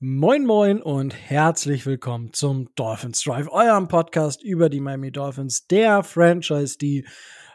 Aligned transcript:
Moin 0.00 0.46
Moin 0.46 0.80
und 0.80 1.12
herzlich 1.12 1.84
willkommen 1.84 2.32
zum 2.32 2.72
Dolphins 2.76 3.20
Drive, 3.24 3.48
eurem 3.50 3.88
Podcast 3.88 4.44
über 4.44 4.68
die 4.68 4.78
Miami 4.78 5.10
Dolphins, 5.10 5.66
der 5.66 6.04
Franchise, 6.04 6.78
die 6.78 7.04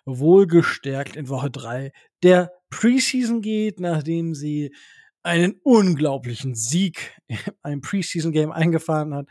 wohlgestärkt 0.03 1.15
in 1.15 1.29
Woche 1.29 1.49
3 1.49 1.93
der 2.21 2.51
Preseason 2.69 3.41
geht, 3.41 3.79
nachdem 3.79 4.35
sie 4.35 4.75
einen 5.21 5.53
unglaublichen 5.63 6.53
Sieg 6.53 7.17
einem 7.63 7.79
Preseason-Game 7.79 8.51
eingefahren 8.51 9.15
hat. 9.15 9.27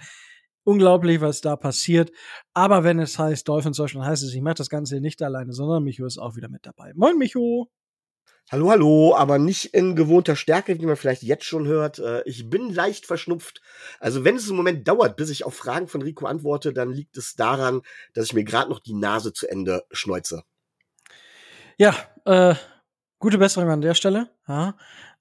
Unglaublich, 0.65 1.21
was 1.21 1.43
da 1.43 1.57
passiert. 1.57 2.13
Aber 2.55 2.83
wenn 2.83 2.99
es 2.99 3.19
heißt 3.19 3.47
Dolphins 3.47 3.77
Deutschland, 3.77 4.07
heißt 4.07 4.23
es, 4.23 4.33
ich 4.33 4.41
mache 4.41 4.55
das 4.55 4.71
Ganze 4.71 5.03
nicht 5.03 5.21
alleine, 5.21 5.53
sondern 5.53 5.85
Micho 5.85 6.07
ist 6.07 6.17
auch 6.17 6.35
wieder 6.35 6.49
mit 6.49 6.65
dabei. 6.65 6.93
Moin 6.95 7.19
Micho! 7.19 7.69
Hallo, 8.51 8.71
hallo, 8.71 9.15
aber 9.17 9.39
nicht 9.39 9.73
in 9.73 9.97
gewohnter 9.97 10.37
Stärke, 10.37 10.79
wie 10.79 10.85
man 10.85 10.97
vielleicht 10.97 11.23
jetzt 11.23 11.45
schon 11.45 11.67
hört. 11.67 11.99
Äh, 11.99 12.23
ich 12.25 12.51
bin 12.51 12.73
leicht 12.73 13.07
verschnupft. 13.07 13.63
Also 13.99 14.25
wenn 14.25 14.37
es 14.37 14.49
einen 14.49 14.57
Moment 14.57 14.87
dauert, 14.87 15.17
bis 15.17 15.31
ich 15.31 15.45
auf 15.45 15.55
Fragen 15.55 15.89
von 15.89 16.03
Rico 16.03 16.27
antworte, 16.27 16.75
dann 16.75 16.91
liegt 16.91 17.17
es 17.17 17.35
daran, 17.35 17.81
dass 18.13 18.27
ich 18.27 18.35
mir 18.35 18.45
gerade 18.45 18.69
noch 18.69 18.81
die 18.81 18.95
Nase 18.95 19.33
zu 19.33 19.49
Ende 19.49 19.85
schneuze. 19.91 20.43
Ja, 21.79 21.95
äh, 22.27 22.55
gute 23.19 23.39
Besserung 23.39 23.71
an 23.71 23.81
der 23.81 23.95
Stelle. 23.95 24.29
Ja. 24.47 24.77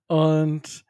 Und 0.08 0.84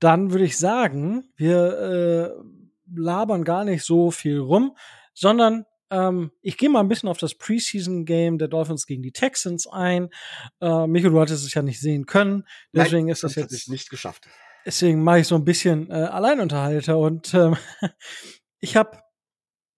dann 0.00 0.32
würde 0.32 0.44
ich 0.44 0.56
sagen, 0.56 1.30
wir 1.36 2.34
äh, 2.38 2.98
labern 2.98 3.44
gar 3.44 3.64
nicht 3.64 3.84
so 3.84 4.10
viel 4.10 4.38
rum, 4.38 4.76
sondern 5.12 5.66
ähm, 5.90 6.30
ich 6.42 6.56
gehe 6.56 6.68
mal 6.68 6.80
ein 6.80 6.88
bisschen 6.88 7.08
auf 7.08 7.18
das 7.18 7.34
Preseason-Game 7.34 8.38
der 8.38 8.48
Dolphins 8.48 8.86
gegen 8.86 9.02
die 9.02 9.12
Texans 9.12 9.66
ein. 9.66 10.10
Äh, 10.60 10.86
Michael, 10.86 11.12
du 11.12 11.20
hattest 11.20 11.44
es 11.44 11.54
ja 11.54 11.62
nicht 11.62 11.80
sehen 11.80 12.06
können. 12.06 12.44
Deswegen 12.72 13.06
Nein, 13.06 13.12
ist 13.12 13.24
das, 13.24 13.34
das 13.34 13.52
jetzt 13.52 13.68
nicht 13.68 13.90
geschafft. 13.90 14.28
Deswegen 14.66 15.02
mache 15.02 15.20
ich 15.20 15.26
so 15.26 15.34
ein 15.34 15.44
bisschen 15.44 15.90
äh, 15.90 15.94
Alleinunterhalter 15.94 16.98
und 16.98 17.32
ähm, 17.34 17.56
ich 18.60 18.76
habe 18.76 18.98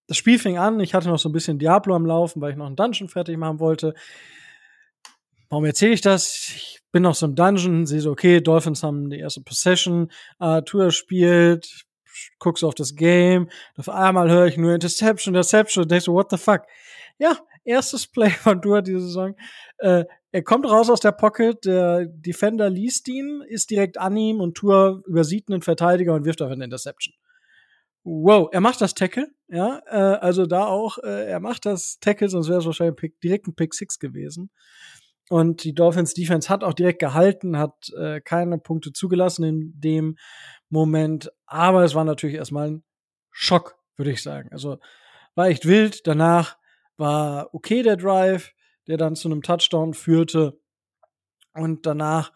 das 0.09 0.17
Spiel 0.17 0.39
fing 0.41 0.59
an. 0.59 0.81
Ich 0.81 0.95
hatte 0.95 1.09
noch 1.09 1.19
so 1.19 1.29
ein 1.29 1.33
bisschen 1.33 1.59
Diablo 1.59 1.95
am 1.95 2.07
Laufen, 2.07 2.41
weil 2.41 2.51
ich 2.51 2.57
noch 2.57 2.67
einen 2.67 2.77
Dungeon 2.77 3.09
fertig 3.09 3.37
machen 3.37 3.61
wollte. 3.61 3.95
Warum 5.49 5.65
erzähle 5.65 5.93
ich 5.93 6.01
das? 6.01 6.53
Ich 6.57 6.81
bin 6.91 7.05
noch 7.05 7.15
so 7.15 7.27
im 7.27 7.37
Dungeon, 7.37 7.87
sehe 7.87 8.01
so, 8.01 8.11
okay, 8.11 8.41
Dolphins 8.41 8.83
haben 8.83 9.11
die 9.11 9.19
erste 9.19 9.43
Possession, 9.43 10.11
äh, 10.41 10.63
Tour 10.63 10.91
spielt, 10.91 11.87
guckst 12.39 12.65
auf 12.65 12.75
das 12.75 12.97
Game, 12.97 13.49
auf 13.77 13.89
einmal 13.89 14.31
höre 14.31 14.47
ich 14.47 14.57
nur 14.57 14.75
Interception, 14.75 15.35
Interception, 15.35 15.83
und 15.83 15.91
denkst 15.91 16.07
so, 16.07 16.15
what 16.15 16.31
the 16.31 16.37
fuck? 16.37 16.63
Ja, 17.19 17.37
erstes 17.65 18.07
Play 18.07 18.31
von 18.31 18.61
Dua 18.61 18.83
diese 18.83 19.01
Saison. 19.01 19.35
Äh, 19.79 20.05
er 20.33 20.43
kommt 20.43 20.67
raus 20.67 20.89
aus 20.91 21.01
der 21.01 21.13
Pocket, 21.13 21.65
der 21.65 22.07
Defender 22.07 22.71
liest 22.71 23.09
ihn, 23.09 23.43
ist 23.49 23.71
direkt 23.71 23.99
an 23.99 24.17
ihm 24.17 24.41
und 24.41 24.55
Tour 24.55 25.03
übersieht 25.07 25.49
einen 25.49 25.63
Verteidiger 25.63 26.15
und 26.15 26.25
wirft 26.25 26.41
auf 26.41 26.51
eine 26.51 26.65
Interception. 26.65 27.15
Wow, 28.05 28.49
er 28.53 28.61
macht 28.61 28.81
das 28.81 28.95
Tackle, 28.95 29.29
ja, 29.49 29.83
äh, 29.87 30.19
also 30.21 30.47
da 30.47 30.67
auch, 30.67 30.99
äh, 30.99 31.27
er 31.27 31.41
macht 31.41 31.67
das 31.67 31.99
Tackle, 32.01 32.29
sonst 32.29 32.49
wäre 32.49 32.61
es 32.61 32.67
wahrscheinlich 32.67 32.97
Pick, 32.97 33.21
direkt 33.21 33.47
ein 33.47 33.55
Pick 33.55 33.75
Six 33.75 33.99
gewesen. 33.99 34.51
Und 35.29 35.63
die 35.63 35.75
Dolphins 35.75 36.15
Defense 36.15 36.49
hat 36.49 36.65
auch 36.65 36.73
direkt 36.73 36.99
gehalten, 36.99 37.59
hat 37.59 37.91
äh, 37.97 38.21
keine 38.21 38.59
Punkte 38.59 38.93
zugelassen 38.93 39.45
in 39.45 39.73
dem 39.77 40.17
Moment. 40.71 41.31
Aber 41.47 41.85
es 41.85 41.95
war 41.95 42.05
natürlich 42.05 42.37
erstmal 42.37 42.71
ein 42.71 42.85
Schock, 43.31 43.77
würde 43.97 44.13
ich 44.13 44.23
sagen. 44.23 44.49
Also 44.53 44.79
war 45.35 45.49
echt 45.49 45.67
wild. 45.67 46.07
Danach 46.07 46.57
war 46.97 47.53
okay 47.53 47.83
der 47.83 47.97
Drive, 47.97 48.53
der 48.87 48.97
dann 48.97 49.17
zu 49.17 49.29
einem 49.29 49.43
Touchdown 49.43 49.95
führte. 49.95 50.59
Und 51.53 51.87
danach 51.87 52.33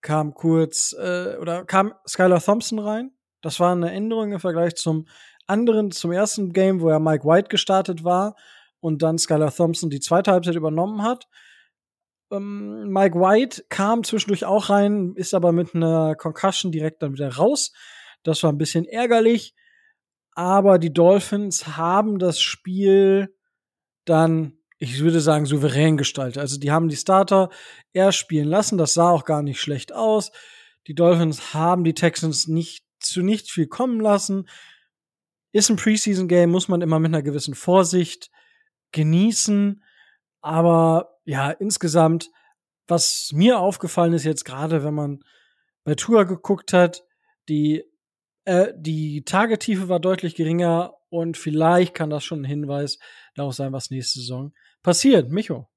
kam 0.00 0.34
kurz 0.34 0.94
äh, 0.98 1.36
oder 1.40 1.64
kam 1.64 1.94
Skylar 2.06 2.40
Thompson 2.40 2.78
rein. 2.78 3.12
Das 3.42 3.60
war 3.60 3.72
eine 3.72 3.90
Änderung 3.90 4.32
im 4.32 4.40
Vergleich 4.40 4.76
zum 4.76 5.06
anderen, 5.46 5.90
zum 5.90 6.12
ersten 6.12 6.52
Game, 6.52 6.80
wo 6.80 6.90
ja 6.90 6.98
Mike 6.98 7.24
White 7.24 7.48
gestartet 7.48 8.04
war 8.04 8.36
und 8.80 9.02
dann 9.02 9.18
Skylar 9.18 9.54
Thompson 9.54 9.90
die 9.90 10.00
zweite 10.00 10.32
Halbzeit 10.32 10.54
übernommen 10.54 11.02
hat. 11.02 11.28
Ähm, 12.30 12.88
Mike 12.88 13.18
White 13.18 13.64
kam 13.68 14.04
zwischendurch 14.04 14.44
auch 14.44 14.70
rein, 14.70 15.14
ist 15.16 15.34
aber 15.34 15.52
mit 15.52 15.74
einer 15.74 16.14
Concussion 16.14 16.72
direkt 16.72 17.02
dann 17.02 17.12
wieder 17.14 17.34
raus. 17.34 17.72
Das 18.22 18.42
war 18.42 18.52
ein 18.52 18.58
bisschen 18.58 18.84
ärgerlich. 18.84 19.54
Aber 20.32 20.78
die 20.78 20.92
Dolphins 20.92 21.76
haben 21.76 22.18
das 22.18 22.40
Spiel 22.40 23.34
dann, 24.04 24.58
ich 24.78 25.00
würde 25.00 25.20
sagen, 25.20 25.44
souverän 25.44 25.96
gestaltet. 25.96 26.38
Also 26.38 26.58
die 26.58 26.70
haben 26.70 26.88
die 26.88 26.96
Starter 26.96 27.50
erst 27.92 28.18
spielen 28.18 28.48
lassen. 28.48 28.78
Das 28.78 28.94
sah 28.94 29.10
auch 29.10 29.24
gar 29.24 29.42
nicht 29.42 29.60
schlecht 29.60 29.92
aus. 29.92 30.30
Die 30.86 30.94
Dolphins 30.94 31.52
haben 31.52 31.84
die 31.84 31.94
Texans 31.94 32.46
nicht 32.46 32.84
zu 33.00 33.22
nicht 33.22 33.50
viel 33.50 33.66
kommen 33.66 34.00
lassen. 34.00 34.48
Ist 35.52 35.68
ein 35.68 35.76
Preseason-Game, 35.76 36.50
muss 36.50 36.68
man 36.68 36.80
immer 36.80 37.00
mit 37.00 37.12
einer 37.12 37.22
gewissen 37.22 37.54
Vorsicht 37.54 38.30
genießen. 38.92 39.82
Aber 40.40 41.19
ja, 41.30 41.52
insgesamt, 41.52 42.32
was 42.88 43.30
mir 43.32 43.60
aufgefallen 43.60 44.14
ist 44.14 44.24
jetzt 44.24 44.44
gerade, 44.44 44.82
wenn 44.82 44.94
man 44.94 45.22
bei 45.84 45.94
Tour 45.94 46.24
geguckt 46.24 46.72
hat, 46.72 47.04
die, 47.48 47.84
äh, 48.46 48.72
die 48.76 49.22
Tagetiefe 49.24 49.88
war 49.88 50.00
deutlich 50.00 50.34
geringer 50.34 50.94
und 51.08 51.36
vielleicht 51.36 51.94
kann 51.94 52.10
das 52.10 52.24
schon 52.24 52.40
ein 52.40 52.46
Hinweis 52.46 52.98
darauf 53.36 53.54
sein, 53.54 53.72
was 53.72 53.90
nächste 53.90 54.18
Saison 54.18 54.52
passiert. 54.82 55.30
Micho. 55.30 55.68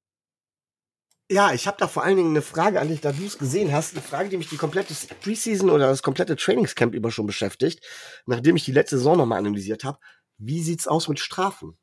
Ja, 1.29 1.53
ich 1.53 1.67
habe 1.67 1.77
da 1.79 1.87
vor 1.87 2.03
allen 2.03 2.17
Dingen 2.17 2.31
eine 2.31 2.41
Frage 2.41 2.81
an 2.81 2.87
dich, 2.87 3.01
da 3.01 3.11
du 3.11 3.23
es 3.23 3.37
gesehen 3.37 3.71
hast. 3.71 3.93
Eine 3.93 4.01
Frage, 4.01 4.29
die 4.29 4.37
mich 4.37 4.49
die 4.49 4.57
komplette 4.57 4.95
Preseason 5.21 5.69
oder 5.69 5.85
das 5.85 6.01
komplette 6.01 6.35
Trainingscamp 6.35 6.95
über 6.95 7.11
schon 7.11 7.27
beschäftigt, 7.27 7.85
nachdem 8.25 8.55
ich 8.55 8.65
die 8.65 8.71
letzte 8.71 8.97
Saison 8.97 9.17
nochmal 9.17 9.37
analysiert 9.37 9.83
habe. 9.83 9.99
Wie 10.39 10.63
sieht's 10.63 10.87
aus 10.87 11.07
mit 11.07 11.19
Strafen? 11.19 11.77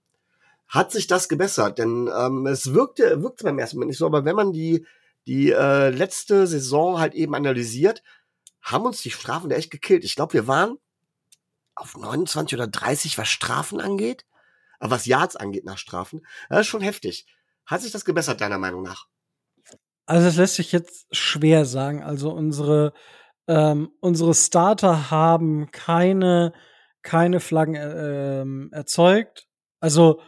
Hat 0.71 0.93
sich 0.93 1.09
das 1.09 1.29
gebessert, 1.29 1.79
denn 1.79 2.09
ähm, 2.17 2.47
es 2.47 2.73
wirkte, 2.73 3.23
wirkte 3.23 3.45
beim 3.45 3.59
ersten 3.59 3.79
Mal 3.79 3.87
nicht 3.87 3.99
so, 3.99 4.07
aber 4.07 4.25
wenn 4.25 4.37
man 4.37 4.53
die, 4.53 4.87
die 5.27 5.51
äh, 5.51 5.91
letzte 5.91 6.47
Saison 6.47 7.01
halt 7.01 7.15
eben 7.15 7.35
analysiert, 7.35 8.05
haben 8.63 8.87
uns 8.87 9.03
die 9.03 9.11
Strafen 9.11 9.51
da 9.51 9.57
echt 9.57 9.73
gekillt. 9.73 10.05
Ich 10.05 10.15
glaube, 10.15 10.33
wir 10.35 10.47
waren 10.47 10.79
auf 11.75 11.97
29 11.97 12.57
oder 12.57 12.69
30, 12.69 13.19
was 13.19 13.29
Strafen 13.29 13.81
angeht, 13.81 14.25
aber 14.79 14.93
was 14.93 15.07
Yards 15.07 15.35
angeht 15.35 15.65
nach 15.65 15.77
Strafen, 15.77 16.25
das 16.49 16.61
ist 16.61 16.67
schon 16.69 16.83
heftig. 16.83 17.27
Hat 17.67 17.83
sich 17.83 17.91
das 17.91 18.05
gebessert, 18.05 18.41
deiner 18.41 18.59
Meinung 18.59 18.83
nach? 18.83 19.07
Also, 20.07 20.27
das 20.27 20.37
lässt 20.37 20.55
sich 20.55 20.73
jetzt 20.73 21.07
schwer 21.11 21.65
sagen. 21.65 22.03
Also, 22.03 22.31
unsere, 22.31 22.93
ähm, 23.49 23.91
unsere 24.01 24.35
Starter 24.35 25.11
haben 25.11 25.71
keine, 25.73 26.53
keine 27.03 27.41
Flaggen 27.41 27.75
äh, 27.75 28.41
ähm, 28.41 28.71
erzeugt. 28.73 29.49
Also, 29.81 30.21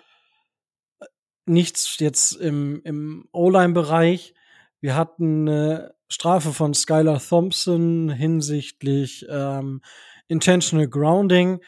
nichts 1.47 1.99
jetzt 1.99 2.33
im, 2.33 2.81
im 2.85 3.29
O-Line-Bereich. 3.33 4.35
Wir 4.81 4.95
hatten 4.95 5.49
eine 5.49 5.95
Strafe 6.09 6.53
von 6.53 6.75
Skylar 6.75 7.21
Thompson 7.21 8.11
hinsichtlich 8.11 9.27
ähm, 9.29 9.81
Intentional 10.29 10.89
Grounding. 10.89 11.61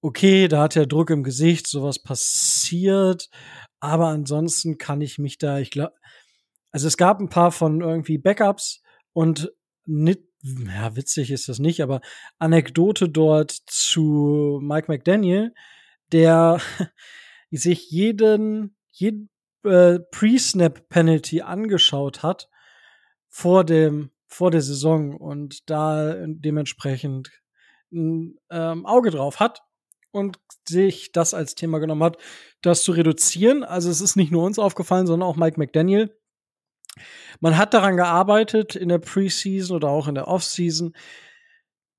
Okay, 0.00 0.48
da 0.48 0.62
hat 0.62 0.76
er 0.76 0.86
Druck 0.86 1.10
im 1.10 1.22
Gesicht, 1.22 1.66
sowas 1.66 2.02
passiert. 2.02 3.28
Aber 3.80 4.08
ansonsten 4.08 4.78
kann 4.78 5.00
ich 5.00 5.18
mich 5.18 5.38
da, 5.38 5.58
ich 5.58 5.70
glaube, 5.70 5.94
also 6.70 6.86
es 6.88 6.96
gab 6.96 7.20
ein 7.20 7.28
paar 7.28 7.52
von 7.52 7.80
irgendwie 7.80 8.18
Backups 8.18 8.82
und 9.12 9.52
nicht, 9.84 10.20
ja, 10.42 10.94
witzig 10.94 11.30
ist 11.30 11.48
das 11.48 11.58
nicht, 11.58 11.82
aber 11.82 12.00
Anekdote 12.38 13.08
dort 13.08 13.50
zu 13.50 14.60
Mike 14.62 14.86
McDaniel, 14.88 15.54
der 16.12 16.60
sich 17.50 17.90
jeden 17.90 18.75
jeden 19.00 19.30
äh, 19.64 19.98
Pre-Snap-Penalty 19.98 21.42
angeschaut 21.42 22.22
hat 22.22 22.48
vor 23.28 23.64
dem 23.64 24.10
vor 24.28 24.50
der 24.50 24.62
Saison 24.62 25.16
und 25.16 25.70
da 25.70 26.14
dementsprechend 26.26 27.30
ein 27.92 28.36
ähm, 28.50 28.84
Auge 28.84 29.10
drauf 29.10 29.38
hat 29.38 29.62
und 30.10 30.38
sich 30.68 31.12
das 31.12 31.34
als 31.34 31.54
Thema 31.54 31.78
genommen 31.78 32.02
hat, 32.02 32.18
das 32.60 32.82
zu 32.82 32.92
reduzieren. 32.92 33.62
Also 33.62 33.90
es 33.90 34.00
ist 34.00 34.16
nicht 34.16 34.32
nur 34.32 34.44
uns 34.44 34.58
aufgefallen, 34.58 35.06
sondern 35.06 35.28
auch 35.28 35.36
Mike 35.36 35.58
McDaniel. 35.58 36.18
Man 37.40 37.56
hat 37.56 37.74
daran 37.74 37.96
gearbeitet 37.96 38.74
in 38.74 38.88
der 38.88 38.98
Preseason 38.98 39.76
oder 39.76 39.88
auch 39.88 40.08
in 40.08 40.14
der 40.14 40.28
Offseason, 40.28 40.94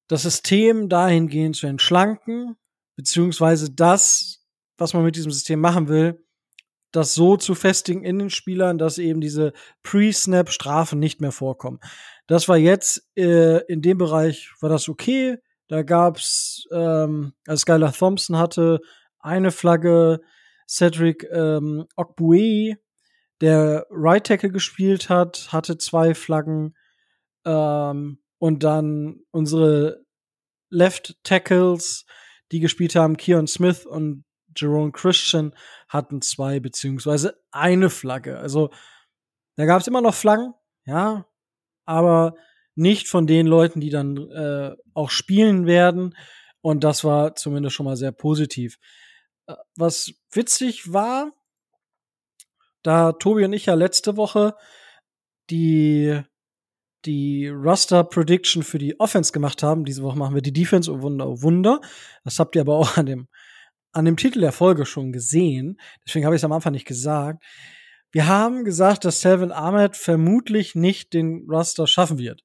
das 0.07 0.23
System 0.23 0.89
dahingehend 0.89 1.55
zu 1.55 1.67
entschlanken, 1.67 2.57
beziehungsweise 2.95 3.71
das, 3.71 4.45
was 4.77 4.93
man 4.93 5.03
mit 5.03 5.15
diesem 5.15 5.31
System 5.31 5.59
machen 5.59 5.87
will, 5.87 6.25
das 6.97 7.13
so 7.13 7.37
zu 7.37 7.53
festigen 7.53 8.03
in 8.03 8.17
den 8.17 8.29
Spielern, 8.31 8.77
dass 8.77 8.97
eben 8.97 9.21
diese 9.21 9.53
Pre-Snap-Strafen 9.83 10.99
nicht 10.99 11.21
mehr 11.21 11.31
vorkommen. 11.31 11.79
Das 12.25 12.49
war 12.49 12.57
jetzt 12.57 13.07
äh, 13.15 13.63
in 13.67 13.81
dem 13.81 13.99
Bereich 13.99 14.51
war 14.59 14.69
das 14.69 14.89
okay. 14.89 15.37
Da 15.67 15.83
gab's, 15.83 16.67
ähm, 16.71 17.33
also 17.45 17.61
Skylar 17.61 17.93
Thompson 17.93 18.37
hatte 18.37 18.79
eine 19.19 19.51
Flagge, 19.51 20.21
Cedric 20.67 21.27
ähm, 21.31 21.85
Okbue, 21.95 22.77
der 23.41 23.85
Right 23.91 24.25
Tackle 24.25 24.49
gespielt 24.49 25.09
hat, 25.09 25.49
hatte 25.51 25.77
zwei 25.77 26.15
Flaggen 26.15 26.75
ähm, 27.45 28.19
und 28.39 28.63
dann 28.63 29.19
unsere 29.29 30.03
Left 30.69 31.15
Tackles, 31.23 32.05
die 32.51 32.59
gespielt 32.59 32.95
haben, 32.95 33.17
Keon 33.17 33.45
Smith 33.45 33.85
und 33.85 34.23
Jerome 34.57 34.91
Christian, 34.91 35.53
hatten 35.87 36.21
zwei 36.21 36.59
beziehungsweise 36.59 37.41
eine 37.51 37.89
Flagge. 37.89 38.37
Also 38.39 38.71
da 39.55 39.65
gab 39.65 39.81
es 39.81 39.87
immer 39.87 40.01
noch 40.01 40.13
Flaggen, 40.13 40.53
ja, 40.85 41.25
aber 41.85 42.35
nicht 42.75 43.07
von 43.07 43.27
den 43.27 43.47
Leuten, 43.47 43.79
die 43.79 43.89
dann 43.89 44.17
äh, 44.31 44.75
auch 44.93 45.09
spielen 45.09 45.65
werden. 45.65 46.15
Und 46.61 46.83
das 46.83 47.03
war 47.03 47.35
zumindest 47.35 47.75
schon 47.75 47.85
mal 47.85 47.97
sehr 47.97 48.11
positiv. 48.11 48.77
Äh, 49.47 49.55
was 49.75 50.13
witzig 50.31 50.93
war, 50.93 51.31
da 52.83 53.13
Tobi 53.13 53.45
und 53.45 53.53
ich 53.53 53.65
ja 53.65 53.73
letzte 53.73 54.17
Woche 54.17 54.55
die 55.49 56.21
die 57.05 57.47
Roster 57.47 58.03
Prediction 58.03 58.63
für 58.63 58.79
die 58.79 58.99
Offense 58.99 59.31
gemacht 59.31 59.63
haben. 59.63 59.85
Diese 59.85 60.03
Woche 60.03 60.17
machen 60.17 60.35
wir 60.35 60.41
die 60.41 60.53
Defense, 60.53 60.91
oh 60.91 61.01
Wunder, 61.01 61.27
oh 61.27 61.41
Wunder. 61.41 61.79
Das 62.23 62.39
habt 62.39 62.55
ihr 62.55 62.61
aber 62.61 62.75
auch 62.75 62.97
an 62.97 63.05
dem, 63.05 63.27
an 63.91 64.05
dem 64.05 64.17
Titel 64.17 64.41
der 64.41 64.51
Folge 64.51 64.85
schon 64.85 65.11
gesehen. 65.11 65.79
Deswegen 66.05 66.25
habe 66.25 66.35
ich 66.35 66.41
es 66.41 66.45
am 66.45 66.51
Anfang 66.51 66.73
nicht 66.73 66.87
gesagt. 66.87 67.43
Wir 68.11 68.27
haben 68.27 68.63
gesagt, 68.63 69.05
dass 69.05 69.21
Selvin 69.21 69.51
Ahmed 69.51 69.95
vermutlich 69.95 70.75
nicht 70.75 71.13
den 71.13 71.45
Roster 71.49 71.87
schaffen 71.87 72.17
wird. 72.17 72.41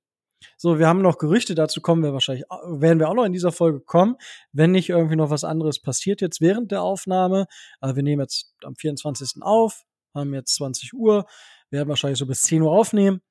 So, 0.56 0.78
wir 0.78 0.88
haben 0.88 1.02
noch 1.02 1.18
Gerüchte, 1.18 1.54
dazu 1.54 1.80
kommen 1.80 2.02
wir 2.02 2.12
wahrscheinlich, 2.12 2.44
werden 2.50 2.98
wir 2.98 3.08
auch 3.08 3.14
noch 3.14 3.24
in 3.24 3.32
dieser 3.32 3.52
Folge 3.52 3.80
kommen, 3.80 4.16
wenn 4.52 4.72
nicht 4.72 4.88
irgendwie 4.88 5.16
noch 5.16 5.30
was 5.30 5.44
anderes 5.44 5.80
passiert 5.80 6.20
jetzt 6.20 6.40
während 6.40 6.72
der 6.72 6.82
Aufnahme. 6.82 7.46
Also 7.80 7.96
wir 7.96 8.02
nehmen 8.02 8.22
jetzt 8.22 8.54
am 8.64 8.74
24. 8.74 9.42
auf, 9.42 9.82
haben 10.14 10.34
jetzt 10.34 10.54
20 10.56 10.94
Uhr, 10.94 11.26
werden 11.70 11.88
wahrscheinlich 11.88 12.18
so 12.18 12.26
bis 12.26 12.42
10 12.42 12.62
Uhr 12.62 12.72
aufnehmen. 12.72 13.22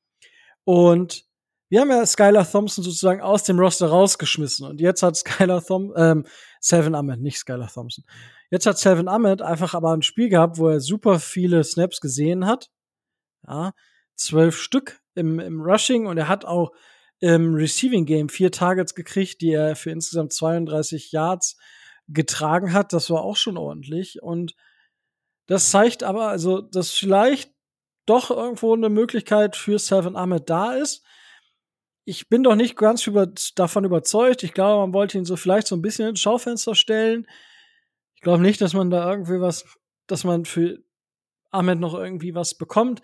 Und 0.64 1.26
wir 1.72 1.80
haben 1.80 1.90
ja 1.90 2.06
Skylar 2.06 2.50
Thompson 2.50 2.84
sozusagen 2.84 3.22
aus 3.22 3.44
dem 3.44 3.58
Roster 3.58 3.88
rausgeschmissen. 3.88 4.68
Und 4.68 4.82
jetzt 4.82 5.04
hat 5.04 5.16
Skylar 5.16 5.64
Thompson, 5.64 5.94
ähm, 5.96 6.26
Seven 6.60 6.96
Ahmed, 6.96 7.22
nicht 7.22 7.38
Skylar 7.38 7.72
Thompson. 7.72 8.04
Jetzt 8.50 8.66
hat 8.66 8.78
Seven 8.78 9.08
Ahmed 9.08 9.42
einfach 9.42 9.74
aber 9.74 9.94
ein 9.94 10.02
Spiel 10.02 10.28
gehabt, 10.28 10.58
wo 10.58 10.68
er 10.68 10.82
super 10.82 11.18
viele 11.20 11.64
Snaps 11.64 12.02
gesehen 12.02 12.46
hat. 12.46 12.70
Ja, 13.48 13.72
zwölf 14.16 14.58
Stück 14.58 15.00
im, 15.16 15.40
im 15.40 15.62
Rushing 15.62 16.08
und 16.08 16.18
er 16.18 16.28
hat 16.28 16.44
auch 16.44 16.72
im 17.20 17.56
Receiving 17.56 18.06
Game 18.06 18.28
vier 18.28 18.52
Targets 18.52 18.94
gekriegt, 18.94 19.40
die 19.40 19.54
er 19.54 19.78
für 19.78 19.92
insgesamt 19.92 20.34
32 20.34 21.14
Yards 21.14 21.58
getragen 22.10 22.74
hat. 22.74 22.92
Das 22.92 23.10
war 23.10 23.22
auch 23.22 23.38
schon 23.38 23.56
ordentlich. 23.56 24.22
Und 24.22 24.56
das 25.48 25.72
zeigt 25.72 26.04
aber, 26.04 26.28
also, 26.28 26.60
dass 26.60 26.92
vielleicht 26.92 27.54
doch 28.06 28.30
irgendwo 28.30 28.74
eine 28.74 28.90
Möglichkeit 28.90 29.56
für 29.56 29.80
Seven 29.80 30.18
Ahmed 30.18 30.50
da 30.50 30.74
ist. 30.74 31.06
Ich 32.04 32.30
bin 32.30 32.44
doch 32.44 32.56
nicht 32.56 32.76
ganz 32.76 33.06
über, 33.06 33.28
davon 33.56 33.86
überzeugt. 33.86 34.44
Ich 34.44 34.54
glaube, 34.54 34.82
man 34.82 34.94
wollte 34.94 35.18
ihn 35.18 35.26
so 35.26 35.36
vielleicht 35.36 35.68
so 35.68 35.76
ein 35.76 35.82
bisschen 35.82 36.10
ins 36.10 36.20
Schaufenster 36.20 36.76
stellen. 36.76 37.28
Ich 38.16 38.22
glaube 38.22 38.42
nicht, 38.42 38.62
dass 38.62 38.74
man 38.74 38.90
da 38.90 39.10
irgendwie 39.10 39.40
was, 39.40 39.66
dass 40.08 40.24
man 40.24 40.46
für 40.46 40.80
Ahmed 41.52 41.80
noch 41.80 41.94
irgendwie 41.94 42.34
was 42.34 42.56
bekommt. 42.56 43.02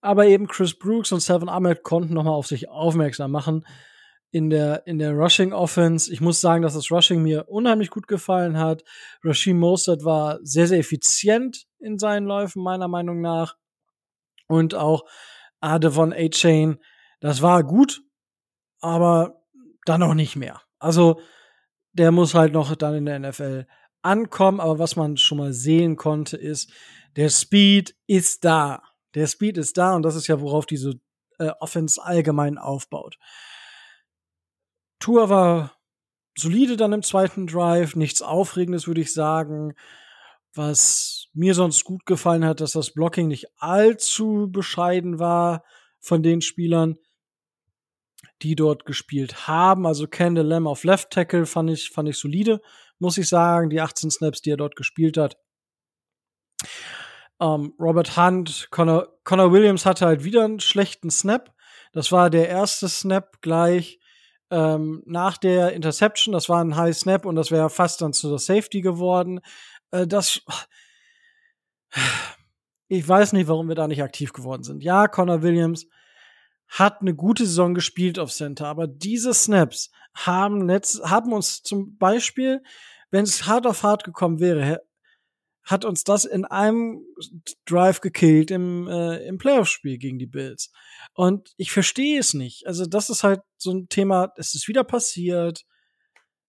Aber 0.00 0.26
eben 0.26 0.46
Chris 0.46 0.78
Brooks 0.78 1.12
und 1.12 1.20
Seven 1.20 1.48
Ahmed 1.48 1.82
konnten 1.82 2.12
nochmal 2.12 2.34
auf 2.34 2.46
sich 2.46 2.68
aufmerksam 2.68 3.30
machen 3.30 3.64
in 4.30 4.50
der, 4.50 4.86
in 4.86 4.98
der 4.98 5.12
Rushing 5.12 5.52
Offense. 5.52 6.12
Ich 6.12 6.20
muss 6.20 6.40
sagen, 6.40 6.62
dass 6.62 6.74
das 6.74 6.90
Rushing 6.90 7.22
mir 7.22 7.48
unheimlich 7.48 7.88
gut 7.88 8.08
gefallen 8.08 8.58
hat. 8.58 8.82
Rashim 9.22 9.58
Mostert 9.58 10.04
war 10.04 10.40
sehr, 10.42 10.66
sehr 10.66 10.80
effizient 10.80 11.66
in 11.78 11.98
seinen 11.98 12.26
Läufen, 12.26 12.62
meiner 12.62 12.88
Meinung 12.88 13.20
nach 13.20 13.56
und 14.48 14.74
auch 14.74 15.04
Adevon 15.60 16.12
A-Chain. 16.12 16.78
Das 17.20 17.42
war 17.42 17.62
gut, 17.62 18.02
aber 18.84 19.42
dann 19.86 20.00
noch 20.00 20.14
nicht 20.14 20.36
mehr. 20.36 20.60
Also 20.78 21.18
der 21.94 22.12
muss 22.12 22.34
halt 22.34 22.52
noch 22.52 22.76
dann 22.76 22.94
in 22.94 23.06
der 23.06 23.18
NFL 23.18 23.66
ankommen, 24.02 24.60
aber 24.60 24.78
was 24.78 24.94
man 24.94 25.16
schon 25.16 25.38
mal 25.38 25.54
sehen 25.54 25.96
konnte, 25.96 26.36
ist, 26.36 26.70
der 27.16 27.30
Speed 27.30 27.96
ist 28.06 28.44
da. 28.44 28.82
Der 29.14 29.26
Speed 29.26 29.56
ist 29.56 29.78
da 29.78 29.96
und 29.96 30.02
das 30.02 30.16
ist 30.16 30.26
ja, 30.26 30.40
worauf 30.40 30.66
diese 30.66 31.00
äh, 31.38 31.50
Offense 31.60 32.02
allgemein 32.04 32.58
aufbaut. 32.58 33.16
Tour 34.98 35.30
war 35.30 35.72
solide 36.36 36.76
dann 36.76 36.92
im 36.92 37.02
zweiten 37.02 37.46
Drive, 37.46 37.96
nichts 37.96 38.20
Aufregendes, 38.20 38.86
würde 38.86 39.00
ich 39.00 39.14
sagen. 39.14 39.74
Was 40.52 41.28
mir 41.32 41.54
sonst 41.54 41.84
gut 41.84 42.04
gefallen 42.04 42.44
hat, 42.44 42.60
dass 42.60 42.72
das 42.72 42.92
Blocking 42.92 43.28
nicht 43.28 43.46
allzu 43.56 44.48
bescheiden 44.52 45.18
war 45.18 45.64
von 46.00 46.22
den 46.22 46.42
Spielern, 46.42 46.98
die 48.42 48.54
dort 48.54 48.84
gespielt 48.84 49.46
haben. 49.46 49.86
Also 49.86 50.06
Kendall 50.06 50.46
Lamb 50.46 50.66
auf 50.66 50.84
Left 50.84 51.10
Tackle 51.10 51.46
fand 51.46 51.70
ich, 51.70 51.90
fand 51.90 52.08
ich 52.08 52.18
solide, 52.18 52.60
muss 52.98 53.18
ich 53.18 53.28
sagen. 53.28 53.70
Die 53.70 53.80
18 53.80 54.10
Snaps, 54.10 54.42
die 54.42 54.50
er 54.50 54.56
dort 54.56 54.76
gespielt 54.76 55.16
hat. 55.16 55.36
Ähm, 57.40 57.74
Robert 57.78 58.16
Hunt, 58.16 58.68
Connor, 58.70 59.08
Connor 59.24 59.52
Williams 59.52 59.86
hatte 59.86 60.06
halt 60.06 60.24
wieder 60.24 60.44
einen 60.44 60.60
schlechten 60.60 61.10
Snap. 61.10 61.52
Das 61.92 62.12
war 62.12 62.30
der 62.30 62.48
erste 62.48 62.88
Snap 62.88 63.40
gleich 63.40 64.00
ähm, 64.50 65.02
nach 65.06 65.36
der 65.36 65.72
Interception. 65.72 66.32
Das 66.32 66.48
war 66.48 66.62
ein 66.62 66.76
High 66.76 66.96
Snap 66.96 67.24
und 67.26 67.36
das 67.36 67.50
wäre 67.50 67.70
fast 67.70 68.02
dann 68.02 68.12
zu 68.12 68.28
der 68.28 68.38
Safety 68.38 68.80
geworden. 68.80 69.40
Äh, 69.90 70.06
das. 70.06 70.42
Ich 72.88 73.08
weiß 73.08 73.32
nicht, 73.32 73.48
warum 73.48 73.68
wir 73.68 73.74
da 73.74 73.88
nicht 73.88 74.02
aktiv 74.02 74.32
geworden 74.34 74.62
sind. 74.62 74.82
Ja, 74.82 75.08
Connor 75.08 75.42
Williams 75.42 75.86
hat 76.74 77.00
eine 77.00 77.14
gute 77.14 77.46
Saison 77.46 77.72
gespielt 77.72 78.18
auf 78.18 78.32
Center, 78.32 78.66
aber 78.66 78.88
diese 78.88 79.32
Snaps 79.32 79.92
haben, 80.12 80.66
letzt, 80.66 81.02
haben 81.04 81.32
uns 81.32 81.62
zum 81.62 81.96
Beispiel, 81.98 82.62
wenn 83.10 83.22
es 83.22 83.46
hart 83.46 83.66
auf 83.66 83.84
hart 83.84 84.02
gekommen 84.02 84.40
wäre, 84.40 84.82
hat 85.62 85.84
uns 85.84 86.02
das 86.02 86.24
in 86.24 86.44
einem 86.44 87.06
Drive 87.64 88.00
gekillt 88.00 88.50
im, 88.50 88.88
äh, 88.88 89.24
im 89.24 89.38
Playoff-Spiel 89.38 89.98
gegen 89.98 90.18
die 90.18 90.26
Bills. 90.26 90.72
Und 91.14 91.54
ich 91.56 91.70
verstehe 91.70 92.18
es 92.18 92.34
nicht. 92.34 92.66
Also, 92.66 92.86
das 92.86 93.08
ist 93.08 93.22
halt 93.22 93.40
so 93.56 93.70
ein 93.70 93.88
Thema, 93.88 94.32
es 94.36 94.54
ist 94.54 94.66
wieder 94.66 94.84
passiert. 94.84 95.64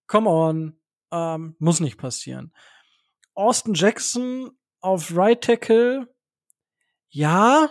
Come 0.07 0.29
on. 0.29 0.79
Ähm, 1.11 1.55
muss 1.59 1.79
nicht 1.79 1.97
passieren. 1.97 2.51
Austin 3.35 3.75
Jackson 3.75 4.51
auf 4.81 5.15
Right 5.15 5.41
Tackle, 5.41 6.13
ja. 7.09 7.69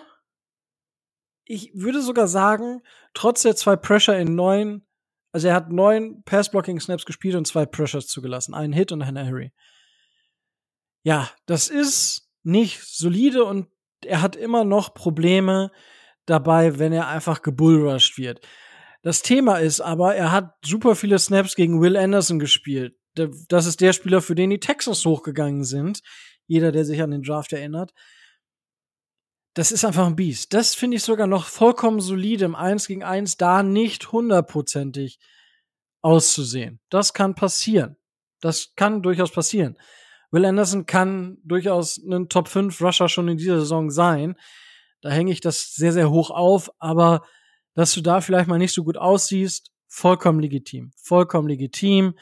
Ich 1.44 1.70
würde 1.74 2.02
sogar 2.02 2.28
sagen, 2.28 2.82
trotz 3.12 3.42
der 3.42 3.56
zwei 3.56 3.76
Pressure 3.76 4.18
in 4.18 4.34
neun, 4.34 4.86
also 5.32 5.48
er 5.48 5.54
hat 5.54 5.70
neun 5.70 6.22
Pass-Blocking-Snaps 6.24 7.04
gespielt 7.04 7.34
und 7.34 7.46
zwei 7.46 7.66
Pressures 7.66 8.06
zugelassen. 8.06 8.54
Einen 8.54 8.72
Hit 8.72 8.92
und 8.92 9.02
einen 9.02 9.26
Harry. 9.26 9.52
Ja, 11.02 11.30
das 11.46 11.68
ist 11.68 12.30
nicht 12.42 12.82
solide 12.82 13.44
und 13.44 13.68
er 14.04 14.22
hat 14.22 14.36
immer 14.36 14.64
noch 14.64 14.94
Probleme 14.94 15.70
dabei, 16.26 16.78
wenn 16.78 16.92
er 16.92 17.08
einfach 17.08 17.42
gebullrushed 17.42 18.16
wird. 18.16 18.40
Das 19.02 19.20
Thema 19.20 19.56
ist 19.56 19.80
aber, 19.80 20.14
er 20.14 20.32
hat 20.32 20.54
super 20.64 20.94
viele 20.94 21.18
Snaps 21.18 21.54
gegen 21.56 21.82
Will 21.82 21.96
Anderson 21.96 22.38
gespielt 22.38 22.96
das 23.14 23.66
ist 23.66 23.80
der 23.80 23.92
Spieler, 23.92 24.20
für 24.20 24.34
den 24.34 24.50
die 24.50 24.60
Texans 24.60 25.04
hochgegangen 25.04 25.64
sind. 25.64 26.00
Jeder, 26.46 26.72
der 26.72 26.84
sich 26.84 27.00
an 27.02 27.10
den 27.10 27.22
Draft 27.22 27.52
erinnert. 27.52 27.92
Das 29.54 29.70
ist 29.70 29.84
einfach 29.84 30.06
ein 30.06 30.16
Biest. 30.16 30.52
Das 30.52 30.74
finde 30.74 30.96
ich 30.96 31.04
sogar 31.04 31.28
noch 31.28 31.46
vollkommen 31.46 32.00
solide 32.00 32.44
im 32.44 32.56
1 32.56 32.88
gegen 32.88 33.04
1, 33.04 33.36
da 33.36 33.62
nicht 33.62 34.10
hundertprozentig 34.10 35.20
auszusehen. 36.02 36.80
Das 36.90 37.14
kann 37.14 37.36
passieren. 37.36 37.96
Das 38.40 38.74
kann 38.74 39.02
durchaus 39.02 39.30
passieren. 39.30 39.78
Will 40.32 40.44
Anderson 40.44 40.86
kann 40.86 41.38
durchaus 41.44 41.98
ein 41.98 42.28
Top 42.28 42.48
5 42.48 42.80
Rusher 42.80 43.08
schon 43.08 43.28
in 43.28 43.36
dieser 43.36 43.60
Saison 43.60 43.90
sein. 43.90 44.34
Da 45.00 45.10
hänge 45.10 45.30
ich 45.30 45.40
das 45.40 45.74
sehr, 45.74 45.92
sehr 45.92 46.10
hoch 46.10 46.30
auf, 46.30 46.70
aber 46.80 47.22
dass 47.74 47.94
du 47.94 48.00
da 48.00 48.20
vielleicht 48.20 48.48
mal 48.48 48.58
nicht 48.58 48.74
so 48.74 48.82
gut 48.82 48.96
aussiehst, 48.96 49.70
vollkommen 49.86 50.40
legitim. 50.40 50.92
Vollkommen 50.96 51.48
legitim 51.48 52.18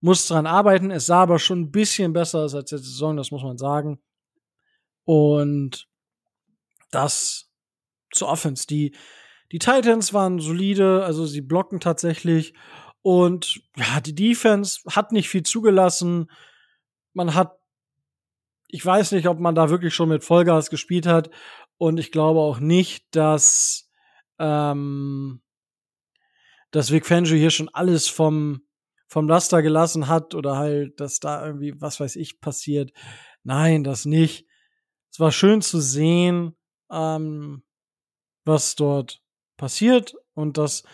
muss 0.00 0.26
dran 0.26 0.46
arbeiten. 0.46 0.90
Es 0.90 1.06
sah 1.06 1.22
aber 1.22 1.38
schon 1.38 1.60
ein 1.60 1.70
bisschen 1.70 2.12
besser 2.12 2.40
aus 2.40 2.54
als 2.54 2.72
letzte 2.72 2.78
Saison, 2.78 3.16
das 3.16 3.30
muss 3.30 3.44
man 3.44 3.56
sagen. 3.56 4.02
Und 5.04 5.88
das 6.94 7.50
zur 8.12 8.28
Offense. 8.28 8.66
Die, 8.66 8.94
die 9.52 9.58
Titans 9.58 10.12
waren 10.12 10.38
solide, 10.38 11.04
also 11.04 11.26
sie 11.26 11.40
blocken 11.40 11.80
tatsächlich. 11.80 12.54
Und 13.02 13.62
ja, 13.76 14.00
die 14.00 14.14
Defense 14.14 14.80
hat 14.90 15.12
nicht 15.12 15.28
viel 15.28 15.42
zugelassen. 15.42 16.30
Man 17.12 17.34
hat, 17.34 17.58
ich 18.68 18.84
weiß 18.84 19.12
nicht, 19.12 19.28
ob 19.28 19.38
man 19.38 19.54
da 19.54 19.70
wirklich 19.70 19.94
schon 19.94 20.08
mit 20.08 20.24
Vollgas 20.24 20.70
gespielt 20.70 21.06
hat. 21.06 21.30
Und 21.76 21.98
ich 21.98 22.12
glaube 22.12 22.40
auch 22.40 22.60
nicht, 22.60 23.14
dass, 23.14 23.90
ähm, 24.38 25.42
dass 26.70 26.90
Vic 26.90 27.06
Fangio 27.06 27.36
hier 27.36 27.50
schon 27.50 27.68
alles 27.68 28.08
vom, 28.08 28.62
vom 29.06 29.28
Laster 29.28 29.62
gelassen 29.62 30.08
hat 30.08 30.34
oder 30.34 30.56
halt, 30.56 30.98
dass 30.98 31.20
da 31.20 31.46
irgendwie, 31.46 31.80
was 31.80 32.00
weiß 32.00 32.16
ich, 32.16 32.40
passiert. 32.40 32.92
Nein, 33.42 33.84
das 33.84 34.06
nicht. 34.06 34.46
Es 35.12 35.20
war 35.20 35.30
schön 35.30 35.62
zu 35.62 35.78
sehen, 35.80 36.56
ähm, 36.94 37.62
was 38.44 38.76
dort 38.76 39.20
passiert 39.56 40.14
und 40.34 40.56
dass 40.56 40.84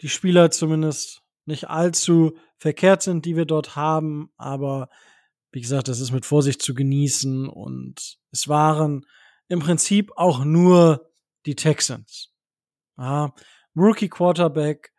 die 0.00 0.08
Spieler 0.08 0.50
zumindest 0.50 1.22
nicht 1.46 1.70
allzu 1.70 2.36
verkehrt 2.58 3.02
sind, 3.02 3.24
die 3.24 3.36
wir 3.36 3.46
dort 3.46 3.76
haben. 3.76 4.30
Aber 4.36 4.88
wie 5.52 5.60
gesagt, 5.60 5.88
das 5.88 6.00
ist 6.00 6.12
mit 6.12 6.26
Vorsicht 6.26 6.60
zu 6.60 6.74
genießen. 6.74 7.48
Und 7.48 8.18
es 8.30 8.48
waren 8.48 9.06
im 9.48 9.60
Prinzip 9.60 10.12
auch 10.16 10.44
nur 10.44 11.10
die 11.46 11.54
Texans. 11.54 12.32
Ja, 12.98 13.32
Rookie 13.76 14.08
Quarterback. 14.08 14.92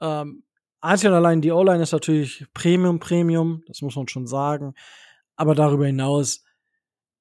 Ähm, 0.00 0.44
einzig 0.80 1.08
und 1.08 1.14
allein 1.14 1.40
die 1.40 1.52
O-Line 1.52 1.82
ist 1.82 1.92
natürlich 1.92 2.46
Premium, 2.52 3.00
Premium. 3.00 3.62
Das 3.66 3.80
muss 3.80 3.96
man 3.96 4.08
schon 4.08 4.26
sagen. 4.26 4.74
Aber 5.36 5.54
darüber 5.54 5.86
hinaus 5.86 6.44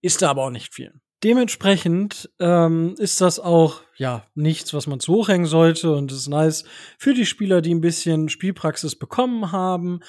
ist 0.01 0.21
da 0.21 0.29
aber 0.29 0.45
auch 0.45 0.51
nicht 0.51 0.73
viel. 0.73 0.99
Dementsprechend 1.23 2.29
ähm, 2.39 2.95
ist 2.97 3.21
das 3.21 3.39
auch 3.39 3.81
ja 3.97 4.27
nichts, 4.35 4.73
was 4.73 4.85
man 4.85 4.99
zu 4.99 5.13
hochhängen 5.13 5.47
sollte 5.47 5.91
und 5.95 6.11
ist 6.11 6.27
nice 6.27 6.65
für 6.97 7.13
die 7.13 7.25
Spieler, 7.25 7.61
die 7.61 7.73
ein 7.73 7.81
bisschen 7.81 8.29
Spielpraxis 8.29 8.97
bekommen 8.97 9.51
haben 9.51 10.01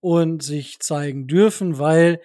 und 0.00 0.42
sich 0.42 0.80
zeigen 0.80 1.26
dürfen, 1.26 1.78
weil 1.78 2.20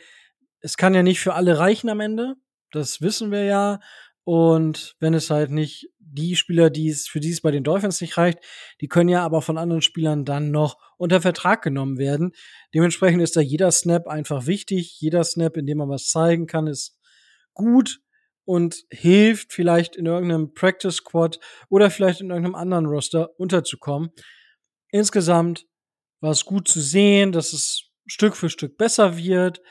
es 0.61 0.77
kann 0.77 0.93
ja 0.93 1.03
nicht 1.03 1.19
für 1.19 1.33
alle 1.33 1.57
reichen 1.59 1.89
am 1.89 1.99
Ende. 1.99 2.35
Das 2.71 3.01
wissen 3.01 3.31
wir 3.31 3.43
ja. 3.43 3.79
Und 4.23 4.95
wenn 4.99 5.13
es 5.13 5.29
halt 5.29 5.51
nicht 5.51 5.89
die 5.99 6.35
Spieler, 6.35 6.69
die 6.69 6.89
es 6.89 7.07
für 7.07 7.19
die 7.19 7.31
es 7.31 7.41
bei 7.41 7.51
den 7.51 7.63
Dolphins 7.63 8.01
nicht 8.01 8.17
reicht, 8.17 8.39
die 8.81 8.87
können 8.87 9.09
ja 9.09 9.23
aber 9.23 9.41
von 9.41 9.57
anderen 9.57 9.81
Spielern 9.81 10.25
dann 10.25 10.51
noch 10.51 10.77
unter 10.97 11.21
Vertrag 11.21 11.61
genommen 11.61 11.97
werden. 11.97 12.31
Dementsprechend 12.73 13.21
ist 13.21 13.35
da 13.35 13.41
jeder 13.41 13.71
Snap 13.71 14.07
einfach 14.07 14.45
wichtig. 14.45 14.99
Jeder 14.99 15.23
Snap, 15.23 15.57
in 15.57 15.65
dem 15.65 15.77
man 15.77 15.89
was 15.89 16.09
zeigen 16.09 16.47
kann, 16.47 16.67
ist 16.67 16.99
gut 17.53 18.01
und 18.47 18.85
hilft 18.89 19.51
vielleicht 19.51 19.97
in 19.97 20.05
irgendeinem 20.05 20.53
Practice 20.53 20.95
Squad 20.95 21.37
oder 21.67 21.91
vielleicht 21.91 22.21
in 22.21 22.29
irgendeinem 22.29 22.55
anderen 22.55 22.85
Roster 22.85 23.37
unterzukommen. 23.37 24.11
Insgesamt 24.89 25.67
war 26.21 26.31
es 26.31 26.45
gut 26.45 26.69
zu 26.69 26.79
sehen, 26.79 27.33
dass 27.33 27.51
es 27.51 27.91
Stück 28.05 28.37
für 28.37 28.49
Stück 28.49 28.77
besser 28.77 29.17
wird. 29.17 29.61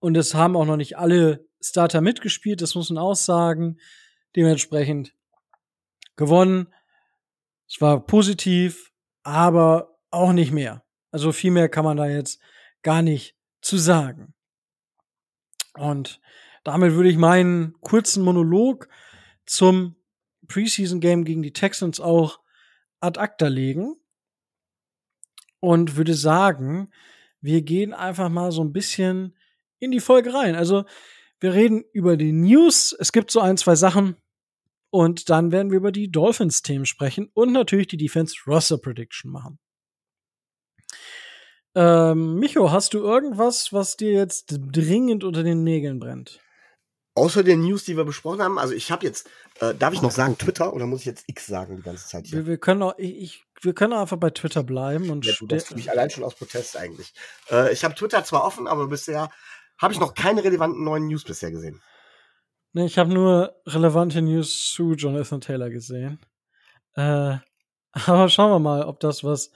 Und 0.00 0.16
es 0.16 0.34
haben 0.34 0.56
auch 0.56 0.64
noch 0.64 0.76
nicht 0.76 0.98
alle 0.98 1.46
Starter 1.60 2.00
mitgespielt, 2.00 2.60
das 2.60 2.74
muss 2.74 2.90
man 2.90 2.98
auch 2.98 3.14
sagen. 3.14 3.78
Dementsprechend 4.34 5.14
gewonnen. 6.16 6.74
Es 7.68 7.80
war 7.80 8.04
positiv, 8.04 8.90
aber 9.22 9.96
auch 10.10 10.32
nicht 10.32 10.50
mehr. 10.50 10.84
Also 11.12 11.30
viel 11.30 11.52
mehr 11.52 11.68
kann 11.68 11.84
man 11.84 11.96
da 11.96 12.08
jetzt 12.08 12.40
gar 12.82 13.02
nicht 13.02 13.36
zu 13.60 13.78
sagen. 13.78 14.34
Und 15.74 16.20
damit 16.66 16.94
würde 16.94 17.08
ich 17.08 17.16
meinen 17.16 17.74
kurzen 17.80 18.24
Monolog 18.24 18.88
zum 19.46 19.94
Preseason 20.48 21.00
Game 21.00 21.24
gegen 21.24 21.42
die 21.42 21.52
Texans 21.52 22.00
auch 22.00 22.40
ad 23.00 23.20
acta 23.20 23.46
legen 23.46 23.94
und 25.60 25.96
würde 25.96 26.14
sagen, 26.14 26.90
wir 27.40 27.62
gehen 27.62 27.94
einfach 27.94 28.28
mal 28.28 28.50
so 28.50 28.62
ein 28.64 28.72
bisschen 28.72 29.36
in 29.78 29.92
die 29.92 30.00
Folge 30.00 30.34
rein. 30.34 30.56
Also, 30.56 30.84
wir 31.38 31.54
reden 31.54 31.84
über 31.92 32.16
die 32.16 32.32
News. 32.32 32.96
Es 32.98 33.12
gibt 33.12 33.30
so 33.30 33.40
ein, 33.40 33.56
zwei 33.56 33.76
Sachen. 33.76 34.16
Und 34.90 35.30
dann 35.30 35.52
werden 35.52 35.70
wir 35.70 35.76
über 35.76 35.92
die 35.92 36.10
Dolphins-Themen 36.10 36.86
sprechen 36.86 37.30
und 37.34 37.52
natürlich 37.52 37.88
die 37.88 37.96
Defense-Roster-Prediction 37.96 39.30
machen. 39.30 39.58
Ähm, 41.74 42.36
Micho, 42.36 42.72
hast 42.72 42.94
du 42.94 43.00
irgendwas, 43.00 43.72
was 43.72 43.96
dir 43.96 44.12
jetzt 44.12 44.58
dringend 44.72 45.22
unter 45.22 45.42
den 45.42 45.62
Nägeln 45.62 45.98
brennt? 45.98 46.40
Außer 47.16 47.42
den 47.42 47.62
News, 47.62 47.84
die 47.84 47.96
wir 47.96 48.04
besprochen 48.04 48.42
haben, 48.42 48.58
also 48.58 48.74
ich 48.74 48.90
habe 48.90 49.06
jetzt, 49.06 49.26
äh, 49.60 49.74
darf 49.74 49.94
ich 49.94 50.02
noch 50.02 50.10
sagen 50.10 50.36
Twitter 50.36 50.74
oder 50.74 50.86
muss 50.86 51.00
ich 51.00 51.06
jetzt 51.06 51.24
X 51.26 51.46
sagen 51.46 51.76
die 51.78 51.82
ganze 51.82 52.06
Zeit 52.06 52.26
hier? 52.26 52.40
Wir, 52.40 52.46
wir 52.46 52.58
können 52.58 52.82
auch, 52.82 52.92
ich, 52.98 53.42
wir 53.62 53.72
können 53.72 53.94
einfach 53.94 54.18
bei 54.18 54.28
Twitter 54.28 54.62
bleiben 54.62 55.08
und 55.08 55.24
ja, 55.24 55.32
du, 55.38 55.46
das 55.46 55.74
mich 55.74 55.90
allein 55.90 56.10
schon 56.10 56.24
aus 56.24 56.34
Protest 56.34 56.76
eigentlich. 56.76 57.14
Äh, 57.50 57.72
ich 57.72 57.84
habe 57.84 57.94
Twitter 57.94 58.22
zwar 58.22 58.44
offen, 58.44 58.66
aber 58.66 58.88
bisher 58.88 59.30
habe 59.78 59.94
ich 59.94 59.98
noch 59.98 60.14
keine 60.14 60.44
relevanten 60.44 60.84
neuen 60.84 61.06
News 61.06 61.24
bisher 61.24 61.50
gesehen. 61.50 61.80
Nee, 62.74 62.84
ich 62.84 62.98
habe 62.98 63.14
nur 63.14 63.56
relevante 63.64 64.20
News 64.20 64.70
zu 64.74 64.92
Jonathan 64.92 65.40
Taylor 65.40 65.70
gesehen. 65.70 66.20
Äh, 66.96 67.38
aber 67.92 68.28
schauen 68.28 68.50
wir 68.50 68.58
mal, 68.58 68.84
ob 68.84 69.00
das 69.00 69.24
was 69.24 69.50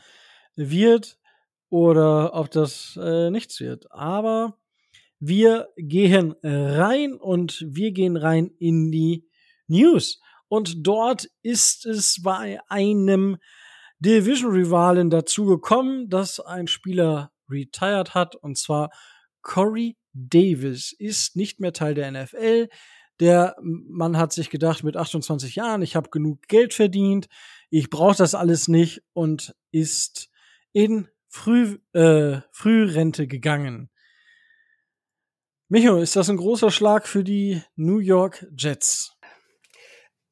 wird 0.57 1.19
oder 1.69 2.33
ob 2.33 2.51
das 2.51 2.99
äh, 2.99 3.29
nichts 3.29 3.61
wird. 3.61 3.93
Aber 3.93 4.57
wir 5.21 5.69
gehen 5.77 6.35
rein 6.43 7.15
und 7.15 7.65
wir 7.69 7.93
gehen 7.93 8.17
rein 8.17 8.51
in 8.59 8.91
die 8.91 9.29
News. 9.69 10.21
Und 10.49 10.87
dort 10.87 11.29
ist 11.43 11.87
es 11.87 12.23
bei 12.23 12.59
einem 12.69 13.37
Division-Rivalen 14.01 15.11
dazu 15.11 15.45
gekommen, 15.45 16.09
dass 16.09 16.41
ein 16.41 16.67
Spieler 16.67 17.31
retired 17.49 18.15
hat, 18.15 18.35
und 18.35 18.57
zwar 18.57 18.91
Corey 19.43 19.97
Davis 20.13 20.93
ist 20.93 21.37
nicht 21.37 21.61
mehr 21.61 21.73
Teil 21.73 21.95
der 21.95 22.11
NFL. 22.11 22.69
Der 23.21 23.57
Mann 23.61 24.17
hat 24.17 24.33
sich 24.33 24.49
gedacht, 24.51 24.83
mit 24.83 24.97
28 24.97 25.55
Jahren, 25.55 25.83
ich 25.83 25.95
habe 25.95 26.11
genug 26.11 26.49
Geld 26.49 26.73
verdient, 26.73 27.29
ich 27.69 27.91
brauche 27.91 28.17
das 28.17 28.35
alles 28.35 28.67
nicht 28.67 29.03
und 29.13 29.55
ist 29.71 30.31
in 30.73 31.09
Früh, 31.29 31.79
äh, 31.93 32.41
Frührente 32.51 33.27
gegangen. 33.29 33.91
Micho, 35.73 35.99
ist 35.99 36.17
das 36.17 36.29
ein 36.29 36.37
großer 36.37 36.73
Schlag 36.73 37.07
für 37.07 37.23
die 37.23 37.63
New 37.77 37.99
York 37.99 38.45
Jets? 38.57 39.13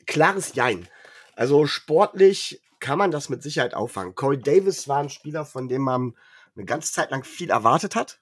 Klares 0.04 0.57
Jein. 0.57 0.88
Also 1.37 1.64
sportlich 1.66 2.61
kann 2.80 2.99
man 2.99 3.12
das 3.12 3.28
mit 3.28 3.45
Sicherheit 3.45 3.73
auffangen. 3.73 4.16
Corey 4.16 4.40
Davis 4.40 4.88
war 4.88 4.99
ein 4.99 5.11
Spieler, 5.11 5.45
von 5.45 5.68
dem 5.68 5.83
man 5.83 6.16
eine 6.57 6.64
ganze 6.64 6.92
Zeit 6.92 7.12
lang 7.12 7.23
viel 7.23 7.50
erwartet 7.50 7.95
hat. 7.95 8.21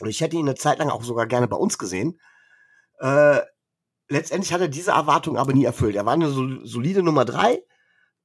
Und 0.00 0.08
ich 0.08 0.20
hätte 0.20 0.34
ihn 0.34 0.48
eine 0.48 0.56
Zeit 0.56 0.80
lang 0.80 0.90
auch 0.90 1.04
sogar 1.04 1.28
gerne 1.28 1.46
bei 1.46 1.56
uns 1.56 1.78
gesehen. 1.78 2.20
Äh, 2.98 3.42
letztendlich 4.08 4.52
hat 4.52 4.60
er 4.60 4.66
diese 4.66 4.90
Erwartung 4.90 5.38
aber 5.38 5.52
nie 5.52 5.64
erfüllt. 5.64 5.94
Er 5.94 6.06
war 6.06 6.14
eine 6.14 6.32
solide 6.32 7.04
Nummer 7.04 7.24
drei. 7.24 7.62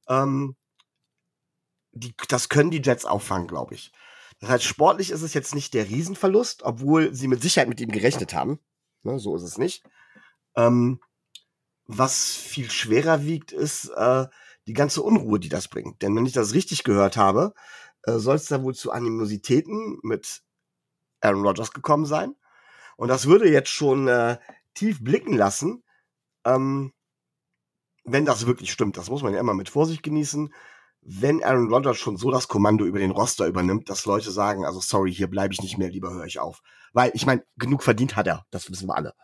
Ähm, 0.08 0.56
die, 1.92 2.16
das 2.26 2.48
können 2.48 2.72
die 2.72 2.82
Jets 2.82 3.04
auffangen, 3.04 3.46
glaube 3.46 3.74
ich. 3.74 3.92
Das 4.40 4.50
heißt, 4.50 4.64
sportlich 4.64 5.10
ist 5.10 5.22
es 5.22 5.34
jetzt 5.34 5.54
nicht 5.54 5.74
der 5.74 5.88
Riesenverlust, 5.88 6.62
obwohl 6.62 7.14
sie 7.14 7.28
mit 7.28 7.42
Sicherheit 7.42 7.68
mit 7.68 7.80
ihm 7.80 7.90
gerechnet 7.90 8.34
haben. 8.34 8.58
Ne, 9.02 9.18
so 9.18 9.36
ist 9.36 9.42
es 9.42 9.58
nicht. 9.58 9.84
Ähm, 10.56 11.00
was 11.86 12.34
viel 12.34 12.70
schwerer 12.70 13.24
wiegt, 13.24 13.52
ist 13.52 13.90
äh, 13.90 14.26
die 14.66 14.72
ganze 14.72 15.02
Unruhe, 15.02 15.38
die 15.38 15.48
das 15.48 15.68
bringt. 15.68 16.02
Denn 16.02 16.16
wenn 16.16 16.26
ich 16.26 16.32
das 16.32 16.54
richtig 16.54 16.84
gehört 16.84 17.16
habe, 17.16 17.54
äh, 18.04 18.18
soll 18.18 18.36
es 18.36 18.46
da 18.46 18.62
wohl 18.62 18.74
zu 18.74 18.90
Animositäten 18.90 19.98
mit 20.02 20.42
Aaron 21.20 21.46
Rodgers 21.46 21.72
gekommen 21.72 22.06
sein. 22.06 22.34
Und 22.96 23.08
das 23.08 23.26
würde 23.26 23.50
jetzt 23.50 23.70
schon 23.70 24.08
äh, 24.08 24.38
tief 24.74 25.02
blicken 25.02 25.36
lassen, 25.36 25.82
ähm, 26.44 26.92
wenn 28.04 28.24
das 28.24 28.46
wirklich 28.46 28.72
stimmt. 28.72 28.96
Das 28.96 29.10
muss 29.10 29.22
man 29.22 29.32
ja 29.32 29.40
immer 29.40 29.54
mit 29.54 29.68
Vorsicht 29.68 30.02
genießen 30.02 30.52
wenn 31.06 31.42
Aaron 31.42 31.72
Rodgers 31.72 31.98
schon 31.98 32.16
so 32.16 32.30
das 32.30 32.48
Kommando 32.48 32.84
über 32.86 32.98
den 32.98 33.10
Roster 33.10 33.46
übernimmt, 33.46 33.90
dass 33.90 34.06
Leute 34.06 34.30
sagen, 34.30 34.64
also 34.64 34.80
sorry, 34.80 35.12
hier 35.12 35.28
bleibe 35.28 35.52
ich 35.52 35.62
nicht 35.62 35.76
mehr, 35.76 35.90
lieber 35.90 36.10
höre 36.12 36.24
ich 36.24 36.38
auf. 36.38 36.62
Weil 36.92 37.10
ich 37.14 37.26
meine, 37.26 37.44
genug 37.56 37.82
verdient 37.82 38.16
hat 38.16 38.26
er, 38.26 38.46
das 38.50 38.70
wissen 38.70 38.88
wir 38.88 38.96
alle. 38.96 39.14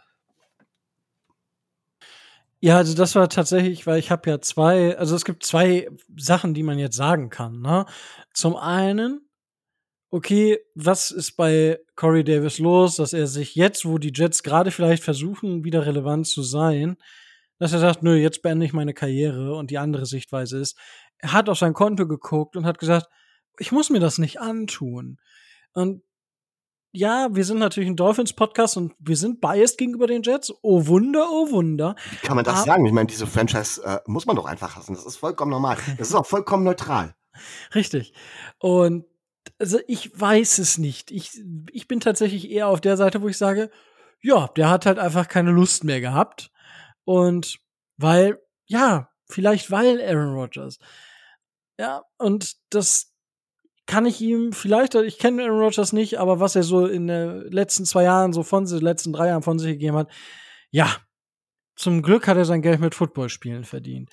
Ja, 2.62 2.76
also 2.76 2.94
das 2.94 3.14
war 3.14 3.30
tatsächlich, 3.30 3.86
weil 3.86 3.98
ich 3.98 4.10
habe 4.10 4.28
ja 4.28 4.40
zwei, 4.42 4.98
also 4.98 5.16
es 5.16 5.24
gibt 5.24 5.44
zwei 5.44 5.88
Sachen, 6.14 6.52
die 6.52 6.62
man 6.62 6.78
jetzt 6.78 6.96
sagen 6.96 7.30
kann. 7.30 7.62
Ne? 7.62 7.86
Zum 8.34 8.54
einen, 8.56 9.26
okay, 10.10 10.58
was 10.74 11.10
ist 11.10 11.36
bei 11.36 11.78
Corey 11.96 12.22
Davis 12.22 12.58
los, 12.58 12.96
dass 12.96 13.14
er 13.14 13.26
sich 13.26 13.54
jetzt, 13.54 13.86
wo 13.86 13.96
die 13.96 14.12
Jets 14.14 14.42
gerade 14.42 14.70
vielleicht 14.70 15.02
versuchen, 15.02 15.64
wieder 15.64 15.86
relevant 15.86 16.26
zu 16.26 16.42
sein, 16.42 16.98
dass 17.58 17.72
er 17.72 17.78
sagt, 17.78 18.02
nö, 18.02 18.14
jetzt 18.16 18.42
beende 18.42 18.66
ich 18.66 18.74
meine 18.74 18.92
Karriere 18.92 19.54
und 19.54 19.70
die 19.70 19.78
andere 19.78 20.04
Sichtweise 20.04 20.58
ist, 20.58 20.76
er 21.22 21.32
hat 21.32 21.48
auf 21.48 21.58
sein 21.58 21.74
Konto 21.74 22.06
geguckt 22.06 22.56
und 22.56 22.66
hat 22.66 22.78
gesagt, 22.78 23.08
ich 23.58 23.72
muss 23.72 23.90
mir 23.90 24.00
das 24.00 24.18
nicht 24.18 24.40
antun. 24.40 25.18
Und 25.72 26.02
ja, 26.92 27.28
wir 27.30 27.44
sind 27.44 27.58
natürlich 27.58 27.88
ein 27.88 27.96
Dolphins-Podcast 27.96 28.76
und 28.76 28.94
wir 28.98 29.16
sind 29.16 29.40
biased 29.40 29.78
gegenüber 29.78 30.06
den 30.06 30.22
Jets. 30.22 30.52
Oh 30.62 30.86
Wunder, 30.86 31.28
oh 31.30 31.50
Wunder. 31.50 31.94
Wie 32.10 32.26
kann 32.26 32.34
man 32.34 32.44
das 32.44 32.56
Aber, 32.56 32.66
sagen? 32.66 32.86
Ich 32.86 32.92
meine, 32.92 33.06
diese 33.06 33.26
Franchise 33.26 33.82
äh, 33.84 34.00
muss 34.06 34.26
man 34.26 34.34
doch 34.34 34.46
einfach 34.46 34.76
hassen. 34.76 34.94
Das 34.94 35.06
ist 35.06 35.16
vollkommen 35.16 35.52
normal. 35.52 35.76
Das 35.98 36.08
ist 36.08 36.14
auch 36.14 36.26
vollkommen 36.26 36.64
neutral. 36.64 37.14
Richtig. 37.74 38.12
Und 38.58 39.04
also 39.58 39.78
ich 39.86 40.18
weiß 40.18 40.58
es 40.58 40.78
nicht. 40.78 41.10
Ich, 41.10 41.40
ich 41.70 41.86
bin 41.86 42.00
tatsächlich 42.00 42.50
eher 42.50 42.66
auf 42.66 42.80
der 42.80 42.96
Seite, 42.96 43.22
wo 43.22 43.28
ich 43.28 43.38
sage, 43.38 43.70
ja, 44.20 44.48
der 44.48 44.68
hat 44.68 44.86
halt 44.86 44.98
einfach 44.98 45.28
keine 45.28 45.52
Lust 45.52 45.84
mehr 45.84 46.00
gehabt. 46.00 46.50
Und 47.04 47.58
weil, 47.96 48.40
ja, 48.66 49.10
vielleicht 49.28 49.70
weil 49.70 50.00
Aaron 50.00 50.34
Rodgers. 50.34 50.78
Ja, 51.80 52.04
und 52.18 52.58
das 52.68 53.14
kann 53.86 54.04
ich 54.04 54.20
ihm 54.20 54.52
vielleicht, 54.52 54.94
ich 54.96 55.16
kenne 55.16 55.44
Aaron 55.44 55.60
Rodgers 55.60 55.94
nicht, 55.94 56.18
aber 56.18 56.38
was 56.38 56.54
er 56.54 56.62
so 56.62 56.84
in 56.84 57.06
den 57.06 57.50
letzten 57.50 57.86
zwei 57.86 58.02
Jahren, 58.02 58.34
so 58.34 58.42
von 58.42 58.66
den 58.66 58.80
letzten 58.80 59.14
drei 59.14 59.28
Jahren 59.28 59.42
von 59.42 59.58
sich 59.58 59.72
gegeben 59.72 59.96
hat, 59.96 60.10
ja, 60.70 60.94
zum 61.76 62.02
Glück 62.02 62.28
hat 62.28 62.36
er 62.36 62.44
sein 62.44 62.60
Geld 62.60 62.80
mit 62.80 62.94
Footballspielen 62.94 63.64
verdient. 63.64 64.10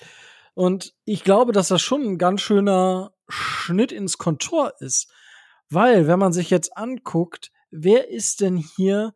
Und 0.54 0.94
ich 1.04 1.24
glaube, 1.24 1.52
dass 1.52 1.68
das 1.68 1.82
schon 1.82 2.00
ein 2.04 2.16
ganz 2.16 2.40
schöner 2.40 3.12
Schnitt 3.28 3.92
ins 3.92 4.16
Kontor 4.16 4.72
ist. 4.80 5.12
Weil, 5.68 6.06
wenn 6.06 6.18
man 6.18 6.32
sich 6.32 6.48
jetzt 6.48 6.74
anguckt, 6.74 7.52
wer 7.70 8.08
ist 8.08 8.40
denn 8.40 8.56
hier 8.56 9.14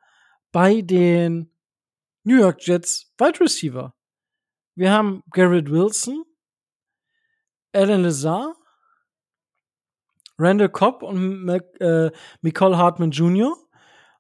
bei 0.53 0.83
den 0.83 1.51
New 2.25 2.39
York 2.39 2.67
Jets 2.67 3.15
Wide 3.17 3.41
Receiver? 3.41 3.95
Wir 4.75 4.93
haben 4.93 5.23
Garrett 5.31 5.71
Wilson, 5.71 6.27
Alan 7.73 8.03
Lazar, 8.03 8.57
Randall 10.39 10.71
Cobb 10.71 11.03
und 11.03 11.45
Mac, 11.45 11.65
äh, 11.81 12.11
Nicole 12.41 12.77
Hartman 12.77 13.11
Jr. 13.11 13.57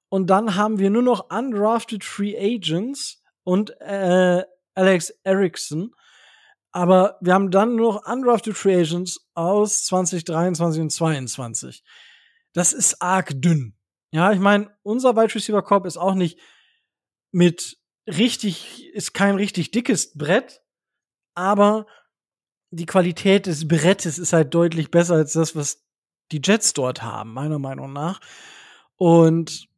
Und 0.09 0.28
dann 0.28 0.56
haben 0.56 0.78
wir 0.78 0.90
nur 0.90 1.02
noch 1.02 1.30
undrafted 1.30 2.04
Free 2.04 2.37
Agents 2.37 3.23
und 3.44 3.71
äh, 3.80 4.44
Alex 4.75 5.11
Erickson. 5.25 5.94
Aber 6.71 7.18
wir 7.21 7.35
haben 7.35 7.50
dann 7.50 7.76
nur 7.76 7.94
noch 7.94 8.06
undrafted 8.06 8.56
Free 8.56 8.80
Agents 8.80 9.28
aus 9.35 9.85
2023 9.85 10.82
und 10.82 10.90
2022. 10.90 11.82
Das 12.52 12.73
ist 12.73 13.00
arg 13.00 13.32
dünn. 13.35 13.76
Ja, 14.11 14.32
ich 14.32 14.40
meine, 14.40 14.71
unser 14.82 15.16
Wide 15.16 15.35
Receiver 15.35 15.62
Corp 15.62 15.87
ist 15.87 15.97
auch 15.97 16.14
nicht 16.14 16.38
mit 17.30 17.78
richtig, 18.06 18.92
ist 18.92 19.14
kein 19.14 19.37
richtig 19.37 19.71
dickes 19.71 20.12
Brett, 20.14 20.61
aber 21.35 21.87
die 22.73 22.87
Qualität 22.87 23.47
des 23.47 23.69
Brettes 23.69 24.19
ist 24.19 24.33
halt 24.33 24.52
deutlich 24.55 24.91
besser 24.91 25.14
als 25.14 25.35
das, 25.35 25.55
was 25.55 25.85
die 26.33 26.41
Jets 26.43 26.73
dort 26.73 27.02
haben, 27.02 27.35
meiner 27.35 27.59
Meinung 27.59 27.93
nach. 27.93 28.21
Und 28.97 29.69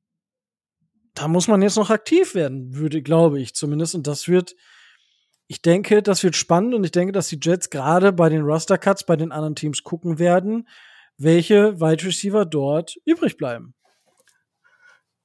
da 1.14 1.26
muss 1.26 1.48
man 1.48 1.60
jetzt 1.60 1.76
noch 1.76 1.90
aktiv 1.90 2.34
werden, 2.34 2.76
würde, 2.76 3.02
glaube 3.02 3.40
ich 3.40 3.54
zumindest. 3.54 3.96
Und 3.96 4.06
das 4.06 4.28
wird, 4.28 4.54
ich 5.48 5.60
denke, 5.60 6.02
das 6.02 6.22
wird 6.22 6.36
spannend 6.36 6.74
und 6.74 6.84
ich 6.84 6.92
denke, 6.92 7.12
dass 7.12 7.28
die 7.28 7.40
Jets 7.42 7.68
gerade 7.68 8.12
bei 8.12 8.28
den 8.28 8.42
Roster 8.42 8.78
Cuts 8.78 9.04
bei 9.04 9.16
den 9.16 9.32
anderen 9.32 9.56
Teams 9.56 9.82
gucken 9.82 10.20
werden, 10.20 10.68
welche 11.18 11.80
Wide 11.80 12.04
Receiver 12.04 12.44
dort 12.44 12.96
übrig 13.04 13.36
bleiben. 13.36 13.74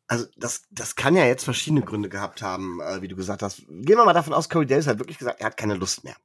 Also 0.08 0.26
das, 0.38 0.64
das 0.72 0.96
kann 0.96 1.16
ja 1.16 1.26
jetzt 1.26 1.44
verschiedene 1.44 1.84
Gründe 1.84 2.10
gehabt 2.10 2.42
haben, 2.42 2.82
äh, 2.82 3.04
wie 3.04 3.08
du 3.08 3.16
gesagt 3.16 3.44
hast. 3.44 3.68
Gehen 3.68 3.98
wir 3.98 4.06
mal 4.06 4.14
davon 4.14 4.34
aus, 4.34 4.50
Corey 4.50 4.66
Davis 4.66 4.88
hat 4.88 4.98
wirklich 4.98 5.20
gesagt, 5.20 5.40
er 5.40 5.46
hat 5.46 5.58
keine 5.58 5.76
Lust 5.76 6.04
mehr. 6.04 6.16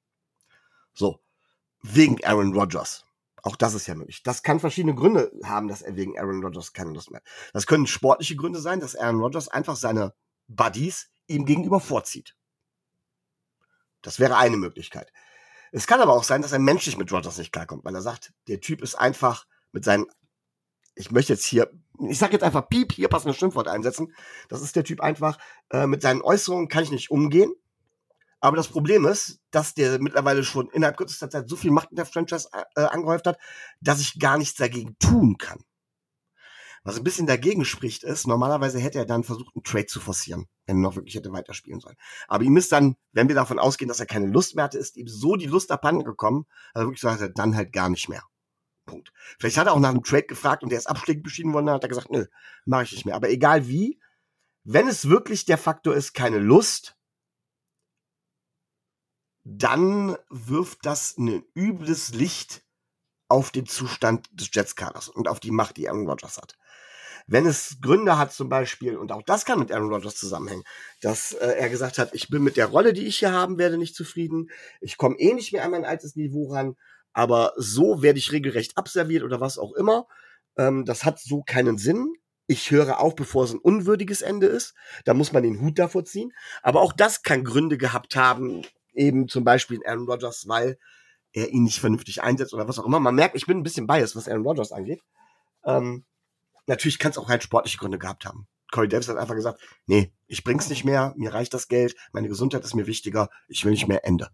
So, 0.94 1.20
wegen 1.84 2.24
Aaron 2.24 2.54
Rodgers. 2.54 3.04
Auch 3.42 3.56
das 3.56 3.74
ist 3.74 3.86
ja 3.86 3.94
möglich. 3.94 4.22
Das 4.22 4.42
kann 4.42 4.58
verschiedene 4.58 4.94
Gründe 4.94 5.30
haben, 5.44 5.68
dass 5.68 5.82
er 5.82 5.96
wegen 5.96 6.18
Aaron 6.18 6.42
Rodgers 6.42 6.72
keine 6.72 6.92
Lust 6.92 7.10
mehr 7.10 7.20
hat. 7.20 7.26
Das 7.52 7.66
können 7.66 7.86
sportliche 7.86 8.36
Gründe 8.36 8.58
sein, 8.58 8.80
dass 8.80 8.96
Aaron 8.96 9.20
Rodgers 9.20 9.48
einfach 9.48 9.76
seine 9.76 10.14
Buddies 10.48 11.10
ihm 11.26 11.44
gegenüber 11.44 11.80
vorzieht. 11.80 12.36
Das 14.00 14.18
wäre 14.18 14.38
eine 14.38 14.56
Möglichkeit. 14.56 15.12
Es 15.72 15.86
kann 15.86 16.00
aber 16.00 16.14
auch 16.14 16.24
sein, 16.24 16.40
dass 16.40 16.52
er 16.52 16.58
menschlich 16.58 16.96
mit 16.96 17.12
Rodgers 17.12 17.36
nicht 17.36 17.52
klarkommt, 17.52 17.84
weil 17.84 17.94
er 17.94 18.02
sagt, 18.02 18.32
der 18.48 18.60
Typ 18.60 18.80
ist 18.80 18.94
einfach 18.94 19.46
mit 19.72 19.84
seinen, 19.84 20.06
ich 20.94 21.10
möchte 21.10 21.34
jetzt 21.34 21.44
hier, 21.44 21.70
ich 22.08 22.18
sag 22.18 22.32
jetzt 22.32 22.44
einfach 22.44 22.68
Piep, 22.68 22.92
hier 22.92 23.08
passende 23.08 23.34
Schimpfwort 23.34 23.68
einsetzen. 23.68 24.14
Das 24.48 24.62
ist 24.62 24.74
der 24.74 24.84
Typ 24.84 25.02
einfach, 25.02 25.38
äh, 25.70 25.86
mit 25.86 26.00
seinen 26.00 26.22
Äußerungen 26.22 26.68
kann 26.68 26.84
ich 26.84 26.90
nicht 26.90 27.10
umgehen. 27.10 27.52
Aber 28.44 28.58
das 28.58 28.68
Problem 28.68 29.06
ist, 29.06 29.40
dass 29.50 29.72
der 29.72 29.98
mittlerweile 30.02 30.44
schon 30.44 30.68
innerhalb 30.68 30.98
kürzester 30.98 31.30
Zeit 31.30 31.48
so 31.48 31.56
viel 31.56 31.70
Macht 31.70 31.92
in 31.92 31.96
der 31.96 32.04
Franchise 32.04 32.46
äh, 32.76 32.82
angehäuft 32.82 33.26
hat, 33.26 33.38
dass 33.80 34.02
ich 34.02 34.18
gar 34.18 34.36
nichts 34.36 34.54
dagegen 34.54 34.98
tun 34.98 35.38
kann. 35.38 35.64
Was 36.82 36.98
ein 36.98 37.04
bisschen 37.04 37.26
dagegen 37.26 37.64
spricht, 37.64 38.04
ist, 38.04 38.26
normalerweise 38.26 38.78
hätte 38.78 38.98
er 38.98 39.06
dann 39.06 39.24
versucht, 39.24 39.56
einen 39.56 39.64
Trade 39.64 39.86
zu 39.86 39.98
forcieren, 39.98 40.46
wenn 40.66 40.76
er 40.76 40.82
noch 40.82 40.94
wirklich 40.94 41.14
hätte 41.14 41.32
weiterspielen 41.32 41.80
sollen. 41.80 41.96
Aber 42.28 42.44
ihm 42.44 42.54
ist 42.58 42.70
dann, 42.70 42.96
wenn 43.12 43.28
wir 43.28 43.34
davon 43.34 43.58
ausgehen, 43.58 43.88
dass 43.88 44.00
er 44.00 44.04
keine 44.04 44.26
Lust 44.26 44.56
mehr 44.56 44.64
hatte, 44.64 44.76
ist 44.76 44.98
ihm 44.98 45.08
so 45.08 45.36
die 45.36 45.46
Lust 45.46 45.72
abhanden 45.72 46.04
gekommen, 46.04 46.44
also 46.74 46.88
wirklich 46.88 47.00
sagt 47.00 47.22
er 47.22 47.30
dann 47.30 47.56
halt 47.56 47.72
gar 47.72 47.88
nicht 47.88 48.10
mehr. 48.10 48.24
Punkt. 48.84 49.10
Vielleicht 49.38 49.56
hat 49.56 49.68
er 49.68 49.72
auch 49.72 49.80
nach 49.80 49.88
einem 49.88 50.02
Trade 50.02 50.26
gefragt 50.26 50.62
und 50.62 50.68
der 50.68 50.78
ist 50.78 50.86
abschlägig 50.86 51.22
beschieden 51.22 51.54
worden, 51.54 51.64
dann 51.64 51.76
hat 51.76 51.82
er 51.84 51.88
gesagt, 51.88 52.10
nö, 52.10 52.26
mache 52.66 52.82
ich 52.82 52.92
nicht 52.92 53.06
mehr. 53.06 53.14
Aber 53.14 53.30
egal 53.30 53.68
wie, 53.68 53.98
wenn 54.64 54.86
es 54.86 55.08
wirklich 55.08 55.46
der 55.46 55.56
Faktor 55.56 55.94
ist, 55.94 56.12
keine 56.12 56.40
Lust, 56.40 56.98
dann 59.44 60.16
wirft 60.30 60.80
das 60.82 61.16
ein 61.18 61.44
übles 61.54 62.14
Licht 62.14 62.62
auf 63.28 63.50
den 63.50 63.66
Zustand 63.66 64.28
des 64.32 64.50
Jets-Kaders 64.52 65.08
und 65.08 65.28
auf 65.28 65.40
die 65.40 65.50
Macht, 65.50 65.76
die 65.76 65.88
Aaron 65.88 66.08
Rodgers 66.08 66.38
hat. 66.38 66.56
Wenn 67.26 67.46
es 67.46 67.78
Gründe 67.80 68.18
hat 68.18 68.32
zum 68.32 68.48
Beispiel, 68.48 68.96
und 68.96 69.10
auch 69.10 69.22
das 69.22 69.44
kann 69.44 69.58
mit 69.58 69.72
Aaron 69.72 69.92
Rodgers 69.92 70.16
zusammenhängen, 70.16 70.64
dass 71.00 71.32
äh, 71.32 71.46
er 71.58 71.70
gesagt 71.70 71.98
hat, 71.98 72.10
ich 72.12 72.28
bin 72.28 72.42
mit 72.42 72.56
der 72.56 72.66
Rolle, 72.66 72.92
die 72.92 73.06
ich 73.06 73.18
hier 73.18 73.32
haben 73.32 73.56
werde, 73.58 73.78
nicht 73.78 73.94
zufrieden, 73.94 74.50
ich 74.80 74.98
komme 74.98 75.18
eh 75.18 75.32
nicht 75.32 75.52
mehr 75.52 75.64
an 75.64 75.70
mein 75.70 75.86
altes 75.86 76.16
Niveau 76.16 76.52
ran, 76.52 76.76
aber 77.12 77.54
so 77.56 78.02
werde 78.02 78.18
ich 78.18 78.32
regelrecht 78.32 78.76
abserviert 78.76 79.22
oder 79.22 79.40
was 79.40 79.58
auch 79.58 79.72
immer. 79.72 80.06
Ähm, 80.58 80.84
das 80.84 81.04
hat 81.04 81.18
so 81.18 81.42
keinen 81.42 81.78
Sinn. 81.78 82.12
Ich 82.46 82.70
höre 82.70 83.00
auf, 83.00 83.14
bevor 83.14 83.44
es 83.44 83.52
ein 83.52 83.58
unwürdiges 83.58 84.20
Ende 84.20 84.46
ist. 84.46 84.74
Da 85.06 85.14
muss 85.14 85.32
man 85.32 85.42
den 85.42 85.60
Hut 85.62 85.78
davor 85.78 86.04
ziehen. 86.04 86.32
Aber 86.62 86.82
auch 86.82 86.92
das 86.92 87.22
kann 87.22 87.44
Gründe 87.44 87.78
gehabt 87.78 88.16
haben, 88.16 88.62
eben 88.94 89.28
zum 89.28 89.44
Beispiel 89.44 89.80
Aaron 89.86 90.08
Rodgers, 90.08 90.48
weil 90.48 90.78
er 91.32 91.50
ihn 91.50 91.64
nicht 91.64 91.80
vernünftig 91.80 92.22
einsetzt 92.22 92.54
oder 92.54 92.68
was 92.68 92.78
auch 92.78 92.86
immer. 92.86 93.00
Man 93.00 93.14
merkt, 93.14 93.36
ich 93.36 93.46
bin 93.46 93.58
ein 93.58 93.62
bisschen 93.62 93.86
biased, 93.86 94.16
was 94.16 94.28
Aaron 94.28 94.46
Rodgers 94.46 94.72
angeht. 94.72 95.02
Ähm, 95.64 96.04
natürlich 96.66 96.98
kann 96.98 97.10
es 97.10 97.18
auch 97.18 97.28
halt 97.28 97.42
sportliche 97.42 97.78
Gründe 97.78 97.98
gehabt 97.98 98.24
haben. 98.24 98.46
Corey 98.70 98.88
Davis 98.88 99.08
hat 99.08 99.16
einfach 99.16 99.34
gesagt, 99.34 99.60
nee, 99.86 100.12
ich 100.26 100.42
bring's 100.42 100.68
nicht 100.68 100.84
mehr, 100.84 101.14
mir 101.16 101.32
reicht 101.32 101.54
das 101.54 101.68
Geld, 101.68 101.94
meine 102.12 102.28
Gesundheit 102.28 102.64
ist 102.64 102.74
mir 102.74 102.86
wichtiger, 102.86 103.30
ich 103.46 103.64
will 103.64 103.72
nicht 103.72 103.86
mehr 103.86 104.04
Ende. 104.04 104.30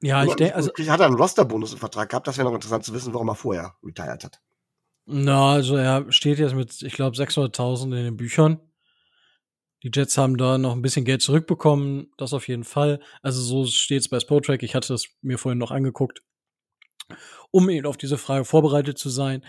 Ja, 0.00 0.24
ich 0.24 0.34
denke, 0.34 0.54
also. 0.54 0.70
Hat 0.70 1.00
er 1.00 1.06
einen 1.06 1.16
Rosterbonus 1.16 1.72
im 1.72 1.78
Vertrag 1.78 2.08
gehabt? 2.08 2.26
Das 2.28 2.38
wäre 2.38 2.46
noch 2.46 2.54
interessant 2.54 2.84
zu 2.84 2.94
wissen, 2.94 3.14
warum 3.14 3.28
er 3.28 3.34
vorher 3.34 3.74
retired 3.82 4.24
hat. 4.24 4.40
Na, 5.06 5.54
also 5.54 5.76
er 5.76 6.10
steht 6.12 6.38
jetzt 6.38 6.54
mit, 6.54 6.82
ich 6.82 6.92
glaube, 6.92 7.16
600.000 7.16 7.84
in 7.84 7.90
den 7.90 8.16
Büchern. 8.16 8.60
Die 9.82 9.90
Jets 9.94 10.18
haben 10.18 10.36
da 10.36 10.58
noch 10.58 10.72
ein 10.72 10.82
bisschen 10.82 11.04
Geld 11.04 11.22
zurückbekommen, 11.22 12.10
das 12.16 12.32
auf 12.32 12.48
jeden 12.48 12.64
Fall. 12.64 13.00
Also 13.22 13.40
so 13.40 13.64
steht 13.64 14.00
es 14.00 14.08
bei 14.08 14.18
Spotrack. 14.18 14.62
Ich 14.62 14.74
hatte 14.74 14.92
es 14.92 15.08
mir 15.22 15.38
vorhin 15.38 15.58
noch 15.58 15.70
angeguckt, 15.70 16.22
um 17.50 17.70
eben 17.70 17.86
auf 17.86 17.96
diese 17.96 18.18
Frage 18.18 18.44
vorbereitet 18.44 18.98
zu 18.98 19.08
sein. 19.08 19.44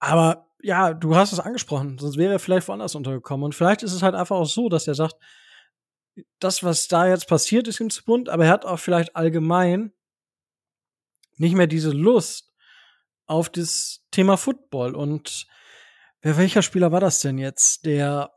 Aber 0.00 0.48
ja, 0.62 0.92
du 0.92 1.14
hast 1.14 1.32
es 1.32 1.40
angesprochen, 1.40 1.98
sonst 1.98 2.16
wäre 2.16 2.32
er 2.32 2.38
vielleicht 2.38 2.68
woanders 2.68 2.94
untergekommen. 2.94 3.44
Und 3.44 3.54
vielleicht 3.54 3.82
ist 3.82 3.92
es 3.92 4.02
halt 4.02 4.14
einfach 4.14 4.36
auch 4.36 4.46
so, 4.46 4.68
dass 4.68 4.88
er 4.88 4.94
sagt, 4.94 5.16
das, 6.38 6.64
was 6.64 6.88
da 6.88 7.06
jetzt 7.06 7.28
passiert, 7.28 7.68
ist 7.68 7.80
ihm 7.80 7.90
zu 7.90 8.04
bunt, 8.04 8.28
aber 8.28 8.46
er 8.46 8.50
hat 8.50 8.64
auch 8.64 8.78
vielleicht 8.78 9.16
allgemein 9.16 9.92
nicht 11.36 11.54
mehr 11.54 11.66
diese 11.66 11.90
Lust 11.90 12.52
auf 13.26 13.48
das 13.48 14.04
Thema 14.10 14.36
Football. 14.36 14.94
Und 14.94 15.46
wer, 16.20 16.36
welcher 16.36 16.62
Spieler 16.62 16.92
war 16.92 17.00
das 17.00 17.20
denn 17.20 17.38
jetzt, 17.38 17.86
der, 17.86 18.32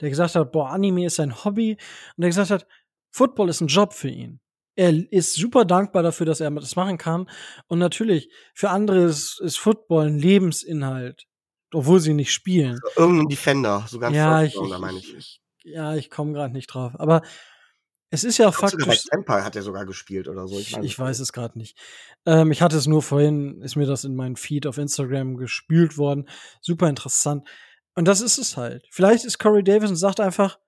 der 0.00 0.10
gesagt 0.10 0.34
hat, 0.34 0.52
boah, 0.52 0.70
Anime 0.70 1.06
ist 1.06 1.16
sein 1.16 1.44
Hobby 1.44 1.72
und 1.72 2.20
der 2.22 2.28
gesagt 2.30 2.50
hat, 2.50 2.66
Football 3.10 3.48
ist 3.48 3.60
ein 3.60 3.68
Job 3.68 3.92
für 3.92 4.08
ihn. 4.08 4.40
Er 4.76 4.92
ist 5.12 5.34
super 5.34 5.64
dankbar 5.64 6.02
dafür, 6.02 6.26
dass 6.26 6.40
er 6.40 6.50
das 6.50 6.74
machen 6.74 6.98
kann. 6.98 7.30
Und 7.68 7.78
natürlich, 7.78 8.28
für 8.54 8.70
andere 8.70 9.04
ist, 9.04 9.40
ist 9.40 9.56
Football 9.56 10.08
ein 10.08 10.18
Lebensinhalt, 10.18 11.26
obwohl 11.72 12.00
sie 12.00 12.12
nicht 12.12 12.32
spielen. 12.32 12.80
Irgendein 12.96 13.28
Defender, 13.28 13.84
sogar 13.88 14.10
ein 14.10 14.14
ja, 14.16 14.42
ich, 14.42 14.56
ich, 14.56 14.78
meine 14.78 14.98
ich. 14.98 15.14
ich. 15.14 15.40
Ja, 15.62 15.94
ich 15.94 16.10
komme 16.10 16.32
gerade 16.32 16.52
nicht 16.52 16.66
drauf. 16.66 16.92
Aber 16.96 17.22
es 18.10 18.22
ist 18.22 18.38
ja 18.38 18.52
faktisch. 18.52 18.86
Bei 18.86 19.16
Empire 19.16 19.44
hat 19.44 19.56
er 19.56 19.62
sogar 19.62 19.86
gespielt 19.86 20.28
oder 20.28 20.46
so. 20.46 20.58
Ich, 20.58 20.72
ich, 20.72 20.78
ich 20.78 20.98
weiß 20.98 21.20
es 21.20 21.32
gerade 21.32 21.58
nicht. 21.58 21.78
Ähm, 22.26 22.52
ich 22.52 22.62
hatte 22.62 22.76
es 22.76 22.86
nur 22.86 23.02
vorhin, 23.02 23.60
ist 23.62 23.76
mir 23.76 23.86
das 23.86 24.04
in 24.04 24.14
meinen 24.14 24.36
Feed 24.36 24.66
auf 24.66 24.78
Instagram 24.78 25.36
gespült 25.36 25.98
worden. 25.98 26.28
Super 26.60 26.88
interessant. 26.88 27.48
Und 27.94 28.06
das 28.06 28.20
ist 28.20 28.38
es 28.38 28.56
halt. 28.56 28.86
Vielleicht 28.90 29.24
ist 29.24 29.38
Corey 29.38 29.62
Davis 29.62 29.90
und 29.90 29.96
sagt 29.96 30.20
einfach, 30.20 30.58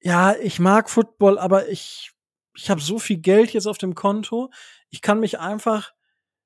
ja, 0.00 0.34
ich 0.36 0.58
mag 0.58 0.90
Football, 0.90 1.38
aber 1.38 1.68
ich, 1.68 2.12
ich 2.56 2.70
habe 2.70 2.80
so 2.80 2.98
viel 2.98 3.18
Geld 3.18 3.52
jetzt 3.52 3.66
auf 3.66 3.78
dem 3.78 3.94
Konto. 3.94 4.50
Ich 4.90 5.02
kann 5.02 5.20
mich 5.20 5.38
einfach 5.38 5.92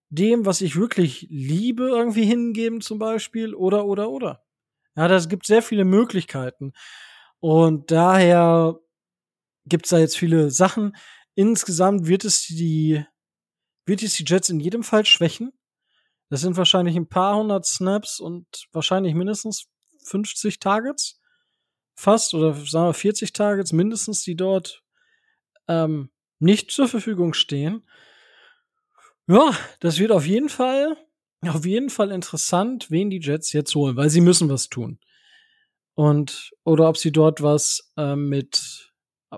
dem, 0.09 0.45
was 0.45 0.61
ich 0.61 0.77
wirklich 0.77 1.27
liebe, 1.31 1.89
irgendwie 1.89 2.25
hingeben, 2.25 2.81
zum 2.81 2.99
Beispiel. 2.99 3.55
Oder, 3.55 3.87
oder, 3.87 4.11
oder. 4.11 4.45
Ja, 4.95 5.09
das 5.09 5.29
gibt 5.29 5.47
sehr 5.47 5.63
viele 5.63 5.85
Möglichkeiten. 5.85 6.73
Und 7.41 7.91
daher 7.91 8.79
gibt's 9.65 9.91
da 9.91 9.99
jetzt 9.99 10.19
viele 10.19 10.51
Sachen. 10.51 10.95
Insgesamt 11.35 12.07
wird 12.07 12.25
es 12.25 12.47
die, 12.47 13.05
wird 13.87 14.03
es 14.03 14.15
die 14.15 14.25
Jets 14.27 14.51
in 14.51 14.61
jedem 14.61 14.83
Fall 14.83 15.07
schwächen. 15.07 15.53
Das 16.33 16.41
sind 16.41 16.57
wahrscheinlich 16.57 16.97
ein 16.97 17.11
paar 17.11 17.37
hundert 17.37 17.67
Snaps 17.67 18.19
und 18.19 18.47
wahrscheinlich 18.73 19.15
mindestens 19.15 19.67
50 20.05 20.61
Targets. 20.61 21.21
Fast, 21.95 22.33
oder 22.33 22.55
sagen 22.55 22.87
wir 22.87 22.95
40 22.95 23.35
Targets 23.35 23.75
mindestens, 23.75 24.23
die 24.23 24.35
dort 24.35 24.83
ähm, 25.69 26.09
nicht 26.39 26.71
zur 26.71 26.89
Verfügung 26.89 27.35
stehen. 27.35 27.87
Ja, 29.27 29.51
das 29.81 29.99
wird 29.99 30.11
auf 30.11 30.25
jeden 30.25 30.49
Fall, 30.49 30.97
auf 31.47 31.67
jeden 31.67 31.91
Fall 31.91 32.11
interessant, 32.11 32.91
wen 32.91 33.11
die 33.11 33.21
Jets 33.21 33.53
jetzt 33.53 33.75
holen, 33.75 33.97
weil 33.97 34.09
sie 34.09 34.23
müssen 34.23 34.49
was 34.49 34.71
tun. 34.71 35.01
Und, 35.93 36.53
oder 36.65 36.89
ob 36.89 36.97
sie 36.97 37.13
dort 37.13 37.43
was 37.43 37.93
äh, 37.99 38.17
mit 38.17 38.91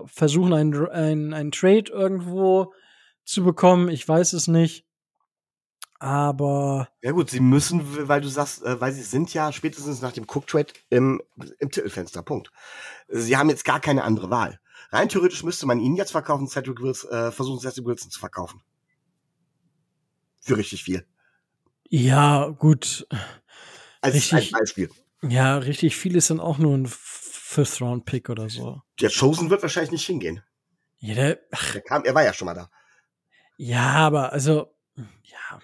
versuchen, 0.05 0.53
einen 0.53 0.87
ein, 0.87 1.33
ein 1.33 1.51
Trade 1.51 1.91
irgendwo 1.91 2.73
zu 3.25 3.43
bekommen. 3.43 3.89
Ich 3.89 4.07
weiß 4.07 4.31
es 4.31 4.47
nicht. 4.47 4.85
Aber. 5.99 6.89
Ja 7.01 7.11
gut, 7.11 7.29
sie 7.29 7.39
müssen, 7.39 8.07
weil 8.07 8.21
du 8.21 8.27
sagst, 8.27 8.63
äh, 8.63 8.79
weil 8.81 8.91
sie 8.91 9.03
sind 9.03 9.33
ja 9.33 9.51
spätestens 9.51 10.01
nach 10.01 10.11
dem 10.11 10.25
Cook-Trade 10.25 10.73
im, 10.89 11.21
im 11.59 11.71
Titelfenster. 11.71 12.21
Punkt. 12.21 12.51
Sie 13.07 13.37
haben 13.37 13.49
jetzt 13.49 13.65
gar 13.65 13.79
keine 13.79 14.03
andere 14.03 14.29
Wahl. 14.29 14.59
Rein 14.91 15.09
theoretisch 15.09 15.43
müsste 15.43 15.65
man 15.65 15.79
ihn 15.79 15.95
jetzt 15.95 16.11
verkaufen, 16.11 16.47
Cedric 16.47 16.81
Wilson, 16.81 17.09
äh, 17.11 17.31
versuchen, 17.31 17.59
Cedric 17.59 17.85
Wilson 17.85 18.11
zu 18.11 18.19
verkaufen. 18.19 18.61
Für 20.41 20.57
richtig 20.57 20.83
viel. 20.83 21.05
Ja, 21.89 22.47
gut. 22.49 23.07
Als 24.01 24.15
Richtig. 24.15 24.53
ein 24.53 24.59
Beispiel. 24.59 24.89
Ja, 25.23 25.57
richtig 25.57 25.95
viel 25.95 26.15
ist 26.15 26.29
dann 26.29 26.39
auch 26.39 26.57
nur 26.59 26.77
ein 26.77 26.87
Fifth-Round-Pick 26.87 28.29
oder 28.29 28.49
so. 28.49 28.81
Der 29.01 29.09
Chosen 29.09 29.49
wird 29.49 29.61
wahrscheinlich 29.63 29.91
nicht 29.91 30.05
hingehen. 30.05 30.43
Ja, 30.99 31.15
der, 31.15 31.39
Der 31.73 31.81
kam, 31.81 32.03
er 32.03 32.13
war 32.13 32.23
ja 32.23 32.33
schon 32.33 32.45
mal 32.45 32.53
da. 32.53 32.69
ja, 33.57 33.93
aber 33.95 34.31
also, 34.33 34.71
ja. 34.95 35.59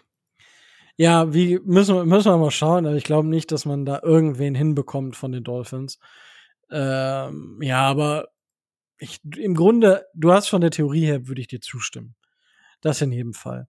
Ja, 0.98 1.34
wie 1.34 1.60
müssen 1.64 1.96
wir, 1.96 2.06
müssen 2.06 2.32
wir 2.32 2.38
mal 2.38 2.52
schauen, 2.52 2.86
aber 2.86 2.96
ich 2.96 3.04
glaube 3.04 3.28
nicht, 3.28 3.52
dass 3.52 3.66
man 3.66 3.86
da 3.86 4.02
irgendwen 4.04 4.56
hinbekommt 4.56 5.16
von 5.16 5.32
den 5.32 5.44
Dolphins. 5.44 6.00
Ähm, 6.70 7.60
ja, 7.62 7.82
aber 7.82 8.28
ich, 8.98 9.20
im 9.38 9.56
Grunde, 9.56 10.06
du 10.14 10.32
hast 10.32 10.50
von 10.50 10.62
der 10.62 10.72
Theorie 10.72 11.06
her, 11.06 11.28
würde 11.28 11.42
ich 11.42 11.48
dir 11.48 11.62
zustimmen. 11.62 12.16
Das 12.82 13.02
in 13.02 13.12
jedem 13.12 13.34
Fall. 13.34 13.68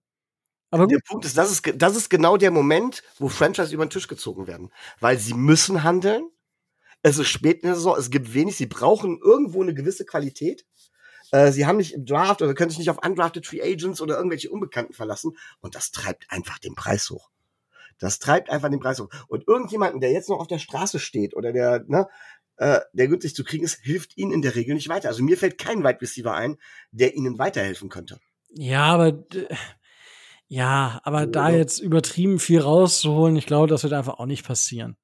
Aber 0.71 0.87
Der 0.87 0.97
gut, 0.97 1.05
Punkt 1.05 1.25
ist, 1.25 1.37
das 1.37 1.51
ist, 1.51 1.63
das 1.75 1.95
ist 1.95 2.09
genau 2.09 2.37
der 2.37 2.51
Moment, 2.51 3.03
wo 3.19 3.29
Franchise 3.29 3.73
über 3.73 3.85
den 3.85 3.91
Tisch 3.91 4.07
gezogen 4.07 4.47
werden. 4.47 4.71
Weil 4.99 5.19
sie 5.19 5.33
müssen 5.35 5.83
handeln. 5.83 6.29
Es 7.03 7.17
ist 7.17 7.29
spät 7.29 7.63
in 7.63 7.67
der 7.67 7.75
Saison, 7.75 7.97
es 7.97 8.09
gibt 8.09 8.33
wenig, 8.33 8.55
sie 8.55 8.65
brauchen 8.65 9.19
irgendwo 9.23 9.61
eine 9.61 9.73
gewisse 9.73 10.05
Qualität. 10.05 10.65
Äh, 11.33 11.51
sie 11.51 11.65
haben 11.65 11.77
nicht 11.77 11.93
im 11.95 12.05
Draft 12.05 12.43
oder 12.43 12.53
können 12.53 12.69
sich 12.69 12.77
nicht 12.77 12.91
auf 12.91 13.03
undrafted 13.03 13.47
Free 13.47 13.61
Agents 13.61 14.01
oder 14.01 14.15
irgendwelche 14.17 14.51
Unbekannten 14.51 14.93
verlassen. 14.93 15.35
Und 15.61 15.73
das 15.73 15.89
treibt 15.89 16.25
einfach 16.29 16.59
den 16.59 16.75
Preis 16.75 17.09
hoch. 17.09 17.31
Das 17.97 18.19
treibt 18.19 18.51
einfach 18.51 18.69
den 18.69 18.79
Preis 18.79 18.99
hoch. 18.99 19.09
Und 19.27 19.47
irgendjemanden, 19.47 19.99
der 19.99 20.11
jetzt 20.11 20.29
noch 20.29 20.39
auf 20.39 20.47
der 20.47 20.59
Straße 20.59 20.99
steht 20.99 21.35
oder 21.35 21.51
der, 21.51 21.83
ne, 21.87 22.07
äh, 22.57 22.81
der 22.93 23.07
günstig 23.07 23.33
zu 23.33 23.43
kriegen 23.43 23.63
ist, 23.63 23.79
hilft 23.81 24.15
ihnen 24.15 24.31
in 24.31 24.43
der 24.43 24.53
Regel 24.53 24.75
nicht 24.75 24.89
weiter. 24.89 25.09
Also 25.09 25.23
mir 25.23 25.35
fällt 25.35 25.57
kein 25.57 25.83
Wide 25.83 26.01
Receiver 26.01 26.35
ein, 26.35 26.57
der 26.91 27.15
ihnen 27.15 27.39
weiterhelfen 27.39 27.89
könnte. 27.89 28.19
ja, 28.55 28.83
aber, 28.83 29.25
ja, 30.47 31.01
aber 31.03 31.25
da 31.25 31.49
Ja. 31.49 31.57
jetzt 31.57 31.79
übertrieben 31.79 32.37
viel 32.37 32.59
rauszuholen, 32.59 33.35
ich 33.37 33.47
glaube, 33.47 33.67
das 33.67 33.81
wird 33.81 33.93
einfach 33.93 34.19
auch 34.19 34.27
nicht 34.27 34.45
passieren. 34.45 34.97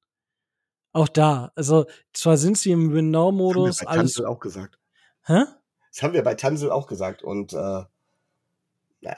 Auch 0.92 1.08
da, 1.08 1.50
also, 1.56 1.86
zwar 2.12 2.36
sind 2.36 2.56
sie 2.56 2.70
im 2.70 2.92
Win-Now-Modus, 2.92 3.84
alles, 3.84 4.20
auch 4.20 4.38
gesagt. 4.38 4.78
hä? 5.26 5.42
Das 5.92 6.02
haben 6.02 6.14
wir 6.14 6.22
bei 6.22 6.34
Tansel 6.34 6.70
auch 6.70 6.86
gesagt. 6.86 7.22
Und 7.22 7.52
äh, 7.52 7.82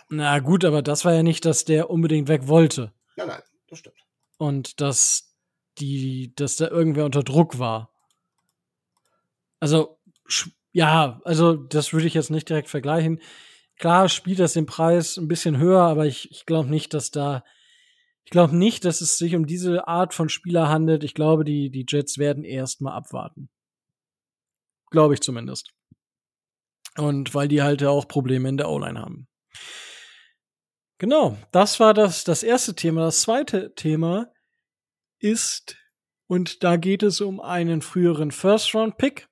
Na 0.08 0.38
gut, 0.38 0.64
aber 0.64 0.82
das 0.82 1.04
war 1.04 1.12
ja 1.12 1.22
nicht, 1.22 1.44
dass 1.44 1.64
der 1.64 1.90
unbedingt 1.90 2.28
weg 2.28 2.48
wollte. 2.48 2.92
nein, 3.16 3.28
nein, 3.28 3.42
das 3.68 3.80
stimmt. 3.80 3.96
und 4.38 4.80
dass 4.80 5.34
die, 5.78 6.32
dass 6.36 6.56
da 6.56 6.68
irgendwer 6.68 7.04
unter 7.04 7.22
Druck 7.22 7.58
war. 7.58 7.90
Also, 9.60 9.98
ja, 10.72 11.20
also 11.24 11.54
das 11.54 11.92
würde 11.92 12.06
ich 12.06 12.14
jetzt 12.14 12.30
nicht 12.30 12.48
direkt 12.48 12.68
vergleichen. 12.68 13.20
Klar 13.78 14.08
spielt 14.08 14.38
das 14.38 14.52
den 14.52 14.66
Preis 14.66 15.16
ein 15.16 15.28
bisschen 15.28 15.58
höher, 15.58 15.82
aber 15.82 16.06
ich, 16.06 16.30
ich 16.30 16.46
glaube 16.46 16.68
nicht, 16.68 16.94
dass 16.94 17.10
da, 17.10 17.44
ich 18.24 18.30
glaube 18.30 18.56
nicht, 18.56 18.84
dass 18.84 19.00
es 19.00 19.18
sich 19.18 19.34
um 19.34 19.46
diese 19.46 19.88
Art 19.88 20.14
von 20.14 20.28
Spieler 20.28 20.68
handelt. 20.68 21.04
Ich 21.04 21.14
glaube, 21.14 21.44
die, 21.44 21.70
die 21.70 21.86
Jets 21.88 22.18
werden 22.18 22.44
erst 22.44 22.80
mal 22.80 22.92
abwarten. 22.92 23.48
Glaube 24.90 25.14
ich 25.14 25.20
zumindest. 25.20 25.72
Und 26.96 27.34
weil 27.34 27.48
die 27.48 27.62
halt 27.62 27.80
ja 27.80 27.90
auch 27.90 28.06
Probleme 28.06 28.48
in 28.48 28.56
der 28.56 28.68
O-Line 28.68 29.00
haben. 29.00 29.26
Genau, 30.98 31.36
das 31.50 31.80
war 31.80 31.94
das, 31.94 32.22
das 32.24 32.42
erste 32.42 32.76
Thema. 32.76 33.06
Das 33.06 33.22
zweite 33.22 33.74
Thema 33.74 34.30
ist, 35.18 35.76
und 36.26 36.62
da 36.62 36.76
geht 36.76 37.02
es 37.02 37.20
um 37.20 37.40
einen 37.40 37.82
früheren 37.82 38.30
First-Round-Pick. 38.30 39.28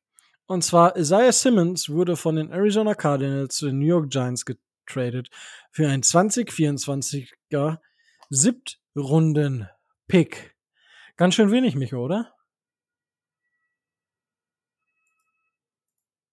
Und 0.47 0.65
zwar 0.65 0.97
Isaiah 0.97 1.33
Simmons 1.33 1.89
wurde 1.89 2.17
von 2.17 2.35
den 2.35 2.51
Arizona 2.51 2.95
Cardinals 2.95 3.55
zu 3.55 3.67
den 3.67 3.79
New 3.79 3.87
York 3.87 4.11
Giants 4.11 4.45
getradet 4.45 5.29
für 5.71 5.89
einen 5.89 6.03
2024er 6.03 7.79
Siebtrunden-Pick. 8.31 10.57
Ganz 11.17 11.37
schön 11.37 11.53
wenig, 11.53 11.77
Micho, 11.77 12.05
oder? 12.05 12.35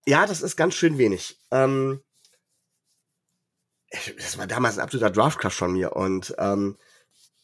Ja, 0.08 0.26
das 0.26 0.41
ist 0.41 0.56
ganz 0.56 0.74
schön 0.74 0.98
wenig. 0.98 1.38
Ähm, 1.52 2.02
das 4.17 4.38
war 4.38 4.48
damals 4.48 4.78
ein 4.78 4.84
absoluter 4.84 5.12
Draft-Crush 5.12 5.54
von 5.54 5.74
mir. 5.74 5.98
Und 5.98 6.34
ähm, 6.38 6.78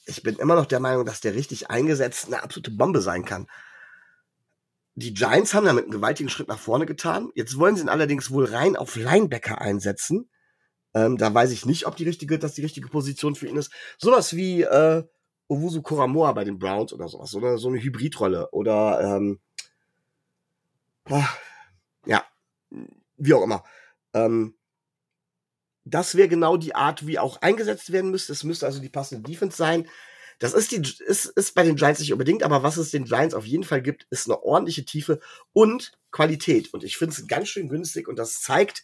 ich 0.06 0.24
bin 0.24 0.38
immer 0.38 0.56
noch 0.56 0.66
der 0.66 0.80
Meinung, 0.80 1.06
dass 1.06 1.20
der 1.20 1.36
richtig 1.36 1.70
eingesetzt 1.70 2.28
eine 2.28 2.42
absolute 2.42 2.72
Bombe 2.72 3.02
sein 3.02 3.26
kann. 3.26 3.48
Die 4.96 5.14
Giants 5.14 5.54
haben 5.54 5.66
damit 5.66 5.84
einen 5.84 5.92
gewaltigen 5.92 6.30
Schritt 6.30 6.48
nach 6.48 6.58
vorne 6.58 6.86
getan. 6.86 7.32
Jetzt 7.36 7.60
wollen 7.60 7.76
sie 7.76 7.82
ihn 7.82 7.90
allerdings 7.90 8.32
wohl 8.32 8.46
rein 8.46 8.78
auf 8.78 8.96
Linebacker 8.96 9.60
einsetzen. 9.60 10.30
Ähm, 10.94 11.18
da 11.18 11.34
weiß 11.34 11.52
ich 11.52 11.66
nicht, 11.66 11.86
ob 11.86 11.98
die 11.98 12.06
richtige, 12.06 12.40
das 12.40 12.54
die 12.54 12.62
richtige 12.62 12.88
Position 12.88 13.36
für 13.36 13.48
ihn 13.48 13.58
ist. 13.58 13.74
Sowas 13.98 14.38
wie 14.38 14.62
äh, 14.62 15.04
Owusu 15.50 15.82
Koramoa 15.82 16.32
bei 16.32 16.46
den 16.46 16.60
Browns 16.60 16.94
oder 16.94 17.10
sowas. 17.10 17.30
So 17.30 17.40
eine, 17.40 17.58
so 17.58 17.68
eine 17.68 17.82
Hybridrolle. 17.82 18.52
Oder 18.52 19.02
ähm, 19.02 19.42
ja, 21.10 21.28
wie 23.18 23.34
auch 23.34 23.44
immer. 23.44 23.64
Ähm, 24.14 24.56
das 25.86 26.16
wäre 26.16 26.30
genau 26.30 26.58
die 26.58 26.76
Art, 26.76 27.06
wie 27.08 27.20
auch 27.20 27.42
eingesetzt 27.42 27.92
werden 27.92 28.12
müsste. 28.12 28.32
Es 28.32 28.44
müsste 28.44 28.66
also 28.66 28.80
die 28.80 28.90
passende 28.90 29.30
Defense 29.30 29.58
sein. 29.58 29.88
Das 30.40 30.54
ist, 30.54 30.72
die, 30.72 30.82
ist, 31.06 31.26
ist 31.26 31.56
bei 31.56 31.64
den 31.64 31.76
Giants 31.76 32.00
nicht 32.00 32.12
unbedingt, 32.12 32.44
aber 32.44 32.64
was 32.64 32.78
es 32.78 32.92
den 32.92 33.06
Giants 33.06 33.36
auf 33.36 33.46
jeden 33.46 33.64
Fall 33.64 33.82
gibt, 33.82 34.08
ist 34.10 34.28
eine 34.28 34.42
ordentliche 34.42 34.86
Tiefe 34.86 35.20
und 35.52 35.94
Qualität. 36.12 36.74
Und 36.74 36.84
ich 36.84 36.98
finde 36.98 37.14
es 37.14 37.28
ganz 37.28 37.50
schön 37.50 37.70
günstig 37.70 38.08
und 38.08 38.18
das 38.18 38.42
zeigt, 38.42 38.84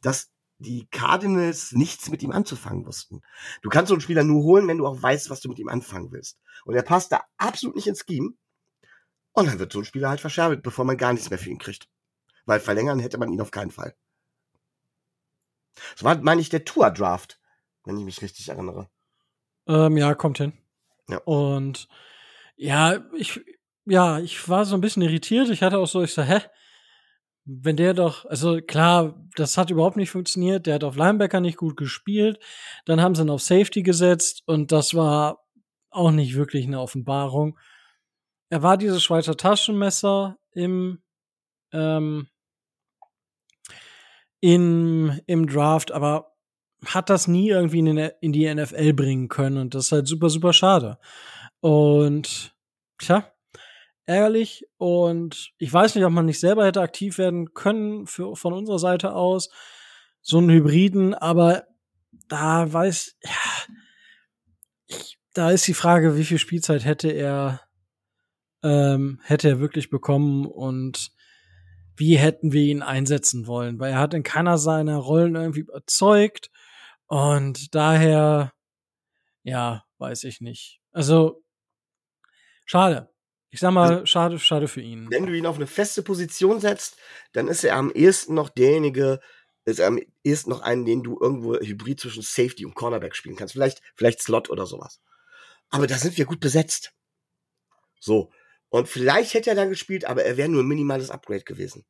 dass 0.00 0.30
die 0.58 0.88
Cardinals 0.90 1.72
nichts 1.72 2.10
mit 2.10 2.22
ihm 2.22 2.32
anzufangen 2.32 2.84
wussten. 2.84 3.22
Du 3.62 3.68
kannst 3.68 3.88
so 3.88 3.94
einen 3.94 4.00
Spieler 4.00 4.24
nur 4.24 4.42
holen, 4.42 4.66
wenn 4.66 4.78
du 4.78 4.86
auch 4.86 5.00
weißt, 5.00 5.30
was 5.30 5.40
du 5.40 5.48
mit 5.48 5.58
ihm 5.58 5.68
anfangen 5.68 6.10
willst. 6.10 6.38
Und 6.64 6.74
er 6.74 6.82
passt 6.82 7.12
da 7.12 7.24
absolut 7.36 7.76
nicht 7.76 7.86
ins 7.86 8.04
Scheme. 8.04 8.34
Und 9.32 9.46
dann 9.46 9.60
wird 9.60 9.72
so 9.72 9.78
ein 9.78 9.84
Spieler 9.84 10.08
halt 10.08 10.20
verscherbelt, 10.20 10.62
bevor 10.62 10.84
man 10.84 10.96
gar 10.96 11.12
nichts 11.12 11.30
mehr 11.30 11.38
für 11.38 11.50
ihn 11.50 11.58
kriegt. 11.58 11.88
Weil 12.48 12.60
verlängern 12.60 12.98
hätte 12.98 13.18
man 13.18 13.30
ihn 13.30 13.42
auf 13.42 13.50
keinen 13.50 13.70
Fall. 13.70 13.94
Das 15.92 16.02
war, 16.02 16.16
meine 16.22 16.40
ich, 16.40 16.48
der 16.48 16.64
Tour-Draft, 16.64 17.38
wenn 17.84 17.98
ich 17.98 18.04
mich 18.04 18.22
richtig 18.22 18.48
erinnere. 18.48 18.88
Ähm, 19.66 19.98
ja, 19.98 20.14
kommt 20.14 20.38
hin. 20.38 20.54
Ja. 21.10 21.18
Und 21.18 21.88
ja, 22.56 23.04
ich, 23.14 23.38
ja, 23.84 24.18
ich 24.18 24.48
war 24.48 24.64
so 24.64 24.74
ein 24.74 24.80
bisschen 24.80 25.02
irritiert. 25.02 25.50
Ich 25.50 25.62
hatte 25.62 25.76
auch 25.76 25.86
so, 25.86 26.02
ich 26.02 26.14
so, 26.14 26.22
hä? 26.22 26.40
Wenn 27.44 27.76
der 27.76 27.92
doch, 27.92 28.24
also 28.24 28.62
klar, 28.62 29.22
das 29.36 29.58
hat 29.58 29.70
überhaupt 29.70 29.98
nicht 29.98 30.10
funktioniert. 30.10 30.66
Der 30.66 30.76
hat 30.76 30.84
auf 30.84 30.96
Linebacker 30.96 31.40
nicht 31.40 31.58
gut 31.58 31.76
gespielt. 31.76 32.42
Dann 32.86 33.02
haben 33.02 33.14
sie 33.14 33.24
ihn 33.24 33.30
auf 33.30 33.42
Safety 33.42 33.82
gesetzt 33.82 34.42
und 34.46 34.72
das 34.72 34.94
war 34.94 35.44
auch 35.90 36.12
nicht 36.12 36.34
wirklich 36.34 36.66
eine 36.66 36.80
Offenbarung. 36.80 37.58
Er 38.48 38.62
war 38.62 38.78
dieses 38.78 39.02
Schweizer 39.02 39.36
Taschenmesser 39.36 40.38
im, 40.52 41.02
ähm, 41.72 42.28
in, 44.40 45.20
im 45.26 45.46
Draft, 45.46 45.92
aber 45.92 46.32
hat 46.84 47.10
das 47.10 47.26
nie 47.26 47.48
irgendwie 47.48 47.80
in, 47.80 47.96
den, 47.96 48.10
in 48.20 48.32
die 48.32 48.52
NFL 48.52 48.92
bringen 48.92 49.28
können 49.28 49.58
und 49.58 49.74
das 49.74 49.86
ist 49.86 49.92
halt 49.92 50.06
super, 50.06 50.30
super 50.30 50.52
schade. 50.52 50.98
Und 51.60 52.54
tja, 52.98 53.32
ärgerlich 54.06 54.64
und 54.78 55.52
ich 55.58 55.72
weiß 55.72 55.94
nicht, 55.94 56.04
ob 56.04 56.12
man 56.12 56.26
nicht 56.26 56.40
selber 56.40 56.64
hätte 56.64 56.80
aktiv 56.80 57.18
werden 57.18 57.52
können 57.52 58.06
für, 58.06 58.36
von 58.36 58.52
unserer 58.52 58.78
Seite 58.78 59.14
aus, 59.14 59.50
so 60.22 60.38
einen 60.38 60.50
Hybriden, 60.50 61.14
aber 61.14 61.64
da 62.28 62.72
weiß, 62.72 63.16
ja, 63.22 63.74
ich, 64.86 65.18
da 65.34 65.50
ist 65.50 65.66
die 65.66 65.74
Frage, 65.74 66.16
wie 66.16 66.24
viel 66.24 66.38
Spielzeit 66.38 66.84
hätte 66.84 67.10
er, 67.10 67.62
ähm, 68.62 69.20
hätte 69.24 69.48
er 69.48 69.60
wirklich 69.60 69.90
bekommen 69.90 70.46
und 70.46 71.12
wie 71.98 72.16
hätten 72.16 72.52
wir 72.52 72.62
ihn 72.62 72.82
einsetzen 72.82 73.46
wollen, 73.46 73.78
weil 73.78 73.92
er 73.92 73.98
hat 73.98 74.14
in 74.14 74.22
keiner 74.22 74.58
seiner 74.58 74.96
Rollen 74.96 75.34
irgendwie 75.34 75.60
überzeugt 75.60 76.50
und 77.06 77.74
daher, 77.74 78.52
ja, 79.42 79.84
weiß 79.98 80.24
ich 80.24 80.40
nicht. 80.40 80.80
Also, 80.92 81.42
schade. 82.64 83.10
Ich 83.50 83.60
sag 83.60 83.72
mal, 83.72 84.06
schade, 84.06 84.38
schade 84.38 84.68
für 84.68 84.82
ihn. 84.82 85.10
Wenn 85.10 85.24
du 85.26 85.32
ihn 85.32 85.46
auf 85.46 85.56
eine 85.56 85.66
feste 85.66 86.02
Position 86.02 86.60
setzt, 86.60 86.98
dann 87.32 87.48
ist 87.48 87.64
er 87.64 87.76
am 87.76 87.90
ehesten 87.90 88.34
noch 88.34 88.50
derjenige, 88.50 89.20
ist 89.64 89.78
er 89.78 89.86
am 89.86 89.98
ehesten 90.22 90.50
noch 90.50 90.60
einen, 90.60 90.84
den 90.84 91.02
du 91.02 91.18
irgendwo 91.18 91.56
hybrid 91.56 91.98
zwischen 91.98 92.22
Safety 92.22 92.66
und 92.66 92.74
Cornerback 92.74 93.16
spielen 93.16 93.36
kannst. 93.36 93.54
Vielleicht, 93.54 93.80
vielleicht 93.94 94.20
Slot 94.20 94.50
oder 94.50 94.66
sowas. 94.66 95.00
Aber 95.70 95.86
da 95.86 95.96
sind 95.96 96.18
wir 96.18 96.26
gut 96.26 96.40
besetzt. 96.40 96.92
So. 98.00 98.30
Und 98.70 98.88
vielleicht 98.88 99.34
hätte 99.34 99.50
er 99.50 99.56
dann 99.56 99.70
gespielt, 99.70 100.04
aber 100.04 100.24
er 100.24 100.36
wäre 100.36 100.48
nur 100.48 100.62
ein 100.62 100.68
minimales 100.68 101.10
Upgrade 101.10 101.44
gewesen. 101.44 101.84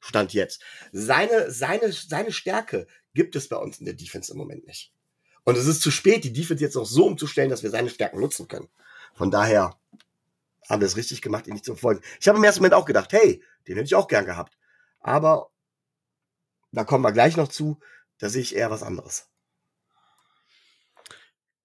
Stand 0.00 0.32
jetzt. 0.32 0.62
Seine, 0.92 1.50
seine, 1.50 1.92
seine 1.92 2.32
Stärke 2.32 2.86
gibt 3.14 3.36
es 3.36 3.48
bei 3.48 3.56
uns 3.56 3.78
in 3.78 3.86
der 3.86 3.94
Defense 3.94 4.32
im 4.32 4.38
Moment 4.38 4.66
nicht. 4.66 4.92
Und 5.44 5.56
es 5.56 5.66
ist 5.66 5.82
zu 5.82 5.90
spät, 5.90 6.24
die 6.24 6.32
Defense 6.32 6.62
jetzt 6.62 6.76
auch 6.76 6.86
so 6.86 7.06
umzustellen, 7.06 7.50
dass 7.50 7.62
wir 7.62 7.70
seine 7.70 7.90
Stärken 7.90 8.20
nutzen 8.20 8.48
können. 8.48 8.68
Von 9.14 9.30
daher 9.30 9.78
haben 10.68 10.80
wir 10.80 10.86
es 10.86 10.96
richtig 10.96 11.20
gemacht, 11.22 11.46
ihn 11.46 11.54
nicht 11.54 11.64
zu 11.64 11.76
folgen. 11.76 12.02
Ich 12.20 12.28
habe 12.28 12.38
im 12.38 12.44
ersten 12.44 12.60
Moment 12.60 12.74
auch 12.74 12.86
gedacht, 12.86 13.12
hey, 13.12 13.42
den 13.66 13.76
hätte 13.76 13.86
ich 13.86 13.94
auch 13.94 14.08
gern 14.08 14.24
gehabt. 14.24 14.56
Aber 15.00 15.50
da 16.72 16.84
kommen 16.84 17.04
wir 17.04 17.12
gleich 17.12 17.36
noch 17.36 17.48
zu, 17.48 17.78
da 18.18 18.28
sehe 18.28 18.42
ich 18.42 18.56
eher 18.56 18.70
was 18.70 18.82
anderes. 18.82 19.28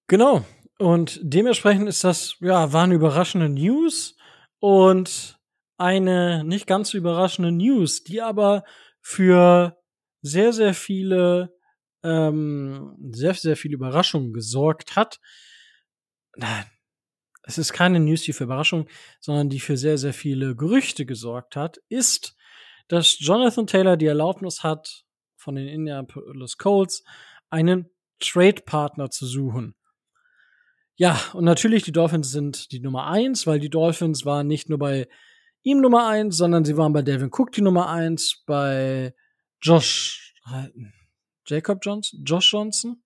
Genau. 0.07 0.45
Und 0.77 1.19
dementsprechend 1.21 1.87
ist 1.87 2.03
das, 2.03 2.35
ja, 2.39 2.73
war 2.73 2.83
eine 2.83 2.95
überraschende 2.95 3.49
News 3.49 4.15
und 4.59 5.39
eine 5.77 6.43
nicht 6.43 6.67
ganz 6.67 6.89
so 6.89 6.97
überraschende 6.97 7.51
News, 7.51 8.03
die 8.03 8.21
aber 8.21 8.63
für 9.01 9.77
sehr, 10.21 10.51
sehr 10.53 10.73
viele, 10.73 11.55
ähm, 12.03 12.95
sehr, 13.11 13.33
sehr 13.33 13.55
viele 13.55 13.75
Überraschungen 13.75 14.33
gesorgt 14.33 14.95
hat. 14.95 15.19
Nein, 16.35 16.65
es 17.43 17.57
ist 17.57 17.73
keine 17.73 17.99
News, 17.99 18.21
die 18.23 18.33
für 18.33 18.43
Überraschungen, 18.43 18.87
sondern 19.19 19.49
die 19.49 19.59
für 19.59 19.77
sehr, 19.77 19.97
sehr 19.97 20.13
viele 20.13 20.55
Gerüchte 20.55 21.05
gesorgt 21.05 21.55
hat, 21.55 21.79
ist, 21.89 22.35
dass 22.87 23.17
Jonathan 23.19 23.67
Taylor 23.67 23.97
die 23.97 24.07
Erlaubnis 24.07 24.63
hat, 24.63 25.05
von 25.37 25.55
den 25.55 25.67
Indianapolis 25.67 26.57
Colts 26.57 27.03
einen 27.49 27.89
Trade-Partner 28.19 29.09
zu 29.09 29.25
suchen. 29.25 29.75
Ja, 30.99 31.17
und 31.31 31.45
natürlich, 31.45 31.83
die 31.83 31.93
Dolphins 31.93 32.29
sind 32.29 32.73
die 32.73 32.81
Nummer 32.81 33.07
eins, 33.07 33.47
weil 33.47 33.59
die 33.61 33.69
Dolphins 33.69 34.25
waren 34.25 34.47
nicht 34.47 34.67
nur 34.67 34.79
bei 34.79 35.07
ihm 35.63 35.79
Nummer 35.79 36.07
eins, 36.07 36.35
sondern 36.35 36.65
sie 36.65 36.75
waren 36.75 36.91
bei 36.91 37.01
Devin 37.01 37.29
Cook 37.31 37.53
die 37.53 37.61
Nummer 37.61 37.87
eins, 37.89 38.43
bei 38.45 39.15
Josh, 39.61 40.33
Jacob 41.47 41.79
Johnson, 41.81 42.25
Josh 42.25 42.51
Johnson? 42.51 43.01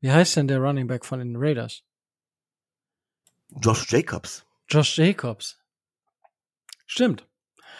Wie 0.00 0.10
heißt 0.10 0.36
denn 0.36 0.48
der 0.48 0.60
Running 0.60 0.86
Back 0.86 1.04
von 1.04 1.18
den 1.18 1.36
Raiders? 1.36 1.82
Josh 3.62 3.90
Jacobs. 3.92 4.46
Josh 4.66 4.96
Jacobs. 4.96 5.58
Stimmt. 6.86 7.26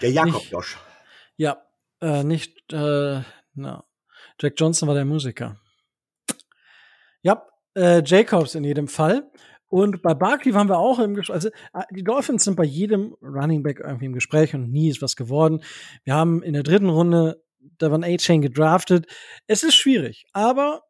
Der 0.02 0.10
Jakob 0.12 0.34
Nicht- 0.34 0.50
Josh. 0.52 0.76
Ja, 1.38 1.64
äh, 2.02 2.24
nicht, 2.24 2.70
äh, 2.74 3.22
na. 3.54 3.84
Jack 4.38 4.52
Johnson 4.58 4.86
war 4.86 4.94
der 4.94 5.06
Musiker. 5.06 5.58
Ja, 7.22 7.46
äh, 7.80 8.02
Jacobs 8.04 8.54
in 8.54 8.64
jedem 8.64 8.88
Fall. 8.88 9.30
Und 9.68 10.02
bei 10.02 10.14
Barkley 10.14 10.52
waren 10.52 10.68
wir 10.68 10.78
auch 10.78 10.98
im 10.98 11.14
Gespräch. 11.14 11.34
Also, 11.34 11.48
äh, 11.72 11.84
die 11.94 12.04
Dolphins 12.04 12.44
sind 12.44 12.56
bei 12.56 12.64
jedem 12.64 13.16
Running 13.22 13.62
Back 13.62 13.80
irgendwie 13.80 14.06
im 14.06 14.12
Gespräch 14.12 14.54
und 14.54 14.70
nie 14.70 14.90
ist 14.90 15.02
was 15.02 15.16
geworden. 15.16 15.62
Wir 16.04 16.14
haben 16.14 16.42
in 16.42 16.52
der 16.52 16.62
dritten 16.62 16.88
Runde 16.88 17.42
Devon 17.80 18.04
A-Chain 18.04 18.42
gedraftet. 18.42 19.06
Es 19.46 19.62
ist 19.62 19.74
schwierig, 19.74 20.26
aber 20.32 20.82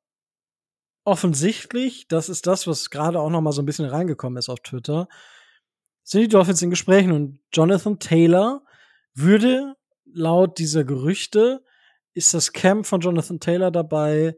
offensichtlich, 1.05 2.09
das 2.09 2.29
ist 2.29 2.47
das, 2.47 2.67
was 2.67 2.91
gerade 2.91 3.21
auch 3.21 3.31
noch 3.31 3.41
mal 3.41 3.53
so 3.53 3.63
ein 3.63 3.67
bisschen 3.67 3.87
reingekommen 3.87 4.39
ist 4.39 4.49
auf 4.49 4.61
Twitter, 4.61 5.09
sind 6.03 6.23
die 6.23 6.29
Dolphins 6.29 6.63
in 6.63 6.71
Gesprächen 6.71 7.13
und 7.13 7.41
Jonathan 7.53 7.99
Taylor 7.99 8.63
würde 9.15 9.75
laut 10.13 10.59
dieser 10.59 10.85
Gerüchte 10.85 11.63
ist 12.15 12.35
das 12.35 12.53
Camp 12.53 12.87
von 12.87 13.01
Jonathan 13.01 13.41
Taylor 13.41 13.71
dabei, 13.71 14.37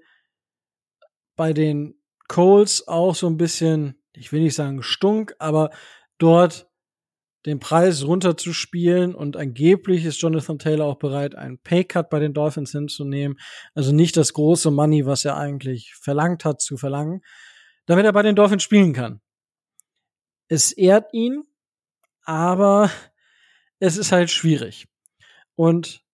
bei 1.37 1.53
den 1.53 2.02
Coles 2.29 2.89
auch 2.89 3.15
so 3.15 3.27
ein 3.27 3.37
bisschen, 3.37 4.01
ich 4.13 4.33
will 4.33 4.43
nicht 4.43 4.55
sagen 4.55 4.83
stunk, 4.83 5.35
aber 5.39 5.71
dort 6.19 6.69
den 7.47 7.59
Preis 7.59 8.05
runterzuspielen 8.05 9.15
und 9.15 9.37
angeblich 9.37 10.05
ist 10.05 10.21
Jonathan 10.21 10.59
Taylor 10.59 10.87
auch 10.87 10.99
bereit, 10.99 11.35
einen 11.35 11.59
Paycut 11.59 12.09
bei 12.09 12.21
den 12.21 12.35
Dolphins 12.35 12.71
hinzunehmen. 12.71 13.39
Also 13.75 13.93
nicht 13.93 14.17
das 14.17 14.33
große 14.33 14.71
Money, 14.71 15.07
was 15.07 15.25
er 15.25 15.37
eigentlich 15.37 15.95
verlangt 15.95 16.45
hat, 16.45 16.61
zu 16.61 16.77
verlangen, 16.77 17.23
damit 17.87 18.05
er 18.05 18.13
bei 18.13 18.23
den 18.23 18.37
Dolphins 18.37 18.63
spielen 18.63 18.93
kann. 18.93 19.21
Es 20.47 20.71
ehrt 20.71 21.13
ihn, 21.13 21.43
aber 22.23 22.91
es 23.81 23.97
ist 23.97 24.13
halt 24.13 24.31
schwierig. 24.31 24.87
Und 25.57 26.05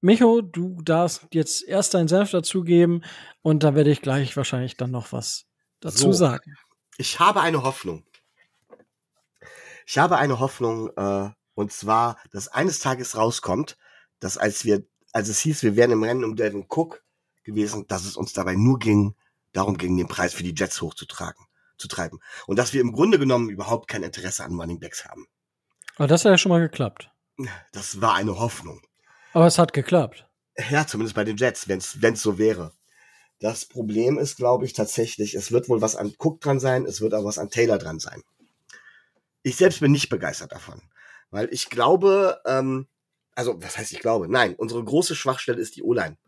Micho, 0.00 0.40
du 0.40 0.80
darfst 0.82 1.26
jetzt 1.32 1.62
erst 1.62 1.94
deinen 1.94 2.08
Senf 2.08 2.30
dazugeben 2.30 3.04
und 3.42 3.62
dann 3.62 3.74
werde 3.74 3.90
ich 3.90 4.00
gleich 4.00 4.36
wahrscheinlich 4.36 4.76
dann 4.76 4.90
noch 4.90 5.12
was 5.12 5.46
dazu 5.80 6.12
So. 6.12 6.12
sagen. 6.12 6.54
Ich 6.96 7.20
habe 7.20 7.40
eine 7.40 7.62
Hoffnung. 7.62 8.04
Ich 9.86 9.98
habe 9.98 10.18
eine 10.18 10.38
Hoffnung, 10.38 10.90
äh, 10.96 11.30
und 11.54 11.72
zwar, 11.72 12.18
dass 12.30 12.48
eines 12.48 12.78
Tages 12.78 13.16
rauskommt, 13.16 13.76
dass 14.20 14.38
als 14.38 14.64
wir, 14.64 14.84
als 15.12 15.28
es 15.28 15.40
hieß, 15.40 15.62
wir 15.62 15.76
wären 15.76 15.90
im 15.90 16.02
Rennen 16.02 16.24
um 16.24 16.36
Devin 16.36 16.66
Cook 16.68 17.02
gewesen, 17.42 17.86
dass 17.88 18.04
es 18.04 18.16
uns 18.16 18.32
dabei 18.32 18.54
nur 18.54 18.78
ging, 18.78 19.14
darum 19.52 19.76
ging, 19.76 19.96
den 19.96 20.06
Preis 20.08 20.32
für 20.32 20.42
die 20.42 20.54
Jets 20.56 20.80
hochzutragen, 20.80 21.44
zu 21.76 21.88
treiben. 21.88 22.20
Und 22.46 22.58
dass 22.58 22.72
wir 22.72 22.80
im 22.80 22.92
Grunde 22.92 23.18
genommen 23.18 23.50
überhaupt 23.50 23.88
kein 23.88 24.02
Interesse 24.02 24.44
an 24.44 24.58
Running 24.58 24.78
Backs 24.78 25.04
haben. 25.04 25.26
Aber 25.96 26.06
das 26.06 26.24
hat 26.24 26.30
ja 26.30 26.38
schon 26.38 26.50
mal 26.50 26.60
geklappt. 26.60 27.10
Das 27.72 28.00
war 28.00 28.14
eine 28.14 28.38
Hoffnung. 28.38 28.80
Aber 29.32 29.46
es 29.46 29.58
hat 29.58 29.72
geklappt. 29.72 30.26
Ja, 30.70 30.86
zumindest 30.86 31.14
bei 31.14 31.24
den 31.24 31.36
Jets, 31.36 31.68
wenn 31.68 31.78
es 31.78 32.22
so 32.22 32.38
wäre. 32.38 32.72
Das 33.38 33.64
Problem 33.64 34.18
ist, 34.18 34.36
glaube 34.36 34.66
ich, 34.66 34.74
tatsächlich, 34.74 35.34
es 35.34 35.50
wird 35.50 35.68
wohl 35.68 35.80
was 35.80 35.96
an 35.96 36.14
Cook 36.18 36.40
dran 36.40 36.60
sein, 36.60 36.84
es 36.84 37.00
wird 37.00 37.14
auch 37.14 37.24
was 37.24 37.38
an 37.38 37.48
Taylor 37.48 37.78
dran 37.78 37.98
sein. 37.98 38.22
Ich 39.42 39.56
selbst 39.56 39.80
bin 39.80 39.92
nicht 39.92 40.10
begeistert 40.10 40.52
davon, 40.52 40.82
weil 41.30 41.48
ich 41.50 41.70
glaube, 41.70 42.40
ähm, 42.44 42.86
also 43.34 43.62
was 43.62 43.78
heißt 43.78 43.92
ich 43.92 44.00
glaube? 44.00 44.28
Nein, 44.28 44.54
unsere 44.56 44.84
große 44.84 45.16
Schwachstelle 45.16 45.58
ist 45.60 45.76
die 45.76 45.82
O-Line. 45.82 46.18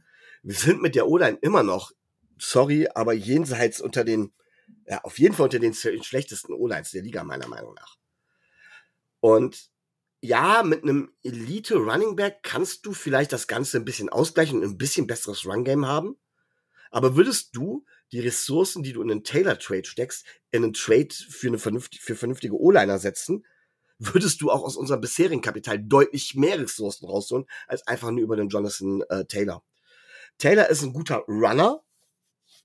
Wir 0.43 0.55
sind 0.55 0.81
mit 0.81 0.95
der 0.95 1.07
O-Line 1.07 1.37
immer 1.43 1.63
noch, 1.63 1.93
sorry, 2.39 2.89
aber 2.95 3.13
jenseits 3.13 3.83
unter 3.83 4.05
den, 4.05 4.33
ja, 4.87 5.05
auf 5.05 5.19
jeden 5.19 5.35
Fall 5.35 5.45
unter 5.45 5.59
den 5.59 5.75
schlechtesten 5.75 6.55
O-Lines 6.55 6.93
der 6.93 7.03
Liga, 7.03 7.25
meiner 7.25 7.49
Meinung 7.49 7.75
nach. 7.75 7.97
Und 9.21 9.71
ja, 10.25 10.63
mit 10.63 10.85
einem 10.85 11.13
Elite 11.25 11.75
Running 11.75 12.15
Back 12.15 12.45
kannst 12.45 12.87
du 12.87 12.93
vielleicht 12.93 13.33
das 13.33 13.49
Ganze 13.49 13.77
ein 13.77 13.85
bisschen 13.85 14.09
ausgleichen 14.09 14.63
und 14.63 14.65
ein 14.65 14.79
bisschen 14.79 15.09
besseres 15.09 15.45
Run 15.45 15.65
Game 15.65 15.85
haben. 15.85 16.17
Aber 16.93 17.17
würdest 17.17 17.57
du 17.57 17.85
die 18.13 18.21
Ressourcen, 18.21 18.85
die 18.85 18.93
du 18.93 19.03
in 19.03 19.11
einen 19.11 19.25
Taylor 19.25 19.59
Trade 19.59 19.85
steckst, 19.85 20.25
in 20.53 20.63
einen 20.63 20.75
Trade 20.75 21.09
für 21.11 21.49
eine 21.49 21.59
vernünftige, 21.59 22.05
für 22.05 22.15
vernünftige 22.15 22.55
O-Liner 22.55 23.01
setzen, 23.01 23.45
würdest 23.99 24.41
du 24.41 24.53
auch 24.53 24.63
aus 24.63 24.77
unserem 24.77 25.01
bisherigen 25.01 25.43
Kapital 25.43 25.81
deutlich 25.81 26.37
mehr 26.37 26.61
Ressourcen 26.61 27.07
rausholen, 27.07 27.47
als 27.67 27.85
einfach 27.89 28.13
nur 28.13 28.23
über 28.23 28.37
den 28.37 28.49
Jonathan 28.49 29.03
äh, 29.09 29.25
Taylor. 29.25 29.65
Taylor 30.39 30.69
ist 30.69 30.83
ein 30.83 30.93
guter 30.93 31.25
Runner. 31.27 31.83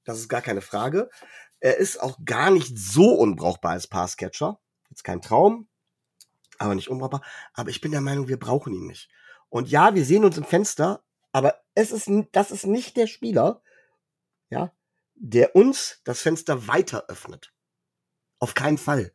Das 0.03 0.19
ist 0.19 0.29
gar 0.29 0.41
keine 0.41 0.61
Frage. 0.61 1.09
Er 1.59 1.77
ist 1.77 1.99
auch 1.99 2.19
gar 2.23 2.51
nicht 2.51 2.77
so 2.77 3.15
unbrauchbar 3.15 3.71
als 3.71 3.87
Passcatcher. 3.87 4.59
Jetzt 4.89 5.03
kein 5.03 5.23
Traum, 5.23 5.67
aber 6.59 6.75
nicht 6.75 6.89
unbrauchbar. 6.89 7.21
Aber 7.53 7.69
ich 7.69 7.81
bin 7.81 7.91
der 7.91 8.01
Meinung, 8.01 8.27
wir 8.27 8.39
brauchen 8.39 8.73
ihn 8.73 8.87
nicht. 8.87 9.09
Und 9.49 9.69
ja, 9.69 9.95
wir 9.95 10.05
sehen 10.05 10.25
uns 10.25 10.37
im 10.37 10.43
Fenster, 10.43 11.03
aber 11.31 11.61
es 11.75 11.91
ist, 11.91 12.09
das 12.31 12.51
ist 12.51 12.65
nicht 12.65 12.97
der 12.97 13.07
Spieler, 13.07 13.61
ja, 14.49 14.73
der 15.15 15.55
uns 15.55 16.01
das 16.03 16.21
Fenster 16.21 16.67
weiter 16.67 17.05
öffnet. 17.07 17.53
Auf 18.39 18.53
keinen 18.53 18.77
Fall. 18.77 19.13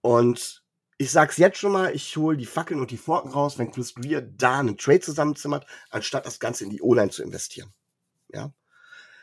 Und 0.00 0.64
ich 0.98 1.10
sag's 1.10 1.36
jetzt 1.36 1.58
schon 1.58 1.72
mal, 1.72 1.94
ich 1.94 2.16
hole 2.16 2.36
die 2.36 2.46
Fackeln 2.46 2.80
und 2.80 2.90
die 2.90 2.96
Forken 2.96 3.30
raus, 3.30 3.58
wenn 3.58 3.70
Chris 3.70 3.94
Greer 3.94 4.22
da 4.22 4.60
einen 4.60 4.78
Trade 4.78 5.00
zusammenzimmert, 5.00 5.66
anstatt 5.90 6.26
das 6.26 6.38
Ganze 6.38 6.64
in 6.64 6.70
die 6.70 6.82
O-Line 6.82 7.10
zu 7.10 7.22
investieren. 7.22 7.72
Ja. 8.28 8.52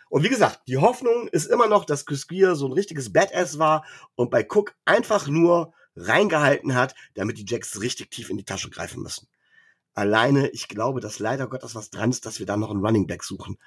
Und 0.10 0.24
wie 0.24 0.30
gesagt, 0.30 0.62
die 0.68 0.78
Hoffnung 0.78 1.28
ist 1.28 1.46
immer 1.46 1.68
noch, 1.68 1.86
dass 1.86 2.06
Chris 2.06 2.28
Greer 2.28 2.56
so 2.56 2.68
ein 2.68 2.74
richtiges 2.74 3.14
Badass 3.14 3.60
war 3.60 3.86
und 4.16 4.32
bei 4.32 4.44
Cook 4.44 4.76
einfach 4.86 5.28
nur 5.28 5.74
reingehalten 6.00 6.76
hat, 6.76 6.96
damit 7.14 7.38
die 7.38 7.46
Jacks 7.48 7.82
richtig 7.82 8.12
tief 8.12 8.30
in 8.30 8.38
die 8.38 8.46
Tasche 8.46 8.70
greifen 8.70 9.04
müssen. 9.04 9.28
Alleine, 9.94 10.50
ich 10.50 10.68
glaube, 10.68 11.02
dass 11.02 11.20
leider 11.20 11.48
Gottes 11.48 11.76
was 11.76 11.90
dran 11.90 12.12
ist, 12.12 12.26
dass 12.26 12.40
wir 12.40 12.46
da 12.46 12.58
noch 12.58 12.72
einen 12.72 12.86
Running 12.86 13.08
Back 13.08 13.24
suchen. 13.24 13.58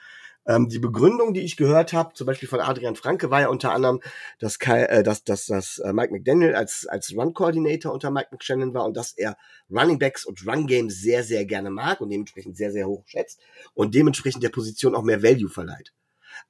Ähm, 0.44 0.68
die 0.68 0.78
Begründung, 0.78 1.34
die 1.34 1.42
ich 1.42 1.56
gehört 1.56 1.92
habe, 1.92 2.14
zum 2.14 2.26
Beispiel 2.26 2.48
von 2.48 2.60
Adrian 2.60 2.96
Franke, 2.96 3.30
war 3.30 3.42
ja 3.42 3.48
unter 3.48 3.72
anderem, 3.72 4.00
dass, 4.40 4.58
Kai, 4.58 4.84
äh, 4.84 5.02
dass, 5.02 5.22
dass, 5.22 5.46
dass 5.46 5.78
äh, 5.78 5.92
Mike 5.92 6.12
McDaniel 6.12 6.54
als, 6.54 6.86
als 6.86 7.14
Run-Coordinator 7.14 7.92
unter 7.92 8.10
Mike 8.10 8.28
McShannon 8.32 8.74
war 8.74 8.84
und 8.84 8.96
dass 8.96 9.12
er 9.12 9.36
Running 9.70 9.98
Backs 9.98 10.24
und 10.24 10.44
Run-Games 10.46 11.00
sehr, 11.00 11.22
sehr 11.22 11.44
gerne 11.44 11.70
mag 11.70 12.00
und 12.00 12.10
dementsprechend 12.10 12.56
sehr, 12.56 12.72
sehr 12.72 12.86
hoch 12.88 13.04
schätzt 13.06 13.40
und 13.74 13.94
dementsprechend 13.94 14.42
der 14.42 14.48
Position 14.48 14.96
auch 14.96 15.04
mehr 15.04 15.22
Value 15.22 15.50
verleiht. 15.50 15.92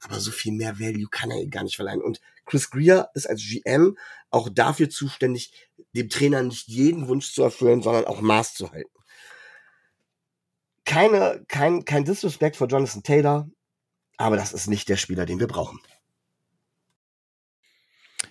Aber 0.01 0.21
so 0.21 0.31
viel 0.31 0.53
mehr 0.53 0.79
Value 0.79 1.09
kann 1.11 1.31
er 1.31 1.45
gar 1.47 1.65
nicht 1.65 1.77
verleihen. 1.77 2.03
Und 2.03 2.21
Chris 2.47 2.71
Greer 2.71 3.11
ist 3.15 3.29
als 3.29 3.43
GM 3.43 3.97
auch 4.31 4.49
dafür 4.49 4.89
zuständig, 4.89 5.69
dem 5.95 6.09
Trainer 6.09 6.43
nicht 6.43 6.69
jeden 6.69 7.09
Wunsch 7.09 7.33
zu 7.33 7.43
erfüllen, 7.43 7.83
sondern 7.83 8.05
auch 8.07 8.21
Maß 8.21 8.55
zu 8.55 8.71
halten. 8.71 8.91
Keine, 10.85 11.45
kein, 11.49 11.85
kein 11.85 12.05
Disrespect 12.05 12.57
für 12.57 12.67
Jonathan 12.67 13.03
Taylor, 13.03 13.49
aber 14.17 14.37
das 14.37 14.53
ist 14.53 14.69
nicht 14.69 14.89
der 14.89 14.97
Spieler, 14.97 15.27
den 15.27 15.41
wir 15.41 15.47
brauchen. 15.47 15.81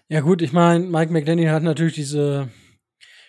Ja 0.10 0.20
gut, 0.20 0.42
ich 0.42 0.52
meine, 0.52 0.86
Mike 0.86 1.14
McDaniel 1.14 1.52
hat 1.52 1.64
natürlich 1.64 1.94
diese 1.94 2.52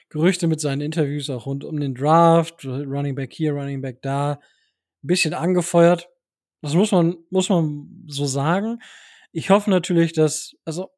Gerüchte 0.08 0.48
mit 0.48 0.60
seinen 0.60 0.80
Interviews 0.80 1.30
auch 1.30 1.46
rund 1.46 1.64
um 1.64 1.78
den 1.78 1.94
Draft, 1.94 2.64
Running 2.64 3.14
Back 3.14 3.32
hier, 3.32 3.52
Running 3.52 3.80
Back 3.80 4.02
da, 4.02 4.32
ein 4.32 5.06
bisschen 5.06 5.32
angefeuert. 5.32 6.08
Das 6.60 6.74
muss 6.74 6.92
man, 6.92 7.16
muss 7.30 7.48
man 7.48 8.04
so 8.08 8.26
sagen. 8.26 8.80
Ich 9.30 9.50
hoffe 9.50 9.70
natürlich, 9.70 10.12
dass, 10.12 10.54
also 10.64 10.90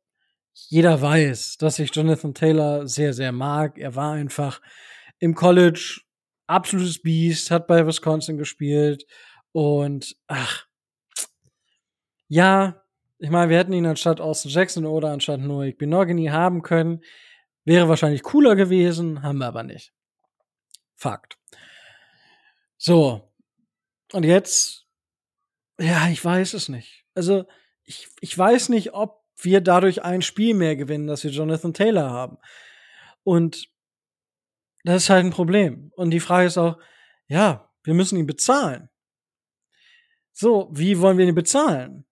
jeder 0.55 1.03
weiß, 1.03 1.57
dass 1.59 1.79
ich 1.79 1.95
Jonathan 1.95 2.33
Taylor 2.33 2.87
sehr, 2.87 3.13
sehr 3.13 3.33
mag. 3.33 3.79
Er 3.79 3.95
war 3.95 4.13
einfach 4.13 4.61
im 5.19 5.35
College 5.35 6.01
absolutes 6.47 7.03
Biest, 7.03 7.51
hat 7.51 7.67
bei 7.67 7.87
Wisconsin 7.87 8.39
gespielt 8.39 9.05
und 9.53 10.17
ach, 10.27 10.67
ja, 12.29 12.83
ich 13.19 13.31
meine, 13.31 13.51
wir 13.51 13.59
hätten 13.59 13.73
ihn 13.73 13.87
anstatt 13.87 14.21
Austin 14.21 14.51
Jackson 14.51 14.85
oder 14.85 15.11
anstatt 15.11 15.41
Noik 15.41 15.79
Binogany 15.79 16.27
haben 16.27 16.63
können. 16.63 17.03
Wäre 17.65 17.89
wahrscheinlich 17.89 18.23
cooler 18.23 18.57
gewesen, 18.57 19.23
haben 19.23 19.39
wir 19.39 19.47
aber 19.47 19.63
nicht. 19.63 19.93
Fakt. 20.95 21.39
So. 22.77 23.33
Und 24.13 24.25
jetzt, 24.25 24.87
ja, 25.79 26.09
ich 26.09 26.23
weiß 26.23 26.55
es 26.55 26.69
nicht. 26.69 27.05
Also, 27.15 27.45
ich, 27.85 28.09
ich 28.21 28.37
weiß 28.37 28.69
nicht, 28.69 28.93
ob 28.93 29.24
wir 29.37 29.61
dadurch 29.61 30.03
ein 30.03 30.23
Spiel 30.23 30.55
mehr 30.55 30.77
gewinnen, 30.77 31.07
dass 31.07 31.25
wir 31.25 31.31
Jonathan 31.31 31.75
Taylor 31.75 32.11
haben. 32.11 32.39
Und 33.23 33.69
das 34.85 35.05
ist 35.05 35.11
halt 35.11 35.25
ein 35.25 35.31
Problem. 35.31 35.91
Und 35.97 36.11
die 36.11 36.21
Frage 36.21 36.47
ist 36.47 36.59
auch, 36.59 36.79
ja, 37.27 37.71
wir 37.83 37.95
müssen 37.95 38.19
ihn 38.19 38.27
bezahlen. 38.27 38.89
So, 40.33 40.69
wie 40.73 41.01
wollen 41.01 41.19
wir 41.19 41.27
ihn 41.27 41.35
bezahlen? 41.35 42.05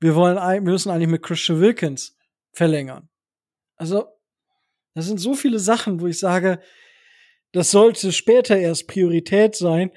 Wir 0.00 0.14
wollen, 0.14 0.36
wir 0.36 0.72
müssen 0.72 0.90
eigentlich 0.90 1.08
mit 1.08 1.22
Christian 1.22 1.60
Wilkins 1.60 2.16
verlängern. 2.52 3.08
Also, 3.76 4.08
das 4.94 5.06
sind 5.06 5.18
so 5.18 5.34
viele 5.34 5.58
Sachen, 5.58 6.00
wo 6.00 6.06
ich 6.06 6.18
sage, 6.18 6.60
das 7.52 7.70
sollte 7.70 8.12
später 8.12 8.56
erst 8.56 8.88
Priorität 8.88 9.56
sein, 9.56 9.90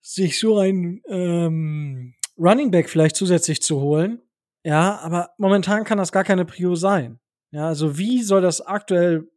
sich 0.00 0.38
so 0.38 0.58
ein 0.58 1.02
ähm, 1.08 2.14
Running 2.38 2.70
Back 2.70 2.88
vielleicht 2.88 3.16
zusätzlich 3.16 3.62
zu 3.62 3.80
holen. 3.80 4.22
Ja, 4.64 4.98
aber 5.00 5.30
momentan 5.38 5.84
kann 5.84 5.98
das 5.98 6.12
gar 6.12 6.24
keine 6.24 6.44
Prio 6.44 6.74
sein. 6.74 7.20
Ja, 7.50 7.66
also 7.68 7.98
wie 7.98 8.22
soll 8.22 8.42
das 8.42 8.60
aktuell 8.60 9.28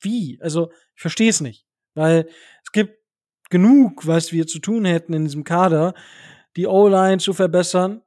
wie? 0.00 0.38
Also, 0.40 0.70
ich 0.94 1.00
verstehe 1.00 1.30
es 1.30 1.40
nicht. 1.40 1.66
Weil 1.94 2.28
es 2.62 2.72
gibt 2.72 2.98
genug, 3.50 4.06
was 4.06 4.32
wir 4.32 4.46
zu 4.46 4.58
tun 4.58 4.84
hätten 4.84 5.12
in 5.14 5.24
diesem 5.24 5.44
Kader. 5.44 5.94
Die 6.56 6.66
O-Line 6.66 7.18
zu 7.18 7.32
verbessern, 7.32 8.02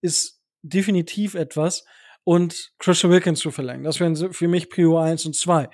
ist 0.00 0.42
definitiv 0.62 1.34
etwas. 1.34 1.84
Und 2.24 2.72
Christian 2.78 3.12
Wilkins 3.12 3.40
zu 3.40 3.50
verlängern. 3.50 3.84
Das 3.84 4.00
wären 4.00 4.16
für 4.32 4.48
mich 4.48 4.70
Prio 4.70 4.98
1 4.98 5.26
und 5.26 5.36
2. 5.36 5.68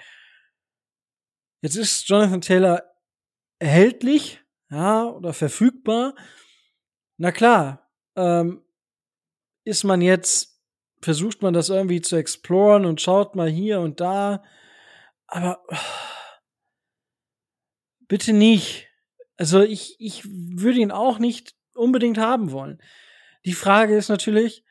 Jetzt 1.63 1.77
ist 1.77 2.09
Jonathan 2.09 2.41
Taylor 2.41 2.83
erhältlich, 3.61 4.41
ja, 4.71 5.05
oder 5.05 5.33
verfügbar. 5.33 6.15
Na 7.19 7.31
klar, 7.33 7.89
ähm, 8.17 8.65
ist 9.65 9.85
man 9.85 10.01
jetzt, 10.01 10.61
versucht 11.03 11.43
man 11.43 11.55
das 11.55 11.69
irgendwie 11.69 12.01
zu 12.01 12.17
exploren 12.17 12.85
und 12.85 13.01
schaut 13.01 13.35
mal 13.35 13.49
hier 13.49 13.81
und 13.81 14.01
da 14.01 14.43
aber 15.31 15.63
bitte 18.09 18.33
nicht. 18.33 18.89
Also 19.37 19.63
ich, 19.63 19.97
ich 19.99 20.25
würde 20.27 20.81
ihn 20.81 20.91
auch 20.91 21.19
nicht 21.19 21.55
unbedingt 21.75 22.19
haben 22.19 22.51
wollen. 22.51 22.83
Die 23.45 23.53
Frage 23.53 23.97
ist 23.97 24.09
natürlich, 24.09 24.65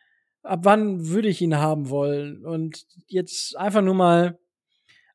ab 0.43 0.59
wann 0.63 1.07
würde 1.07 1.29
ich 1.29 1.41
ihn 1.41 1.57
haben 1.57 1.89
wollen? 1.89 2.45
Und 2.45 2.85
jetzt 3.07 3.55
einfach 3.57 3.81
nur 3.81 3.95
mal 3.95 4.37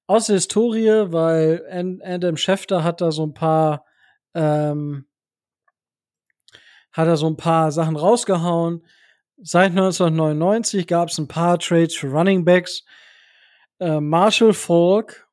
aus 0.07 0.27
der 0.27 0.37
Historie, 0.37 1.13
weil 1.13 2.01
Adam 2.03 2.37
Schefter 2.37 2.83
hat 2.83 3.01
da 3.01 3.13
so 3.13 3.27
ein 3.27 3.35
paar, 3.35 3.85
ähm, 4.33 5.07
hat 6.91 7.07
er 7.07 7.17
so 7.17 7.27
ein 7.27 7.37
paar 7.37 7.71
Sachen 7.71 7.97
rausgehauen. 7.97 8.85
Seit 9.37 9.71
1999 9.71 10.87
gab 10.87 11.09
es 11.09 11.19
ein 11.19 11.29
paar 11.29 11.59
Trades 11.59 11.95
für 11.95 12.09
Running 12.09 12.45
Backs. 12.45 12.85
Äh, 13.81 14.01
Marshall 14.01 14.53
Falk 14.55 15.25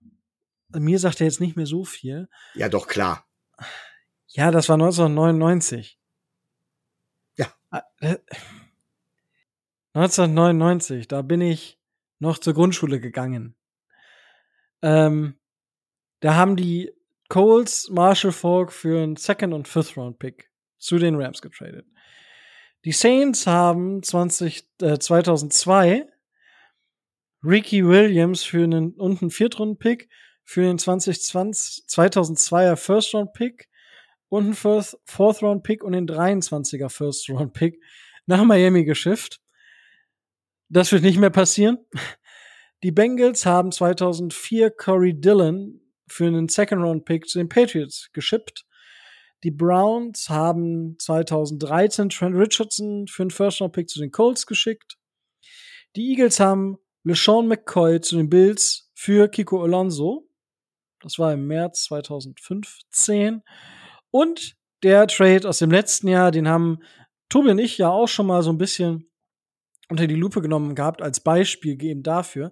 mir 0.80 1.00
sagt 1.00 1.22
er 1.22 1.28
jetzt 1.28 1.42
nicht 1.42 1.56
mehr 1.56 1.66
so 1.66 1.84
viel. 1.84 2.30
Ja, 2.54 2.70
doch, 2.70 2.88
klar. 2.88 3.26
Ja, 4.28 4.52
das 4.52 4.70
war 4.70 4.76
1999. 4.76 6.00
Ja. 7.38 7.54
1999, 9.94 11.04
äh, 11.04 11.08
da 11.08 11.22
bin 11.22 11.42
ich 11.42 11.80
noch 12.20 12.38
zur 12.38 12.54
Grundschule 12.54 13.00
gegangen. 13.00 13.56
Ähm, 14.82 15.38
da 16.22 16.36
haben 16.36 16.56
die 16.56 16.94
Coles 17.30 17.90
Marshall 17.90 18.32
Falk 18.32 18.72
für 18.72 19.02
einen 19.02 19.16
Second- 19.16 19.54
und 19.54 19.68
Fifth-Round-Pick 19.68 20.50
zu 20.78 20.98
den 20.98 21.16
Rams 21.16 21.42
getradet. 21.42 21.86
Die 22.84 22.92
Saints 22.92 23.46
haben 23.46 24.02
20, 24.02 24.68
äh, 24.82 24.98
2002 24.98 26.08
Ricky 27.44 27.86
Williams 27.86 28.44
für 28.44 28.64
einen 28.64 28.94
und 28.94 29.22
einen 29.22 29.32
Viertrunden-Pick 29.32 30.10
für 30.44 30.62
den 30.62 30.80
2020, 30.80 31.86
2002er 31.88 32.76
First 32.76 33.14
Round 33.14 33.34
Pick 33.34 33.70
und 34.30 34.46
einen 34.46 34.54
First, 34.56 34.98
Fourth 35.06 35.44
Round 35.44 35.64
Pick 35.64 35.84
und 35.84 35.94
den 35.94 36.08
23er 36.08 36.90
First 36.90 37.30
Round 37.30 37.54
Pick 37.54 37.80
nach 38.26 38.44
Miami 38.44 38.84
geschifft. 38.84 39.42
Das 40.70 40.92
wird 40.92 41.04
nicht 41.04 41.20
mehr 41.20 41.30
passieren. 41.30 41.78
Die 42.84 42.92
Bengals 42.92 43.46
haben 43.46 43.72
2004 43.72 44.72
Corey 44.72 45.20
Dillon 45.20 45.82
für 46.08 46.26
einen 46.26 46.50
Second 46.50 46.82
Round 46.82 47.06
Pick 47.06 47.28
zu 47.28 47.38
den 47.38 47.50
Patriots 47.50 48.10
geschippt. 48.14 48.66
Die 49.44 49.52
Browns 49.52 50.30
haben 50.30 50.98
2013 51.00 52.10
Trent 52.10 52.36
Richardson 52.36 53.08
für 53.08 53.24
einen 53.24 53.32
First 53.32 53.62
Round 53.62 53.74
Pick 53.74 53.90
zu 53.90 54.00
den 54.00 54.12
Colts 54.12 54.46
geschickt. 54.46 54.98
Die 55.96 56.12
Eagles 56.12 56.40
haben 56.40 56.78
LeSean 57.04 57.48
McCoy 57.48 58.00
zu 58.02 58.18
den 58.18 58.30
Bills 58.30 58.92
für 58.94 59.28
Kiko 59.28 59.64
Alonso. 59.64 60.30
Das 61.02 61.18
war 61.18 61.34
im 61.34 61.48
März 61.48 61.86
2015. 61.86 63.42
Und 64.12 64.56
der 64.84 65.08
Trade 65.08 65.50
aus 65.50 65.60
dem 65.60 65.72
letzten 65.72 66.08
Jahr, 66.08 66.32
den 66.32 66.48
haben 66.48 66.80
Tobi 67.30 67.50
und 67.50 67.60
ich 67.60 67.78
ja 67.78 67.90
auch 67.90 68.08
schon 68.08 68.28
mal 68.28 68.44
so 68.44 68.52
ein 68.52 68.58
bisschen 68.58 69.10
unter 69.90 70.08
die 70.08 70.16
Lupe 70.16 70.42
genommen 70.42 70.76
gehabt, 70.76 71.02
als 71.02 71.20
Beispiel 71.20 71.74
gegeben 71.74 72.04
dafür, 72.04 72.52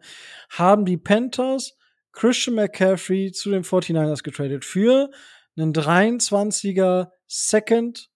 haben 0.50 0.86
die 0.86 0.98
Panthers 0.98 1.78
Christian 2.12 2.56
McCaffrey 2.56 3.32
zu 3.32 3.52
den 3.52 3.64
49ers 3.64 4.24
getradet 4.24 4.66
für 4.66 5.10
einen 5.58 5.74
23er 5.74 7.12
Second, 7.28 8.10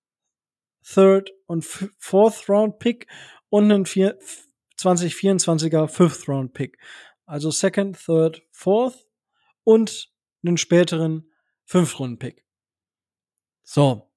Third 0.83 1.31
und 1.45 1.63
Fourth 1.63 2.49
Round 2.49 2.79
Pick 2.79 3.07
und 3.49 3.71
einen 3.71 3.85
2024er 3.85 5.87
Fifth 5.87 6.27
Round 6.27 6.53
Pick. 6.53 6.77
Also 7.25 7.51
Second, 7.51 7.97
Third, 7.97 8.41
Fourth 8.51 9.07
und 9.63 10.11
einen 10.43 10.57
späteren 10.57 11.29
Fünf-Runden-Pick. 11.65 12.43
So. 13.63 14.11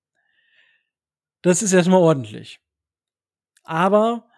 Das 1.43 1.63
ist 1.63 1.73
erstmal 1.73 2.01
ordentlich. 2.01 2.61
Aber 3.63 4.29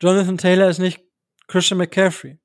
Jonathan 0.00 0.38
Taylor 0.38 0.68
ist 0.68 0.78
nicht 0.78 1.04
Christian 1.46 1.78
McCaffrey. 1.78 2.38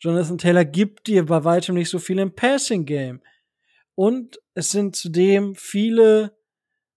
Jonathan 0.00 0.38
Taylor 0.38 0.64
gibt 0.64 1.06
dir 1.06 1.24
bei 1.24 1.44
weitem 1.44 1.76
nicht 1.76 1.90
so 1.90 1.98
viel 1.98 2.18
im 2.18 2.34
Passing 2.34 2.84
Game. 2.84 3.22
Und 3.94 4.40
es 4.54 4.70
sind 4.70 4.96
zudem 4.96 5.54
viele 5.54 6.36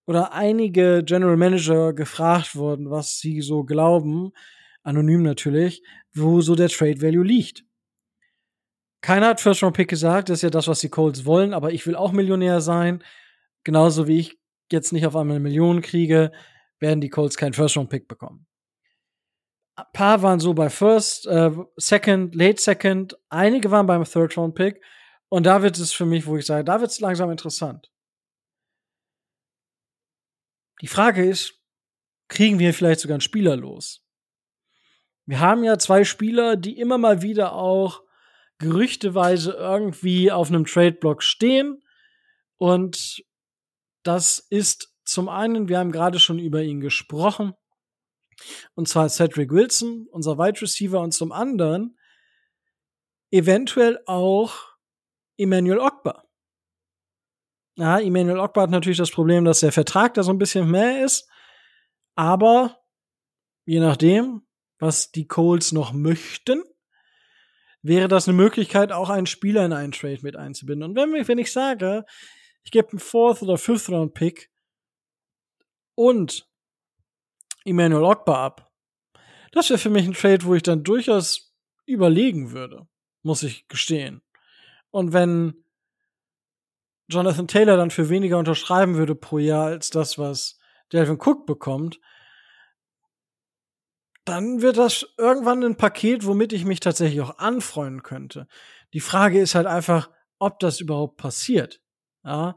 oder 0.08 0.34
einige 0.34 1.04
General 1.04 1.38
Manager 1.38 1.94
gefragt 1.94 2.56
worden, 2.56 2.90
was 2.90 3.18
sie 3.20 3.42
so 3.42 3.64
glauben, 3.64 4.32
anonym 4.84 5.24
natürlich, 5.24 5.84
wo 6.14 6.42
so 6.42 6.56
der 6.56 6.70
Trade 6.70 7.02
Value 7.02 7.24
liegt. 7.24 7.66
Keiner 9.02 9.28
hat 9.28 9.42
First 9.42 9.64
Round 9.64 9.76
Pick 9.76 9.90
gesagt, 9.90 10.30
das 10.30 10.40
ist 10.40 10.44
ja 10.44 10.50
das, 10.50 10.68
was 10.68 10.80
die 10.80 10.90
Colts 10.90 11.26
wollen, 11.26 11.54
aber 11.54 11.72
ich 11.72 11.86
will 11.86 11.96
auch 11.96 12.12
Millionär 12.12 12.62
sein. 12.62 13.04
Genauso 13.64 14.08
wie 14.08 14.20
ich 14.20 14.40
jetzt 14.72 14.94
nicht 14.94 15.06
auf 15.06 15.16
einmal 15.16 15.36
eine 15.36 15.44
Million 15.44 15.82
kriege, 15.82 16.32
werden 16.80 17.02
die 17.02 17.10
Colts 17.10 17.38
keinen 17.38 17.54
First 17.54 17.78
Round 17.78 17.90
Pick 17.90 18.08
bekommen. 18.08 18.48
Ein 19.76 19.86
paar 19.94 20.22
waren 20.22 20.40
so 20.40 20.54
bei 20.54 20.70
First, 20.70 21.28
äh, 21.28 21.52
Second, 21.76 22.34
Late 22.34 22.62
Second, 22.62 23.18
einige 23.30 23.72
waren 23.72 23.88
beim 23.88 24.04
Third 24.06 24.38
Round 24.38 24.56
Pick 24.56 24.82
und 25.30 25.46
da 25.46 25.62
wird 25.62 25.78
es 25.78 25.94
für 25.94 26.06
mich, 26.06 26.26
wo 26.26 26.38
ich 26.38 26.46
sage, 26.46 26.64
da 26.64 26.80
wird 26.80 26.92
es 26.92 27.00
langsam 27.00 27.32
interessant. 27.32 27.92
Die 30.82 30.88
Frage 30.88 31.26
ist, 31.26 31.62
kriegen 32.28 32.60
wir 32.60 32.74
vielleicht 32.74 33.00
sogar 33.00 33.16
einen 33.16 33.22
Spieler 33.22 33.56
los? 33.56 34.06
Wir 35.26 35.40
haben 35.40 35.64
ja 35.64 35.78
zwei 35.78 36.04
Spieler, 36.04 36.56
die 36.56 36.78
immer 36.78 36.98
mal 36.98 37.22
wieder 37.22 37.54
auch 37.54 38.04
gerüchteweise 38.60 39.54
irgendwie 39.54 40.32
auf 40.32 40.50
einem 40.50 40.66
Trade-Block 40.66 41.24
stehen. 41.24 41.84
Und 42.58 43.24
das 44.04 44.40
ist 44.40 44.94
zum 45.04 45.30
einen, 45.30 45.68
wir 45.68 45.80
haben 45.80 45.92
gerade 45.92 46.20
schon 46.20 46.40
über 46.40 46.62
ihn 46.62 46.80
gesprochen, 46.80 47.54
und 48.74 48.90
zwar 48.90 49.08
Cedric 49.08 49.52
Wilson, 49.52 50.08
unser 50.12 50.38
Wide 50.38 50.62
Receiver, 50.62 51.00
und 51.00 51.14
zum 51.14 51.32
anderen 51.32 51.98
eventuell 53.32 54.00
auch 54.06 54.75
Emmanuel 55.38 55.80
Ogba. 55.80 56.24
Ja, 57.78 58.00
Emmanuel 58.00 58.40
Ogba 58.40 58.64
hat 58.64 58.70
natürlich 58.70 58.98
das 58.98 59.12
Problem, 59.12 59.46
dass 59.46 59.60
der 59.60 59.72
Vertrag 59.72 60.14
da 60.14 60.24
so 60.24 60.32
ein 60.32 60.38
bisschen 60.38 60.70
mehr 60.70 61.04
ist, 61.04 61.30
aber 62.16 62.80
je 63.66 63.80
nachdem, 63.80 64.48
was 64.80 65.12
die 65.12 65.28
Colts 65.28 65.72
noch 65.72 65.92
möchten, 65.92 66.64
wäre 67.82 68.08
das 68.08 68.28
eine 68.28 68.38
Möglichkeit, 68.38 68.92
auch 68.92 69.10
einen 69.10 69.28
Spieler 69.28 69.66
in 69.66 69.74
einen 69.74 69.92
Trade 69.92 70.20
mit 70.22 70.36
einzubinden. 70.36 70.90
Und 70.90 70.96
wenn, 70.96 71.28
wenn 71.28 71.38
ich 71.38 71.52
sage, 71.52 72.06
ich 72.64 72.72
gebe 72.72 72.90
einen 72.90 73.00
Fourth- 73.00 73.42
oder 73.42 73.58
Fifth-Round-Pick 73.58 74.52
und 75.96 76.50
Emmanuel 77.64 78.04
Ogba 78.04 78.46
ab, 78.46 78.72
das 79.52 79.70
wäre 79.70 79.80
für 79.80 79.90
mich 79.90 80.06
ein 80.06 80.14
Trade, 80.14 80.44
wo 80.46 80.56
ich 80.56 80.64
dann 80.64 80.84
durchaus 80.84 81.54
überlegen 81.86 82.52
würde, 82.52 82.88
muss 83.22 83.44
ich 83.44 83.68
gestehen. 83.68 84.22
Und 84.96 85.12
wenn 85.12 85.66
Jonathan 87.10 87.50
Taylor 87.50 87.76
dann 87.76 87.92
für 87.92 88.08
weniger 88.08 88.40
unterschreiben 88.40 88.96
würde 88.96 89.14
pro 89.14 89.40
Jahr 89.40 89.66
als 89.66 89.90
das, 89.90 90.18
was 90.18 90.58
Delvin 90.94 91.20
Cook 91.20 91.46
bekommt, 91.46 92.00
dann 94.24 94.62
wird 94.62 94.78
das 94.78 95.06
irgendwann 95.18 95.66
ein 95.66 95.76
Paket, 95.76 96.26
womit 96.26 96.54
ich 96.54 96.64
mich 96.64 96.80
tatsächlich 96.80 97.20
auch 97.20 97.40
anfreunden 97.40 98.04
könnte. 98.04 98.48
Die 98.94 99.02
Frage 99.02 99.42
ist 99.42 99.54
halt 99.54 99.68
einfach, 99.68 100.10
ob 100.40 100.60
das 100.60 100.80
überhaupt 100.80 101.18
passiert. 101.18 101.82
Ja, 102.24 102.56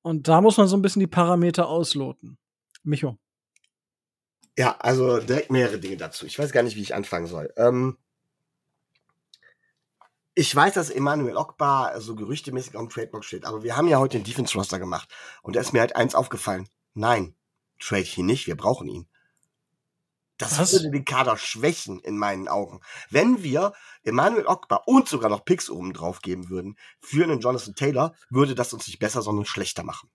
und 0.00 0.26
da 0.26 0.40
muss 0.40 0.56
man 0.56 0.68
so 0.68 0.78
ein 0.78 0.82
bisschen 0.82 1.00
die 1.00 1.06
Parameter 1.06 1.68
ausloten. 1.68 2.38
Micho. 2.82 3.18
Ja, 4.56 4.78
also 4.78 5.20
direkt 5.20 5.50
mehrere 5.50 5.78
Dinge 5.78 5.98
dazu. 5.98 6.24
Ich 6.24 6.38
weiß 6.38 6.50
gar 6.50 6.62
nicht, 6.62 6.76
wie 6.76 6.82
ich 6.82 6.94
anfangen 6.94 7.26
soll. 7.26 7.52
Ähm, 7.58 7.98
ich 10.34 10.54
weiß, 10.54 10.74
dass 10.74 10.90
Emmanuel 10.90 11.36
Ogbar 11.36 12.00
so 12.00 12.14
gerüchtemäßig 12.14 12.76
auf 12.76 12.82
dem 12.82 12.90
Trademark 12.90 13.24
steht, 13.24 13.44
aber 13.44 13.62
wir 13.62 13.76
haben 13.76 13.88
ja 13.88 13.98
heute 13.98 14.18
den 14.18 14.24
Defense 14.24 14.56
Roster 14.56 14.78
gemacht 14.78 15.08
und 15.42 15.56
da 15.56 15.60
ist 15.60 15.72
mir 15.72 15.80
halt 15.80 15.96
eins 15.96 16.14
aufgefallen. 16.14 16.68
Nein, 16.94 17.34
trade 17.80 18.06
ihn 18.16 18.26
nicht, 18.26 18.46
wir 18.46 18.56
brauchen 18.56 18.88
ihn. 18.88 19.06
Das 20.36 20.58
Was? 20.58 20.72
würde 20.72 20.90
den 20.90 21.04
Kader 21.04 21.36
schwächen 21.36 22.00
in 22.00 22.18
meinen 22.18 22.48
Augen. 22.48 22.80
Wenn 23.08 23.44
wir 23.44 23.72
Emmanuel 24.02 24.46
Ogbar 24.46 24.88
und 24.88 25.08
sogar 25.08 25.30
noch 25.30 25.44
Picks 25.44 25.70
oben 25.70 25.92
drauf 25.92 26.20
geben 26.20 26.48
würden 26.48 26.76
für 27.00 27.22
einen 27.22 27.40
Jonathan 27.40 27.76
Taylor, 27.76 28.14
würde 28.30 28.56
das 28.56 28.72
uns 28.72 28.88
nicht 28.88 28.98
besser, 28.98 29.22
sondern 29.22 29.44
schlechter 29.44 29.84
machen. 29.84 30.10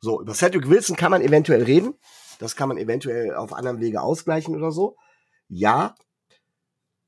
So, 0.00 0.20
über 0.20 0.34
Cedric 0.34 0.68
Wilson 0.68 0.96
kann 0.96 1.12
man 1.12 1.22
eventuell 1.22 1.62
reden. 1.62 1.94
Das 2.40 2.56
kann 2.56 2.68
man 2.68 2.76
eventuell 2.76 3.34
auf 3.34 3.52
anderem 3.52 3.80
Wege 3.80 4.02
ausgleichen 4.02 4.56
oder 4.56 4.72
so. 4.72 4.96
Ja. 5.48 5.94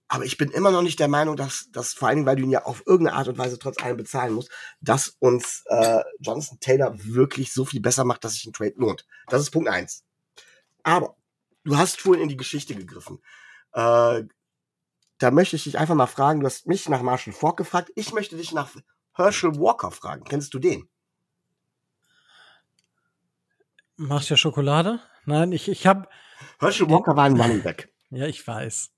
Aber 0.09 0.25
ich 0.25 0.39
bin 0.39 0.51
immer 0.51 0.71
noch 0.71 0.83
nicht 0.83 0.99
der 0.99 1.09
Meinung, 1.09 1.37
dass, 1.37 1.71
dass 1.71 1.93
vor 1.93 2.09
allen 2.09 2.17
Dingen, 2.17 2.27
weil 2.27 2.37
du 2.37 2.43
ihn 2.43 2.51
ja 2.51 2.65
auf 2.65 2.83
irgendeine 2.87 3.17
Art 3.19 3.29
und 3.29 3.37
Weise 3.37 3.59
trotz 3.59 3.83
allem 3.83 3.99
bezahlen 3.99 4.33
musst, 4.33 4.51
dass 4.81 5.09
uns 5.19 5.65
äh, 5.67 6.03
Jonathan 6.19 6.59
Taylor 6.61 6.95
wirklich 7.05 7.53
so 7.53 7.67
viel 7.67 7.81
besser 7.81 8.05
macht, 8.05 8.25
dass 8.25 8.33
sich 8.33 8.47
ein 8.47 8.55
Trade 8.55 8.75
lohnt. 8.77 9.07
Das 9.29 9.43
ist 9.43 9.51
Punkt 9.51 9.69
eins. 9.69 10.05
Aber 10.83 11.17
du 11.65 11.77
hast 11.77 12.01
vorhin 12.01 12.23
in 12.23 12.29
die 12.31 12.39
Geschichte 12.39 12.75
gegriffen. 12.75 13.21
Äh, 13.73 14.25
da 15.19 15.31
möchte 15.31 15.57
ich 15.57 15.65
dich 15.65 15.79
einfach 15.79 15.95
mal 15.95 16.07
fragen, 16.07 16.41
du 16.41 16.47
hast 16.47 16.67
mich 16.67 16.89
nach 16.89 17.03
Marshall 17.03 17.35
Falk 17.35 17.59
gefragt, 17.59 17.91
ich 17.95 18.15
möchte 18.15 18.37
dich 18.37 18.53
nach 18.53 18.71
Herschel 19.13 19.57
Walker 19.57 19.91
fragen. 19.91 20.25
Kennst 20.25 20.55
du 20.55 20.59
den? 20.59 20.89
Macht 23.97 24.31
ja 24.31 24.37
Schokolade? 24.37 25.01
Nein, 25.27 25.53
ich, 25.53 25.69
ich 25.69 25.87
habe. 25.87 26.09
Herschel 26.61 26.89
Walker 26.89 27.17
war 27.17 27.25
ein 27.25 27.39
Running 27.39 27.63
Back. 27.63 27.93
Ja, 28.11 28.27
ich 28.27 28.47
weiß. 28.47 28.93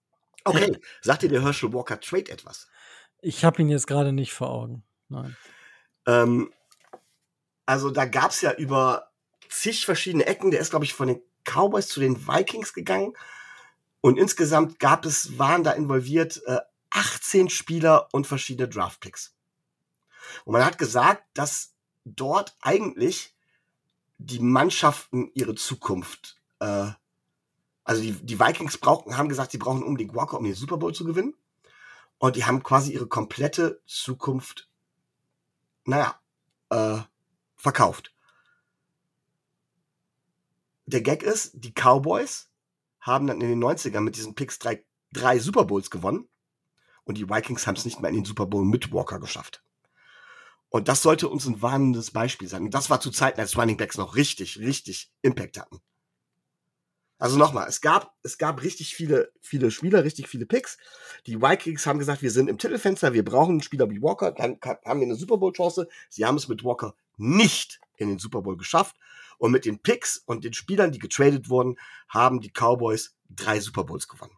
Okay, 0.45 0.77
sagt 1.03 1.23
dir 1.23 1.29
der 1.29 1.43
Herschel 1.43 1.73
Walker 1.73 2.01
Trade 2.01 2.31
etwas? 2.31 2.69
Ich 3.23 3.45
habe 3.45 3.61
ihn 3.61 3.69
jetzt 3.69 3.87
gerade 3.87 4.13
nicht 4.13 4.33
vor 4.33 4.51
Augen. 4.51 4.83
Nein. 5.09 5.37
Ähm, 6.07 6.53
also 7.67 7.91
da 7.91 8.07
gab 8.07 8.31
es 8.31 8.41
ja 8.41 8.53
über 8.53 9.11
zig 9.49 9.85
verschiedene 9.85 10.27
Ecken. 10.27 10.51
Der 10.51 10.61
ist, 10.61 10.71
glaube 10.71 10.85
ich, 10.85 10.95
von 10.95 11.09
den 11.09 11.23
Cowboys 11.45 11.89
zu 11.89 12.01
den 12.01 12.27
Vikings 12.27 12.73
gegangen. 12.73 13.15
Und 14.01 14.19
insgesamt 14.19 14.79
gab 14.79 15.05
es, 15.05 15.39
waren 15.39 15.63
da 15.63 15.73
involviert 15.73 16.41
äh, 16.47 16.59
18 16.91 17.51
Spieler 17.51 18.09
und 18.13 18.27
verschiedene 18.27 18.69
Draftpicks. 18.69 19.35
Und 20.45 20.55
man 20.55 20.65
hat 20.65 20.79
gesagt, 20.79 21.25
dass 21.35 21.75
dort 22.05 22.57
eigentlich 22.61 23.35
die 24.19 24.41
Mannschaften 24.41 25.31
ihre 25.35 25.55
Zukunft, 25.55 26.41
äh, 26.61 26.89
also 27.91 28.03
die, 28.03 28.13
die 28.13 28.39
Vikings 28.39 28.79
brauchen, 28.79 29.17
haben 29.17 29.29
gesagt, 29.29 29.51
sie 29.51 29.59
brauchen 29.59 29.83
unbedingt 29.83 30.15
Walker, 30.15 30.39
um 30.39 30.45
den 30.45 30.55
Super 30.55 30.77
Bowl 30.77 30.95
zu 30.95 31.05
gewinnen. 31.05 31.35
Und 32.19 32.37
die 32.37 32.45
haben 32.45 32.63
quasi 32.63 32.93
ihre 32.93 33.09
komplette 33.09 33.83
Zukunft, 33.85 34.71
naja, 35.85 36.15
äh, 36.69 37.01
verkauft. 37.57 38.15
Der 40.87 41.01
Gag 41.01 41.25
ist, 41.25 41.51
die 41.55 41.73
Cowboys 41.73 42.53
haben 43.01 43.27
dann 43.27 43.41
in 43.41 43.49
den 43.49 43.65
90ern 43.65 44.03
mit 44.03 44.15
diesen 44.15 44.37
Picks 44.37 44.61
drei, 44.61 44.85
drei 45.13 45.41
Super 45.41 45.65
Bowls 45.65 45.91
gewonnen. 45.91 46.29
Und 47.03 47.19
die 47.19 47.29
Vikings 47.29 47.67
haben 47.67 47.75
es 47.75 47.85
nicht 47.85 48.01
mehr 48.01 48.11
in 48.11 48.19
den 48.19 48.25
Super 48.25 48.47
Bowl 48.47 48.65
mit 48.65 48.93
Walker 48.93 49.19
geschafft. 49.19 49.65
Und 50.69 50.87
das 50.87 51.03
sollte 51.03 51.29
uns 51.29 51.45
ein 51.45 51.61
warnendes 51.61 52.13
Beispiel 52.13 52.47
sein. 52.47 52.63
Und 52.63 52.73
das 52.73 52.89
war 52.89 53.01
zu 53.01 53.11
Zeiten, 53.11 53.41
als 53.41 53.59
Running 53.59 53.79
Backs 53.79 53.99
noch 53.99 54.15
richtig, 54.15 54.61
richtig 54.61 55.11
Impact 55.23 55.59
hatten. 55.59 55.83
Also 57.21 57.37
nochmal, 57.37 57.69
es 57.69 57.83
gab, 57.83 58.15
es 58.23 58.39
gab 58.39 58.63
richtig 58.63 58.95
viele, 58.95 59.31
viele 59.43 59.71
Spieler, 59.71 60.05
richtig 60.05 60.27
viele 60.27 60.47
Picks. 60.47 60.79
Die 61.27 61.43
Vikings 61.43 61.87
haben 61.87 61.99
gesagt, 61.99 62.23
wir 62.23 62.31
sind 62.31 62.49
im 62.49 62.57
Titelfenster, 62.57 63.13
wir 63.13 63.23
brauchen 63.23 63.53
einen 63.53 63.63
Spieler 63.63 63.91
wie 63.91 64.01
Walker, 64.01 64.33
dann 64.33 64.59
haben 64.63 65.01
wir 65.01 65.07
eine 65.07 65.17
Super 65.17 65.37
Bowl 65.37 65.53
Chance. 65.53 65.87
Sie 66.09 66.25
haben 66.25 66.37
es 66.37 66.49
mit 66.49 66.65
Walker 66.65 66.95
nicht 67.19 67.79
in 67.99 68.09
den 68.09 68.19
Super 68.19 68.41
Bowl 68.41 68.57
geschafft. 68.57 68.97
Und 69.37 69.53
mit 69.53 69.67
den 69.67 69.81
Picks 69.81 70.23
und 70.25 70.45
den 70.45 70.55
Spielern, 70.55 70.93
die 70.93 70.99
getradet 70.99 71.51
wurden, 71.51 71.77
haben 72.09 72.41
die 72.41 72.51
Cowboys 72.51 73.15
drei 73.29 73.61
Super 73.61 73.85
Bowls 73.85 74.09
gewonnen. 74.09 74.37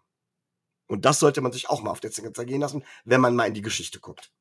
Und 0.88 1.04
das 1.04 1.20
sollte 1.20 1.40
man 1.40 1.52
sich 1.52 1.70
auch 1.70 1.82
mal 1.82 1.90
auf 1.90 2.00
der 2.00 2.10
Zunge 2.10 2.32
zergehen 2.32 2.60
lassen, 2.60 2.84
wenn 3.04 3.20
man 3.20 3.36
mal 3.36 3.46
in 3.46 3.54
die 3.54 3.62
Geschichte 3.62 4.00
guckt. 4.00 4.32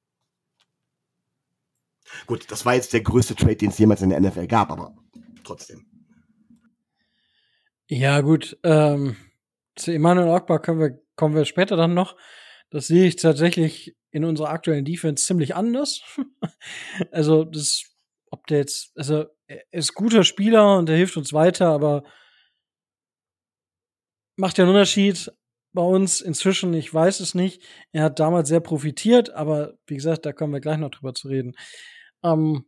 Gut, 2.25 2.49
das 2.49 2.65
war 2.65 2.73
jetzt 2.73 2.93
der 2.93 3.01
größte 3.01 3.35
Trade, 3.35 3.55
den 3.55 3.69
es 3.69 3.77
jemals 3.77 4.01
in 4.01 4.09
der 4.09 4.19
NFL 4.19 4.47
gab, 4.47 4.71
aber 4.71 4.95
trotzdem. 5.43 5.90
Ja, 7.93 8.21
gut. 8.21 8.57
Ähm, 8.63 9.17
zu 9.75 9.91
Emmanuel 9.91 10.29
Ogbar 10.29 10.61
können 10.61 10.79
wir, 10.79 11.01
kommen 11.17 11.35
wir 11.35 11.43
später 11.43 11.75
dann 11.75 11.93
noch. 11.93 12.15
Das 12.69 12.87
sehe 12.87 13.05
ich 13.05 13.17
tatsächlich 13.17 13.97
in 14.11 14.23
unserer 14.23 14.47
aktuellen 14.49 14.85
Defense 14.85 15.25
ziemlich 15.25 15.55
anders. 15.55 16.01
also, 17.11 17.43
das, 17.43 17.83
ob 18.29 18.47
der 18.47 18.59
jetzt, 18.59 18.93
also, 18.95 19.25
er 19.45 19.61
ist 19.71 19.93
guter 19.93 20.23
Spieler 20.23 20.77
und 20.77 20.87
er 20.87 20.95
hilft 20.95 21.17
uns 21.17 21.33
weiter, 21.33 21.67
aber 21.67 22.03
macht 24.37 24.57
ja 24.57 24.63
einen 24.63 24.73
Unterschied 24.73 25.29
bei 25.73 25.81
uns 25.81 26.21
inzwischen, 26.21 26.73
ich 26.73 26.93
weiß 26.93 27.19
es 27.19 27.35
nicht. 27.35 27.61
Er 27.91 28.03
hat 28.05 28.21
damals 28.21 28.47
sehr 28.47 28.61
profitiert, 28.61 29.31
aber 29.31 29.73
wie 29.85 29.95
gesagt, 29.95 30.25
da 30.25 30.31
kommen 30.31 30.53
wir 30.53 30.61
gleich 30.61 30.77
noch 30.77 30.91
drüber 30.91 31.13
zu 31.13 31.27
reden. 31.27 31.57
Ähm, 32.23 32.63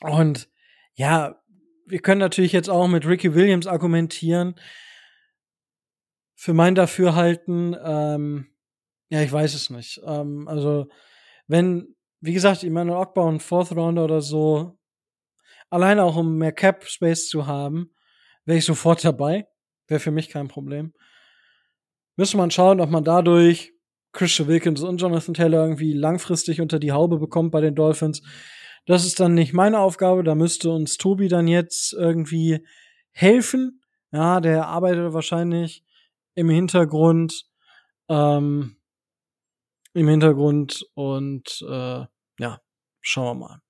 und 0.00 0.48
ja, 0.94 1.40
wir 1.86 2.00
können 2.00 2.20
natürlich 2.20 2.52
jetzt 2.52 2.68
auch 2.68 2.88
mit 2.88 3.06
Ricky 3.06 3.34
Williams 3.34 3.66
argumentieren. 3.66 4.56
Für 6.34 6.52
mein 6.52 6.74
Dafürhalten, 6.74 7.76
ähm, 7.82 8.48
ja, 9.08 9.22
ich 9.22 9.32
weiß 9.32 9.54
es 9.54 9.70
nicht. 9.70 10.00
Ähm, 10.04 10.48
also, 10.48 10.88
wenn, 11.46 11.94
wie 12.20 12.34
gesagt, 12.34 12.64
Emmanuel 12.64 12.98
Ogba 12.98 13.22
und 13.22 13.42
Fourth 13.42 13.72
Rounder 13.72 14.04
oder 14.04 14.20
so, 14.20 14.78
alleine 15.70 16.02
auch 16.02 16.16
um 16.16 16.36
mehr 16.36 16.52
Cap 16.52 16.84
Space 16.84 17.28
zu 17.28 17.46
haben, 17.46 17.94
wäre 18.44 18.58
ich 18.58 18.64
sofort 18.64 19.04
dabei. 19.04 19.46
Wäre 19.86 20.00
für 20.00 20.10
mich 20.10 20.28
kein 20.28 20.48
Problem. 20.48 20.92
Müsste 22.16 22.36
man 22.36 22.50
schauen, 22.50 22.80
ob 22.80 22.90
man 22.90 23.04
dadurch 23.04 23.72
Christian 24.12 24.48
Wilkins 24.48 24.82
und 24.82 25.00
Jonathan 25.00 25.34
Taylor 25.34 25.64
irgendwie 25.64 25.92
langfristig 25.92 26.60
unter 26.60 26.78
die 26.78 26.92
Haube 26.92 27.18
bekommt 27.18 27.52
bei 27.52 27.60
den 27.60 27.74
Dolphins. 27.74 28.22
Das 28.86 29.04
ist 29.04 29.18
dann 29.20 29.34
nicht 29.34 29.52
meine 29.52 29.80
Aufgabe, 29.80 30.22
da 30.22 30.34
müsste 30.34 30.70
uns 30.70 30.96
Tobi 30.96 31.28
dann 31.28 31.48
jetzt 31.48 31.92
irgendwie 31.92 32.64
helfen. 33.10 33.82
Ja, 34.12 34.40
der 34.40 34.68
arbeitet 34.68 35.12
wahrscheinlich 35.12 35.84
im 36.34 36.48
Hintergrund, 36.48 37.46
ähm, 38.08 38.76
im 39.92 40.08
Hintergrund 40.08 40.86
und 40.94 41.64
äh, 41.68 42.04
ja, 42.38 42.60
schauen 43.00 43.26
wir 43.26 43.48
mal. 43.48 43.62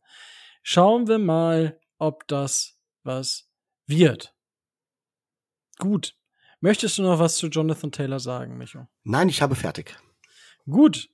Schauen 0.63 1.09
wir 1.09 1.19
mal, 1.19 1.81
ob 1.99 2.27
das 2.29 2.79
was 3.03 3.49
wird. 3.87 4.35
Gut. 5.79 6.17
Möchtest 6.61 6.99
du 6.99 7.03
noch 7.03 7.19
was 7.19 7.37
zu 7.37 7.49
Jonathan 7.49 7.93
Taylor 7.93 8.19
sagen, 8.19 8.59
Micho? 8.59 8.87
Nein, 9.05 9.29
ich 9.29 9.43
habe 9.43 9.55
fertig. 9.55 9.97
Gut, 10.69 11.09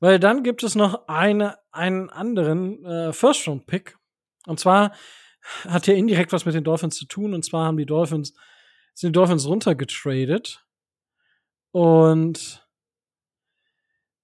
weil 0.00 0.18
dann 0.18 0.42
gibt 0.42 0.62
es 0.62 0.74
noch 0.74 1.08
eine, 1.08 1.56
einen 1.72 2.10
anderen 2.10 2.84
äh, 2.84 3.12
First-Round-Pick. 3.12 3.96
Und 4.46 4.60
zwar 4.60 4.92
hat 5.64 5.88
er 5.88 5.94
indirekt 5.94 6.32
was 6.32 6.44
mit 6.44 6.54
den 6.54 6.64
Dolphins 6.64 6.96
zu 6.96 7.06
tun. 7.06 7.34
Und 7.34 7.44
zwar 7.44 7.66
haben 7.66 7.76
die 7.76 7.86
Dolphins, 7.86 8.34
sind 8.94 9.10
die 9.10 9.18
Dolphins 9.18 9.46
runtergetradet. 9.46 10.64
Und 11.72 12.66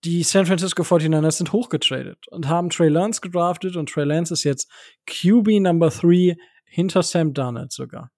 die 0.04 0.22
San 0.24 0.46
Francisco 0.46 0.82
49ers 0.82 1.32
sind 1.32 1.52
hochgetradet 1.52 2.26
und 2.28 2.48
haben 2.48 2.70
Trey 2.70 2.88
Lance 2.88 3.20
gedraftet. 3.20 3.76
Und 3.76 3.88
Trey 3.88 4.04
Lance 4.04 4.34
ist 4.34 4.44
jetzt 4.44 4.70
QB 5.06 5.60
Number 5.60 5.90
3 5.90 6.36
hinter 6.64 7.02
Sam 7.02 7.34
Darnett 7.34 7.72
sogar. 7.72 8.10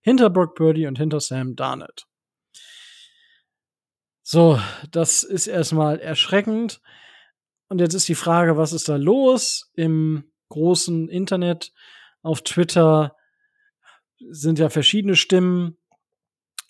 Hinter 0.00 0.30
Brock 0.30 0.54
Purdy 0.54 0.86
und 0.86 0.98
hinter 0.98 1.20
Sam 1.20 1.54
Darnett. 1.54 2.06
So, 4.32 4.60
das 4.92 5.24
ist 5.24 5.48
erstmal 5.48 5.98
erschreckend. 5.98 6.80
Und 7.68 7.80
jetzt 7.80 7.94
ist 7.94 8.08
die 8.08 8.14
Frage, 8.14 8.56
was 8.56 8.72
ist 8.72 8.88
da 8.88 8.94
los 8.94 9.72
im 9.74 10.22
großen 10.50 11.08
Internet? 11.08 11.72
Auf 12.22 12.42
Twitter 12.42 13.16
sind 14.30 14.60
ja 14.60 14.68
verschiedene 14.68 15.16
Stimmen. 15.16 15.78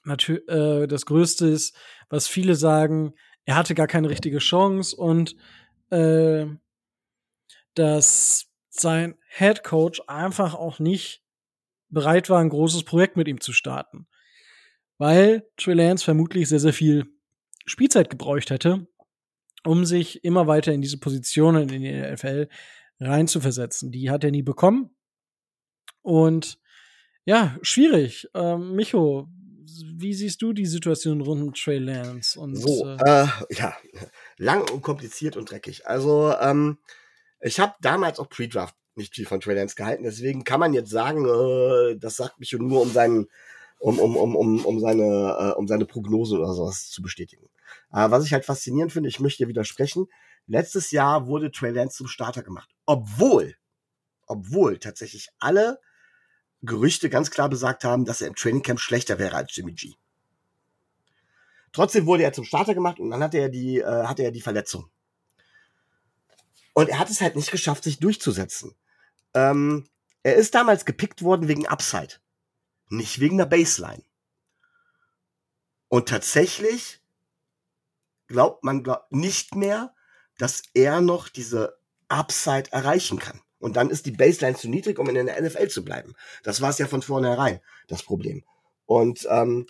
Natür 0.05 0.41
äh, 0.49 0.89
das 0.89 1.05
Größte 1.05 1.49
ist, 1.49 1.77
was 2.09 2.29
viele 2.29 2.55
sagen, 2.55 3.13
er 3.45 3.57
hatte 3.57 3.75
gar 3.75 3.89
keine 3.89 4.09
richtige 4.09 4.39
Chance 4.39 4.97
und 4.97 5.37
äh, 5.91 6.47
dass 7.75 8.47
sein 8.71 9.19
Head 9.29 9.65
Coach 9.65 10.01
einfach 10.07 10.55
auch 10.55 10.79
nicht 10.79 11.23
bereit 11.91 12.31
war, 12.31 12.41
ein 12.41 12.49
großes 12.49 12.85
Projekt 12.85 13.19
mit 13.19 13.29
ihm 13.29 13.43
zu 13.43 13.53
starten. 13.53 14.07
Weil 14.97 15.47
Trey 15.59 15.75
Lance 15.75 16.03
vermutlich 16.03 16.49
sehr, 16.49 16.61
sehr 16.61 16.73
viel 16.73 17.20
Spielzeit 17.67 18.11
gebraucht 18.11 18.51
hätte, 18.51 18.87
um 19.65 19.85
sich 19.85 20.25
immer 20.25 20.47
weiter 20.47 20.73
in 20.73 20.83
diese 20.83 20.99
Positionen 20.99 21.69
in 21.69 21.83
die 21.83 21.93
NFL 21.93 22.49
reinzuversetzen. 23.01 23.91
Die 23.91 24.11
hat 24.11 24.25
er 24.25 24.31
nie 24.31 24.43
bekommen. 24.43 24.91
Und 26.03 26.59
ja, 27.25 27.59
schwierig. 27.63 28.29
Ähm, 28.35 28.75
Micho, 28.75 29.29
wie 29.97 30.15
siehst 30.15 30.43
du 30.43 30.53
die 30.53 30.67
Situation 30.67 31.21
rund 31.21 31.43
um 31.43 31.55
Trey 31.55 31.79
Lance? 31.79 32.39
Und, 32.39 32.57
so, 32.57 32.87
äh, 32.87 33.23
äh, 33.23 33.29
ja, 33.51 33.77
lang 34.37 34.69
und 34.71 34.83
kompliziert 34.83 35.37
und 35.37 35.51
dreckig. 35.51 35.87
Also, 35.87 36.35
ähm, 36.41 36.79
ich 37.41 37.61
habe 37.61 37.75
damals 37.81 38.19
auch 38.19 38.29
Pre-Draft 38.29 38.75
nicht 38.97 39.15
viel 39.15 39.27
von 39.27 39.41
Trey 39.41 39.55
Lance 39.55 39.77
gehalten, 39.77 40.03
deswegen 40.03 40.45
kann 40.45 40.61
man 40.61 40.75
jetzt 40.75 40.91
sagen, 40.91 41.25
äh, 41.27 41.97
das 41.99 42.17
sagt 42.17 42.41
mich 42.41 42.53
nur 42.53 42.83
um 42.83 42.91
seinen, 42.91 43.29
um, 43.81 43.99
um, 43.99 44.17
um, 44.17 44.37
um, 44.37 44.65
um 44.65 44.79
seine, 44.79 45.03
äh, 45.05 45.59
um 45.59 45.67
seine 45.67 45.87
Prognose 45.87 46.37
oder 46.37 46.53
sowas 46.53 46.91
zu 46.91 47.03
bestätigen. 47.03 47.47
Äh, 47.93 48.11
was 48.11 48.25
ich 48.25 48.33
halt 48.33 48.45
faszinierend 48.45 48.93
finde, 48.93 49.09
ich 49.09 49.21
möchte 49.21 49.49
widersprechen. 49.49 50.07
Letztes 50.47 50.91
Jahr 50.91 51.27
wurde 51.27 51.51
Trey 51.51 51.71
Lance 51.71 51.97
zum 51.97 52.07
Starter 52.07 52.43
gemacht, 52.43 52.71
obwohl, 52.87 53.57
obwohl 54.27 54.79
tatsächlich 54.79 55.29
alle 55.39 55.81
Gerüchte 56.63 57.09
ganz 57.09 57.31
klar 57.31 57.49
besagt 57.49 57.85
haben, 57.85 58.05
dass 58.05 58.21
er 58.21 58.29
im 58.29 58.35
Trainingcamp 58.35 58.79
schlechter 58.79 59.19
wäre 59.19 59.37
als 59.37 59.57
Jimmy 59.57 59.73
G. 59.73 59.95
Trotzdem 61.73 62.05
wurde 62.07 62.25
er 62.25 62.33
zum 62.33 62.45
Starter 62.45 62.75
gemacht 62.75 63.01
und 63.01 63.11
dann 63.11 63.23
hatte 63.23 63.39
er 63.39 63.49
die, 63.49 63.79
äh, 63.79 64.05
hatte 64.05 64.23
er 64.23 64.31
die 64.31 64.43
Verletzung. 64.43 64.91
Und 66.75 66.89
er 66.89 66.99
hat 66.99 67.11
es 67.11 67.21
halt 67.21 67.37
nicht 67.37 67.51
geschafft, 67.51 67.85
sich 67.85 67.99
durchzusetzen. 67.99 68.75
Ähm, 69.35 69.89
er 70.23 70.35
ist 70.35 70.55
damals 70.55 70.85
gepickt 70.85 71.23
worden 71.23 71.49
wegen 71.49 71.67
Upside, 71.67 72.17
nicht 72.91 73.21
wegen 73.21 73.39
der 73.39 73.47
Baseline. 73.47 74.03
Und 75.89 76.09
tatsächlich 76.09 77.01
glaubt 78.27 78.63
man 78.63 78.87
nicht 79.11 79.55
mehr, 79.55 79.95
dass 80.39 80.63
er 80.75 81.01
noch 81.01 81.29
diese 81.29 81.79
Upside 82.09 82.73
erreichen 82.73 83.19
kann. 83.19 83.41
Und 83.59 83.77
dann 83.77 83.91
ist 83.91 84.07
die 84.07 84.13
Baseline 84.13 84.57
zu 84.57 84.69
niedrig, 84.69 84.99
um 84.99 85.09
in 85.09 85.27
der 85.27 85.41
NFL 85.41 85.69
zu 85.69 85.85
bleiben. 85.85 86.15
Das 86.43 86.61
war 86.61 86.71
es 86.71 86.79
ja 86.79 86.87
von 86.87 87.03
vornherein, 87.03 87.61
das 87.89 88.03
Problem. 88.03 88.45
Und 88.87 89.27
ähm, 89.31 89.67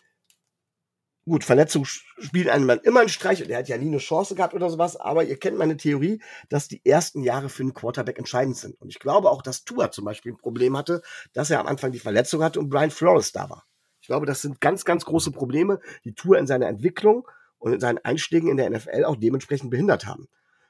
gut, 1.24 1.44
Verletzung 1.44 1.84
spielt 1.84 2.48
einem 2.48 2.66
Mann 2.66 2.80
immer 2.82 3.00
einen 3.00 3.08
Streich 3.08 3.42
und 3.42 3.50
er 3.50 3.58
hat 3.58 3.68
ja 3.68 3.78
nie 3.78 3.86
eine 3.86 3.98
Chance 3.98 4.34
gehabt 4.34 4.54
oder 4.54 4.70
sowas, 4.70 4.96
aber 4.96 5.24
ihr 5.24 5.38
kennt 5.38 5.58
meine 5.58 5.76
Theorie, 5.76 6.22
dass 6.48 6.68
die 6.68 6.84
ersten 6.84 7.22
Jahre 7.22 7.48
für 7.48 7.62
einen 7.62 7.74
Quarterback 7.74 8.18
entscheidend 8.18 8.56
sind. 8.56 8.80
Und 8.80 8.88
ich 8.88 8.98
glaube 8.98 9.30
auch, 9.30 9.42
dass 9.42 9.64
Tua 9.64 9.90
zum 9.90 10.04
Beispiel 10.04 10.32
ein 10.32 10.38
Problem 10.38 10.76
hatte, 10.76 11.02
dass 11.32 11.50
er 11.50 11.60
am 11.60 11.66
Anfang 11.66 11.92
die 11.92 11.98
Verletzung 11.98 12.42
hatte 12.42 12.58
und 12.58 12.68
Brian 12.68 12.90
Flores 12.90 13.32
da 13.32 13.48
war. 13.50 13.66
Ich 14.00 14.06
glaube, 14.06 14.26
das 14.26 14.42
sind 14.42 14.60
ganz, 14.60 14.84
ganz 14.84 15.04
große 15.04 15.30
Probleme, 15.30 15.80
die 16.04 16.14
Tour 16.14 16.38
in 16.38 16.46
seiner 16.46 16.68
Entwicklung 16.68 17.28
und 17.58 17.74
in 17.74 17.80
seinen 17.80 17.98
Einstiegen 17.98 18.48
in 18.48 18.56
der 18.56 18.70
NFL 18.70 19.04
auch 19.04 19.16
dementsprechend 19.16 19.70
behindert 19.70 20.06
haben. 20.06 20.26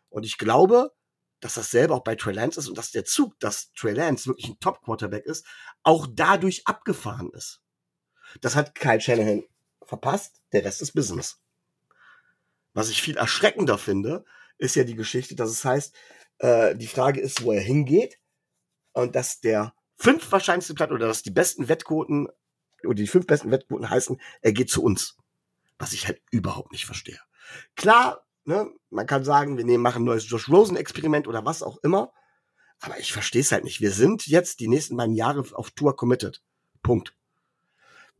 Und 0.08 0.26
ich 0.26 0.36
glaube, 0.36 0.90
dass 1.40 1.54
das 1.54 1.70
selber 1.70 1.94
auch 1.94 2.04
bei 2.04 2.16
Trey 2.16 2.34
Lance 2.34 2.60
ist 2.60 2.68
und 2.68 2.76
dass 2.76 2.90
der 2.90 3.04
Zug, 3.04 3.38
dass 3.38 3.72
Trey 3.72 3.94
Lance 3.94 4.26
wirklich 4.26 4.48
ein 4.48 4.58
Top-Quarterback 4.60 5.24
ist, 5.24 5.46
auch 5.82 6.06
dadurch 6.10 6.66
abgefahren 6.66 7.30
ist. 7.32 7.62
Das 8.40 8.56
hat 8.56 8.74
Kyle 8.74 9.00
Shanahan 9.00 9.44
verpasst, 9.90 10.40
der 10.52 10.64
Rest 10.64 10.80
ist 10.80 10.92
Business. 10.92 11.40
Was 12.72 12.88
ich 12.88 13.02
viel 13.02 13.16
erschreckender 13.16 13.76
finde, 13.76 14.24
ist 14.58 14.76
ja 14.76 14.84
die 14.84 14.94
Geschichte, 14.94 15.34
dass 15.34 15.50
es 15.50 15.64
heißt, 15.64 15.94
äh, 16.38 16.74
die 16.76 16.86
Frage 16.86 17.20
ist, 17.20 17.42
wo 17.42 17.52
er 17.52 17.60
hingeht 17.60 18.18
und 18.92 19.14
dass 19.14 19.40
der 19.40 19.74
fünf 19.96 20.30
wahrscheinlichste 20.32 20.74
Platz 20.74 20.90
oder 20.90 21.06
dass 21.06 21.22
die 21.22 21.30
besten 21.30 21.68
Wettquoten 21.68 22.28
oder 22.84 22.94
die 22.94 23.06
fünf 23.06 23.26
besten 23.26 23.50
Wettquoten 23.50 23.90
heißen, 23.90 24.20
er 24.40 24.52
geht 24.52 24.70
zu 24.70 24.82
uns. 24.82 25.16
Was 25.78 25.92
ich 25.92 26.06
halt 26.06 26.22
überhaupt 26.30 26.72
nicht 26.72 26.86
verstehe. 26.86 27.20
Klar, 27.74 28.24
Ne? 28.44 28.68
Man 28.90 29.06
kann 29.06 29.24
sagen, 29.24 29.56
wir 29.56 29.64
nehmen, 29.64 29.82
machen 29.82 30.02
ein 30.02 30.06
neues 30.06 30.28
Josh 30.28 30.48
Rosen-Experiment 30.48 31.28
oder 31.28 31.44
was 31.44 31.62
auch 31.62 31.78
immer. 31.82 32.12
Aber 32.80 32.98
ich 32.98 33.12
verstehe 33.12 33.42
es 33.42 33.52
halt 33.52 33.64
nicht. 33.64 33.80
Wir 33.80 33.92
sind 33.92 34.26
jetzt 34.26 34.60
die 34.60 34.68
nächsten 34.68 34.96
beiden 34.96 35.14
Jahre 35.14 35.44
auf 35.52 35.70
Tour 35.70 35.94
committed. 35.94 36.42
Punkt. 36.82 37.14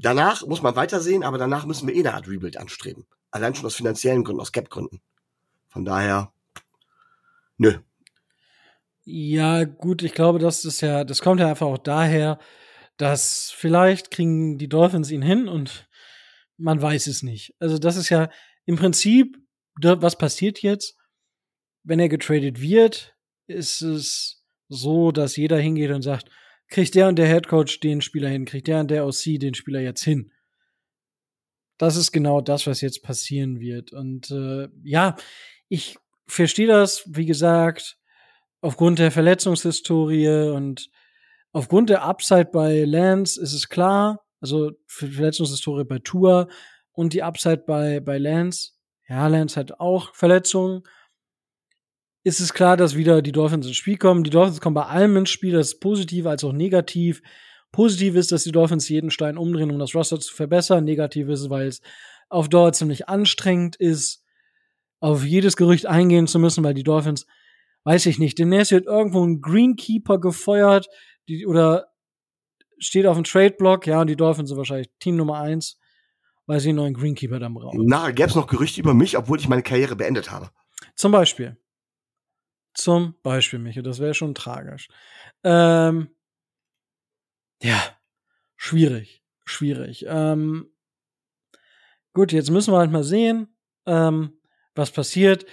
Danach 0.01 0.47
muss 0.47 0.63
man 0.63 0.77
weitersehen, 0.77 1.23
aber 1.23 1.39
danach 1.39 1.67
müssen 1.67 1.87
wir 1.87 1.95
eh 1.95 2.01
eine 2.01 2.15
Art 2.15 2.29
Rebuild 2.29 2.57
anstreben. 2.57 3.07
Allein 3.31 3.55
schon 3.55 3.67
aus 3.67 3.75
finanziellen 3.75 4.25
Gründen, 4.25 4.41
aus 4.41 4.53
Cap-Gründen. 4.53 5.01
Von 5.69 5.85
daher, 5.85 6.33
nö. 7.59 7.79
Ja, 9.05 9.65
gut, 9.65 10.03
ich 10.03 10.15
glaube, 10.15 10.39
das 10.39 10.65
ist 10.65 10.81
ja, 10.81 11.05
das 11.05 11.21
kommt 11.21 11.41
ja 11.41 11.49
einfach 11.49 11.67
auch 11.67 11.79
daher, 11.79 12.39
dass 12.97 13.51
vielleicht 13.51 14.11
kriegen 14.11 14.59
die 14.59 14.69
Dolphins 14.69 15.11
ihn 15.11 15.23
hin 15.23 15.49
und 15.49 15.89
man 16.57 16.81
weiß 16.81 17.07
es 17.07 17.23
nicht. 17.23 17.55
Also 17.59 17.79
das 17.79 17.97
ist 17.97 18.09
ja 18.11 18.29
im 18.67 18.77
Prinzip 18.77 19.39
was 19.83 20.17
passiert 20.17 20.63
jetzt? 20.63 20.97
Wenn 21.83 22.01
er 22.01 22.09
getradet 22.09 22.61
wird, 22.61 23.15
ist 23.47 23.83
es 23.83 24.45
so, 24.69 25.13
dass 25.13 25.37
jeder 25.37 25.59
hingeht 25.59 25.91
und 25.91 26.03
sagt, 26.03 26.31
kriegt 26.71 26.95
der 26.95 27.09
und 27.09 27.17
der 27.17 27.27
Headcoach 27.27 27.81
den 27.83 28.01
Spieler 28.01 28.29
hin, 28.29 28.45
kriegt 28.45 28.69
der 28.69 28.81
und 28.81 28.91
der 28.91 29.07
OC 29.07 29.39
den 29.39 29.55
Spieler 29.55 29.81
jetzt 29.81 30.03
hin. 30.03 30.33
Das 31.79 31.97
ist 31.97 32.13
genau 32.13 32.41
das, 32.41 32.67
was 32.67 32.81
jetzt 32.81 33.03
passieren 33.03 33.61
wird. 33.61 33.93
Und 33.93 34.31
äh, 34.31 34.69
ja, 34.83 35.17
ich 35.69 35.97
verstehe 36.27 36.67
das, 36.67 37.05
wie 37.07 37.27
gesagt, 37.27 37.99
aufgrund 38.61 38.99
der 38.99 39.11
Verletzungshistorie 39.11 40.51
und 40.51 40.91
aufgrund 41.53 41.91
der 41.91 42.05
Upside 42.05 42.51
bei 42.53 42.85
Lance 42.85 43.41
ist 43.41 43.53
es 43.53 43.69
klar, 43.69 44.25
also 44.41 44.73
Verletzungshistorie 44.87 45.85
bei 45.85 45.99
Tour 45.99 46.49
und 46.93 47.13
die 47.13 47.23
Upside 47.23 47.65
bei, 47.67 48.01
bei 48.01 48.19
Lance 48.19 48.73
ja, 49.11 49.27
Lance 49.27 49.59
hat 49.59 49.81
auch 49.81 50.15
Verletzungen. 50.15 50.85
Ist 52.23 52.41
es 52.41 52.53
klar, 52.53 52.77
dass 52.77 52.97
wieder 52.97 53.23
die 53.23 53.33
Dolphins 53.33 53.67
ins 53.67 53.77
Spiel 53.77 53.97
kommen. 53.97 54.25
Die 54.25 54.31
Dolphins 54.31 54.61
kommen 54.61 54.75
bei 54.75 54.87
allem 54.87 55.17
ins 55.17 55.31
Spiel, 55.31 55.53
das 55.53 55.69
ist 55.69 55.81
positiv 55.81 56.27
als 56.27 56.45
auch 56.45 56.53
negativ. 56.53 57.23
Positiv 57.73 58.15
ist, 58.17 58.33
dass 58.33 58.45
die 58.45 58.53
Dolphins 58.53 58.89
jeden 58.89 59.11
Stein 59.11 59.39
umdrehen, 59.39 59.71
um 59.71 59.79
das 59.79 59.95
Roster 59.95 60.19
zu 60.21 60.35
verbessern. 60.35 60.85
Negativ 60.85 61.29
ist 61.29 61.41
es, 61.41 61.51
weil 61.51 61.69
es 61.69 61.81
auf 62.29 62.49
Dauer 62.49 62.73
ziemlich 62.73 63.09
anstrengend 63.09 63.77
ist, 63.77 64.25
auf 64.99 65.25
jedes 65.25 65.57
Gerücht 65.57 65.87
eingehen 65.87 66.27
zu 66.27 66.39
müssen, 66.39 66.63
weil 66.63 66.75
die 66.75 66.83
Dolphins, 66.83 67.27
weiß 67.85 68.07
ich 68.07 68.19
nicht, 68.19 68.39
demnächst 68.39 68.73
wird 68.73 68.87
irgendwo 68.87 69.25
ein 69.25 69.41
Greenkeeper 69.41 70.19
gefeuert 70.19 70.89
die, 71.29 71.47
oder 71.47 71.89
steht 72.79 73.07
auf 73.07 73.17
dem 73.17 73.25
Trade-Block, 73.25 73.87
ja, 73.87 74.01
und 74.01 74.09
die 74.09 74.17
Dolphins 74.17 74.49
sind 74.49 74.59
wahrscheinlich 74.59 74.91
Team 74.99 75.17
Nummer 75.17 75.39
eins 75.39 75.81
weil 76.51 76.59
sie 76.59 76.71
einen 76.71 76.79
neuen 76.79 76.95
Greenkeeper 76.95 77.39
dann 77.39 77.55
brauchen. 77.55 77.87
Nachher 77.87 78.13
gäbe 78.13 78.29
es 78.29 78.35
noch 78.35 78.49
Gerüchte 78.49 78.81
über 78.81 78.93
mich, 78.93 79.17
obwohl 79.17 79.39
ich 79.39 79.49
meine 79.49 79.63
Karriere 79.63 79.95
beendet 79.95 80.33
habe. 80.33 80.51
Zum 80.97 81.13
Beispiel. 81.13 81.57
Zum 82.75 83.15
Beispiel, 83.23 83.59
Michael, 83.59 83.83
das 83.83 83.99
wäre 83.99 84.15
schon 84.15 84.35
tragisch. 84.35 84.89
Ähm, 85.43 86.15
ja, 87.63 87.83
schwierig, 88.57 89.23
schwierig. 89.45 90.05
Ähm, 90.09 90.73
gut, 92.13 92.33
jetzt 92.33 92.51
müssen 92.51 92.73
wir 92.73 92.79
halt 92.79 92.91
mal 92.91 93.05
sehen, 93.05 93.55
ähm, 93.87 94.41
was 94.75 94.91
passiert. 94.91 95.47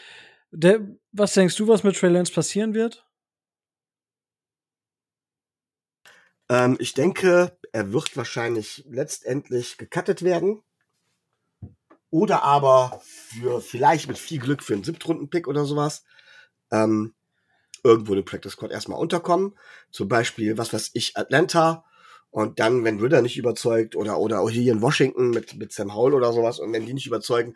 Der, 0.52 0.80
was 1.12 1.34
denkst 1.34 1.56
du, 1.56 1.68
was 1.68 1.84
mit 1.84 1.98
Trey 1.98 2.10
Lance 2.12 2.32
passieren 2.32 2.74
wird? 2.74 3.06
Ähm, 6.50 6.78
ich 6.80 6.94
denke, 6.94 7.58
er 7.74 7.92
wird 7.92 8.16
wahrscheinlich 8.16 8.86
letztendlich 8.88 9.78
gecuttet 9.78 10.24
werden. 10.24 10.62
Oder 12.10 12.44
aber 12.44 13.02
für 13.04 13.60
vielleicht 13.60 14.08
mit 14.08 14.18
viel 14.18 14.40
Glück 14.40 14.64
für 14.64 14.74
einen 14.74 14.84
Siebtrunden-Pick 14.84 15.48
oder 15.48 15.66
sowas 15.66 16.06
ähm, 16.72 17.14
irgendwo 17.84 18.14
in 18.14 18.26
Practice 18.26 18.54
Squad 18.54 18.72
erstmal 18.72 19.00
unterkommen. 19.00 19.56
Zum 19.92 20.08
Beispiel, 20.08 20.58
was 20.58 20.74
weiß 20.74 20.92
ich, 20.94 21.18
Atlanta. 21.18 21.86
Und 22.30 22.60
dann, 22.60 22.84
wenn 22.84 23.00
Ritter 23.00 23.22
nicht 23.22 23.38
überzeugt 23.38 23.96
oder, 23.96 24.20
oder 24.20 24.42
auch 24.42 24.50
hier 24.50 24.72
in 24.72 24.82
Washington 24.82 25.30
mit, 25.30 25.56
mit 25.56 25.72
Sam 25.72 25.96
Howell 25.96 26.14
oder 26.14 26.34
sowas 26.34 26.60
und 26.60 26.74
wenn 26.74 26.86
die 26.86 26.94
nicht 26.94 27.08
überzeugen, 27.08 27.56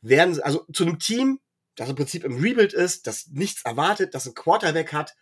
werden 0.00 0.34
sie, 0.34 0.44
also 0.44 0.64
zu 0.72 0.84
einem 0.84 0.98
Team, 0.98 1.40
das 1.76 1.90
im 1.90 1.96
Prinzip 1.96 2.24
im 2.24 2.40
Rebuild 2.40 2.72
ist, 2.72 3.06
das 3.06 3.28
nichts 3.28 3.62
erwartet, 3.64 4.14
das 4.14 4.26
einen 4.26 4.34
Quarterback 4.34 4.92
hat, 4.92 5.14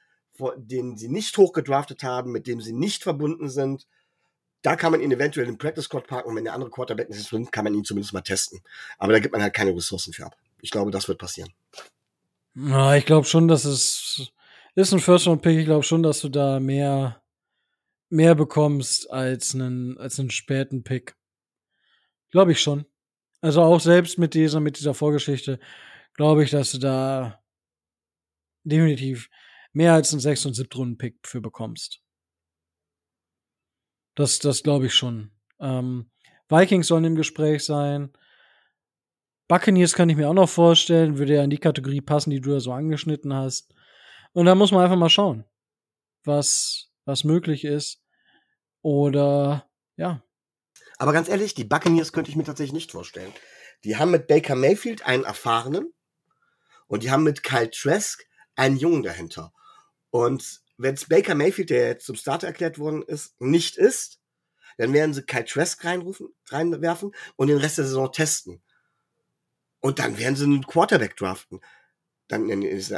den 0.56 0.96
sie 0.96 1.08
nicht 1.08 1.36
hochgedraftet 1.36 2.02
haben, 2.02 2.32
mit 2.32 2.46
dem 2.46 2.60
sie 2.60 2.72
nicht 2.72 3.02
verbunden 3.02 3.48
sind, 3.48 3.86
da 4.62 4.76
kann 4.76 4.92
man 4.92 5.00
ihn 5.00 5.12
eventuell 5.12 5.48
im 5.48 5.58
Practice 5.58 5.84
Squad 5.84 6.06
parken 6.06 6.30
und 6.30 6.36
wenn 6.36 6.44
der 6.44 6.54
andere 6.54 6.70
Quarterback 6.70 7.10
nicht 7.10 7.20
ist, 7.20 7.52
kann 7.52 7.64
man 7.64 7.74
ihn 7.74 7.84
zumindest 7.84 8.14
mal 8.14 8.22
testen. 8.22 8.62
Aber 8.98 9.12
da 9.12 9.18
gibt 9.18 9.32
man 9.32 9.42
halt 9.42 9.52
keine 9.52 9.76
Ressourcen 9.76 10.12
für 10.12 10.24
ab. 10.24 10.36
Ich 10.62 10.70
glaube, 10.70 10.90
das 10.90 11.06
wird 11.06 11.18
passieren. 11.18 11.52
Ja, 12.56 12.94
ich 12.94 13.04
glaube 13.04 13.26
schon, 13.26 13.48
dass 13.48 13.64
es 13.64 14.32
ist 14.76 14.92
ein 14.92 15.00
First 15.00 15.26
Round 15.26 15.42
Pick. 15.42 15.58
Ich 15.58 15.64
glaube 15.64 15.82
schon, 15.82 16.02
dass 16.02 16.20
du 16.20 16.28
da 16.28 16.60
mehr 16.60 17.22
mehr 18.10 18.34
bekommst 18.34 19.10
als 19.10 19.54
einen 19.54 19.98
als 19.98 20.20
einen 20.20 20.30
späten 20.30 20.84
Pick. 20.84 21.16
Glaube 22.30 22.52
ich 22.52 22.60
schon. 22.60 22.86
Also 23.40 23.62
auch 23.62 23.80
selbst 23.80 24.18
mit 24.18 24.34
dieser 24.34 24.60
mit 24.60 24.78
dieser 24.78 24.94
Vorgeschichte 24.94 25.58
glaube 26.14 26.44
ich, 26.44 26.50
dass 26.50 26.72
du 26.72 26.78
da 26.78 27.42
definitiv 28.64 29.30
mehr 29.72 29.94
als 29.94 30.12
einen 30.12 30.20
6 30.20 30.46
und 30.46 30.54
7 30.54 30.68
Runden 30.74 30.98
Pick 30.98 31.18
für 31.26 31.40
bekommst. 31.40 32.00
Das, 34.14 34.38
das 34.38 34.62
glaube 34.62 34.86
ich 34.86 34.94
schon. 34.94 35.32
Ähm, 35.58 36.10
Vikings 36.48 36.86
sollen 36.86 37.04
im 37.04 37.16
Gespräch 37.16 37.64
sein. 37.64 38.12
Buccaneers 39.48 39.92
kann 39.92 40.08
ich 40.08 40.16
mir 40.16 40.28
auch 40.28 40.34
noch 40.34 40.48
vorstellen, 40.48 41.18
würde 41.18 41.34
ja 41.34 41.44
in 41.44 41.50
die 41.50 41.58
Kategorie 41.58 42.00
passen, 42.00 42.30
die 42.30 42.40
du 42.40 42.50
da 42.50 42.60
so 42.60 42.72
angeschnitten 42.72 43.34
hast. 43.34 43.74
Und 44.32 44.46
da 44.46 44.54
muss 44.54 44.72
man 44.72 44.82
einfach 44.82 44.96
mal 44.96 45.10
schauen, 45.10 45.44
was, 46.24 46.90
was 47.04 47.24
möglich 47.24 47.64
ist. 47.64 48.02
Oder, 48.82 49.68
ja. 49.96 50.22
Aber 50.98 51.12
ganz 51.12 51.28
ehrlich, 51.28 51.54
die 51.54 51.64
Buccaneers 51.64 52.12
könnte 52.12 52.30
ich 52.30 52.36
mir 52.36 52.44
tatsächlich 52.44 52.72
nicht 52.72 52.92
vorstellen. 52.92 53.32
Die 53.84 53.96
haben 53.96 54.10
mit 54.10 54.26
Baker 54.26 54.54
Mayfield 54.54 55.04
einen 55.04 55.24
erfahrenen 55.24 55.92
und 56.86 57.02
die 57.02 57.10
haben 57.10 57.22
mit 57.22 57.42
Kyle 57.42 57.70
Trask 57.70 58.24
einen 58.56 58.78
Jungen 58.78 59.02
dahinter. 59.02 59.52
Und 60.10 60.62
wenn 60.78 60.94
es 60.94 61.08
Baker 61.08 61.34
Mayfield, 61.34 61.70
der 61.70 61.88
jetzt 61.88 62.06
zum 62.06 62.16
Starter 62.16 62.46
erklärt 62.46 62.78
worden 62.78 63.02
ist, 63.02 63.40
nicht 63.40 63.76
ist, 63.76 64.20
dann 64.78 64.92
werden 64.92 65.12
sie 65.12 65.22
Kyle 65.22 65.44
Trask 65.44 65.84
reinrufen, 65.84 66.28
reinwerfen 66.48 67.12
und 67.36 67.48
den 67.48 67.58
Rest 67.58 67.78
der 67.78 67.84
Saison 67.84 68.10
testen. 68.10 68.62
Und 69.84 69.98
dann 69.98 70.16
werden 70.16 70.34
sie 70.34 70.44
einen 70.44 70.66
Quarterback 70.66 71.14
draften. 71.14 71.60
Dann, 72.28 72.48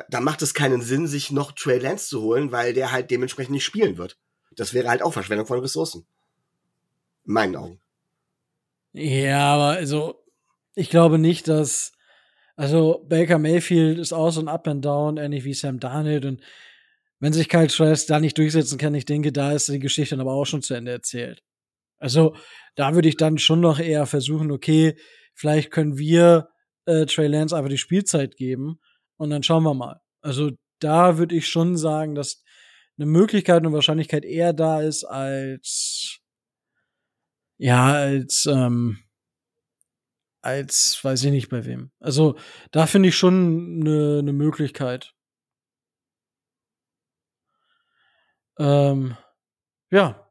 dann 0.08 0.22
macht 0.22 0.40
es 0.42 0.54
keinen 0.54 0.82
Sinn, 0.82 1.08
sich 1.08 1.32
noch 1.32 1.50
Trey 1.50 1.80
Lance 1.80 2.06
zu 2.06 2.22
holen, 2.22 2.52
weil 2.52 2.74
der 2.74 2.92
halt 2.92 3.10
dementsprechend 3.10 3.50
nicht 3.50 3.64
spielen 3.64 3.98
wird. 3.98 4.20
Das 4.52 4.72
wäre 4.72 4.88
halt 4.88 5.02
auch 5.02 5.12
Verschwendung 5.12 5.48
von 5.48 5.58
Ressourcen. 5.58 6.06
In 7.24 7.32
meinen 7.32 7.56
Augen. 7.56 7.80
Ja, 8.92 9.52
aber 9.52 9.70
also, 9.70 10.22
ich 10.76 10.88
glaube 10.88 11.18
nicht, 11.18 11.48
dass, 11.48 11.90
also 12.54 13.04
Baker 13.08 13.38
Mayfield 13.38 13.98
ist 13.98 14.10
so 14.10 14.40
ein 14.40 14.46
Up 14.46 14.68
and 14.68 14.84
Down, 14.84 15.16
ähnlich 15.16 15.42
wie 15.42 15.54
Sam 15.54 15.80
Darnold 15.80 16.24
und 16.24 16.40
wenn 17.18 17.32
sich 17.32 17.48
Kyle 17.48 17.66
Trask 17.66 18.06
da 18.06 18.20
nicht 18.20 18.38
durchsetzen 18.38 18.78
kann, 18.78 18.94
ich 18.94 19.06
denke, 19.06 19.32
da 19.32 19.50
ist 19.50 19.66
die 19.66 19.80
Geschichte 19.80 20.14
dann 20.14 20.20
aber 20.20 20.34
auch 20.34 20.44
schon 20.44 20.62
zu 20.62 20.74
Ende 20.74 20.92
erzählt. 20.92 21.42
Also, 21.98 22.36
da 22.76 22.94
würde 22.94 23.08
ich 23.08 23.16
dann 23.16 23.38
schon 23.38 23.58
noch 23.58 23.80
eher 23.80 24.06
versuchen, 24.06 24.52
okay, 24.52 24.96
vielleicht 25.34 25.72
können 25.72 25.98
wir 25.98 26.48
äh, 26.86 27.06
Trey 27.06 27.26
Lance 27.28 27.56
einfach 27.56 27.70
die 27.70 27.78
Spielzeit 27.78 28.36
geben 28.36 28.80
und 29.16 29.30
dann 29.30 29.42
schauen 29.42 29.64
wir 29.64 29.74
mal. 29.74 30.00
Also, 30.22 30.52
da 30.80 31.18
würde 31.18 31.34
ich 31.36 31.48
schon 31.48 31.76
sagen, 31.76 32.14
dass 32.14 32.42
eine 32.98 33.06
Möglichkeit 33.06 33.64
und 33.66 33.72
Wahrscheinlichkeit 33.72 34.24
eher 34.24 34.52
da 34.52 34.80
ist 34.80 35.04
als 35.04 36.20
ja, 37.58 37.92
als 37.92 38.46
ähm, 38.46 38.98
als 40.42 40.98
weiß 41.02 41.24
ich 41.24 41.30
nicht 41.32 41.48
bei 41.48 41.64
wem. 41.66 41.90
Also, 42.00 42.36
da 42.70 42.86
finde 42.86 43.08
ich 43.08 43.16
schon 43.16 43.80
eine 43.80 44.22
ne 44.22 44.32
Möglichkeit. 44.32 45.14
Ähm, 48.58 49.16
ja. 49.90 50.30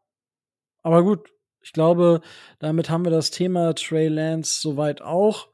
Aber 0.84 1.04
gut, 1.04 1.30
ich 1.62 1.74
glaube, 1.74 2.22
damit 2.60 2.90
haben 2.90 3.04
wir 3.06 3.12
das 3.12 3.32
Thema 3.32 3.74
Trey 3.74 4.08
Lance 4.08 4.62
soweit 4.62 5.02
auch 5.02 5.50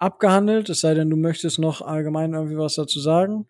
abgehandelt. 0.00 0.68
Es 0.68 0.80
sei 0.80 0.94
denn, 0.94 1.10
du 1.10 1.16
möchtest 1.16 1.58
noch 1.58 1.82
allgemein 1.82 2.34
irgendwie 2.34 2.56
was 2.56 2.74
dazu 2.74 3.00
sagen. 3.00 3.46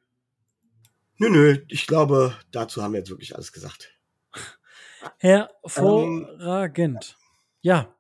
Nö, 1.17 1.29
nö, 1.29 1.59
ich 1.69 1.87
glaube, 1.87 2.35
dazu 2.51 2.83
haben 2.83 2.93
wir 2.93 2.99
jetzt 2.99 3.11
wirklich 3.11 3.35
alles 3.35 3.53
gesagt. 3.53 3.97
Hervorragend. 5.19 7.17
Ähm, 7.19 7.25
ja. 7.61 7.95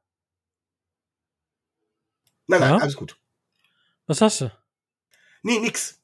Nein, 2.47 2.61
nein, 2.61 2.71
ja? 2.71 2.79
alles 2.79 2.97
gut. 2.97 3.19
Was 4.07 4.21
hast 4.21 4.41
du? 4.41 4.53
Nee, 5.43 5.59
nix. 5.61 6.01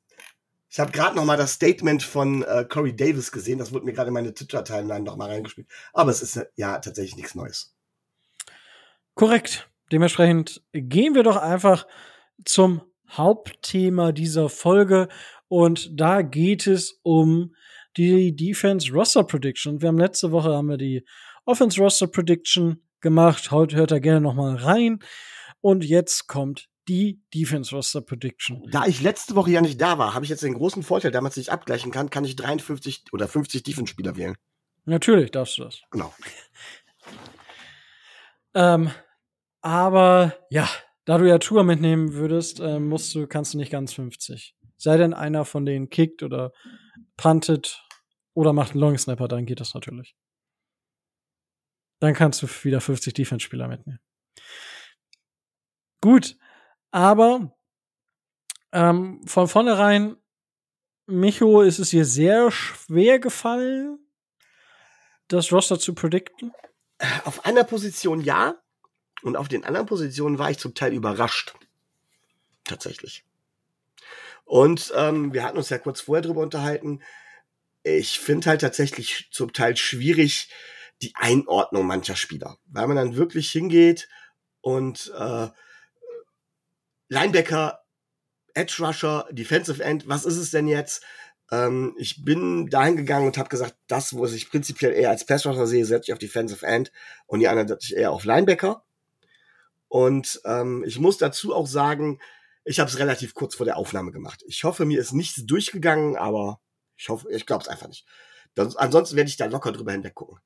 Ich 0.70 0.78
habe 0.78 0.92
gerade 0.92 1.16
noch 1.16 1.24
mal 1.24 1.38
das 1.38 1.55
Statement 1.55 2.03
von 2.03 2.42
äh, 2.42 2.66
Corey 2.68 2.94
Davis 2.94 3.32
gesehen. 3.32 3.59
Das 3.59 3.72
wurde 3.72 3.86
mir 3.86 3.94
gerade 3.94 4.09
in 4.09 4.14
meine 4.14 4.34
Twitter-Timeline 4.34 5.05
noch 5.05 5.16
mal 5.16 5.30
reingespielt. 5.30 5.68
Aber 5.94 6.11
es 6.11 6.22
ist 6.22 6.36
äh, 6.36 6.47
ja 6.55 6.78
tatsächlich 6.78 7.16
nichts 7.16 7.34
Neues. 7.34 7.74
Korrekt. 9.14 9.70
Dementsprechend 9.90 10.62
gehen 10.72 11.14
wir 11.14 11.22
doch 11.22 11.36
einfach 11.36 11.86
zum 12.45 12.82
Hauptthema 13.11 14.12
dieser 14.12 14.49
Folge. 14.49 15.09
Und 15.49 15.91
da 15.99 16.22
geht 16.22 16.66
es 16.66 17.01
um 17.03 17.55
die 17.97 18.34
Defense 18.34 18.93
Roster 18.93 19.24
Prediction. 19.24 19.80
Wir 19.80 19.89
haben 19.89 19.99
letzte 19.99 20.32
Woche 20.32 20.55
haben 20.55 20.68
wir 20.68 20.76
die 20.76 21.07
Offense 21.45 21.80
Roster 21.80 22.07
Prediction 22.07 22.82
gemacht. 23.01 23.51
Heute 23.51 23.76
hört 23.76 23.93
er 23.93 24.01
gerne 24.01 24.20
noch 24.20 24.34
mal 24.34 24.57
rein. 24.57 24.99
Und 25.61 25.84
jetzt 25.84 26.26
kommt 26.26 26.68
die 26.89 27.22
Defense 27.34 27.74
Roster 27.74 28.01
Prediction. 28.01 28.62
Da 28.70 28.87
ich 28.87 29.01
letzte 29.01 29.34
Woche 29.34 29.51
ja 29.51 29.61
nicht 29.61 29.80
da 29.80 29.99
war, 29.99 30.14
habe 30.14 30.24
ich 30.24 30.30
jetzt 30.30 30.43
den 30.43 30.55
großen 30.55 30.82
Vorteil, 30.82 31.11
damit 31.11 31.37
ich 31.37 31.51
abgleichen 31.51 31.91
kann, 31.91 32.11
kann 32.11 32.24
ich 32.24 32.37
53 32.37 33.07
oder 33.12 33.26
50 33.26 33.62
Defense-Spieler 33.62 34.16
wählen. 34.16 34.37
Natürlich 34.84 35.32
darfst 35.32 35.59
du 35.59 35.64
das. 35.64 35.80
Genau. 35.91 36.14
ähm, 38.55 38.91
aber 39.61 40.37
ja, 40.51 40.68
da 41.07 41.18
du 41.18 41.26
ja 41.26 41.38
Tour 41.38 41.62
mitnehmen 41.62 42.12
würdest, 42.14 42.61
äh, 42.61 42.78
musst 42.78 43.14
du, 43.14 43.26
kannst 43.26 43.54
du 43.54 43.59
nicht 43.59 43.70
ganz 43.70 43.94
50. 43.94 44.54
Sei 44.76 44.96
denn 44.98 45.14
einer 45.14 45.44
von 45.44 45.64
denen 45.64 45.88
kickt 45.88 46.22
oder 46.22 46.52
puntet 47.16 47.86
oder 48.34 48.52
macht 48.52 48.72
einen 48.72 48.80
Long 48.80 48.98
Snapper, 48.98 49.28
dann 49.28 49.46
geht 49.46 49.61
das 49.61 49.72
natürlich. 49.72 50.16
Dann 52.00 52.12
kannst 52.12 52.42
du 52.42 52.48
wieder 52.64 52.80
50 52.80 53.14
Defense-Spieler 53.14 53.68
mitnehmen. 53.68 54.00
Gut, 56.02 56.36
aber 56.90 57.57
ähm, 58.72 59.22
von 59.26 59.48
vornherein, 59.48 60.16
Micho, 61.07 61.62
ist 61.62 61.78
es 61.78 61.90
dir 61.90 62.04
sehr 62.04 62.50
schwer 62.50 63.20
gefallen, 63.20 63.98
das 65.28 65.52
Roster 65.52 65.78
zu 65.78 65.94
predikten? 65.94 66.52
Auf 67.24 67.44
einer 67.44 67.64
Position 67.64 68.20
ja. 68.20 68.61
Und 69.26 69.36
auf 69.36 69.48
den 69.48 69.64
anderen 69.64 69.88
Positionen 69.88 70.38
war 70.38 70.52
ich 70.52 70.58
zum 70.58 70.74
Teil 70.74 70.92
überrascht. 70.92 71.56
Tatsächlich. 72.62 73.24
Und 74.44 74.92
ähm, 74.94 75.34
wir 75.34 75.42
hatten 75.42 75.56
uns 75.56 75.68
ja 75.68 75.78
kurz 75.78 76.02
vorher 76.02 76.22
drüber 76.22 76.42
unterhalten. 76.42 77.02
Ich 77.82 78.20
finde 78.20 78.50
halt 78.50 78.60
tatsächlich 78.60 79.28
zum 79.32 79.52
Teil 79.52 79.76
schwierig 79.76 80.48
die 81.02 81.12
Einordnung 81.16 81.88
mancher 81.88 82.14
Spieler, 82.14 82.56
weil 82.66 82.86
man 82.86 82.96
dann 82.96 83.16
wirklich 83.16 83.50
hingeht 83.50 84.08
und 84.60 85.12
äh, 85.18 85.48
Linebacker, 87.08 87.80
Edge 88.54 88.76
Rusher, 88.78 89.26
Defensive 89.32 89.82
End, 89.82 90.06
was 90.06 90.24
ist 90.24 90.36
es 90.36 90.52
denn 90.52 90.68
jetzt? 90.68 91.02
Ähm, 91.50 91.96
ich 91.98 92.24
bin 92.24 92.70
dahin 92.70 92.96
gegangen 92.96 93.26
und 93.26 93.38
habe 93.38 93.48
gesagt, 93.48 93.74
das, 93.88 94.12
wo 94.12 94.24
ich 94.24 94.50
prinzipiell 94.50 94.92
eher 94.92 95.10
als 95.10 95.26
Pass 95.26 95.44
Rusher 95.44 95.66
sehe, 95.66 95.84
setze 95.84 96.10
ich 96.10 96.12
auf 96.12 96.20
Defensive 96.20 96.64
End 96.64 96.92
und 97.26 97.40
die 97.40 97.48
anderen 97.48 97.66
setze 97.66 97.86
ich 97.86 97.96
eher 97.96 98.12
auf 98.12 98.24
Linebacker. 98.24 98.86
Und 99.97 100.42
ähm, 100.44 100.84
ich 100.86 100.99
muss 100.99 101.16
dazu 101.16 101.55
auch 101.55 101.66
sagen, 101.66 102.20
ich 102.64 102.80
habe 102.80 102.90
es 102.90 102.99
relativ 102.99 103.32
kurz 103.32 103.55
vor 103.55 103.64
der 103.64 103.78
Aufnahme 103.78 104.12
gemacht. 104.12 104.44
Ich 104.47 104.62
hoffe, 104.62 104.84
mir 104.84 105.01
ist 105.01 105.14
nichts 105.14 105.47
durchgegangen, 105.47 106.18
aber 106.18 106.61
ich 106.99 107.09
hoffe, 107.09 107.32
ich 107.32 107.47
glaube 107.47 107.62
es 107.62 107.68
einfach 107.68 107.88
nicht. 107.88 108.05
Das, 108.55 108.76
ansonsten 108.76 109.16
werde 109.16 109.30
ich 109.30 109.38
da 109.38 109.47
locker 109.47 109.72
drüber 109.72 109.92
hinweg 109.92 110.14
gucken. 110.14 110.38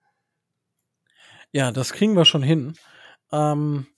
Ja, 1.50 1.72
das 1.72 1.92
kriegen 1.92 2.14
wir 2.14 2.26
schon 2.26 2.44
hin. 2.44 2.74
Ähm, 3.32 3.88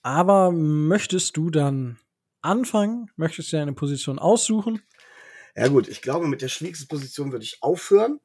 aber 0.00 0.50
möchtest 0.50 1.36
du 1.36 1.50
dann 1.50 1.98
anfangen? 2.40 3.10
Möchtest 3.16 3.52
du 3.52 3.60
eine 3.60 3.74
Position 3.74 4.18
aussuchen? 4.18 4.80
Ja 5.54 5.68
gut, 5.68 5.88
ich 5.88 6.00
glaube, 6.00 6.26
mit 6.26 6.40
der 6.40 6.48
schwierigsten 6.48 6.88
Position 6.88 7.32
würde 7.32 7.44
ich 7.44 7.62
aufhören. 7.62 8.18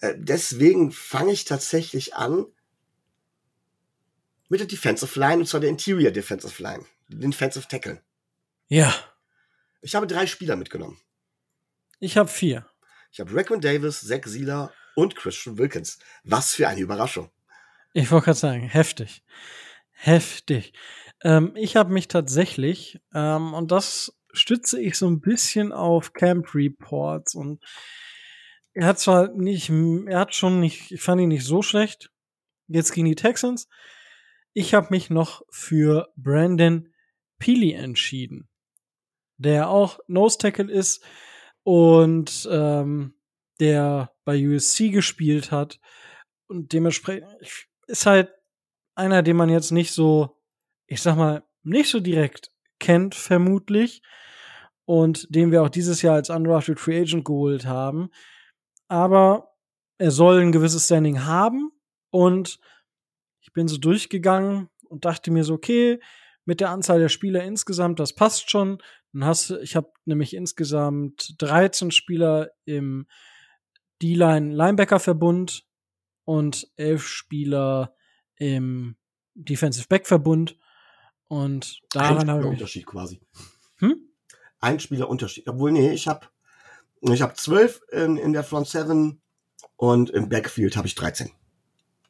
Äh, 0.00 0.16
deswegen 0.18 0.92
fange 0.92 1.32
ich 1.32 1.46
tatsächlich 1.46 2.14
an 2.14 2.44
mit 4.48 4.60
der 4.60 4.66
Defensive 4.66 5.18
Line, 5.18 5.40
und 5.40 5.46
zwar 5.46 5.60
der 5.60 5.70
Interior 5.70 6.10
Defensive 6.10 6.62
Line, 6.62 6.84
den 7.08 7.30
Defensive 7.30 7.66
Tackle. 7.68 8.02
Ja. 8.68 8.94
Ich 9.80 9.94
habe 9.94 10.06
drei 10.06 10.26
Spieler 10.26 10.56
mitgenommen. 10.56 11.00
Ich 12.00 12.16
habe 12.16 12.28
vier. 12.28 12.66
Ich 13.12 13.20
habe 13.20 13.34
Raquan 13.34 13.60
Davis, 13.60 14.00
Zach 14.00 14.26
Sieler 14.26 14.72
und 14.94 15.16
Christian 15.16 15.58
Wilkins. 15.58 15.98
Was 16.24 16.54
für 16.54 16.68
eine 16.68 16.80
Überraschung. 16.80 17.30
Ich 17.92 18.10
wollte 18.10 18.26
gerade 18.26 18.38
sagen, 18.38 18.68
heftig. 18.68 19.22
Heftig. 19.90 20.74
Ähm, 21.22 21.52
ich 21.56 21.76
habe 21.76 21.92
mich 21.92 22.08
tatsächlich, 22.08 23.00
ähm, 23.14 23.54
und 23.54 23.70
das 23.72 24.14
stütze 24.32 24.80
ich 24.80 24.98
so 24.98 25.08
ein 25.08 25.20
bisschen 25.20 25.72
auf 25.72 26.12
Camp 26.12 26.54
Reports 26.54 27.34
und 27.34 27.64
er 28.74 28.86
hat 28.88 29.00
zwar 29.00 29.28
nicht, 29.28 29.70
er 29.70 30.18
hat 30.18 30.34
schon 30.34 30.60
nicht, 30.60 30.92
ich 30.92 31.00
fand 31.00 31.22
ihn 31.22 31.28
nicht 31.28 31.46
so 31.46 31.62
schlecht, 31.62 32.10
jetzt 32.68 32.92
gegen 32.92 33.06
die 33.06 33.14
Texans. 33.14 33.68
Ich 34.58 34.72
habe 34.72 34.86
mich 34.88 35.10
noch 35.10 35.42
für 35.50 36.10
Brandon 36.16 36.88
Peely 37.38 37.74
entschieden, 37.74 38.48
der 39.36 39.68
auch 39.68 39.98
Nose 40.06 40.38
Tackle 40.38 40.72
ist 40.72 41.04
und 41.62 42.48
ähm, 42.50 43.12
der 43.60 44.14
bei 44.24 44.48
USC 44.48 44.88
gespielt 44.88 45.50
hat 45.50 45.78
und 46.46 46.72
dementsprechend 46.72 47.28
ist 47.86 48.06
halt 48.06 48.32
einer, 48.94 49.22
den 49.22 49.36
man 49.36 49.50
jetzt 49.50 49.72
nicht 49.72 49.92
so, 49.92 50.40
ich 50.86 51.02
sag 51.02 51.16
mal, 51.16 51.44
nicht 51.62 51.90
so 51.90 52.00
direkt 52.00 52.50
kennt, 52.78 53.14
vermutlich. 53.14 54.00
Und 54.86 55.26
den 55.34 55.52
wir 55.52 55.64
auch 55.64 55.68
dieses 55.68 56.00
Jahr 56.00 56.14
als 56.14 56.30
Undrafted 56.30 56.80
Free 56.80 57.02
Agent 57.02 57.26
geholt 57.26 57.66
haben. 57.66 58.08
Aber 58.88 59.52
er 59.98 60.12
soll 60.12 60.40
ein 60.40 60.52
gewisses 60.52 60.86
Standing 60.86 61.26
haben. 61.26 61.72
Und 62.08 62.58
bin 63.56 63.68
so 63.68 63.78
durchgegangen 63.78 64.68
und 64.84 65.06
dachte 65.06 65.30
mir 65.32 65.42
so, 65.42 65.54
okay, 65.54 65.98
mit 66.44 66.60
der 66.60 66.70
Anzahl 66.70 67.00
der 67.00 67.08
Spieler 67.08 67.42
insgesamt, 67.42 67.98
das 67.98 68.14
passt 68.14 68.50
schon. 68.50 68.82
Dann 69.12 69.24
hast 69.24 69.48
du, 69.50 69.58
ich 69.60 69.74
habe 69.74 69.90
nämlich 70.04 70.34
insgesamt 70.34 71.34
13 71.38 71.90
Spieler 71.90 72.50
im 72.66 73.06
D-Line 74.02 74.54
Linebacker 74.54 75.00
Verbund 75.00 75.64
und 76.24 76.70
11 76.76 77.08
Spieler 77.08 77.96
im 78.36 78.96
Defensive 79.34 79.88
Back 79.88 80.06
Verbund. 80.06 80.58
Und 81.26 81.80
daran 81.90 82.30
habe 82.30 82.42
ich. 82.42 82.46
Unterschied 82.46 82.86
quasi. 82.86 83.22
Hm? 83.78 83.96
Ein 84.60 84.80
Spieler 84.80 85.08
Unterschied. 85.08 85.48
Obwohl, 85.48 85.72
nee, 85.72 85.92
ich 85.92 86.08
habe 86.08 86.26
ich 87.00 87.22
hab 87.22 87.38
zwölf 87.38 87.80
in, 87.90 88.18
in 88.18 88.34
der 88.34 88.44
Front 88.44 88.68
Seven 88.68 89.22
und 89.76 90.10
im 90.10 90.28
Backfield 90.28 90.76
habe 90.76 90.86
ich 90.86 90.94
13. 90.94 91.30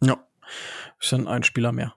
Ja. 0.03 0.27
Ist 1.01 1.13
dann 1.13 1.29
ein 1.29 1.43
Spieler 1.43 1.73
mehr. 1.73 1.95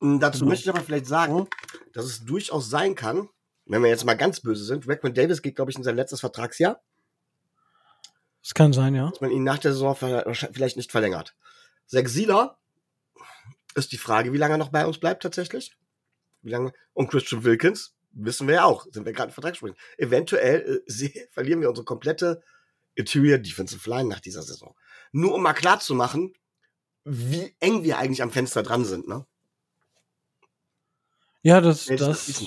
Hm, 0.00 0.20
dazu 0.20 0.44
möchte 0.44 0.64
ich 0.64 0.74
aber 0.74 0.84
vielleicht 0.84 1.06
sagen, 1.06 1.48
dass 1.92 2.04
es 2.04 2.24
durchaus 2.24 2.70
sein 2.70 2.94
kann, 2.94 3.28
wenn 3.66 3.82
wir 3.82 3.90
jetzt 3.90 4.04
mal 4.04 4.16
ganz 4.16 4.40
böse 4.40 4.64
sind, 4.64 4.88
Rackman 4.88 5.14
Davis 5.14 5.42
geht, 5.42 5.56
glaube 5.56 5.70
ich, 5.70 5.76
in 5.76 5.84
sein 5.84 5.96
letztes 5.96 6.20
Vertragsjahr. 6.20 6.82
Das 8.42 8.54
kann 8.54 8.72
sein, 8.72 8.94
ja. 8.94 9.10
Dass 9.10 9.20
man 9.20 9.30
ihn 9.30 9.44
nach 9.44 9.58
der 9.58 9.72
Saison 9.72 9.94
vielleicht 9.94 10.76
nicht 10.76 10.90
verlängert. 10.90 11.36
Zach 11.86 12.08
Sieler 12.08 12.58
ist 13.74 13.92
die 13.92 13.98
Frage, 13.98 14.32
wie 14.32 14.38
lange 14.38 14.54
er 14.54 14.58
noch 14.58 14.70
bei 14.70 14.86
uns 14.86 14.98
bleibt 14.98 15.22
tatsächlich. 15.22 15.76
Wie 16.42 16.50
lange? 16.50 16.72
Und 16.94 17.10
Christian 17.10 17.44
Wilkins 17.44 17.94
wissen 18.12 18.48
wir 18.48 18.56
ja 18.56 18.64
auch, 18.64 18.86
sind 18.90 19.04
wir 19.04 19.12
gerade 19.12 19.28
in 19.28 19.34
Vertragsspielen. 19.34 19.76
Eventuell 19.98 20.82
äh, 20.88 21.28
verlieren 21.30 21.60
wir 21.60 21.68
unsere 21.68 21.84
komplette 21.84 22.42
Interior 22.94 23.38
Defensive 23.38 23.88
Line 23.88 24.08
nach 24.08 24.20
dieser 24.20 24.42
Saison. 24.42 24.74
Nur 25.12 25.34
um 25.34 25.42
mal 25.42 25.52
klar 25.52 25.80
zu 25.80 25.94
machen, 25.94 26.32
wie 27.04 27.54
eng 27.60 27.82
wir 27.82 27.98
eigentlich 27.98 28.22
am 28.22 28.30
Fenster 28.30 28.62
dran 28.62 28.84
sind, 28.84 29.08
ne? 29.08 29.26
Ja, 31.42 31.60
das, 31.60 31.86
das, 31.86 31.98
das, 31.98 32.44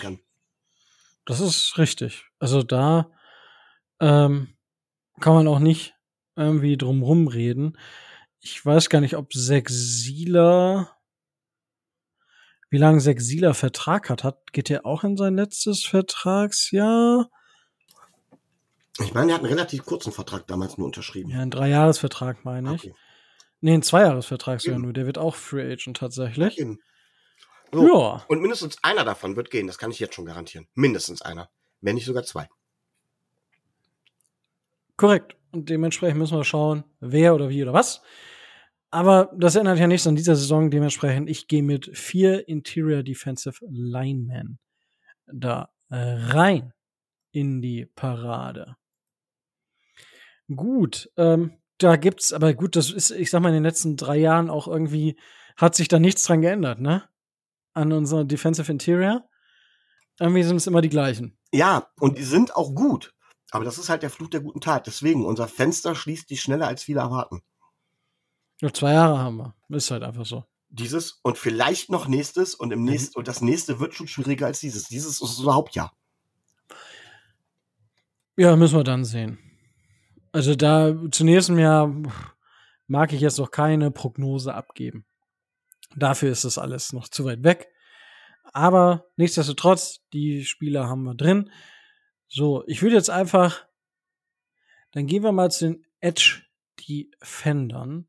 das 1.25 1.39
ist 1.39 1.77
richtig. 1.77 2.25
Also 2.37 2.61
da 2.61 3.09
ähm, 3.99 4.55
kann 5.19 5.33
man 5.33 5.47
auch 5.47 5.59
nicht 5.59 5.95
irgendwie 6.35 6.77
drum 6.77 7.27
reden. 7.27 7.77
Ich 8.39 8.63
weiß 8.63 8.89
gar 8.89 9.01
nicht, 9.01 9.15
ob 9.15 9.33
Sexila, 9.33 10.95
wie 12.69 12.77
lange 12.77 12.99
Sexila 12.99 13.53
Vertrag 13.53 14.09
hat. 14.09 14.23
hat. 14.23 14.53
Geht 14.53 14.69
er 14.69 14.85
auch 14.85 15.03
in 15.03 15.17
sein 15.17 15.35
letztes 15.35 15.85
Vertragsjahr? 15.85 17.31
Ich 18.99 19.13
meine, 19.13 19.31
er 19.31 19.35
hat 19.35 19.43
einen 19.43 19.53
relativ 19.53 19.85
kurzen 19.85 20.11
Vertrag 20.11 20.45
damals 20.45 20.77
nur 20.77 20.85
unterschrieben. 20.85 21.31
Ja, 21.31 21.39
einen 21.39 21.51
Dreijahresvertrag 21.51 22.45
meine 22.45 22.75
ich. 22.75 22.83
Okay. 22.83 22.95
Nee, 23.63 23.75
ein 23.75 23.81
Zweijahresvertrag 23.81 24.59
sogar 24.59 24.77
nur. 24.77 24.91
Der 24.91 25.05
wird 25.05 25.17
auch 25.17 25.35
Free 25.35 25.71
Agent 25.71 25.95
tatsächlich. 25.95 26.61
So. 27.71 27.87
ja. 27.87 28.25
Und 28.27 28.41
mindestens 28.41 28.83
einer 28.83 29.05
davon 29.05 29.37
wird 29.37 29.51
gehen, 29.51 29.67
das 29.67 29.77
kann 29.77 29.89
ich 29.89 29.99
jetzt 29.99 30.15
schon 30.15 30.25
garantieren. 30.25 30.67
Mindestens 30.73 31.21
einer. 31.21 31.49
Wenn 31.79 31.95
nicht 31.95 32.03
sogar 32.03 32.23
zwei. 32.23 32.49
Korrekt. 34.97 35.37
Und 35.53 35.69
dementsprechend 35.69 36.19
müssen 36.19 36.37
wir 36.37 36.43
schauen, 36.43 36.83
wer 36.99 37.33
oder 37.35 37.47
wie 37.47 37.63
oder 37.63 37.71
was. 37.71 38.01
Aber 38.91 39.31
das 39.33 39.55
ändert 39.55 39.79
ja 39.79 39.87
nichts 39.87 40.07
an 40.07 40.17
dieser 40.17 40.35
Saison. 40.35 40.69
Dementsprechend, 40.69 41.29
ich 41.29 41.47
gehe 41.47 41.63
mit 41.63 41.97
vier 41.97 42.49
Interior 42.49 43.01
Defensive 43.01 43.65
Linemen 43.69 44.59
da 45.25 45.69
rein 45.89 46.73
in 47.31 47.61
die 47.61 47.85
Parade. 47.85 48.75
Gut, 50.53 51.09
ähm, 51.15 51.53
da 51.83 51.95
gibt's, 51.95 52.33
aber 52.33 52.53
gut, 52.53 52.75
das 52.75 52.89
ist, 52.89 53.11
ich 53.11 53.29
sag 53.29 53.41
mal, 53.41 53.49
in 53.49 53.55
den 53.55 53.63
letzten 53.63 53.97
drei 53.97 54.17
Jahren 54.17 54.49
auch 54.49 54.67
irgendwie 54.67 55.17
hat 55.57 55.75
sich 55.75 55.87
da 55.87 55.99
nichts 55.99 56.23
dran 56.23 56.41
geändert, 56.41 56.79
ne? 56.79 57.03
An 57.73 57.91
unserer 57.91 58.23
Defensive 58.23 58.71
Interior. 58.71 59.27
Irgendwie 60.19 60.43
sind 60.43 60.57
es 60.57 60.67
immer 60.67 60.81
die 60.81 60.89
gleichen. 60.89 61.37
Ja, 61.51 61.87
und 61.99 62.17
die 62.17 62.23
sind 62.23 62.55
auch 62.55 62.73
gut. 62.73 63.13
Aber 63.51 63.65
das 63.65 63.77
ist 63.77 63.89
halt 63.89 64.01
der 64.01 64.09
Fluch 64.09 64.29
der 64.29 64.41
guten 64.41 64.61
Tat. 64.61 64.87
Deswegen, 64.87 65.25
unser 65.25 65.47
Fenster 65.47 65.95
schließt 65.95 66.29
sich 66.29 66.41
schneller, 66.41 66.67
als 66.67 66.83
viele 66.83 67.01
erwarten. 67.01 67.41
Nur 68.61 68.73
zwei 68.73 68.93
Jahre 68.93 69.19
haben 69.19 69.37
wir. 69.37 69.55
Ist 69.69 69.91
halt 69.91 70.03
einfach 70.03 70.25
so. 70.25 70.45
Dieses 70.69 71.19
und 71.21 71.37
vielleicht 71.37 71.89
noch 71.91 72.07
nächstes 72.07 72.55
und 72.55 72.71
im 72.71 72.79
mhm. 72.79 72.85
nächsten, 72.85 73.17
und 73.17 73.27
das 73.27 73.41
nächste 73.41 73.79
wird 73.79 73.93
schon 73.93 74.07
schwieriger 74.07 74.47
als 74.47 74.59
dieses. 74.59 74.85
Dieses 74.85 75.21
ist 75.21 75.21
unser 75.21 75.53
Hauptjahr. 75.53 75.93
Ja, 78.35 78.55
müssen 78.55 78.77
wir 78.77 78.83
dann 78.83 79.05
sehen. 79.05 79.37
Also 80.33 80.55
da 80.55 80.95
zunächst 81.11 81.49
Jahr 81.49 81.93
mag 82.87 83.13
ich 83.13 83.21
jetzt 83.21 83.37
noch 83.37 83.51
keine 83.51 83.91
Prognose 83.91 84.53
abgeben. 84.53 85.05
Dafür 85.95 86.31
ist 86.31 86.43
das 86.43 86.57
alles 86.57 86.91
noch 86.91 87.07
zu 87.07 87.23
weit 87.25 87.43
weg. 87.43 87.69
Aber 88.51 89.05
nichtsdestotrotz, 89.15 89.99
die 90.11 90.43
Spieler 90.43 90.89
haben 90.89 91.03
wir 91.03 91.13
drin. 91.13 91.51
So, 92.27 92.63
ich 92.65 92.81
würde 92.81 92.95
jetzt 92.95 93.11
einfach, 93.11 93.67
dann 94.91 95.05
gehen 95.05 95.21
wir 95.21 95.31
mal 95.31 95.51
zu 95.51 95.65
den 95.67 95.85
Edge 96.01 96.41
Defendern. 96.79 98.07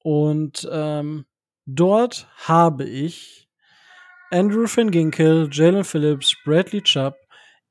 Und 0.00 0.68
ähm, 0.72 1.24
dort 1.66 2.26
habe 2.48 2.84
ich 2.84 3.48
Andrew 4.30 4.66
Finginkel, 4.66 5.48
Jalen 5.52 5.84
Phillips, 5.84 6.34
Bradley 6.44 6.82
Chubb, 6.82 7.14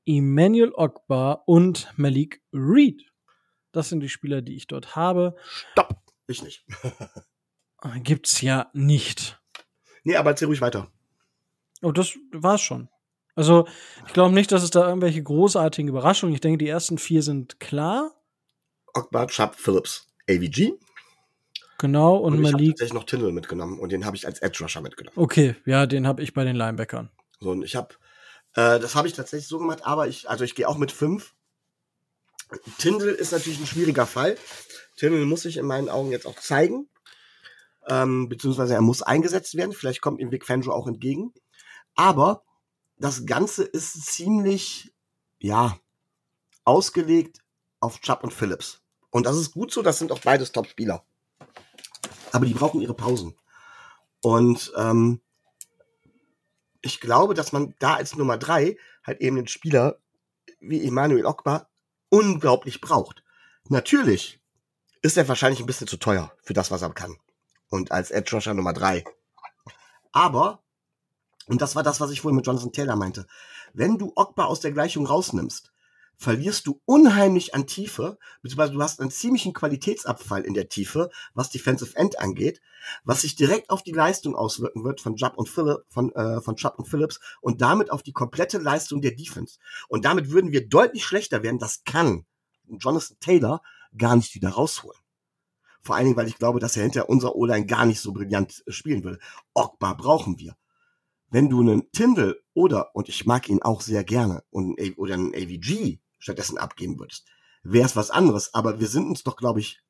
Emmanuel 0.06 0.72
Ogbar 0.74 1.46
und 1.46 1.92
Malik 1.98 2.42
Reed. 2.50 3.13
Das 3.74 3.88
sind 3.88 4.00
die 4.00 4.08
Spieler, 4.08 4.40
die 4.40 4.56
ich 4.56 4.66
dort 4.66 4.96
habe. 4.96 5.36
Stopp! 5.72 5.96
Ich 6.26 6.42
nicht. 6.42 6.64
Gibt's 8.02 8.40
ja 8.40 8.70
nicht. 8.72 9.40
Nee, 10.04 10.16
aber 10.16 10.30
erzähl 10.30 10.48
ruhig 10.48 10.60
weiter. 10.60 10.88
Oh, 11.82 11.92
das 11.92 12.16
war's 12.32 12.62
schon. 12.62 12.88
Also, 13.34 13.66
ich 14.06 14.12
glaube 14.12 14.32
nicht, 14.32 14.52
dass 14.52 14.62
es 14.62 14.70
da 14.70 14.86
irgendwelche 14.86 15.22
großartigen 15.22 15.88
Überraschungen. 15.88 16.34
Ich 16.34 16.40
denke, 16.40 16.58
die 16.58 16.68
ersten 16.68 16.98
vier 16.98 17.22
sind 17.22 17.58
klar. 17.58 18.12
Ogbar, 18.94 19.26
Chubb, 19.26 19.56
Phillips, 19.56 20.06
AVG. 20.30 20.74
Genau, 21.78 22.16
und, 22.16 22.34
und 22.34 22.44
ich 22.44 22.52
Malik. 22.52 22.60
Ich 22.60 22.68
tatsächlich 22.74 22.94
noch 22.94 23.04
Tindall 23.04 23.32
mitgenommen 23.32 23.80
und 23.80 23.90
den 23.90 24.06
habe 24.06 24.16
ich 24.16 24.26
als 24.26 24.38
Edge 24.38 24.62
Rusher 24.62 24.80
mitgenommen. 24.80 25.16
Okay, 25.18 25.56
ja, 25.66 25.86
den 25.86 26.06
habe 26.06 26.22
ich 26.22 26.32
bei 26.32 26.44
den 26.44 26.54
Linebackern. 26.54 27.10
So, 27.40 27.50
und 27.50 27.64
ich 27.64 27.74
habe, 27.74 27.94
äh, 28.54 28.78
das 28.78 28.94
habe 28.94 29.08
ich 29.08 29.14
tatsächlich 29.14 29.48
so 29.48 29.58
gemacht, 29.58 29.80
aber 29.84 30.06
ich, 30.06 30.30
also 30.30 30.44
ich 30.44 30.54
gehe 30.54 30.68
auch 30.68 30.78
mit 30.78 30.92
fünf. 30.92 31.34
Tindall 32.78 33.10
ist 33.10 33.32
natürlich 33.32 33.60
ein 33.60 33.66
schwieriger 33.66 34.06
Fall. 34.06 34.36
Tindall 34.96 35.24
muss 35.24 35.42
sich 35.42 35.56
in 35.56 35.66
meinen 35.66 35.88
Augen 35.88 36.10
jetzt 36.10 36.26
auch 36.26 36.38
zeigen. 36.38 36.88
Ähm, 37.86 38.28
beziehungsweise 38.28 38.74
er 38.74 38.80
muss 38.80 39.02
eingesetzt 39.02 39.56
werden. 39.56 39.72
Vielleicht 39.72 40.00
kommt 40.00 40.20
ihm 40.20 40.30
Vic 40.30 40.46
Fangio 40.46 40.72
auch 40.72 40.86
entgegen. 40.86 41.32
Aber 41.94 42.42
das 42.96 43.26
Ganze 43.26 43.64
ist 43.64 44.06
ziemlich, 44.06 44.92
ja, 45.38 45.78
ausgelegt 46.64 47.38
auf 47.80 48.00
Chubb 48.00 48.24
und 48.24 48.32
Phillips. 48.32 48.80
Und 49.10 49.26
das 49.26 49.36
ist 49.36 49.52
gut 49.52 49.72
so, 49.72 49.82
das 49.82 49.98
sind 49.98 50.10
auch 50.10 50.20
beides 50.20 50.52
Top-Spieler. 50.52 51.04
Aber 52.32 52.46
die 52.46 52.54
brauchen 52.54 52.80
ihre 52.80 52.94
Pausen. 52.94 53.36
Und 54.22 54.72
ähm, 54.76 55.20
ich 56.80 57.00
glaube, 57.00 57.34
dass 57.34 57.52
man 57.52 57.74
da 57.78 57.94
als 57.94 58.16
Nummer 58.16 58.38
drei 58.38 58.76
halt 59.04 59.20
eben 59.20 59.36
einen 59.36 59.48
Spieler 59.48 59.98
wie 60.60 60.86
Emanuel 60.86 61.26
Ogba 61.26 61.68
unglaublich 62.08 62.80
braucht. 62.80 63.22
Natürlich 63.68 64.40
ist 65.02 65.16
er 65.16 65.28
wahrscheinlich 65.28 65.60
ein 65.60 65.66
bisschen 65.66 65.86
zu 65.86 65.96
teuer 65.96 66.32
für 66.42 66.54
das, 66.54 66.70
was 66.70 66.82
er 66.82 66.92
kann. 66.92 67.16
Und 67.68 67.92
als 67.92 68.10
Edge 68.10 68.36
Rusher 68.36 68.54
Nummer 68.54 68.72
drei. 68.72 69.04
Aber 70.12 70.64
und 71.46 71.60
das 71.60 71.76
war 71.76 71.82
das, 71.82 72.00
was 72.00 72.10
ich 72.10 72.20
vorhin 72.20 72.36
mit 72.36 72.46
Jonathan 72.46 72.72
Taylor 72.72 72.96
meinte. 72.96 73.26
Wenn 73.72 73.98
du 73.98 74.12
Ogba 74.16 74.44
aus 74.44 74.60
der 74.60 74.72
Gleichung 74.72 75.06
rausnimmst, 75.06 75.72
verlierst 76.16 76.66
du 76.66 76.80
unheimlich 76.84 77.54
an 77.54 77.66
Tiefe, 77.66 78.18
beziehungsweise 78.42 78.72
du 78.72 78.82
hast 78.82 79.00
einen 79.00 79.10
ziemlichen 79.10 79.52
Qualitätsabfall 79.52 80.42
in 80.42 80.54
der 80.54 80.68
Tiefe, 80.68 81.10
was 81.34 81.50
Defensive 81.50 81.96
End 81.96 82.18
angeht, 82.18 82.60
was 83.04 83.22
sich 83.22 83.36
direkt 83.36 83.70
auf 83.70 83.82
die 83.82 83.92
Leistung 83.92 84.34
auswirken 84.36 84.84
wird 84.84 85.00
von 85.00 85.16
Jupp 85.16 85.36
und 85.36 85.48
Philipp, 85.48 85.84
von, 85.88 86.12
äh, 86.12 86.40
von 86.40 86.56
Jupp 86.56 86.78
und 86.78 86.86
Phillips 86.86 87.20
und 87.40 87.60
damit 87.60 87.90
auf 87.90 88.02
die 88.02 88.12
komplette 88.12 88.58
Leistung 88.58 89.00
der 89.00 89.12
Defense. 89.12 89.58
Und 89.88 90.04
damit 90.04 90.30
würden 90.30 90.52
wir 90.52 90.68
deutlich 90.68 91.04
schlechter 91.04 91.42
werden. 91.42 91.58
Das 91.58 91.84
kann 91.84 92.24
Jonathan 92.68 93.16
Taylor 93.20 93.62
gar 93.96 94.16
nicht 94.16 94.34
wieder 94.34 94.50
rausholen. 94.50 94.98
Vor 95.82 95.96
allen 95.96 96.06
Dingen, 96.06 96.16
weil 96.16 96.28
ich 96.28 96.38
glaube, 96.38 96.60
dass 96.60 96.76
er 96.76 96.84
hinter 96.84 97.10
unserer 97.10 97.36
O-Line 97.36 97.66
gar 97.66 97.84
nicht 97.84 98.00
so 98.00 98.12
brillant 98.12 98.64
spielen 98.68 99.04
würde. 99.04 99.18
Ogba 99.52 99.92
brauchen 99.92 100.38
wir. 100.38 100.56
Wenn 101.28 101.50
du 101.50 101.60
einen 101.60 101.90
Tindall 101.92 102.40
oder, 102.54 102.94
und 102.94 103.08
ich 103.08 103.26
mag 103.26 103.48
ihn 103.48 103.60
auch 103.60 103.82
sehr 103.82 104.04
gerne, 104.04 104.44
oder 104.50 105.14
einen 105.14 105.34
AVG 105.34 105.98
stattdessen 106.24 106.58
abgeben 106.58 106.98
würdest, 106.98 107.26
wäre 107.62 107.86
es 107.86 107.96
was 107.96 108.10
anderes. 108.10 108.54
Aber 108.54 108.80
wir 108.80 108.88
sind 108.88 109.06
uns 109.06 109.22
doch, 109.22 109.36
glaube 109.36 109.60
ich, 109.60 109.80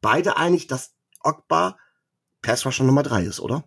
beide 0.00 0.36
einig, 0.36 0.66
dass 0.66 0.96
Ogba 1.22 1.78
Pass 2.42 2.64
Rusher 2.66 2.84
Nummer 2.84 3.02
drei 3.02 3.22
ist, 3.22 3.40
oder? 3.40 3.64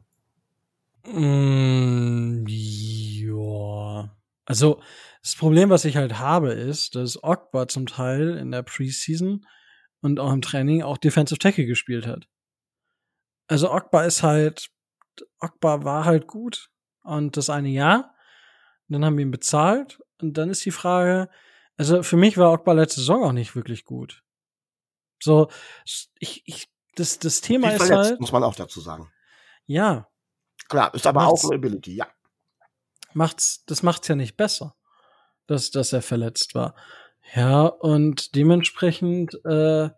Mm, 1.06 2.46
ja. 2.48 4.16
Also, 4.46 4.82
das 5.22 5.36
Problem, 5.36 5.70
was 5.70 5.86
ich 5.86 5.96
halt 5.96 6.20
habe, 6.20 6.54
ist, 6.54 6.96
dass 6.96 7.24
Ogba 7.24 7.68
zum 7.68 7.86
Teil 7.86 8.38
in 8.38 8.52
der 8.52 8.64
Preseason 8.64 9.46
und 10.02 10.20
auch 10.20 10.34
im 10.34 10.42
Training 10.42 10.82
auch 10.84 10.98
Defensive 10.98 11.40
Tackle 11.40 11.66
gespielt 11.66 12.06
hat. 12.08 12.28
Also 13.48 13.72
Ogba 13.72 14.04
ist 14.04 14.24
halt, 14.24 14.70
Ogba 15.40 15.84
war 15.84 16.06
halt 16.06 16.28
gut 16.28 16.70
und 17.04 17.38
das 17.38 17.50
eine 17.50 17.70
Jahr. 17.70 18.16
Dann 18.90 19.06
haben 19.06 19.18
wir 19.18 19.26
ihn 19.26 19.32
bezahlt 19.32 20.02
und 20.22 20.38
dann 20.38 20.50
ist 20.50 20.66
die 20.66 20.72
Frage, 20.72 21.30
also 21.78 22.04
für 22.04 22.18
mich 22.18 22.38
war 22.38 22.52
Ogba 22.52 22.74
letzte 22.74 23.00
Saison 23.00 23.24
auch 23.24 23.32
nicht 23.32 23.56
wirklich 23.56 23.86
gut. 23.86 24.24
So, 25.22 25.50
ich, 26.20 26.44
ich, 26.46 26.70
das, 26.96 27.20
das 27.20 27.42
Thema 27.42 27.72
ist 27.72 27.86
verletzt, 27.86 28.12
halt. 28.12 28.20
Muss 28.20 28.32
man 28.32 28.44
auch 28.44 28.56
dazu 28.56 28.82
sagen. 28.82 29.12
Ja. 29.66 30.08
Klar, 30.70 30.94
ist 30.94 31.08
aber 31.08 31.28
auch 31.28 31.44
eine 31.44 31.56
Ability, 31.56 31.96
ja. 31.96 32.08
Macht's, 33.14 33.64
das 33.66 33.84
macht's 33.84 34.08
ja 34.08 34.16
nicht 34.16 34.38
besser, 34.38 34.76
dass, 35.48 35.72
dass 35.72 35.94
er 35.94 36.02
verletzt 36.02 36.56
war. 36.56 36.76
Ja, 37.36 37.66
und 37.66 38.36
dementsprechend, 38.36 39.40
äh, 39.46 39.90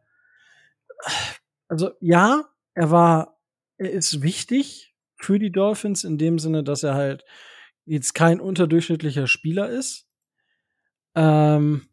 also 1.67 1.91
ja, 1.99 2.45
er 2.73 2.91
war, 2.91 3.39
er 3.77 3.91
ist 3.91 4.21
wichtig 4.21 4.95
für 5.17 5.39
die 5.39 5.51
Dolphins 5.51 6.03
in 6.03 6.17
dem 6.17 6.39
Sinne, 6.39 6.63
dass 6.63 6.83
er 6.83 6.93
halt 6.93 7.25
jetzt 7.85 8.13
kein 8.13 8.39
unterdurchschnittlicher 8.39 9.27
Spieler 9.27 9.69
ist. 9.69 10.07
Ähm, 11.15 11.87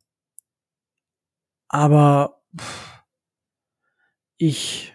aber 1.69 2.43
ich, 4.37 4.95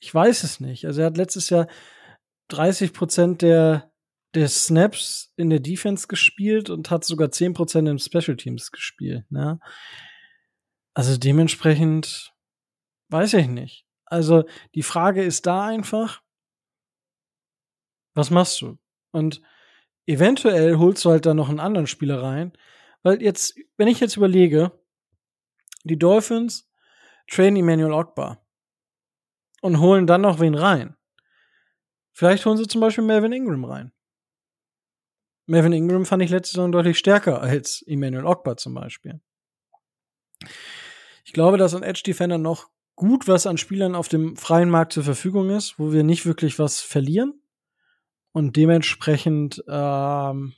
ich 0.00 0.14
weiß 0.14 0.42
es 0.42 0.60
nicht. 0.60 0.84
Also 0.84 1.00
er 1.00 1.06
hat 1.06 1.16
letztes 1.16 1.48
Jahr 1.50 1.68
30 2.48 2.92
Prozent 2.92 3.42
der, 3.42 3.92
der 4.34 4.48
Snaps 4.48 5.32
in 5.36 5.50
der 5.50 5.60
Defense 5.60 6.08
gespielt 6.08 6.70
und 6.70 6.90
hat 6.90 7.04
sogar 7.04 7.30
10 7.30 7.54
Prozent 7.54 7.88
im 7.88 7.98
Special 7.98 8.36
Teams 8.36 8.72
gespielt. 8.72 9.24
Ne? 9.30 9.60
Also 10.94 11.16
dementsprechend 11.16 12.34
weiß 13.10 13.34
ich 13.34 13.46
nicht. 13.46 13.86
Also 14.04 14.44
die 14.74 14.82
Frage 14.82 15.22
ist 15.22 15.46
da 15.46 15.66
einfach, 15.66 16.22
was 18.14 18.30
machst 18.30 18.60
du? 18.60 18.78
Und 19.12 19.40
eventuell 20.06 20.76
holst 20.76 21.04
du 21.04 21.10
halt 21.10 21.26
da 21.26 21.34
noch 21.34 21.48
einen 21.48 21.60
anderen 21.60 21.86
Spieler 21.86 22.22
rein, 22.22 22.52
weil 23.02 23.22
jetzt, 23.22 23.56
wenn 23.76 23.88
ich 23.88 24.00
jetzt 24.00 24.16
überlege, 24.16 24.72
die 25.84 25.98
Dolphins 25.98 26.70
trainen 27.30 27.56
Emmanuel 27.56 27.92
Ogba 27.92 28.44
und 29.60 29.80
holen 29.80 30.06
dann 30.06 30.22
noch 30.22 30.40
wen 30.40 30.54
rein. 30.54 30.96
Vielleicht 32.12 32.44
holen 32.46 32.56
sie 32.56 32.66
zum 32.66 32.80
Beispiel 32.80 33.04
Melvin 33.04 33.32
Ingram 33.32 33.64
rein. 33.64 33.92
Melvin 35.46 35.72
Ingram 35.72 36.04
fand 36.04 36.22
ich 36.22 36.30
letzte 36.30 36.56
Saison 36.56 36.72
deutlich 36.72 36.98
stärker 36.98 37.40
als 37.40 37.82
Emmanuel 37.86 38.26
Ogba 38.26 38.56
zum 38.56 38.74
Beispiel. 38.74 39.20
Ich 41.24 41.32
glaube, 41.32 41.58
dass 41.58 41.74
an 41.74 41.82
Edge 41.82 42.02
Defender 42.04 42.38
noch 42.38 42.68
gut 42.96 43.28
was 43.28 43.46
an 43.46 43.58
Spielern 43.58 43.94
auf 43.94 44.08
dem 44.08 44.36
freien 44.36 44.68
Markt 44.68 44.92
zur 44.92 45.04
Verfügung 45.04 45.50
ist, 45.50 45.78
wo 45.78 45.92
wir 45.92 46.02
nicht 46.02 46.26
wirklich 46.26 46.58
was 46.58 46.80
verlieren. 46.80 47.40
Und 48.32 48.56
dementsprechend, 48.56 49.62
ähm, 49.68 50.54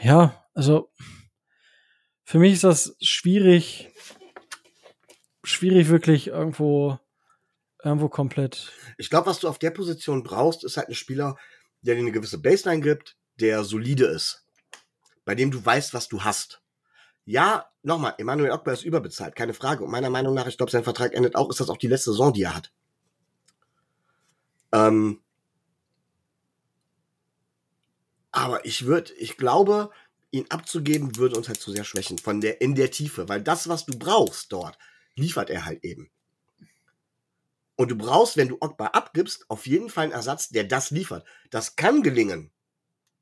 ja, 0.00 0.43
also 0.54 0.90
für 2.24 2.38
mich 2.38 2.54
ist 2.54 2.64
das 2.64 2.96
schwierig, 3.00 3.90
schwierig 5.44 5.88
wirklich 5.88 6.28
irgendwo, 6.28 6.98
irgendwo 7.82 8.08
komplett. 8.08 8.72
Ich 8.96 9.10
glaube, 9.10 9.26
was 9.26 9.40
du 9.40 9.48
auf 9.48 9.58
der 9.58 9.70
Position 9.70 10.22
brauchst, 10.22 10.64
ist 10.64 10.76
halt 10.76 10.88
ein 10.88 10.94
Spieler, 10.94 11.36
der 11.82 11.96
dir 11.96 12.00
eine 12.00 12.12
gewisse 12.12 12.38
Baseline 12.38 12.80
gibt, 12.80 13.16
der 13.40 13.64
solide 13.64 14.06
ist, 14.06 14.46
bei 15.24 15.34
dem 15.34 15.50
du 15.50 15.64
weißt, 15.64 15.92
was 15.92 16.08
du 16.08 16.22
hast. 16.22 16.62
Ja, 17.26 17.70
nochmal, 17.82 18.14
Emmanuel 18.18 18.52
Ogba 18.52 18.72
ist 18.72 18.84
überbezahlt, 18.84 19.34
keine 19.34 19.54
Frage. 19.54 19.84
Und 19.84 19.90
meiner 19.90 20.10
Meinung 20.10 20.34
nach, 20.34 20.46
ich 20.46 20.56
glaube, 20.56 20.72
sein 20.72 20.84
Vertrag 20.84 21.14
endet 21.14 21.36
auch, 21.36 21.50
ist 21.50 21.60
das 21.60 21.70
auch 21.70 21.78
die 21.78 21.88
letzte 21.88 22.10
Saison, 22.10 22.32
die 22.32 22.42
er 22.42 22.54
hat. 22.54 22.72
Ähm, 24.72 25.22
aber 28.30 28.64
ich 28.64 28.86
würde, 28.86 29.12
ich 29.14 29.36
glaube, 29.36 29.90
ihn 30.34 30.46
abzugeben, 30.48 31.16
würde 31.16 31.36
uns 31.36 31.48
halt 31.48 31.60
zu 31.60 31.72
sehr 31.72 31.84
schwächen 31.84 32.18
von 32.18 32.40
der 32.40 32.60
in 32.60 32.74
der 32.74 32.90
Tiefe, 32.90 33.28
weil 33.28 33.40
das, 33.40 33.68
was 33.68 33.86
du 33.86 33.96
brauchst 33.96 34.52
dort, 34.52 34.76
liefert 35.14 35.48
er 35.48 35.64
halt 35.64 35.84
eben. 35.84 36.10
Und 37.76 37.90
du 37.90 37.96
brauchst, 37.96 38.36
wenn 38.36 38.48
du 38.48 38.58
Ogba 38.60 38.86
abgibst, 38.88 39.48
auf 39.48 39.66
jeden 39.66 39.88
Fall 39.88 40.04
einen 40.04 40.12
Ersatz, 40.12 40.48
der 40.48 40.64
das 40.64 40.90
liefert. 40.90 41.24
Das 41.50 41.76
kann 41.76 42.02
gelingen 42.02 42.50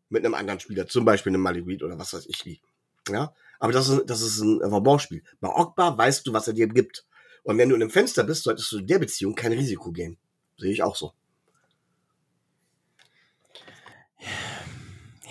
mit 0.09 0.25
einem 0.25 0.35
anderen 0.35 0.61
Spieler, 0.61 0.87
zum 0.87 1.05
Beispiel 1.05 1.31
einem 1.31 1.43
Malik 1.43 1.67
Reed 1.67 1.83
oder 1.83 1.99
was 1.99 2.13
weiß 2.13 2.27
ich 2.27 2.45
wie. 2.45 2.61
Ja, 3.09 3.35
aber 3.59 3.73
das 3.73 3.89
ist, 3.89 4.07
das 4.07 4.23
ist 4.23 4.41
ein 4.41 4.61
Vauban-Spiel. 4.61 5.23
Bei 5.41 5.49
Ogba 5.49 5.97
weißt 5.97 6.27
du, 6.27 6.33
was 6.33 6.49
er 6.49 6.55
dir 6.55 6.69
gibt. 6.69 7.07
Und 7.43 7.59
wenn 7.59 7.69
du 7.69 7.75
in 7.75 7.83
einem 7.83 7.91
Fenster 7.91 8.25
bist, 8.25 8.45
solltest 8.45 8.71
du 8.73 8.79
in 8.79 8.87
der 8.87 8.99
Beziehung 8.99 9.35
kein 9.35 9.53
Risiko 9.53 9.91
gehen. 9.91 10.19
Sehe 10.57 10.73
ich 10.73 10.83
auch 10.83 10.97
so. 10.97 11.13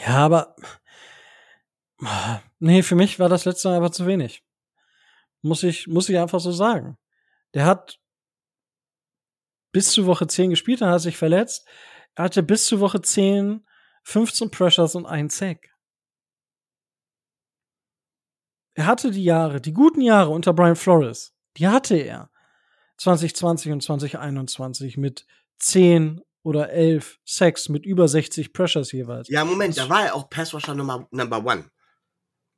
Ja, 0.05 0.17
aber 0.17 0.55
nee, 2.59 2.83
für 2.83 2.95
mich 2.95 3.19
war 3.19 3.29
das 3.29 3.45
letzte 3.45 3.69
Mal 3.69 3.77
aber 3.77 3.91
zu 3.91 4.05
wenig. 4.05 4.43
Muss 5.41 5.63
ich, 5.63 5.87
muss 5.87 6.09
ich 6.09 6.17
einfach 6.17 6.39
so 6.39 6.51
sagen. 6.51 6.97
Der 7.53 7.65
hat 7.65 7.99
bis 9.71 9.91
zu 9.91 10.05
Woche 10.05 10.27
10 10.27 10.49
gespielt, 10.49 10.81
dann 10.81 10.89
hat 10.89 10.97
er 10.97 10.99
sich 10.99 11.17
verletzt. 11.17 11.67
Er 12.15 12.25
hatte 12.25 12.43
bis 12.43 12.65
zu 12.65 12.79
Woche 12.79 13.01
10 13.01 13.65
15 14.03 14.51
Pressures 14.51 14.95
und 14.95 15.05
ein 15.05 15.29
Sack. 15.29 15.69
Er 18.73 18.85
hatte 18.85 19.11
die 19.11 19.23
Jahre, 19.23 19.61
die 19.61 19.73
guten 19.73 20.01
Jahre 20.01 20.29
unter 20.29 20.53
Brian 20.53 20.75
Flores, 20.75 21.35
die 21.57 21.67
hatte 21.67 21.97
er. 21.97 22.29
2020 22.97 23.71
und 23.71 23.83
2021 23.83 24.97
mit 24.97 25.25
10 25.59 26.21
oder 26.43 26.69
11 26.69 27.19
Sacks 27.25 27.67
mit 27.67 27.85
über 27.85 28.07
60 28.07 28.53
Pressures 28.53 28.91
jeweils. 28.91 29.27
Ja, 29.29 29.43
Moment, 29.43 29.77
da 29.77 29.89
war 29.89 30.05
er 30.05 30.15
auch 30.15 30.29
Passwasher 30.29 30.75
Nummer 30.75 31.07
Number 31.11 31.43
One. 31.43 31.65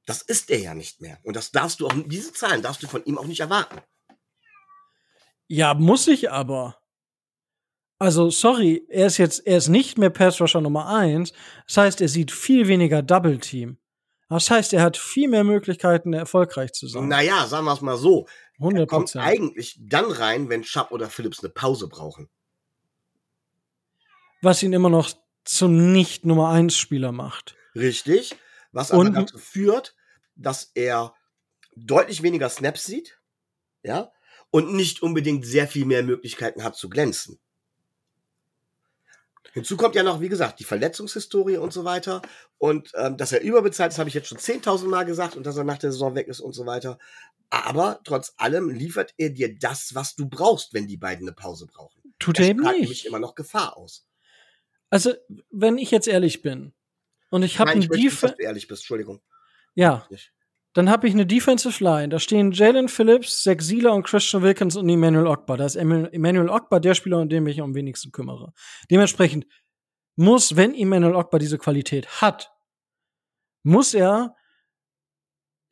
Das 0.06 0.22
ist 0.22 0.50
er 0.50 0.60
ja 0.60 0.74
nicht 0.74 1.02
mehr. 1.02 1.20
Und 1.24 1.36
das 1.36 1.52
darfst 1.52 1.80
du 1.80 1.88
auch, 1.88 1.94
diese 2.06 2.34
Zahlen 2.34 2.62
darfst 2.62 2.84
du 2.84 2.88
von 2.88 3.04
ihm 3.06 3.18
auch 3.18 3.26
nicht 3.26 3.40
erwarten. 3.40 3.82
Ja, 5.48 5.74
muss 5.74 6.08
ich 6.08 6.32
aber. 6.32 6.78
Also, 8.00 8.30
sorry, 8.30 8.86
er 8.90 9.08
ist 9.08 9.18
jetzt, 9.18 9.46
er 9.48 9.58
ist 9.58 9.70
nicht 9.70 9.98
mehr 9.98 10.10
Pass 10.10 10.42
Rusher 10.42 10.62
Nummer 10.62 10.88
1. 10.88 11.32
Das 11.68 11.78
heißt, 11.78 12.02
er 12.02 12.10
sieht 12.10 12.32
viel 12.32 12.68
weniger 12.68 13.02
Double 13.02 13.40
Team. 13.40 13.78
Das 14.30 14.50
heißt, 14.50 14.74
er 14.74 14.82
hat 14.82 14.98
viel 14.98 15.30
mehr 15.30 15.44
Möglichkeiten, 15.44 16.12
erfolgreich 16.14 16.74
zu 16.74 16.88
sein. 16.88 17.08
Naja, 17.08 17.46
sagen 17.46 17.66
wir 17.66 17.74
es 17.74 17.82
mal 17.82 17.98
so. 17.98 18.28
100%. 18.60 18.80
Er 18.80 18.88
kommt 18.88 19.16
eigentlich 19.16 19.78
dann 19.80 20.12
rein, 20.12 20.50
wenn 20.50 20.64
Schapp 20.64 20.92
oder 20.92 21.10
Phillips 21.10 21.40
eine 21.40 21.50
Pause 21.50 21.88
brauchen. 21.88 22.30
Was 24.42 24.64
ihn 24.64 24.74
immer 24.74 24.90
noch 24.90 25.12
zum 25.46 25.94
nicht 25.94 26.26
Nummer 26.26 26.50
1 26.50 26.76
Spieler 26.76 27.12
macht. 27.12 27.56
Richtig. 27.76 28.36
Was 28.74 28.92
aber 28.92 29.02
Und, 29.02 29.14
dazu 29.14 29.38
führt, 29.38 29.96
dass 30.36 30.72
er 30.74 31.16
deutlich 31.76 32.24
weniger 32.24 32.50
Snaps 32.50 32.86
sieht. 32.86 33.20
Ja. 33.84 34.12
Und 34.52 34.74
nicht 34.74 35.02
unbedingt 35.02 35.46
sehr 35.46 35.68
viel 35.68 35.86
mehr 35.86 36.04
Möglichkeiten 36.04 36.64
hat 36.64 36.76
zu 36.76 36.90
glänzen. 36.90 37.40
Hinzu 39.54 39.78
kommt 39.78 39.94
ja 39.94 40.02
noch, 40.02 40.20
wie 40.20 40.30
gesagt, 40.30 40.60
die 40.60 40.64
Verletzungshistorie 40.64 41.58
und 41.58 41.72
so 41.72 41.86
weiter. 41.86 42.24
Und 42.58 42.92
ähm, 42.96 43.18
dass 43.18 43.32
er 43.32 43.42
überbezahlt 43.42 43.92
ist, 43.92 44.00
habe 44.00 44.10
ich 44.10 44.16
jetzt 44.16 44.28
schon 44.28 44.40
10.000 44.40 44.88
Mal 44.88 45.06
gesagt 45.06 45.36
und 45.36 45.46
dass 45.46 45.58
er 45.58 45.64
nach 45.64 45.78
der 45.78 45.92
Saison 45.92 46.16
weg 46.16 46.28
ist 46.28 46.40
und 46.40 46.54
so 46.54 46.66
weiter. 46.66 46.98
Aber 47.52 48.00
trotz 48.04 48.34
allem 48.38 48.70
liefert 48.70 49.14
er 49.18 49.30
dir 49.30 49.56
das, 49.56 49.94
was 49.94 50.16
du 50.16 50.28
brauchst, 50.28 50.74
wenn 50.74 50.88
die 50.88 50.98
beiden 50.98 51.28
eine 51.28 51.36
Pause 51.36 51.68
brauchen. 51.68 52.16
Tut 52.18 52.40
er 52.40 52.48
eben 52.48 52.62
nicht. 52.62 52.80
nämlich 52.80 53.06
immer 53.06 53.20
noch 53.20 53.36
Gefahr 53.36 53.78
aus. 53.78 54.08
Also, 54.90 55.14
wenn 55.52 55.78
ich 55.78 55.92
jetzt 55.92 56.08
ehrlich 56.08 56.42
bin 56.42 56.74
und 57.34 57.42
ich 57.42 57.60
habe 57.60 57.72
einen 57.72 57.82
Defense. 57.82 58.28
dass 58.28 58.36
du 58.38 58.44
ehrlich 58.44 58.68
bist, 58.68 58.84
Entschuldigung. 58.84 59.20
Ja. 59.74 60.08
Dann 60.74 60.88
habe 60.88 61.08
ich 61.08 61.16
eine 61.16 61.26
Defensive 61.26 61.84
Line. 61.84 62.10
Da 62.10 62.20
stehen 62.20 62.52
Jalen 62.52 62.90
Phillips, 62.90 63.42
Zach 63.42 63.60
Sieler 63.60 63.94
und 63.94 64.04
Christian 64.04 64.44
Wilkins 64.44 64.76
und 64.76 64.88
Emmanuel 64.88 65.26
Ogba. 65.26 65.58
Da 65.58 65.66
ist 65.66 65.76
Emmanuel 65.76 66.50
Ogba 66.50 66.80
der 66.80 66.94
Spieler, 66.94 67.20
um 67.20 67.30
den 67.30 67.48
ich 67.48 67.60
am 67.60 67.74
wenigsten 67.74 68.12
kümmere. 68.12 68.54
Dementsprechend 68.92 69.48
muss, 70.16 70.56
wenn 70.56 70.76
Emmanuel 70.76 71.16
Ogba 71.16 71.40
diese 71.40 71.58
Qualität 71.58 72.22
hat, 72.22 72.52
muss 73.64 73.96
er 73.96 74.36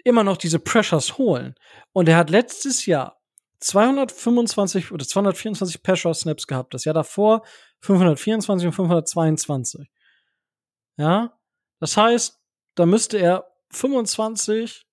immer 0.03 0.23
noch 0.23 0.37
diese 0.37 0.57
Pressures 0.57 1.19
holen. 1.19 1.53
Und 1.93 2.09
er 2.09 2.17
hat 2.17 2.31
letztes 2.31 2.87
Jahr 2.87 3.21
225 3.59 4.91
oder 4.91 5.05
224 5.05 5.83
Pass 5.83 6.21
Snaps 6.21 6.47
gehabt. 6.47 6.73
Das 6.73 6.85
Jahr 6.85 6.95
davor 6.95 7.43
524 7.81 8.65
und 8.65 8.73
522. 8.73 9.91
Ja, 10.97 11.37
das 11.81 11.97
heißt, 11.97 12.39
da 12.75 12.85
müsste 12.85 13.17
er 13.17 13.51
25, 13.71 14.85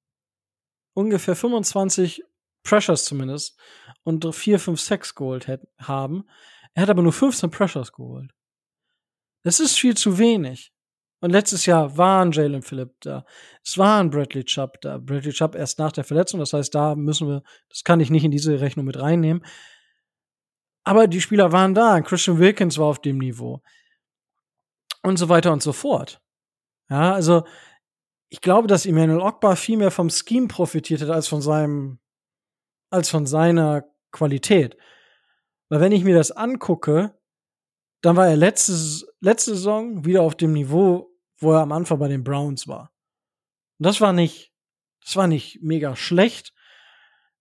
ungefähr 0.94 1.36
25 1.36 2.24
Pressures 2.64 3.04
zumindest 3.04 3.56
und 4.04 4.34
4, 4.34 4.58
5 4.58 4.80
Sacks 4.80 5.14
geholt 5.14 5.46
haben. 5.78 6.24
Er 6.72 6.82
hat 6.82 6.90
aber 6.90 7.02
nur 7.02 7.12
15 7.12 7.50
Pressures 7.50 7.92
geholt. 7.92 8.32
Das 9.42 9.60
ist 9.60 9.78
viel 9.78 9.96
zu 9.96 10.18
wenig. 10.18 10.72
Und 11.20 11.30
letztes 11.30 11.66
Jahr 11.66 11.98
waren 11.98 12.32
Jalen 12.32 12.62
Phillip 12.62 12.94
da. 13.00 13.26
Es 13.62 13.76
waren 13.76 14.08
Bradley 14.08 14.44
Chubb 14.44 14.80
da. 14.80 14.98
Bradley 14.98 15.32
Chubb 15.32 15.56
erst 15.56 15.78
nach 15.78 15.92
der 15.92 16.04
Verletzung. 16.04 16.40
Das 16.40 16.54
heißt, 16.54 16.74
da 16.74 16.94
müssen 16.94 17.28
wir, 17.28 17.42
das 17.68 17.84
kann 17.84 18.00
ich 18.00 18.08
nicht 18.08 18.24
in 18.24 18.30
diese 18.30 18.60
Rechnung 18.60 18.86
mit 18.86 18.98
reinnehmen. 18.98 19.44
Aber 20.84 21.06
die 21.06 21.20
Spieler 21.20 21.52
waren 21.52 21.74
da. 21.74 22.00
Christian 22.00 22.38
Wilkins 22.38 22.78
war 22.78 22.86
auf 22.86 23.00
dem 23.00 23.18
Niveau. 23.18 23.60
Und 25.02 25.18
so 25.18 25.28
weiter 25.28 25.52
und 25.52 25.62
so 25.62 25.72
fort. 25.72 26.22
Ja, 26.90 27.12
also, 27.12 27.44
ich 28.28 28.40
glaube, 28.40 28.68
dass 28.68 28.86
Emmanuel 28.86 29.20
Ogbar 29.20 29.56
viel 29.56 29.78
mehr 29.78 29.90
vom 29.90 30.10
Scheme 30.10 30.48
profitiert 30.48 31.02
hat 31.02 31.10
als 31.10 31.28
von 31.28 31.40
seinem, 31.40 31.98
als 32.90 33.10
von 33.10 33.26
seiner 33.26 33.84
Qualität. 34.10 34.76
Weil 35.68 35.80
wenn 35.80 35.92
ich 35.92 36.04
mir 36.04 36.14
das 36.14 36.30
angucke, 36.30 37.14
dann 38.00 38.16
war 38.16 38.28
er 38.28 38.36
letzte, 38.36 38.72
letzte 39.20 39.54
Saison 39.54 40.04
wieder 40.04 40.22
auf 40.22 40.36
dem 40.36 40.52
Niveau, 40.52 41.10
wo 41.38 41.52
er 41.52 41.60
am 41.60 41.72
Anfang 41.72 41.98
bei 41.98 42.08
den 42.08 42.24
Browns 42.24 42.68
war. 42.68 42.92
Und 43.78 43.86
das 43.86 44.00
war 44.00 44.12
nicht, 44.12 44.52
das 45.04 45.16
war 45.16 45.26
nicht 45.26 45.62
mega 45.62 45.96
schlecht. 45.96 46.52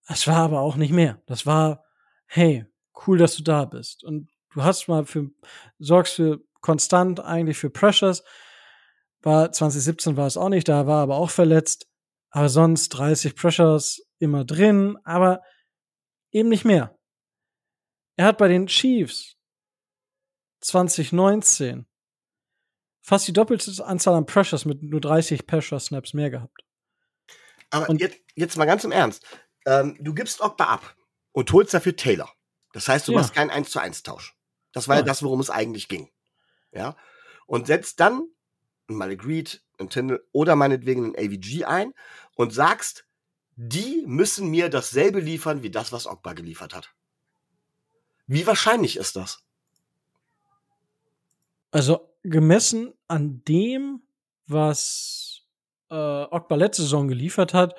Es 0.07 0.27
war 0.27 0.37
aber 0.37 0.61
auch 0.61 0.75
nicht 0.77 0.93
mehr. 0.93 1.21
Das 1.25 1.45
war, 1.45 1.83
hey, 2.27 2.65
cool, 3.05 3.17
dass 3.17 3.35
du 3.35 3.43
da 3.43 3.65
bist. 3.65 4.03
Und 4.03 4.29
du 4.53 4.63
hast 4.63 4.87
mal 4.87 5.05
für, 5.05 5.29
sorgst 5.79 6.15
für 6.15 6.41
konstant 6.61 7.19
eigentlich 7.19 7.57
für 7.57 7.69
Pressures. 7.69 8.23
War 9.21 9.51
2017 9.51 10.17
war 10.17 10.27
es 10.27 10.37
auch 10.37 10.49
nicht, 10.49 10.67
da 10.67 10.87
war 10.87 11.01
aber 11.01 11.17
auch 11.17 11.29
verletzt. 11.29 11.87
Aber 12.29 12.49
sonst 12.49 12.89
30 12.89 13.35
Pressures 13.35 14.01
immer 14.19 14.45
drin, 14.45 14.97
aber 15.03 15.41
eben 16.31 16.49
nicht 16.49 16.65
mehr. 16.65 16.97
Er 18.15 18.25
hat 18.25 18.37
bei 18.37 18.47
den 18.47 18.67
Chiefs 18.67 19.35
2019 20.61 21.87
fast 23.01 23.27
die 23.27 23.33
doppelte 23.33 23.85
Anzahl 23.85 24.15
an 24.15 24.25
Pressures 24.25 24.65
mit 24.65 24.83
nur 24.83 24.99
30 24.99 25.47
Pressure 25.47 25.79
Snaps 25.79 26.13
mehr 26.13 26.29
gehabt. 26.29 26.63
Aber 27.69 27.89
und 27.89 28.01
jetzt, 28.01 28.19
jetzt 28.35 28.57
mal 28.57 28.65
ganz 28.65 28.83
im 28.83 28.91
Ernst. 28.91 29.25
Ähm, 29.65 29.97
du 29.99 30.13
gibst 30.13 30.41
Ogba 30.41 30.65
ab 30.65 30.95
und 31.31 31.51
holst 31.51 31.73
dafür 31.73 31.95
Taylor. 31.95 32.31
Das 32.73 32.87
heißt, 32.87 33.07
du 33.07 33.13
ja. 33.13 33.19
machst 33.19 33.33
keinen 33.33 33.49
1 33.49 33.69
zu 33.69 33.79
1 33.79 34.03
Tausch. 34.03 34.35
Das 34.73 34.87
war 34.87 34.95
ja. 34.95 35.01
ja 35.01 35.05
das, 35.05 35.23
worum 35.23 35.39
es 35.39 35.49
eigentlich 35.49 35.87
ging. 35.87 36.09
Ja. 36.71 36.97
Und 37.45 37.67
setzt 37.67 37.99
dann 37.99 38.27
mal 38.95 39.11
Agreed, 39.11 39.61
ein 39.79 39.89
Tindall 39.89 40.23
oder 40.31 40.55
meinetwegen 40.55 41.05
ein 41.05 41.15
AVG 41.15 41.65
ein 41.65 41.93
und 42.35 42.53
sagst, 42.53 43.05
die 43.55 44.03
müssen 44.05 44.49
mir 44.49 44.69
dasselbe 44.69 45.19
liefern 45.19 45.63
wie 45.63 45.71
das, 45.71 45.91
was 45.91 46.07
Ogba 46.07 46.33
geliefert 46.33 46.75
hat. 46.75 46.93
Wie 48.27 48.45
wahrscheinlich 48.45 48.97
ist 48.97 49.15
das? 49.15 49.43
Also 51.71 52.13
gemessen 52.23 52.93
an 53.07 53.43
dem, 53.45 54.03
was 54.47 55.41
äh, 55.89 55.95
Ogba 55.95 56.55
letzte 56.55 56.83
Saison 56.83 57.07
geliefert 57.07 57.53
hat, 57.53 57.75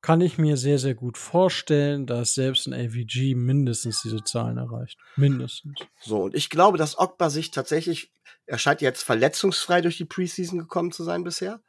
kann 0.00 0.20
ich 0.20 0.38
mir 0.38 0.56
sehr, 0.56 0.78
sehr 0.78 0.94
gut 0.94 1.18
vorstellen, 1.18 2.06
dass 2.06 2.34
selbst 2.34 2.66
ein 2.66 2.74
AVG 2.74 3.34
mindestens 3.34 4.02
diese 4.02 4.22
Zahlen 4.22 4.56
erreicht. 4.56 4.98
Mindestens. 5.16 5.80
So, 6.00 6.22
und 6.24 6.34
ich 6.34 6.50
glaube, 6.50 6.78
dass 6.78 6.98
Ogba 6.98 7.30
sich 7.30 7.50
tatsächlich, 7.50 8.12
er 8.46 8.58
scheint 8.58 8.80
jetzt 8.80 9.02
verletzungsfrei 9.02 9.80
durch 9.80 9.96
die 9.96 10.04
Preseason 10.04 10.58
gekommen 10.58 10.92
zu 10.92 11.02
sein 11.04 11.24
bisher, 11.24 11.60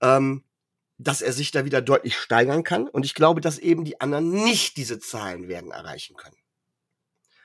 ähm, 0.00 0.44
dass 0.96 1.20
er 1.20 1.32
sich 1.32 1.50
da 1.50 1.64
wieder 1.64 1.82
deutlich 1.82 2.16
steigern 2.16 2.64
kann. 2.64 2.88
Und 2.88 3.04
ich 3.04 3.14
glaube, 3.14 3.40
dass 3.40 3.58
eben 3.58 3.84
die 3.84 4.00
anderen 4.00 4.30
nicht 4.30 4.76
diese 4.76 4.98
Zahlen 4.98 5.48
werden 5.48 5.70
erreichen 5.70 6.16
können. 6.16 6.36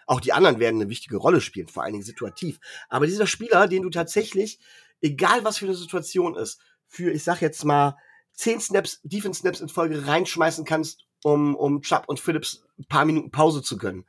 Auch 0.05 0.19
die 0.19 0.33
anderen 0.33 0.59
werden 0.59 0.81
eine 0.81 0.89
wichtige 0.89 1.17
Rolle 1.17 1.41
spielen, 1.41 1.67
vor 1.67 1.83
allen 1.83 1.93
Dingen 1.93 2.03
situativ. 2.03 2.59
Aber 2.89 3.05
dieser 3.05 3.27
Spieler, 3.27 3.67
den 3.67 3.83
du 3.83 3.89
tatsächlich, 3.89 4.59
egal 5.01 5.43
was 5.43 5.57
für 5.57 5.65
eine 5.65 5.75
Situation 5.75 6.35
ist, 6.35 6.59
für, 6.87 7.11
ich 7.11 7.23
sag 7.23 7.41
jetzt 7.41 7.63
mal, 7.63 7.97
zehn 8.33 8.59
Snaps, 8.59 8.99
Defense 9.03 9.41
Snaps 9.41 9.61
in 9.61 9.69
Folge 9.69 10.07
reinschmeißen 10.07 10.65
kannst, 10.65 11.05
um, 11.23 11.55
um 11.55 11.81
Chubb 11.81 12.05
und 12.07 12.19
Phillips 12.19 12.63
ein 12.77 12.85
paar 12.85 13.05
Minuten 13.05 13.31
Pause 13.31 13.61
zu 13.61 13.77
gönnen. 13.77 14.05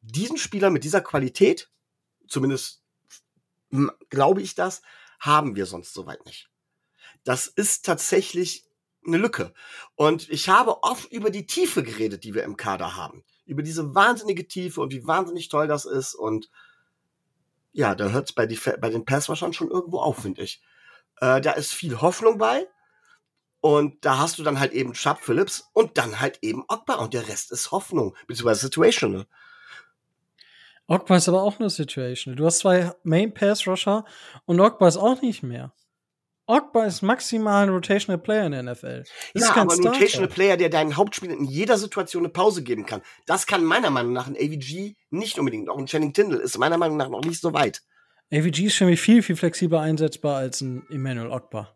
Diesen 0.00 0.38
Spieler 0.38 0.70
mit 0.70 0.84
dieser 0.84 1.00
Qualität, 1.00 1.70
zumindest 2.28 2.82
glaube 4.08 4.42
ich 4.42 4.54
das, 4.54 4.82
haben 5.18 5.56
wir 5.56 5.66
sonst 5.66 5.94
soweit 5.94 6.24
nicht. 6.26 6.48
Das 7.24 7.46
ist 7.46 7.84
tatsächlich 7.84 8.64
eine 9.06 9.16
Lücke. 9.16 9.52
Und 9.96 10.28
ich 10.30 10.48
habe 10.48 10.82
oft 10.82 11.10
über 11.12 11.30
die 11.30 11.46
Tiefe 11.46 11.82
geredet, 11.82 12.24
die 12.24 12.34
wir 12.34 12.44
im 12.44 12.56
Kader 12.56 12.96
haben 12.96 13.24
über 13.46 13.62
diese 13.62 13.94
wahnsinnige 13.94 14.46
Tiefe 14.48 14.80
und 14.80 14.92
wie 14.92 15.06
wahnsinnig 15.06 15.48
toll 15.48 15.68
das 15.68 15.84
ist. 15.84 16.14
Und 16.14 16.50
ja, 17.72 17.94
da 17.94 18.10
hört 18.10 18.28
es 18.28 18.34
bei, 18.34 18.46
bei 18.46 18.90
den 18.90 19.04
Passwaschern 19.04 19.52
schon 19.52 19.70
irgendwo 19.70 19.98
auf, 19.98 20.22
finde 20.22 20.42
ich. 20.42 20.62
Äh, 21.20 21.40
da 21.40 21.52
ist 21.52 21.72
viel 21.72 22.00
Hoffnung 22.00 22.38
bei. 22.38 22.66
Und 23.64 24.04
da 24.04 24.18
hast 24.18 24.38
du 24.38 24.42
dann 24.42 24.60
halt 24.60 24.74
eben 24.74 24.92
Chubb 24.92 25.20
Phillips 25.22 25.70
und 25.72 25.96
dann 25.96 26.20
halt 26.20 26.38
eben 26.42 26.64
Ogba 26.68 26.96
und 26.96 27.14
der 27.14 27.28
Rest 27.28 27.50
ist 27.50 27.70
Hoffnung, 27.70 28.14
beziehungsweise 28.26 28.66
Situational. 28.66 29.24
Ogba 30.86 31.16
ist 31.16 31.30
aber 31.30 31.42
auch 31.42 31.58
nur 31.58 31.70
Situational. 31.70 32.36
Du 32.36 32.44
hast 32.44 32.58
zwei 32.58 32.92
Main 33.04 33.32
Pass 33.32 33.66
Rusher 33.66 34.04
und 34.44 34.60
Ogba 34.60 34.86
ist 34.86 34.98
auch 34.98 35.22
nicht 35.22 35.42
mehr. 35.42 35.72
Ogba 36.44 36.84
ist 36.84 37.00
maximal 37.00 37.62
ein 37.62 37.70
Rotational 37.70 38.18
Player 38.18 38.44
in 38.44 38.52
der 38.52 38.64
NFL. 38.64 39.04
Das 39.32 39.42
ja, 39.42 39.56
aber 39.56 39.72
ein 39.72 39.80
Starter. 39.80 39.98
Rotational 39.98 40.28
Player, 40.28 40.56
der 40.58 40.68
deinen 40.68 40.98
Hauptspieler 40.98 41.32
in 41.32 41.44
jeder 41.44 41.78
Situation 41.78 42.24
eine 42.24 42.32
Pause 42.34 42.62
geben 42.62 42.84
kann. 42.84 43.00
Das 43.24 43.46
kann 43.46 43.64
meiner 43.64 43.88
Meinung 43.88 44.12
nach 44.12 44.26
ein 44.26 44.36
AVG 44.36 44.94
nicht 45.08 45.38
unbedingt. 45.38 45.70
Auch 45.70 45.78
ein 45.78 45.86
Channing 45.86 46.12
Tindall 46.12 46.40
ist 46.40 46.58
meiner 46.58 46.76
Meinung 46.76 46.98
nach 46.98 47.08
noch 47.08 47.24
nicht 47.24 47.40
so 47.40 47.54
weit. 47.54 47.80
AVG 48.30 48.66
ist 48.66 48.76
für 48.76 48.84
mich 48.84 49.00
viel, 49.00 49.22
viel 49.22 49.36
flexibler 49.36 49.80
einsetzbar 49.80 50.36
als 50.36 50.60
ein 50.60 50.86
Emmanuel 50.90 51.30
Ogba. 51.30 51.74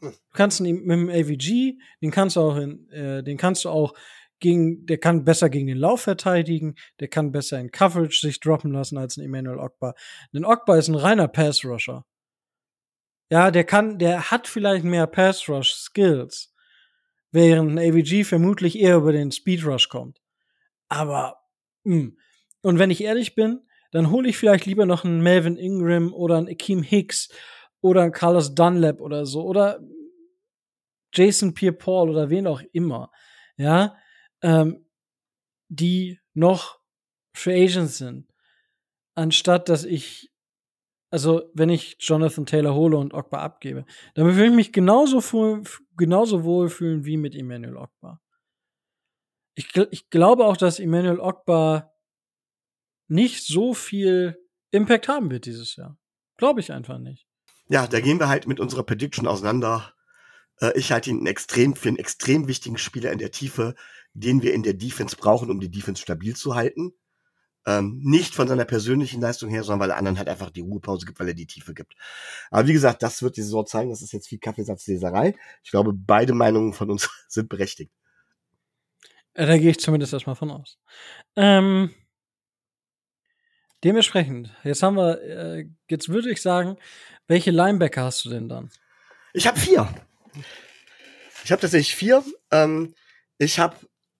Du 0.00 0.12
kannst 0.32 0.60
ihn 0.60 0.84
mit 0.84 0.96
dem 0.96 1.08
AVG, 1.08 1.78
den 2.00 2.10
kannst 2.10 2.36
du 2.36 2.40
auch 2.40 2.56
in, 2.56 2.88
äh, 2.90 3.22
den 3.22 3.36
kannst 3.36 3.64
du 3.64 3.70
auch 3.70 3.94
gegen, 4.40 4.86
der 4.86 4.98
kann 4.98 5.24
besser 5.24 5.50
gegen 5.50 5.66
den 5.66 5.78
Lauf 5.78 6.02
verteidigen, 6.02 6.76
der 7.00 7.08
kann 7.08 7.32
besser 7.32 7.58
in 7.58 7.72
Coverage 7.72 8.20
sich 8.20 8.38
droppen 8.38 8.72
lassen 8.72 8.96
als 8.96 9.16
ein 9.16 9.24
Emmanuel 9.24 9.58
Ogba. 9.58 9.94
Ein 10.32 10.44
Ogba 10.44 10.76
ist 10.76 10.88
ein 10.88 10.94
reiner 10.94 11.26
Pass-Rusher. 11.26 12.04
Ja, 13.30 13.50
der 13.50 13.64
kann, 13.64 13.98
der 13.98 14.30
hat 14.30 14.48
vielleicht 14.48 14.84
mehr 14.84 15.06
Pass 15.06 15.48
Rush 15.48 15.74
Skills, 15.74 16.54
während 17.30 17.72
ein 17.72 17.78
AVG 17.78 18.24
vermutlich 18.24 18.78
eher 18.78 18.96
über 18.96 19.12
den 19.12 19.30
Speed 19.32 19.66
Rush 19.66 19.88
kommt. 19.88 20.20
Aber, 20.88 21.36
mh. 21.84 21.94
Hm. 21.94 22.18
und 22.62 22.78
wenn 22.78 22.90
ich 22.90 23.02
ehrlich 23.02 23.34
bin, 23.34 23.60
dann 23.90 24.10
hole 24.10 24.28
ich 24.28 24.38
vielleicht 24.38 24.66
lieber 24.66 24.86
noch 24.86 25.04
einen 25.04 25.22
Melvin 25.22 25.56
Ingram 25.56 26.12
oder 26.12 26.36
einen 26.36 26.48
Akeem 26.48 26.82
Hicks 26.82 27.28
oder 27.80 28.02
einen 28.02 28.12
Carlos 28.12 28.54
Dunlap 28.54 29.00
oder 29.00 29.26
so 29.26 29.44
oder 29.44 29.80
Jason 31.12 31.54
Pierre-Paul 31.54 32.10
oder 32.10 32.30
wen 32.30 32.46
auch 32.46 32.62
immer, 32.72 33.10
ja, 33.56 33.96
ähm, 34.42 34.86
die 35.68 36.20
noch 36.34 36.80
Free 37.34 37.64
Agents 37.64 37.98
sind, 37.98 38.32
anstatt 39.14 39.68
dass 39.68 39.84
ich 39.84 40.32
also 41.10 41.50
wenn 41.54 41.70
ich 41.70 41.96
Jonathan 42.00 42.46
Taylor 42.46 42.74
hole 42.74 42.96
und 42.96 43.14
Ogba 43.14 43.38
abgebe, 43.38 43.86
dann 44.14 44.26
würde 44.26 44.46
ich 44.46 44.52
mich 44.52 44.72
genauso, 44.72 45.62
genauso 45.96 46.44
wohlfühlen 46.44 47.04
wie 47.04 47.16
mit 47.16 47.34
Emmanuel 47.34 47.76
Ogba. 47.76 48.20
Ich, 49.54 49.74
ich 49.90 50.10
glaube 50.10 50.44
auch, 50.44 50.56
dass 50.56 50.78
Emmanuel 50.78 51.20
Ogba 51.20 51.92
nicht 53.08 53.44
so 53.44 53.74
viel 53.74 54.38
Impact 54.70 55.08
haben 55.08 55.30
wird 55.30 55.46
dieses 55.46 55.76
Jahr. 55.76 55.98
Glaube 56.36 56.60
ich 56.60 56.72
einfach 56.72 56.98
nicht. 56.98 57.27
Ja, 57.68 57.86
da 57.86 58.00
gehen 58.00 58.18
wir 58.18 58.28
halt 58.28 58.46
mit 58.46 58.60
unserer 58.60 58.82
Prediction 58.82 59.26
auseinander. 59.26 59.92
Äh, 60.60 60.72
ich 60.78 60.92
halte 60.92 61.10
ihn 61.10 61.26
extrem 61.26 61.74
für 61.76 61.88
einen 61.88 61.98
extrem 61.98 62.48
wichtigen 62.48 62.78
Spieler 62.78 63.12
in 63.12 63.18
der 63.18 63.30
Tiefe, 63.30 63.74
den 64.14 64.42
wir 64.42 64.54
in 64.54 64.62
der 64.62 64.74
Defense 64.74 65.16
brauchen, 65.16 65.50
um 65.50 65.60
die 65.60 65.70
Defense 65.70 66.02
stabil 66.02 66.34
zu 66.34 66.54
halten. 66.54 66.94
Ähm, 67.66 68.00
nicht 68.02 68.34
von 68.34 68.48
seiner 68.48 68.64
persönlichen 68.64 69.20
Leistung 69.20 69.50
her, 69.50 69.62
sondern 69.62 69.80
weil 69.80 69.90
er 69.90 69.98
anderen 69.98 70.16
halt 70.16 70.28
einfach 70.28 70.50
die 70.50 70.62
Ruhepause 70.62 71.04
gibt, 71.04 71.20
weil 71.20 71.28
er 71.28 71.34
die 71.34 71.46
Tiefe 71.46 71.74
gibt. 71.74 71.94
Aber 72.50 72.66
wie 72.66 72.72
gesagt, 72.72 73.02
das 73.02 73.22
wird 73.22 73.36
die 73.36 73.42
Saison 73.42 73.66
zeigen. 73.66 73.90
Das 73.90 74.00
ist 74.00 74.12
jetzt 74.12 74.28
viel 74.28 74.38
Kaffeesatzleserei. 74.38 75.34
Ich 75.62 75.70
glaube, 75.70 75.92
beide 75.92 76.32
Meinungen 76.32 76.72
von 76.72 76.90
uns 76.90 77.10
sind 77.28 77.50
berechtigt. 77.50 77.92
Äh, 79.34 79.46
da 79.46 79.58
gehe 79.58 79.70
ich 79.70 79.80
zumindest 79.80 80.14
erstmal 80.14 80.36
von 80.36 80.50
aus. 80.50 80.78
Ähm, 81.36 81.94
dementsprechend, 83.84 84.50
jetzt 84.64 84.82
haben 84.82 84.96
wir, 84.96 85.20
äh, 85.22 85.68
jetzt 85.88 86.08
würde 86.08 86.30
ich 86.30 86.42
sagen, 86.42 86.76
welche 87.26 87.50
Linebacker 87.50 88.04
hast 88.04 88.24
du 88.24 88.30
denn 88.30 88.48
dann? 88.48 88.70
Ich 89.32 89.46
habe 89.46 89.58
vier. 89.58 89.88
Ich 91.44 91.52
habe 91.52 91.60
tatsächlich 91.60 91.94
vier. 91.94 92.24
Ähm, 92.50 92.94
ich 93.38 93.58
habe 93.58 93.76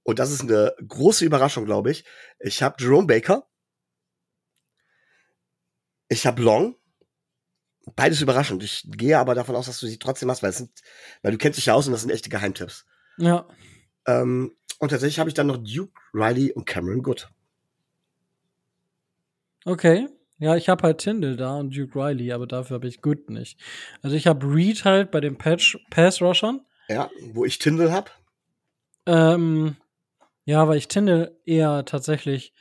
und 0.08 0.18
das 0.18 0.30
ist 0.30 0.40
eine 0.40 0.74
große 0.86 1.26
Überraschung, 1.26 1.66
glaube 1.66 1.90
ich. 1.90 2.02
Ich 2.38 2.62
habe 2.62 2.76
Jerome 2.78 3.06
Baker. 3.06 3.46
Ich 6.08 6.26
habe 6.26 6.40
Long. 6.40 6.76
Beides 7.94 8.22
überraschend. 8.22 8.62
Ich 8.62 8.84
gehe 8.86 9.18
aber 9.18 9.34
davon 9.34 9.54
aus, 9.54 9.66
dass 9.66 9.80
du 9.80 9.86
sie 9.86 9.98
trotzdem 9.98 10.30
hast, 10.30 10.42
weil, 10.42 10.48
es 10.48 10.56
sind, 10.56 10.70
weil 11.20 11.32
du 11.32 11.36
kennst 11.36 11.58
dich 11.58 11.66
ja 11.66 11.74
aus 11.74 11.86
und 11.86 11.92
das 11.92 12.00
sind 12.00 12.10
echte 12.10 12.30
Geheimtipps. 12.30 12.86
Ja. 13.18 13.46
Ähm, 14.06 14.56
und 14.78 14.88
tatsächlich 14.88 15.18
habe 15.18 15.28
ich 15.28 15.34
dann 15.34 15.48
noch 15.48 15.58
Duke, 15.58 15.92
Riley 16.14 16.52
und 16.52 16.64
Cameron 16.64 17.02
Good. 17.02 17.28
Okay. 19.68 20.08
Ja, 20.38 20.56
ich 20.56 20.70
habe 20.70 20.82
halt 20.84 20.98
Tyndall 20.98 21.36
da 21.36 21.56
und 21.56 21.76
Duke 21.76 21.98
Riley, 21.98 22.32
aber 22.32 22.46
dafür 22.46 22.76
habe 22.76 22.88
ich 22.88 23.02
Good 23.02 23.28
nicht. 23.28 23.60
Also 24.02 24.16
ich 24.16 24.26
habe 24.26 24.46
Reed 24.46 24.84
halt 24.84 25.10
bei 25.10 25.20
den 25.20 25.36
Patch 25.36 25.76
Pass 25.90 26.22
Rushern. 26.22 26.62
Ja, 26.88 27.10
wo 27.32 27.44
ich 27.44 27.58
Tyndall 27.58 27.92
habe. 27.92 28.10
Ähm, 29.04 29.76
ja, 30.46 30.66
weil 30.68 30.78
ich 30.78 30.88
Tyndall 30.88 31.36
eher 31.44 31.84
tatsächlich 31.84 32.54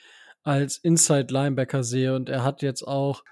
als 0.43 0.77
Inside 0.77 1.27
Linebacker 1.33 1.83
sehe 1.83 2.13
und 2.13 2.27
er 2.27 2.43
hat 2.43 2.61
jetzt 2.61 2.85
auch 2.85 3.23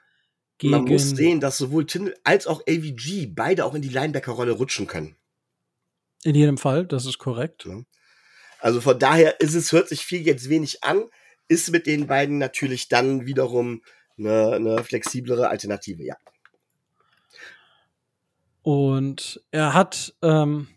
gegen 0.57 0.71
Man 0.71 0.85
muss 0.85 1.09
sehen, 1.09 1.41
dass 1.41 1.57
sowohl 1.57 1.85
Tyndall 1.85 2.15
als 2.23 2.47
auch 2.47 2.61
AVG 2.61 3.33
beide 3.35 3.65
auch 3.65 3.73
in 3.73 3.81
die 3.81 3.89
Linebacker-Rolle 3.89 4.53
rutschen 4.53 4.87
können. 4.87 5.17
in 6.23 6.35
jedem 6.35 6.57
Fall, 6.57 6.85
das 6.85 7.05
ist 7.05 7.17
korrekt. 7.17 7.65
Ja. 7.65 7.81
Also 8.59 8.79
von 8.79 8.97
daher 8.97 9.41
ist 9.41 9.53
es, 9.53 9.73
hört 9.73 9.89
sich 9.89 10.05
viel 10.05 10.25
jetzt 10.25 10.49
wenig 10.49 10.83
an, 10.83 11.09
ist 11.47 11.71
mit 11.71 11.87
den 11.87 12.07
beiden 12.07 12.37
natürlich 12.37 12.87
dann 12.87 13.25
wiederum 13.25 13.81
eine, 14.17 14.53
eine 14.53 14.83
flexiblere 14.83 15.49
Alternative, 15.49 16.03
ja. 16.03 16.15
Und 18.61 19.41
er 19.51 19.73
hat 19.73 20.15
ähm, 20.23 20.67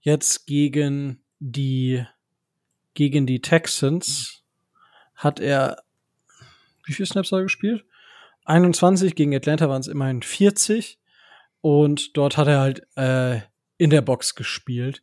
jetzt 0.00 0.46
gegen 0.46 1.22
die 1.38 2.06
gegen 2.94 3.26
die 3.26 3.40
Texans 3.40 4.42
hat 5.14 5.38
er 5.38 5.82
wie 6.84 6.92
viel 6.92 7.06
Snaps 7.06 7.30
hat 7.30 7.40
er 7.40 7.42
gespielt? 7.44 7.84
21 8.46 9.14
gegen 9.14 9.34
Atlanta 9.34 9.68
waren 9.68 9.80
es 9.80 9.86
immerhin 9.86 10.22
40 10.22 10.98
und 11.60 12.16
dort 12.16 12.36
hat 12.36 12.48
er 12.48 12.60
halt 12.60 12.86
äh, 12.96 13.40
in 13.76 13.90
der 13.90 14.02
Box 14.02 14.34
gespielt. 14.34 15.02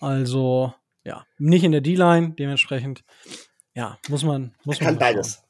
Also 0.00 0.74
ja, 1.04 1.26
nicht 1.38 1.64
in 1.64 1.72
der 1.72 1.80
D-Line, 1.80 2.34
dementsprechend 2.38 3.04
ja, 3.74 3.98
muss 4.08 4.22
man 4.22 4.54
muss 4.64 4.78
Er 4.78 4.86
kann 4.86 4.94
man 4.94 5.00
beides. 5.00 5.42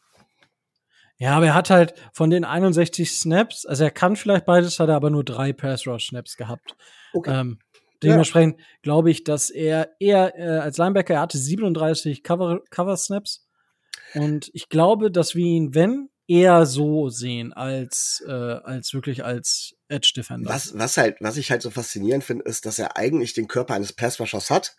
Ja, 1.19 1.37
aber 1.37 1.47
er 1.47 1.55
hat 1.55 1.71
halt 1.71 1.95
von 2.13 2.31
den 2.31 2.45
61 2.45 3.13
Snaps, 3.13 3.65
also 3.65 3.85
er 3.85 3.91
kann 3.91 4.17
vielleicht 4.17 4.45
beides, 4.45 4.81
hat 4.81 4.89
er 4.89 4.97
aber 4.97 5.11
nur 5.11 5.25
drei 5.25 5.53
Pass 5.53 5.87
Rush 5.87 6.09
Snaps 6.09 6.37
gehabt. 6.37 6.75
Okay. 7.13 7.31
Ähm, 7.33 7.59
dementsprechend 8.03 8.61
glaube 8.83 9.11
ich, 9.11 9.23
dass 9.23 9.49
er 9.49 9.93
eher 10.01 10.37
äh, 10.37 10.59
als 10.59 10.79
Linebacker, 10.79 11.15
er 11.15 11.21
hatte 11.21 11.39
37 11.39 12.25
Cover, 12.25 12.61
Cover. 12.71 12.99
Und 14.15 14.51
ich 14.53 14.69
glaube, 14.69 15.13
dass 15.13 15.37
wir 15.37 15.45
ihn, 15.45 15.75
wenn, 15.75 16.09
eher 16.27 16.67
so 16.67 17.09
sehen, 17.09 17.53
als, 17.53 18.23
äh, 18.27 18.33
als 18.33 18.95
wirklich 18.95 19.25
als 19.25 19.75
Edge 19.89 20.13
Defender. 20.17 20.49
Was, 20.49 20.77
was 20.79 20.97
halt, 20.97 21.19
was 21.21 21.37
ich 21.37 21.51
halt 21.51 21.63
so 21.63 21.71
faszinierend 21.71 22.25
finde, 22.25 22.45
ist, 22.45 22.65
dass 22.65 22.79
er 22.79 22.97
eigentlich 22.97 23.35
den 23.35 23.49
Körper 23.49 23.75
eines 23.75 23.93
Passrushers 23.93 24.51
hat, 24.51 24.77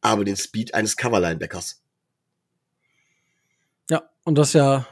aber 0.00 0.24
den 0.24 0.36
Speed 0.36 0.74
eines 0.74 0.96
Coverlinebackers. 0.96 1.72
Ja, 1.72 1.82
und 4.24 4.36
das 4.36 4.52
ja, 4.52 4.86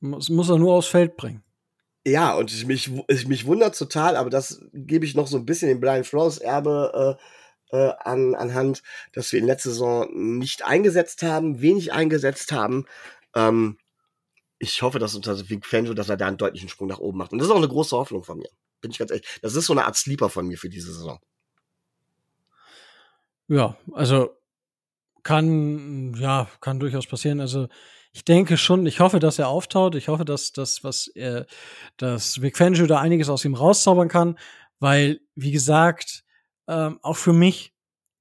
muss, 0.00 0.28
muss 0.28 0.48
er 0.48 0.58
nur 0.58 0.74
aufs 0.74 0.88
Feld 0.88 1.16
bringen. 1.16 1.42
Ja, 2.06 2.34
und 2.34 2.52
ich 2.52 2.66
mich, 2.66 2.90
ich 3.08 3.26
mich 3.26 3.46
wundert 3.46 3.78
total, 3.78 4.16
aber 4.16 4.28
das 4.28 4.60
gebe 4.72 5.06
ich 5.06 5.14
noch 5.14 5.26
so 5.26 5.38
ein 5.38 5.46
bisschen 5.46 5.68
den 5.68 5.80
Brian 5.80 6.04
Flores 6.04 6.38
Erbe 6.38 7.18
äh, 7.72 7.76
äh, 7.76 7.92
an, 8.00 8.34
anhand, 8.34 8.82
dass 9.12 9.32
wir 9.32 9.40
in 9.40 9.46
letzter 9.46 9.70
Saison 9.70 10.38
nicht 10.38 10.64
eingesetzt 10.64 11.22
haben, 11.22 11.62
wenig 11.62 11.92
eingesetzt 11.92 12.52
haben. 12.52 12.84
Ähm, 13.34 13.78
ich 14.58 14.82
hoffe, 14.82 14.98
dass 14.98 15.14
unter 15.14 15.48
Vic 15.48 15.66
Fangio, 15.66 15.94
dass 15.94 16.08
er 16.08 16.16
da 16.16 16.26
einen 16.26 16.36
deutlichen 16.36 16.68
Sprung 16.68 16.88
nach 16.88 16.98
oben 16.98 17.18
macht. 17.18 17.32
Und 17.32 17.38
das 17.38 17.48
ist 17.48 17.52
auch 17.52 17.58
eine 17.58 17.68
große 17.68 17.96
Hoffnung 17.96 18.22
von 18.22 18.38
mir. 18.38 18.50
Bin 18.80 18.90
ich 18.90 18.98
ganz 18.98 19.10
ehrlich. 19.10 19.26
Das 19.42 19.54
ist 19.54 19.66
so 19.66 19.72
eine 19.72 19.86
Art 19.86 19.96
Sleeper 19.96 20.28
von 20.28 20.46
mir 20.46 20.58
für 20.58 20.68
diese 20.68 20.92
Saison. 20.92 21.18
Ja, 23.48 23.76
also 23.92 24.36
kann, 25.22 26.14
ja, 26.14 26.48
kann 26.60 26.80
durchaus 26.80 27.06
passieren. 27.06 27.40
Also 27.40 27.68
ich 28.14 28.24
denke 28.24 28.56
schon, 28.56 28.86
ich 28.86 29.00
hoffe, 29.00 29.18
dass 29.18 29.40
er 29.40 29.48
auftaut. 29.48 29.96
Ich 29.96 30.06
hoffe, 30.06 30.24
dass 30.24 30.52
das, 30.52 30.84
was 30.84 31.08
er, 31.08 31.46
dass 31.96 32.40
Vic 32.40 32.56
Fangio 32.56 32.86
da 32.86 33.00
einiges 33.00 33.28
aus 33.28 33.44
ihm 33.44 33.54
rauszaubern 33.54 34.08
kann, 34.08 34.38
weil, 34.78 35.20
wie 35.34 35.50
gesagt, 35.50 36.24
ähm, 36.68 37.00
auch 37.02 37.16
für 37.16 37.32
mich, 37.32 37.74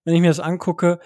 wenn 0.03 0.15
ich 0.15 0.21
mir 0.21 0.29
das 0.29 0.39
angucke, 0.39 0.99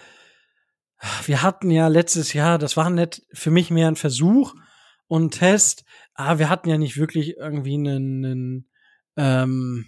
wir 1.26 1.44
hatten 1.44 1.70
ja 1.70 1.90
letztes 1.90 2.32
Jahr, 2.32 2.58
das 2.58 2.78
war 2.78 2.90
nicht 2.90 3.24
für 3.34 3.52
mich 3.52 3.72
mehr 3.72 3.90
ein 3.90 3.98
Versuch 3.98 4.56
und 5.08 5.26
ein 5.26 5.32
Test, 5.32 5.84
aber 6.14 6.40
wir 6.40 6.50
hatten 6.50 6.70
ja 6.70 6.78
nicht 6.78 6.96
wirklich 6.96 7.36
irgendwie 7.36 7.76
einen, 7.76 8.26
einen, 8.26 8.70
ähm, 9.18 9.86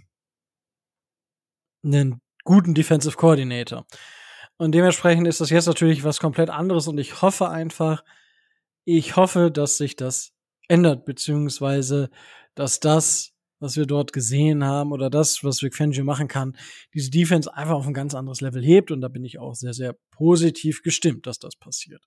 einen 1.86 2.22
guten 2.44 2.74
Defensive 2.74 3.16
Coordinator. 3.16 3.88
Und 4.58 4.74
dementsprechend 4.74 5.26
ist 5.26 5.40
das 5.40 5.52
jetzt 5.52 5.68
natürlich 5.68 6.04
was 6.04 6.20
komplett 6.20 6.50
anderes 6.50 6.90
und 6.90 6.98
ich 6.98 7.22
hoffe 7.22 7.48
einfach, 7.48 8.04
ich 8.86 9.16
hoffe, 9.16 9.52
dass 9.52 9.78
sich 9.78 9.96
das 9.96 10.32
ändert, 10.68 11.06
beziehungsweise, 11.06 12.10
dass 12.56 12.80
das, 12.80 13.32
was 13.60 13.76
wir 13.76 13.86
dort 13.86 14.14
gesehen 14.14 14.64
haben 14.64 14.92
oder 14.92 15.10
das, 15.10 15.44
was 15.44 15.62
Vic 15.62 15.76
Fangio 15.76 16.04
machen 16.04 16.28
kann, 16.28 16.58
diese 16.94 17.12
Defense 17.12 17.54
einfach 17.54 17.76
auf 17.76 17.88
ein 17.88 17.94
ganz 17.94 18.16
anderes 18.16 18.42
Level 18.42 18.64
hebt 18.64 18.92
und 18.92 19.02
da 19.02 19.08
bin 19.08 19.26
ich 19.26 19.40
auch 19.40 19.56
sehr, 19.56 19.74
sehr 19.74 19.96
positiv 20.12 20.82
gestimmt, 20.82 21.28
dass 21.28 21.40
das 21.40 21.56
passiert. 21.56 22.04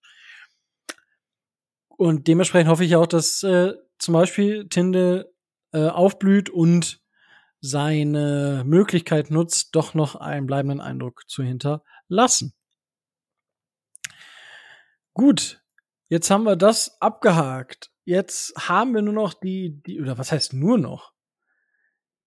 Und 1.89 2.27
dementsprechend 2.27 2.71
hoffe 2.71 2.85
ich 2.85 2.97
auch, 2.97 3.07
dass 3.07 3.43
äh, 3.43 3.75
zum 3.99 4.15
Beispiel 4.15 4.69
Tinde 4.69 5.33
äh, 5.73 5.87
aufblüht 5.89 6.51
und 6.51 7.01
seine 7.61 8.65
Möglichkeit 8.67 9.31
nutzt, 9.31 9.77
doch 9.77 9.95
noch 9.95 10.17
einen 10.17 10.47
bleibenden 10.47 10.81
Eindruck 10.81 11.23
zu 11.29 11.45
hinterlassen. 11.45 12.55
Gut, 15.15 15.62
jetzt 16.13 16.31
haben 16.31 16.45
wir 16.45 16.57
das 16.57 17.01
abgehakt. 17.01 17.91
Jetzt 18.05 18.53
haben 18.69 18.95
wir 18.95 19.01
nur 19.01 19.15
noch 19.15 19.33
die, 19.33 19.83
die 19.83 19.99
oder 20.01 20.19
was 20.19 20.31
heißt 20.31 20.53
nur 20.53 20.77
noch? 20.77 21.13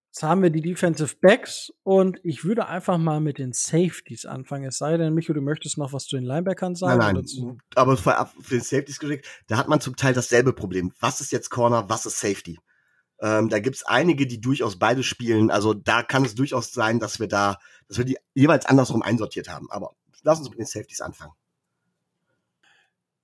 Jetzt 0.07 0.23
haben 0.23 0.41
wir 0.41 0.49
die 0.49 0.61
Defensive 0.61 1.15
Backs 1.21 1.71
und 1.83 2.19
ich 2.23 2.45
würde 2.45 2.67
einfach 2.67 2.97
mal 2.97 3.19
mit 3.19 3.38
den 3.38 3.53
Safeties 3.53 4.25
anfangen. 4.25 4.65
Es 4.65 4.77
sei 4.77 4.97
denn, 4.97 5.13
Micho, 5.13 5.33
du 5.33 5.41
möchtest 5.41 5.77
noch 5.77 5.93
was 5.93 6.05
zu 6.05 6.15
den 6.15 6.25
Linebackern 6.25 6.73
sagen? 6.73 6.97
Nein, 6.97 7.24
nein. 7.37 7.62
Aber 7.75 7.95
für, 7.95 8.28
für 8.41 8.55
den 8.55 8.63
Safeties 8.63 8.97
geschickt, 8.97 9.28
da 9.47 9.57
hat 9.57 9.67
man 9.67 9.82
zum 9.82 9.95
Teil 9.95 10.13
dasselbe 10.13 10.53
Problem. 10.53 10.91
Was 10.99 11.21
ist 11.21 11.32
jetzt 11.32 11.51
Corner, 11.51 11.87
was 11.87 12.07
ist 12.07 12.20
Safety? 12.20 12.57
Ähm, 13.20 13.49
da 13.49 13.59
gibt's 13.59 13.83
einige, 13.83 14.25
die 14.25 14.41
durchaus 14.41 14.79
beide 14.79 15.03
spielen. 15.03 15.51
Also 15.51 15.75
da 15.75 16.01
kann 16.01 16.25
es 16.25 16.33
durchaus 16.33 16.71
sein, 16.71 16.99
dass 16.99 17.20
wir 17.20 17.28
da, 17.28 17.59
dass 17.87 17.99
wir 17.99 18.05
die 18.05 18.17
jeweils 18.33 18.66
andersrum 18.66 19.03
einsortiert 19.03 19.49
haben. 19.49 19.70
Aber 19.70 19.95
lass 20.24 20.39
uns 20.39 20.49
mit 20.49 20.57
den 20.57 20.66
Safeties 20.66 21.01
anfangen. 21.01 21.33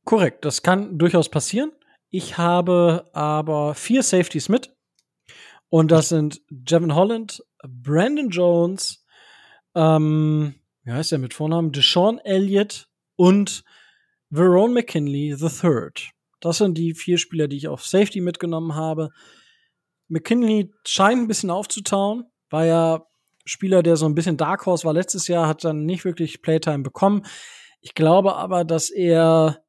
Korrekt, 0.05 0.45
das 0.45 0.63
kann 0.63 0.97
durchaus 0.97 1.29
passieren. 1.29 1.71
Ich 2.09 2.37
habe 2.37 3.09
aber 3.13 3.75
vier 3.75 4.03
Safeties 4.03 4.49
mit. 4.49 4.75
Und 5.69 5.91
das 5.91 6.09
sind 6.09 6.41
Jevon 6.49 6.95
Holland, 6.95 7.43
Brandon 7.63 8.29
Jones, 8.29 9.05
ähm, 9.73 10.55
wie 10.83 10.91
heißt 10.91 11.11
der 11.11 11.19
mit 11.19 11.33
Vornamen? 11.33 11.71
Deshaun 11.71 12.19
Elliott 12.19 12.89
und 13.15 13.63
Verone 14.29 14.73
McKinley 14.73 15.35
III. 15.39 15.91
Das 16.39 16.57
sind 16.57 16.77
die 16.77 16.93
vier 16.93 17.17
Spieler, 17.17 17.47
die 17.47 17.57
ich 17.57 17.67
auf 17.67 17.85
Safety 17.85 18.19
mitgenommen 18.19 18.75
habe. 18.75 19.09
McKinley 20.07 20.73
scheint 20.85 21.21
ein 21.21 21.27
bisschen 21.27 21.51
aufzutauen, 21.51 22.25
war 22.49 22.65
ja 22.65 23.05
Spieler, 23.45 23.83
der 23.83 23.95
so 23.95 24.05
ein 24.05 24.15
bisschen 24.15 24.37
Dark 24.37 24.65
Horse 24.65 24.83
war 24.85 24.93
letztes 24.93 25.27
Jahr, 25.27 25.47
hat 25.47 25.63
dann 25.63 25.85
nicht 25.85 26.03
wirklich 26.03 26.41
Playtime 26.41 26.83
bekommen. 26.83 27.25
Ich 27.79 27.95
glaube 27.95 28.35
aber, 28.35 28.65
dass 28.65 28.89
er 28.89 29.63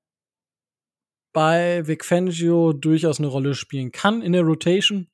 bei 1.32 1.86
Vic 1.86 2.04
Fangio 2.04 2.72
durchaus 2.72 3.18
eine 3.18 3.28
Rolle 3.28 3.54
spielen 3.54 3.92
kann 3.92 4.22
in 4.22 4.32
der 4.32 4.42
Rotation. 4.42 5.08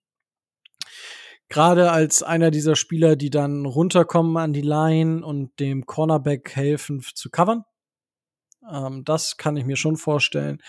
Gerade 1.48 1.90
als 1.90 2.22
einer 2.22 2.50
dieser 2.50 2.76
Spieler, 2.76 3.16
die 3.16 3.30
dann 3.30 3.64
runterkommen 3.64 4.36
an 4.36 4.52
die 4.52 4.60
Line 4.60 5.24
und 5.24 5.58
dem 5.60 5.86
Cornerback 5.86 6.54
helfen 6.54 7.02
zu 7.14 7.30
covern. 7.30 7.64
Ähm, 8.70 9.04
das 9.04 9.36
kann 9.38 9.56
ich 9.56 9.64
mir 9.64 9.76
schon 9.76 9.96
vorstellen, 9.96 10.62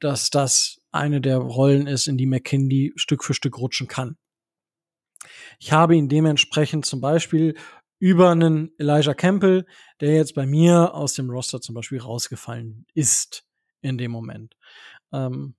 dass 0.00 0.30
das 0.30 0.80
eine 0.90 1.20
der 1.20 1.38
Rollen 1.38 1.86
ist, 1.86 2.06
in 2.06 2.16
die 2.16 2.26
McKinley 2.26 2.92
Stück 2.96 3.24
für 3.24 3.34
Stück 3.34 3.58
rutschen 3.58 3.88
kann. 3.88 4.16
Ich 5.58 5.72
habe 5.72 5.96
ihn 5.96 6.08
dementsprechend 6.08 6.86
zum 6.86 7.00
Beispiel 7.00 7.54
über 7.98 8.30
einen 8.30 8.72
Elijah 8.78 9.14
Campbell, 9.14 9.66
der 10.00 10.16
jetzt 10.16 10.34
bei 10.34 10.46
mir 10.46 10.94
aus 10.94 11.14
dem 11.14 11.30
Roster 11.30 11.60
zum 11.60 11.74
Beispiel 11.74 12.00
rausgefallen 12.00 12.86
ist 12.94 13.44
in 13.82 13.98
dem 13.98 14.10
Moment. 14.10 14.56
Ähm, 15.12 15.54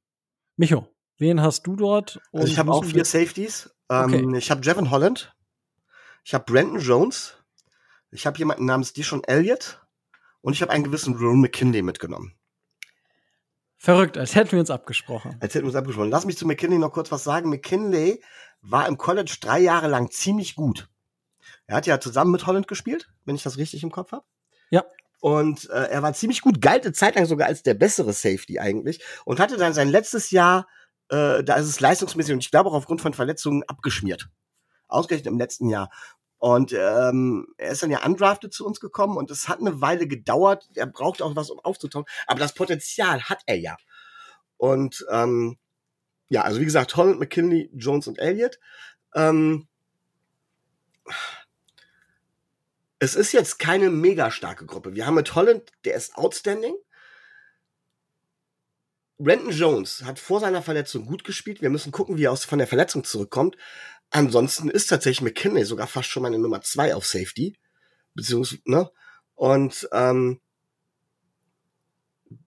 Micho, 0.57 0.87
wen 1.17 1.41
hast 1.41 1.67
du 1.67 1.75
dort? 1.75 2.19
Also 2.31 2.47
ich 2.47 2.57
habe 2.57 2.71
auch 2.71 2.83
vier 2.83 3.05
Safeties. 3.05 3.69
Ähm, 3.89 4.05
Okay. 4.05 4.37
Ich 4.37 4.49
habe 4.49 4.61
Jevon 4.61 4.89
Holland. 4.89 5.35
Ich 6.23 6.33
habe 6.33 6.45
Brandon 6.45 6.79
Jones. 6.79 7.35
Ich 8.11 8.25
habe 8.25 8.37
jemanden 8.37 8.65
namens 8.65 8.93
Dishon 8.93 9.23
Elliott. 9.25 9.79
Und 10.41 10.53
ich 10.53 10.61
habe 10.61 10.71
einen 10.71 10.83
gewissen 10.83 11.15
Ron 11.15 11.39
McKinley 11.41 11.81
mitgenommen. 11.81 12.33
Verrückt, 13.77 14.17
als 14.17 14.35
hätten 14.35 14.53
wir 14.53 14.59
uns 14.59 14.69
abgesprochen. 14.69 15.37
Als 15.41 15.53
hätten 15.53 15.65
wir 15.65 15.69
uns 15.69 15.75
abgesprochen. 15.75 16.09
Lass 16.09 16.25
mich 16.25 16.37
zu 16.37 16.47
McKinley 16.47 16.77
noch 16.77 16.91
kurz 16.91 17.11
was 17.11 17.23
sagen. 17.23 17.49
McKinley 17.49 18.23
war 18.61 18.87
im 18.87 18.97
College 18.97 19.37
drei 19.41 19.59
Jahre 19.59 19.87
lang 19.87 20.09
ziemlich 20.09 20.55
gut. 20.55 20.89
Er 21.65 21.75
hat 21.77 21.85
ja 21.85 21.99
zusammen 21.99 22.31
mit 22.31 22.45
Holland 22.45 22.67
gespielt, 22.67 23.09
wenn 23.25 23.35
ich 23.35 23.43
das 23.43 23.57
richtig 23.57 23.83
im 23.83 23.91
Kopf 23.91 24.13
habe. 24.13 24.25
Ja. 24.69 24.85
Und 25.23 25.69
äh, 25.69 25.85
er 25.85 26.03
war 26.03 26.13
ziemlich 26.13 26.41
gut, 26.41 26.59
galt 26.59 26.83
eine 26.83 26.91
Zeit 26.91 27.15
lang 27.15 27.25
sogar 27.25 27.47
als 27.47 27.63
der 27.63 27.75
bessere 27.75 28.11
Safety 28.11 28.59
eigentlich 28.59 29.01
und 29.23 29.39
hatte 29.39 29.55
dann 29.55 29.73
sein 29.73 29.87
letztes 29.87 30.31
Jahr, 30.31 30.67
äh, 31.07 31.45
da 31.45 31.55
ist 31.55 31.67
es 31.67 31.79
leistungsmäßig 31.79 32.33
und 32.33 32.43
ich 32.43 32.51
glaube 32.51 32.69
auch 32.69 32.73
aufgrund 32.73 32.99
von 32.99 33.13
Verletzungen 33.13 33.63
abgeschmiert. 33.63 34.27
Ausgerechnet 34.89 35.27
im 35.27 35.37
letzten 35.37 35.69
Jahr. 35.69 35.89
Und 36.39 36.73
ähm, 36.73 37.47
er 37.57 37.71
ist 37.71 37.81
dann 37.81 37.89
ja 37.89 38.05
undrafted 38.05 38.51
zu 38.51 38.65
uns 38.65 38.81
gekommen 38.81 39.15
und 39.15 39.31
es 39.31 39.47
hat 39.47 39.61
eine 39.61 39.79
Weile 39.79 40.07
gedauert. 40.07 40.69
Er 40.75 40.87
braucht 40.87 41.21
auch 41.21 41.37
was, 41.37 41.49
um 41.49 41.61
aufzutauen. 41.61 42.03
Aber 42.27 42.41
das 42.41 42.53
Potenzial 42.53 43.23
hat 43.23 43.43
er 43.45 43.57
ja. 43.57 43.77
Und 44.57 45.05
ähm, 45.09 45.57
ja, 46.27 46.41
also 46.41 46.59
wie 46.59 46.65
gesagt, 46.65 46.97
Holland, 46.97 47.21
McKinley, 47.21 47.69
Jones 47.73 48.07
und 48.07 48.19
Elliott. 48.19 48.59
Ähm, 49.15 49.69
es 53.03 53.15
ist 53.15 53.34
jetzt 53.34 53.59
keine 53.59 53.89
mega 53.89 54.31
starke 54.31 54.65
Gruppe. 54.65 54.95
Wir 54.95 55.05
haben 55.05 55.15
mit 55.15 55.35
Holland, 55.35 55.71
der 55.84 55.95
ist 55.95 56.15
outstanding. 56.15 56.73
Renton 59.19 59.51
Jones 59.51 60.03
hat 60.03 60.19
vor 60.19 60.39
seiner 60.39 60.61
Verletzung 60.61 61.05
gut 61.05 61.25
gespielt. 61.25 61.61
Wir 61.61 61.69
müssen 61.69 61.91
gucken, 61.91 62.17
wie 62.17 62.23
er 62.23 62.31
aus, 62.31 62.45
von 62.45 62.59
der 62.59 62.67
Verletzung 62.67 63.03
zurückkommt. 63.03 63.57
Ansonsten 64.09 64.69
ist 64.69 64.88
tatsächlich 64.88 65.21
McKinley 65.21 65.65
sogar 65.65 65.88
fast 65.88 66.07
schon 66.07 66.23
meine 66.23 66.39
Nummer 66.39 66.61
zwei 66.61 66.95
auf 66.95 67.05
Safety. 67.05 67.57
Beziehungsweise, 68.13 68.61
ne? 68.65 68.89
Und 69.35 69.89
ähm, 69.91 70.39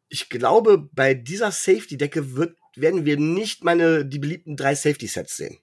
ich 0.08 0.30
glaube, 0.30 0.88
bei 0.92 1.12
dieser 1.12 1.50
Safety-Decke 1.50 2.54
werden 2.76 3.04
wir 3.04 3.18
nicht 3.18 3.62
meine, 3.62 4.06
die 4.06 4.18
beliebten 4.18 4.56
drei 4.56 4.74
Safety-Sets 4.74 5.36
sehen. 5.36 5.58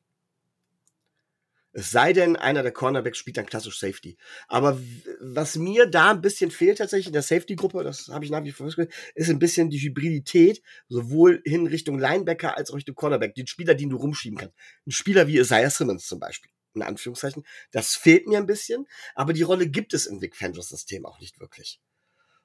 Es 1.76 1.90
sei 1.90 2.14
denn, 2.14 2.36
einer 2.36 2.62
der 2.62 2.72
Cornerbacks 2.72 3.18
spielt 3.18 3.38
dann 3.38 3.48
klassisch 3.48 3.80
Safety. 3.80 4.16
Aber 4.48 4.80
was 5.20 5.56
mir 5.56 5.88
da 5.88 6.12
ein 6.12 6.22
bisschen 6.22 6.52
fehlt 6.52 6.78
tatsächlich 6.78 7.08
in 7.08 7.14
der 7.14 7.24
Safety-Gruppe, 7.24 7.84
das 7.84 8.10
habe 8.10 8.24
ich 8.24 8.32
nach 8.32 8.44
wie 8.44 8.52
vor 8.52 8.68
festgestellt, 8.68 9.12
ist 9.16 9.30
ein 9.30 9.40
bisschen 9.40 9.72
die 9.72 9.80
Hybridität, 9.80 10.62
sowohl 10.88 11.42
hin 11.46 11.66
Richtung 11.66 11.98
Linebacker 11.98 12.56
als 12.56 12.70
auch 12.70 12.76
Richtung 12.76 12.94
Cornerback. 12.94 13.34
Den 13.34 13.48
Spieler, 13.48 13.74
den 13.74 13.90
du 13.90 13.98
rumschieben 13.98 14.38
kannst. 14.38 14.56
Ein 14.86 14.92
Spieler 14.92 15.28
wie 15.28 15.40
Isaiah 15.40 15.72
Simmons 15.72 16.06
zum 16.06 16.20
Beispiel, 16.20 16.52
in 16.76 16.84
Anführungszeichen. 16.84 17.44
Das 17.72 17.96
fehlt 17.96 18.28
mir 18.28 18.38
ein 18.38 18.46
bisschen, 18.46 18.86
aber 19.16 19.34
die 19.34 19.42
Rolle 19.42 19.68
gibt 19.68 19.96
es 19.96 20.06
im 20.06 20.22
Vic 20.22 20.36
Fangers 20.36 20.70
System 20.70 21.08
auch 21.08 21.20
nicht 21.20 21.40
wirklich. 21.40 21.82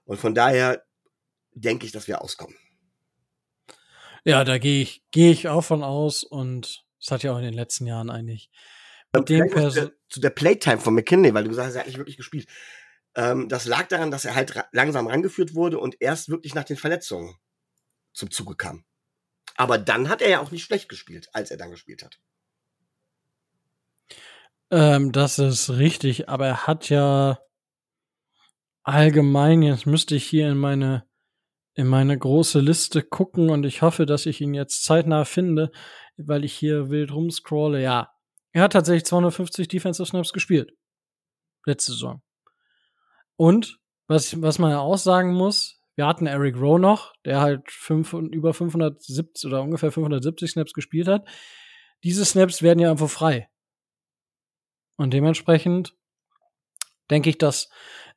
Und 0.04 0.18
von 0.18 0.34
daher 0.34 0.86
denke 1.52 1.84
ich, 1.84 1.92
dass 1.92 2.08
wir 2.08 2.22
auskommen. 2.22 2.56
Ja, 4.24 4.42
da 4.44 4.56
gehe 4.56 4.80
ich, 4.80 5.02
gehe 5.10 5.30
ich 5.30 5.48
auch 5.48 5.64
von 5.64 5.82
aus 5.82 6.24
und 6.24 6.86
es 6.98 7.10
hat 7.10 7.22
ja 7.22 7.32
auch 7.32 7.38
in 7.38 7.44
den 7.44 7.54
letzten 7.54 7.86
Jahren 7.86 8.10
eigentlich 8.10 8.50
mit 9.12 9.28
dem 9.28 9.48
zu 9.50 9.70
der, 9.70 9.92
zu 10.08 10.20
der 10.20 10.30
Playtime 10.30 10.78
von 10.78 10.94
McKinley, 10.94 11.34
weil 11.34 11.44
du 11.44 11.50
gesagt 11.50 11.68
hast, 11.68 11.74
er 11.74 11.80
hat 11.80 11.86
nicht 11.86 11.98
wirklich 11.98 12.16
gespielt. 12.16 12.48
Ähm, 13.14 13.48
das 13.48 13.64
lag 13.64 13.88
daran, 13.88 14.10
dass 14.10 14.24
er 14.24 14.34
halt 14.34 14.54
ra 14.54 14.66
langsam 14.72 15.06
rangeführt 15.06 15.54
wurde 15.54 15.78
und 15.78 15.96
erst 16.00 16.28
wirklich 16.28 16.54
nach 16.54 16.64
den 16.64 16.76
Verletzungen 16.76 17.36
zum 18.12 18.30
Zuge 18.30 18.56
kam. 18.56 18.84
Aber 19.56 19.78
dann 19.78 20.08
hat 20.08 20.22
er 20.22 20.28
ja 20.28 20.40
auch 20.40 20.50
nicht 20.50 20.64
schlecht 20.64 20.88
gespielt, 20.88 21.28
als 21.32 21.50
er 21.50 21.56
dann 21.56 21.70
gespielt 21.70 22.02
hat. 22.02 22.20
Ähm, 24.70 25.12
das 25.12 25.38
ist 25.38 25.70
richtig, 25.70 26.28
aber 26.28 26.46
er 26.46 26.66
hat 26.66 26.90
ja 26.90 27.38
allgemein, 28.82 29.62
jetzt 29.62 29.86
müsste 29.86 30.14
ich 30.14 30.26
hier 30.26 30.48
in 30.48 30.58
meine 30.58 31.08
in 31.78 31.86
meine 31.86 32.18
große 32.18 32.58
Liste 32.58 33.04
gucken 33.04 33.50
und 33.50 33.64
ich 33.64 33.82
hoffe, 33.82 34.04
dass 34.04 34.26
ich 34.26 34.40
ihn 34.40 34.52
jetzt 34.52 34.84
zeitnah 34.84 35.24
finde, 35.24 35.70
weil 36.16 36.44
ich 36.44 36.52
hier 36.52 36.90
wild 36.90 37.12
rumscrolle. 37.12 37.80
Ja, 37.80 38.10
er 38.52 38.62
hat 38.62 38.72
tatsächlich 38.72 39.04
250 39.04 39.68
Defensive 39.68 40.06
Snaps 40.06 40.32
gespielt. 40.32 40.72
Letzte 41.66 41.92
Saison. 41.92 42.22
Und, 43.36 43.78
was, 44.06 44.40
was 44.40 44.58
man 44.58 44.70
ja 44.70 44.80
auch 44.80 44.96
sagen 44.96 45.32
muss, 45.34 45.78
wir 45.96 46.06
hatten 46.06 46.26
Eric 46.26 46.56
Rowe 46.56 46.78
noch, 46.78 47.12
der 47.24 47.40
halt 47.40 47.70
fünf, 47.70 48.12
über 48.12 48.54
570 48.54 49.48
oder 49.48 49.62
ungefähr 49.62 49.90
570 49.90 50.52
Snaps 50.52 50.72
gespielt 50.72 51.08
hat. 51.08 51.28
Diese 52.04 52.24
Snaps 52.24 52.62
werden 52.62 52.78
ja 52.78 52.90
einfach 52.90 53.10
frei. 53.10 53.48
Und 54.96 55.12
dementsprechend 55.12 55.94
denke 57.10 57.30
ich, 57.30 57.38
dass 57.38 57.68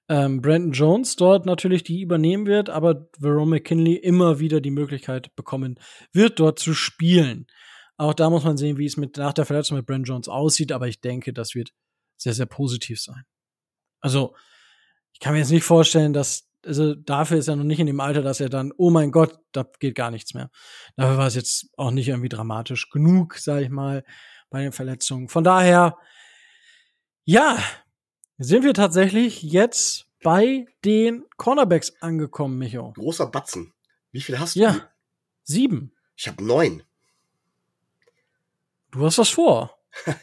ähm, 0.09 0.41
Brandon 0.41 0.73
Jones 0.73 1.15
dort 1.15 1.45
natürlich 1.45 1.83
die 1.83 2.01
übernehmen 2.01 2.45
wird, 2.45 2.69
aber 2.69 3.07
Verone 3.17 3.49
McKinley 3.49 3.95
immer 3.95 4.39
wieder 4.39 4.61
die 4.61 4.71
Möglichkeit 4.71 5.35
bekommen 5.35 5.79
wird, 6.11 6.39
dort 6.39 6.59
zu 6.59 6.73
spielen. 6.73 7.47
Auch 8.01 8.15
da 8.15 8.31
muss 8.31 8.43
man 8.43 8.57
sehen, 8.57 8.79
wie 8.79 8.87
es 8.87 8.97
mit 8.97 9.17
nach 9.17 9.31
der 9.31 9.45
Verletzung 9.45 9.77
mit 9.77 9.85
Brent 9.85 10.07
Jones 10.07 10.27
aussieht, 10.27 10.71
aber 10.71 10.87
ich 10.87 11.01
denke, 11.01 11.33
das 11.33 11.53
wird 11.53 11.71
sehr, 12.17 12.33
sehr 12.33 12.47
positiv 12.47 12.99
sein. 12.99 13.25
Also, 13.99 14.35
ich 15.13 15.19
kann 15.19 15.33
mir 15.33 15.39
jetzt 15.39 15.51
nicht 15.51 15.65
vorstellen, 15.65 16.11
dass, 16.11 16.49
also 16.65 16.95
dafür 16.95 17.37
ist 17.37 17.47
er 17.47 17.57
noch 17.57 17.63
nicht 17.63 17.79
in 17.79 17.85
dem 17.85 17.99
Alter, 17.99 18.23
dass 18.23 18.39
er 18.39 18.49
dann, 18.49 18.73
oh 18.75 18.89
mein 18.89 19.11
Gott, 19.11 19.37
da 19.51 19.69
geht 19.79 19.93
gar 19.93 20.09
nichts 20.09 20.33
mehr. 20.33 20.49
Dafür 20.95 21.19
war 21.19 21.27
es 21.27 21.35
jetzt 21.35 21.69
auch 21.77 21.91
nicht 21.91 22.07
irgendwie 22.07 22.29
dramatisch 22.29 22.89
genug, 22.89 23.35
sag 23.35 23.61
ich 23.61 23.69
mal, 23.69 24.03
bei 24.49 24.63
den 24.63 24.71
Verletzungen. 24.71 25.27
Von 25.27 25.43
daher, 25.43 25.95
ja, 27.23 27.63
sind 28.39 28.63
wir 28.63 28.73
tatsächlich 28.73 29.43
jetzt 29.43 30.07
bei 30.23 30.65
den 30.83 31.23
Cornerbacks 31.37 32.01
angekommen, 32.01 32.57
Micho. 32.57 32.93
Großer 32.93 33.27
Batzen. 33.27 33.75
Wie 34.11 34.21
viel 34.21 34.39
hast 34.39 34.55
du? 34.55 34.61
Ja, 34.61 34.89
sieben. 35.43 35.93
Ich 36.15 36.27
habe 36.27 36.43
neun. 36.43 36.81
Du 38.91 39.05
hast 39.05 39.18
was 39.18 39.30
vor. 39.30 39.77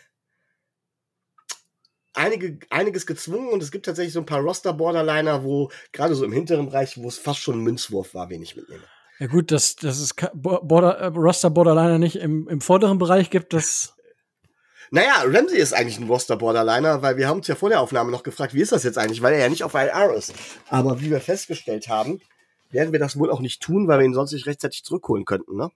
Einige, 2.15 2.59
einiges 2.69 3.07
gezwungen 3.07 3.49
und 3.49 3.62
es 3.62 3.70
gibt 3.70 3.86
tatsächlich 3.86 4.12
so 4.12 4.19
ein 4.19 4.27
paar 4.27 4.40
Roster-Borderliner, 4.40 5.45
wo 5.45 5.70
gerade 5.93 6.16
so 6.16 6.24
im 6.24 6.32
hinteren 6.32 6.66
Bereich, 6.66 6.99
wo 6.99 7.07
es 7.07 7.16
fast 7.16 7.39
schon 7.39 7.61
ein 7.61 7.62
Münzwurf 7.62 8.12
war, 8.12 8.28
wen 8.28 8.43
ich 8.43 8.57
mitnehme. 8.57 8.82
Ja 9.20 9.28
gut, 9.28 9.53
dass, 9.53 9.77
dass 9.77 10.01
es 10.01 10.15
Border, 10.32 10.99
äh, 10.99 11.07
Roster-Borderliner 11.07 11.99
nicht 11.99 12.16
im, 12.16 12.49
im 12.49 12.61
vorderen 12.61 12.99
Bereich 12.99 13.31
gibt, 13.31 13.53
das 13.53 13.95
naja, 14.90 15.23
Ramsey 15.24 15.59
ist 15.59 15.74
eigentlich 15.74 15.99
ein 15.99 16.09
Roster-Borderliner, 16.09 17.03
weil 17.03 17.16
wir 17.16 17.28
haben 17.28 17.39
uns 17.39 17.47
ja 17.47 17.55
vor 17.55 17.69
der 17.69 17.81
Aufnahme 17.81 18.11
noch 18.11 18.24
gefragt, 18.24 18.53
wie 18.53 18.62
ist 18.62 18.73
das 18.73 18.82
jetzt 18.82 18.99
eigentlich, 18.99 19.23
weil 19.23 19.35
er 19.35 19.40
ja 19.40 19.49
nicht 19.49 19.62
auf 19.62 19.74
IR 19.74 20.12
ist. 20.15 20.35
Aber 20.69 21.01
wie 21.01 21.11
wir 21.11 21.20
festgestellt 21.20 21.89
haben, 21.89 22.20
werden 22.70 22.93
wir 22.93 22.99
das 22.99 23.16
wohl 23.16 23.31
auch 23.31 23.40
nicht 23.40 23.62
tun, 23.62 23.86
weil 23.86 24.01
wir 24.01 24.07
ihn 24.07 24.15
sonst 24.15 24.32
nicht 24.32 24.47
rechtzeitig 24.47 24.85
zurückholen 24.85 25.24
könnten, 25.24 25.57
ne? 25.57 25.70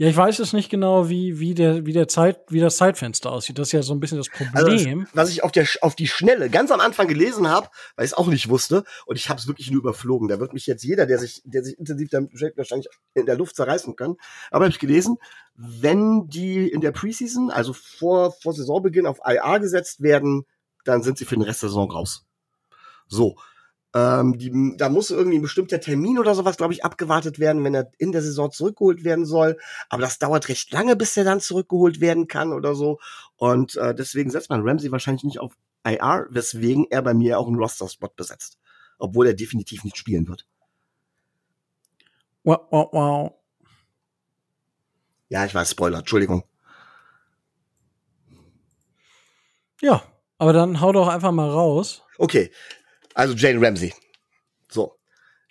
Ja, 0.00 0.08
ich 0.08 0.16
weiß 0.16 0.38
es 0.38 0.54
nicht 0.54 0.70
genau, 0.70 1.10
wie, 1.10 1.40
wie, 1.40 1.52
der, 1.52 1.84
wie, 1.84 1.92
der 1.92 2.08
Zeit, 2.08 2.40
wie 2.48 2.58
das 2.58 2.78
Zeitfenster 2.78 3.30
aussieht. 3.30 3.58
Das 3.58 3.68
ist 3.68 3.72
ja 3.72 3.82
so 3.82 3.92
ein 3.92 4.00
bisschen 4.00 4.16
das 4.16 4.30
Problem. 4.30 4.50
Also 4.54 5.10
was 5.12 5.28
ich 5.28 5.44
auf, 5.44 5.52
der, 5.52 5.68
auf 5.82 5.94
die 5.94 6.06
Schnelle 6.06 6.48
ganz 6.48 6.70
am 6.70 6.80
Anfang 6.80 7.06
gelesen 7.06 7.50
habe, 7.50 7.68
weil 7.96 8.06
ich 8.06 8.12
es 8.12 8.16
auch 8.16 8.28
nicht 8.28 8.48
wusste, 8.48 8.84
und 9.04 9.16
ich 9.16 9.28
habe 9.28 9.38
es 9.38 9.46
wirklich 9.46 9.70
nur 9.70 9.82
überflogen. 9.82 10.28
Da 10.28 10.40
wird 10.40 10.54
mich 10.54 10.66
jetzt 10.66 10.84
jeder, 10.84 11.04
der 11.04 11.18
sich, 11.18 11.42
der 11.44 11.62
sich 11.62 11.78
intensiv 11.78 12.08
damit 12.08 12.30
beschäftigt, 12.30 12.56
wahrscheinlich 12.56 12.88
in 13.12 13.26
der 13.26 13.36
Luft 13.36 13.56
zerreißen 13.56 13.94
können. 13.94 14.16
Aber 14.50 14.64
habe 14.64 14.72
ich 14.72 14.78
gelesen, 14.78 15.18
wenn 15.54 16.28
die 16.28 16.66
in 16.66 16.80
der 16.80 16.92
Preseason, 16.92 17.50
also 17.50 17.74
vor, 17.74 18.32
vor 18.32 18.54
Saisonbeginn, 18.54 19.04
auf 19.04 19.18
IA 19.22 19.58
gesetzt 19.58 20.00
werden, 20.00 20.46
dann 20.86 21.02
sind 21.02 21.18
sie 21.18 21.26
für 21.26 21.34
den 21.34 21.42
Rest 21.42 21.62
der 21.62 21.68
Saison 21.68 21.90
raus. 21.90 22.24
So. 23.06 23.36
Ähm, 23.92 24.38
die, 24.38 24.76
da 24.76 24.88
muss 24.88 25.10
irgendwie 25.10 25.38
ein 25.38 25.42
bestimmter 25.42 25.80
Termin 25.80 26.18
oder 26.18 26.34
sowas, 26.34 26.56
glaube 26.56 26.72
ich, 26.72 26.84
abgewartet 26.84 27.38
werden, 27.38 27.64
wenn 27.64 27.74
er 27.74 27.90
in 27.98 28.12
der 28.12 28.22
Saison 28.22 28.52
zurückgeholt 28.52 29.02
werden 29.02 29.24
soll. 29.24 29.56
Aber 29.88 30.02
das 30.02 30.18
dauert 30.18 30.48
recht 30.48 30.72
lange, 30.72 30.94
bis 30.94 31.16
er 31.16 31.24
dann 31.24 31.40
zurückgeholt 31.40 32.00
werden 32.00 32.28
kann 32.28 32.52
oder 32.52 32.74
so. 32.74 33.00
Und 33.36 33.76
äh, 33.76 33.94
deswegen 33.94 34.30
setzt 34.30 34.50
man 34.50 34.62
Ramsey 34.62 34.92
wahrscheinlich 34.92 35.24
nicht 35.24 35.40
auf 35.40 35.54
IR, 35.84 36.26
weswegen 36.30 36.86
er 36.90 37.02
bei 37.02 37.14
mir 37.14 37.38
auch 37.38 37.48
einen 37.48 37.56
Roster-Spot 37.56 38.10
besetzt. 38.14 38.58
Obwohl 38.98 39.26
er 39.26 39.34
definitiv 39.34 39.82
nicht 39.82 39.96
spielen 39.96 40.28
wird. 40.28 40.46
Wow, 42.44 42.60
wow, 42.70 42.88
wow. 42.92 43.34
Ja, 45.28 45.44
ich 45.44 45.54
weiß, 45.54 45.70
Spoiler, 45.70 45.98
Entschuldigung. 45.98 46.44
Ja, 49.80 50.02
aber 50.38 50.52
dann 50.52 50.80
hau 50.80 50.92
doch 50.92 51.08
einfach 51.08 51.32
mal 51.32 51.48
raus. 51.48 52.02
Okay, 52.18 52.50
also 53.14 53.34
Jane 53.34 53.64
Ramsey. 53.64 53.94
So. 54.68 54.98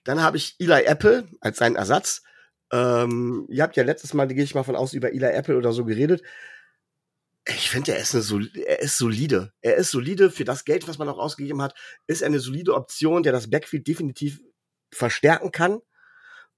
Dann 0.04 0.22
habe 0.22 0.38
ich 0.38 0.56
Eli 0.60 0.84
Apple 0.86 1.28
als 1.42 1.58
seinen 1.58 1.76
Ersatz. 1.76 2.24
Ähm, 2.72 3.48
ihr 3.50 3.64
habt 3.64 3.76
ja 3.76 3.84
letztes 3.84 4.14
Mal, 4.14 4.28
gehe 4.28 4.44
ich 4.44 4.56
mal 4.56 4.64
von 4.64 4.76
aus, 4.76 4.94
über 4.94 5.12
Eli 5.12 5.26
Apple 5.26 5.58
oder 5.58 5.74
so 5.74 5.86
geredet. 5.86 6.22
Ich 7.48 7.70
finde, 7.70 7.94
er 7.94 8.00
ist 8.00 8.14
er 8.14 8.80
ist 8.80 8.98
solide. 8.98 9.54
Er 9.62 9.76
ist 9.76 9.92
solide 9.92 10.30
für 10.30 10.46
das 10.46 10.66
Geld, 10.66 10.88
was 10.88 10.98
man 10.98 11.10
auch 11.10 11.18
ausgegeben 11.18 11.62
hat. 11.62 11.74
Ist 12.06 12.24
eine 12.24 12.40
solide 12.40 12.76
Option, 12.76 13.24
der 13.24 13.32
das 13.32 13.50
Backfield 13.50 13.88
definitiv 13.88 14.40
verstärken 14.92 15.52
kann 15.52 15.80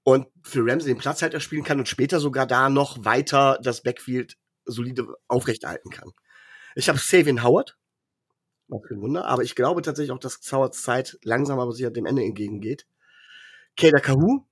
und 0.02 0.26
für 0.42 0.64
Ramsey 0.66 0.88
den 0.88 0.98
Platzhalter 0.98 1.40
spielen 1.40 1.64
kann 1.64 1.78
und 1.78 1.88
später 1.88 2.20
sogar 2.20 2.46
da 2.46 2.68
noch 2.68 3.04
weiter 3.04 3.58
das 3.62 3.82
Backfield 3.82 4.36
solide 4.64 5.06
aufrechterhalten 5.28 5.90
kann. 5.90 6.10
Ich 6.74 6.88
habe 6.88 6.98
Savin 6.98 7.42
Howard 7.42 7.76
Was 8.72 8.88
für 8.88 9.00
Wunder. 9.00 9.26
Aber 9.26 9.42
ich 9.42 9.54
glaube 9.54 9.82
tatsächlich 9.82 10.12
auch, 10.12 10.18
dass 10.18 10.40
Zauers 10.40 10.80
Zeit 10.80 11.18
langsam 11.22 11.58
aber 11.58 11.72
sicher 11.72 11.90
dem 11.90 12.06
Ende 12.06 12.24
entgegengeht. 12.24 12.86
Kader 13.76 14.00
Kahu, 14.00 14.46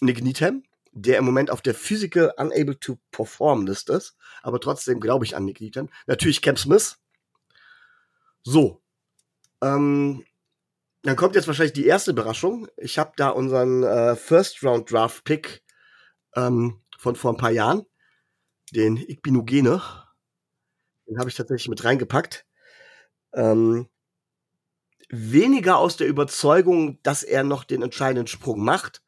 Nick 0.00 0.22
Needham, 0.22 0.62
der 0.92 1.18
im 1.18 1.24
Moment 1.24 1.50
auf 1.50 1.60
der 1.60 1.74
Physical 1.74 2.32
Unable 2.36 2.78
to 2.78 2.98
Perform 3.10 3.66
List 3.66 3.90
ist. 3.90 4.16
Aber 4.42 4.60
trotzdem 4.60 5.00
glaube 5.00 5.24
ich 5.24 5.36
an 5.36 5.44
Nick 5.44 5.60
Needham. 5.60 5.88
Natürlich 6.06 6.42
Cam 6.42 6.56
Smith. 6.56 6.98
So. 8.42 8.80
Ähm, 9.60 10.24
dann 11.02 11.16
kommt 11.16 11.34
jetzt 11.34 11.48
wahrscheinlich 11.48 11.72
die 11.72 11.86
erste 11.86 12.12
Überraschung. 12.12 12.68
Ich 12.76 12.98
habe 12.98 13.12
da 13.16 13.30
unseren 13.30 13.82
äh, 13.82 14.14
First 14.14 14.62
Round 14.62 14.90
Draft 14.92 15.24
Pick 15.24 15.64
ähm, 16.36 16.80
von 16.98 17.16
vor 17.16 17.32
ein 17.32 17.36
paar 17.36 17.50
Jahren, 17.50 17.84
den 18.70 18.96
Igbinugene. 18.96 19.82
Den 21.08 21.18
habe 21.18 21.28
ich 21.28 21.34
tatsächlich 21.34 21.68
mit 21.68 21.82
reingepackt. 21.82 22.46
Ähm, 23.32 23.88
weniger 25.08 25.78
aus 25.78 25.96
der 25.96 26.08
Überzeugung, 26.08 27.02
dass 27.02 27.22
er 27.22 27.44
noch 27.44 27.64
den 27.64 27.82
entscheidenden 27.82 28.26
Sprung 28.26 28.64
macht, 28.64 29.02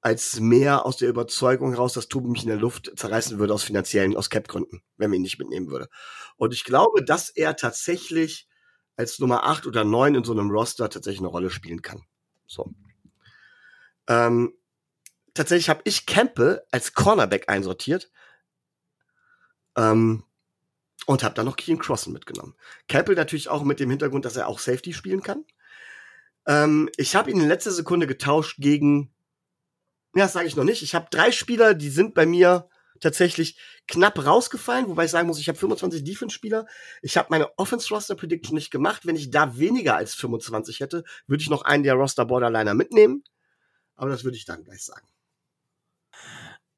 als 0.00 0.38
mehr 0.38 0.84
aus 0.84 0.98
der 0.98 1.08
Überzeugung 1.08 1.70
heraus, 1.70 1.94
dass 1.94 2.08
Tobi 2.08 2.28
mich 2.28 2.42
in 2.42 2.48
der 2.48 2.58
Luft 2.58 2.92
zerreißen 2.96 3.38
würde 3.38 3.54
aus 3.54 3.62
finanziellen, 3.62 4.16
aus 4.16 4.28
Cap-Gründen, 4.28 4.82
wenn 4.96 5.10
man 5.10 5.16
ihn 5.16 5.22
nicht 5.22 5.38
mitnehmen 5.38 5.70
würde. 5.70 5.88
Und 6.36 6.52
ich 6.52 6.64
glaube, 6.64 7.02
dass 7.02 7.30
er 7.30 7.56
tatsächlich 7.56 8.46
als 8.96 9.18
Nummer 9.18 9.44
8 9.44 9.66
oder 9.66 9.84
9 9.84 10.16
in 10.16 10.24
so 10.24 10.32
einem 10.32 10.50
Roster 10.50 10.90
tatsächlich 10.90 11.20
eine 11.20 11.28
Rolle 11.28 11.50
spielen 11.50 11.80
kann. 11.80 12.02
So. 12.46 12.70
Ähm, 14.08 14.52
tatsächlich 15.32 15.70
habe 15.70 15.80
ich 15.84 16.06
Campbell 16.06 16.62
als 16.70 16.92
Cornerback 16.92 17.48
einsortiert 17.48 18.10
ähm, 19.76 20.24
und 21.06 21.22
habe 21.22 21.34
dann 21.34 21.46
noch 21.46 21.56
Keen 21.56 21.78
Crossen 21.78 22.12
mitgenommen. 22.12 22.54
Campbell 22.88 23.14
natürlich 23.14 23.48
auch 23.48 23.62
mit 23.64 23.80
dem 23.80 23.90
Hintergrund, 23.90 24.24
dass 24.24 24.36
er 24.36 24.48
auch 24.48 24.58
Safety 24.58 24.92
spielen 24.92 25.22
kann. 25.22 25.44
Ähm, 26.46 26.88
ich 26.96 27.16
habe 27.16 27.30
ihn 27.30 27.40
in 27.40 27.48
letzter 27.48 27.72
Sekunde 27.72 28.06
getauscht 28.06 28.56
gegen 28.58 29.14
ja, 30.14 30.28
sage 30.28 30.46
ich 30.46 30.56
noch 30.56 30.64
nicht. 30.64 30.82
Ich 30.82 30.94
habe 30.94 31.08
drei 31.10 31.32
Spieler, 31.32 31.74
die 31.74 31.90
sind 31.90 32.14
bei 32.14 32.24
mir 32.24 32.68
tatsächlich 33.00 33.58
knapp 33.88 34.24
rausgefallen, 34.24 34.88
wobei 34.88 35.06
ich 35.06 35.10
sagen 35.10 35.26
muss, 35.26 35.40
ich 35.40 35.48
habe 35.48 35.58
25 35.58 36.04
Defense-Spieler. 36.04 36.66
Ich 37.02 37.16
habe 37.16 37.28
meine 37.30 37.58
Offense-Roster-Prediction 37.58 38.54
nicht 38.54 38.70
gemacht. 38.70 39.04
Wenn 39.04 39.16
ich 39.16 39.30
da 39.30 39.58
weniger 39.58 39.96
als 39.96 40.14
25 40.14 40.80
hätte, 40.80 41.04
würde 41.26 41.42
ich 41.42 41.50
noch 41.50 41.62
einen 41.62 41.82
der 41.82 41.94
Roster-Borderliner 41.94 42.74
mitnehmen. 42.74 43.24
Aber 43.96 44.10
das 44.10 44.24
würde 44.24 44.36
ich 44.36 44.44
dann 44.44 44.64
gleich 44.64 44.84
sagen. 44.84 45.06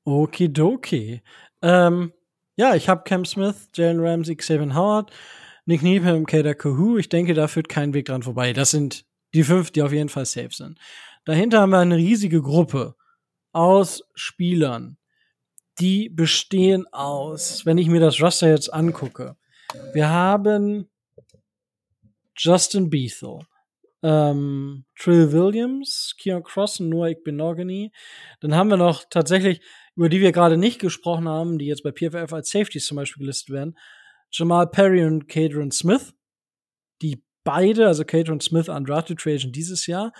Okidoki. 0.04 1.22
Ähm, 1.60 2.12
ja, 2.56 2.74
ich 2.74 2.88
habe 2.88 3.04
Cam 3.04 3.24
Smith, 3.24 3.68
Jalen 3.74 4.00
Ramsey, 4.00 4.36
Xavier 4.36 4.74
Howard, 4.74 5.10
Nick 5.66 5.82
Needham, 5.82 6.26
Kader 6.26 6.54
Kahu. 6.54 6.96
Ich 6.96 7.08
denke, 7.08 7.34
da 7.34 7.48
führt 7.48 7.68
kein 7.68 7.92
Weg 7.92 8.06
dran 8.06 8.22
vorbei. 8.22 8.52
Das 8.52 8.70
sind 8.70 9.04
die 9.34 9.44
fünf, 9.44 9.70
die 9.70 9.82
auf 9.82 9.92
jeden 9.92 10.08
Fall 10.08 10.24
safe 10.24 10.52
sind. 10.52 10.78
Dahinter 11.24 11.60
haben 11.60 11.70
wir 11.70 11.78
eine 11.78 11.96
riesige 11.96 12.40
Gruppe 12.40 12.94
aus 13.52 14.02
Spielern. 14.14 14.96
Die 15.78 16.08
bestehen 16.08 16.86
aus, 16.92 17.66
wenn 17.66 17.78
ich 17.78 17.88
mir 17.88 18.00
das 18.00 18.20
Roster 18.22 18.48
jetzt 18.48 18.72
angucke. 18.72 19.36
Wir 19.92 20.08
haben 20.08 20.88
Justin 22.36 22.88
Bethel, 22.88 23.40
ähm, 24.02 24.84
Trill 24.98 25.32
Williams, 25.32 26.14
Keon 26.18 26.42
Cross 26.42 26.80
und 26.80 26.90
Noah 26.90 27.08
Igbenogany. 27.08 27.92
Dann 28.40 28.54
haben 28.54 28.70
wir 28.70 28.76
noch 28.76 29.04
tatsächlich, 29.10 29.60
über 29.96 30.08
die 30.08 30.20
wir 30.20 30.32
gerade 30.32 30.56
nicht 30.56 30.78
gesprochen 30.78 31.28
haben, 31.28 31.58
die 31.58 31.66
jetzt 31.66 31.82
bei 31.82 31.90
PFF 31.90 32.32
als 32.32 32.50
Safeties 32.50 32.86
zum 32.86 32.96
Beispiel 32.96 33.20
gelistet 33.20 33.50
werden, 33.50 33.78
Jamal 34.30 34.68
Perry 34.68 35.04
und 35.04 35.28
Cadron 35.28 35.70
Smith, 35.70 36.14
die 37.00 37.24
beide, 37.44 37.86
also 37.86 38.04
Cadron 38.04 38.40
Smith 38.40 38.68
undrafted 38.68 39.20
Free 39.20 39.34
Agent 39.34 39.56
dieses 39.56 39.86
Jahr, 39.86 40.12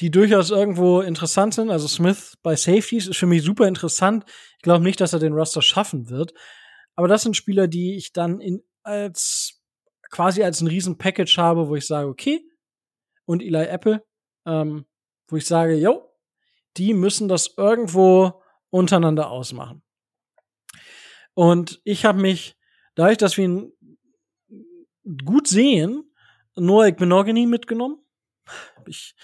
die 0.00 0.10
durchaus 0.10 0.50
irgendwo 0.50 1.02
interessant 1.02 1.54
sind. 1.54 1.70
Also 1.70 1.86
Smith 1.86 2.36
bei 2.42 2.56
Safeties 2.56 3.08
ist 3.08 3.18
für 3.18 3.26
mich 3.26 3.42
super 3.42 3.68
interessant. 3.68 4.24
Ich 4.56 4.62
glaube 4.62 4.82
nicht, 4.82 5.00
dass 5.00 5.12
er 5.12 5.18
den 5.18 5.34
Roster 5.34 5.62
schaffen 5.62 6.08
wird. 6.08 6.32
Aber 6.96 7.06
das 7.06 7.22
sind 7.22 7.36
Spieler, 7.36 7.68
die 7.68 7.96
ich 7.96 8.12
dann 8.12 8.40
in, 8.40 8.62
als 8.82 9.62
quasi 10.10 10.42
als 10.42 10.60
ein 10.60 10.68
riesen 10.68 10.96
Package 10.96 11.36
habe, 11.38 11.68
wo 11.68 11.76
ich 11.76 11.86
sage, 11.86 12.08
okay. 12.08 12.40
Und 13.24 13.42
Eli 13.42 13.66
Apple, 13.66 14.04
ähm, 14.46 14.86
wo 15.28 15.36
ich 15.36 15.46
sage, 15.46 15.74
yo, 15.74 16.10
die 16.76 16.94
müssen 16.94 17.28
das 17.28 17.54
irgendwo 17.56 18.42
untereinander 18.74 19.30
ausmachen. 19.30 19.84
Und 21.34 21.80
ich 21.84 22.04
habe 22.04 22.20
mich, 22.20 22.56
dadurch, 22.96 23.18
dass 23.18 23.36
wir 23.36 23.44
ihn 23.44 23.72
gut 25.24 25.46
sehen, 25.46 26.12
Noah 26.56 26.90
Monogamy 26.98 27.46
mitgenommen. 27.46 28.04
Ich 28.88 29.14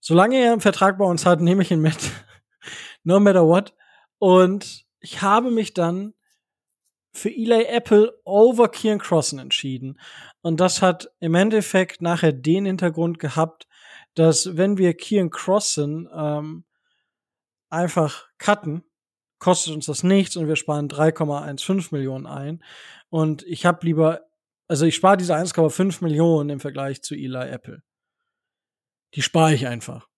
solange 0.00 0.38
er 0.38 0.52
einen 0.52 0.62
Vertrag 0.62 0.96
bei 0.96 1.04
uns 1.04 1.26
hat, 1.26 1.42
nehme 1.42 1.62
ich 1.62 1.70
ihn 1.70 1.82
mit. 1.82 1.98
no 3.04 3.20
matter 3.20 3.46
what. 3.46 3.74
Und 4.18 4.86
ich 5.00 5.20
habe 5.20 5.50
mich 5.50 5.74
dann 5.74 6.14
für 7.12 7.28
Eli 7.28 7.64
Apple 7.64 8.18
over 8.24 8.70
Kieran 8.70 8.98
Crossen 8.98 9.40
entschieden. 9.40 10.00
Und 10.40 10.58
das 10.58 10.80
hat 10.80 11.12
im 11.20 11.34
Endeffekt 11.34 12.00
nachher 12.00 12.32
den 12.32 12.64
Hintergrund 12.64 13.18
gehabt, 13.18 13.68
dass 14.14 14.56
wenn 14.56 14.78
wir 14.78 14.94
Kieran 14.94 15.28
Crossen 15.28 16.08
ähm, 16.14 16.64
einfach 17.70 18.28
cutten, 18.38 18.82
kostet 19.38 19.74
uns 19.74 19.86
das 19.86 20.02
nichts 20.02 20.36
und 20.36 20.48
wir 20.48 20.56
sparen 20.56 20.88
3,15 20.88 21.88
Millionen 21.92 22.26
ein. 22.26 22.62
Und 23.08 23.42
ich 23.44 23.64
habe 23.64 23.86
lieber, 23.86 24.20
also 24.68 24.84
ich 24.84 24.94
spare 24.94 25.16
diese 25.16 25.34
1,5 25.34 26.04
Millionen 26.04 26.50
im 26.50 26.60
Vergleich 26.60 27.02
zu 27.02 27.14
Eli 27.14 27.48
Apple 27.48 27.82
die 29.14 29.22
spare 29.22 29.54
ich 29.54 29.66
einfach. 29.66 30.08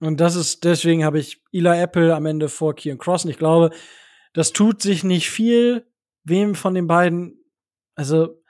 Und 0.00 0.20
das 0.20 0.34
ist, 0.34 0.64
deswegen 0.64 1.04
habe 1.04 1.18
ich 1.18 1.42
Eli 1.52 1.80
Apple 1.80 2.14
am 2.14 2.26
Ende 2.26 2.48
vor 2.48 2.74
Kieran 2.74 2.98
Cross. 2.98 3.24
Und 3.24 3.30
ich 3.30 3.38
glaube, 3.38 3.70
das 4.32 4.52
tut 4.52 4.82
sich 4.82 5.04
nicht 5.04 5.30
viel, 5.30 5.86
wem 6.24 6.54
von 6.54 6.74
den 6.74 6.86
beiden, 6.86 7.38
also 7.94 8.42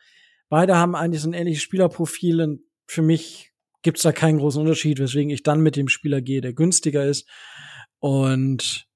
beide 0.48 0.76
haben 0.76 0.94
eigentlich 0.94 1.22
so 1.22 1.28
ein 1.28 1.34
ähnliches 1.34 1.62
Spielerprofil 1.62 2.40
und 2.40 2.60
für 2.86 3.02
mich 3.02 3.52
gibt 3.82 3.98
es 3.98 4.02
da 4.02 4.12
keinen 4.12 4.38
großen 4.38 4.60
Unterschied, 4.60 4.98
weswegen 4.98 5.30
ich 5.30 5.42
dann 5.42 5.60
mit 5.60 5.76
dem 5.76 5.88
Spieler 5.88 6.20
gehe, 6.20 6.40
der 6.40 6.52
günstiger 6.52 7.04
ist. 7.04 7.28
Und 8.02 8.88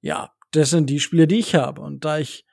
ja, 0.00 0.32
das 0.50 0.70
sind 0.70 0.90
die 0.90 0.98
Spieler, 0.98 1.26
die 1.26 1.38
ich 1.38 1.54
habe. 1.54 1.80
Und 1.80 2.04
da 2.04 2.18
ich 2.18 2.44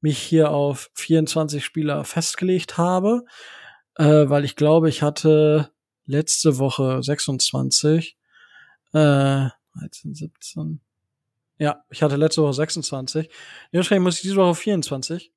mich 0.00 0.18
hier 0.18 0.50
auf 0.50 0.90
24 0.94 1.62
Spieler 1.62 2.04
festgelegt 2.04 2.78
habe, 2.78 3.26
äh, 3.96 4.26
weil 4.26 4.46
ich 4.46 4.56
glaube, 4.56 4.88
ich 4.88 5.02
hatte 5.02 5.70
letzte 6.06 6.56
Woche 6.56 7.02
26, 7.02 8.16
äh, 8.94 9.48
13, 9.78 10.14
17. 10.14 10.80
Ja, 11.58 11.84
ich 11.90 12.02
hatte 12.02 12.16
letzte 12.16 12.42
Woche 12.42 12.54
26. 12.54 13.28
Dementsprechend 13.70 14.04
muss 14.04 14.16
ich 14.16 14.22
diese 14.22 14.36
Woche 14.36 14.54
24. 14.54 15.30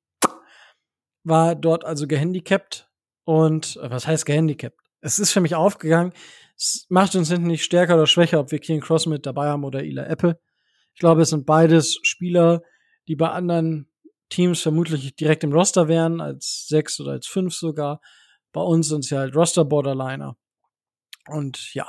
War 1.22 1.54
dort 1.54 1.84
also 1.84 2.06
gehandicapt 2.06 2.88
und 3.24 3.76
äh, 3.76 3.90
was 3.90 4.06
heißt 4.06 4.24
gehandicapt? 4.24 4.80
Es 5.02 5.18
ist 5.18 5.32
für 5.32 5.42
mich 5.42 5.54
aufgegangen. 5.54 6.14
Es 6.58 6.86
macht 6.88 7.14
uns 7.14 7.28
hinten 7.28 7.46
nicht 7.46 7.64
stärker 7.64 7.94
oder 7.94 8.06
schwächer, 8.06 8.40
ob 8.40 8.50
wir 8.50 8.58
Keen 8.58 8.80
Cross 8.80 9.06
mit 9.06 9.24
dabei 9.26 9.48
haben 9.48 9.64
oder 9.64 9.84
Ila 9.84 10.04
Apple. 10.06 10.40
Ich 10.92 11.00
glaube, 11.00 11.22
es 11.22 11.30
sind 11.30 11.46
beides 11.46 12.00
Spieler, 12.02 12.62
die 13.06 13.14
bei 13.14 13.30
anderen 13.30 13.88
Teams 14.28 14.60
vermutlich 14.60 15.14
direkt 15.14 15.44
im 15.44 15.52
Roster 15.52 15.86
wären, 15.86 16.20
als 16.20 16.66
sechs 16.68 16.98
oder 17.00 17.12
als 17.12 17.28
fünf 17.28 17.54
sogar. 17.54 18.00
Bei 18.52 18.60
uns 18.60 18.88
sind 18.88 19.04
sie 19.04 19.16
halt 19.16 19.36
Roster-Borderliner. 19.36 20.36
Und 21.28 21.72
ja, 21.74 21.86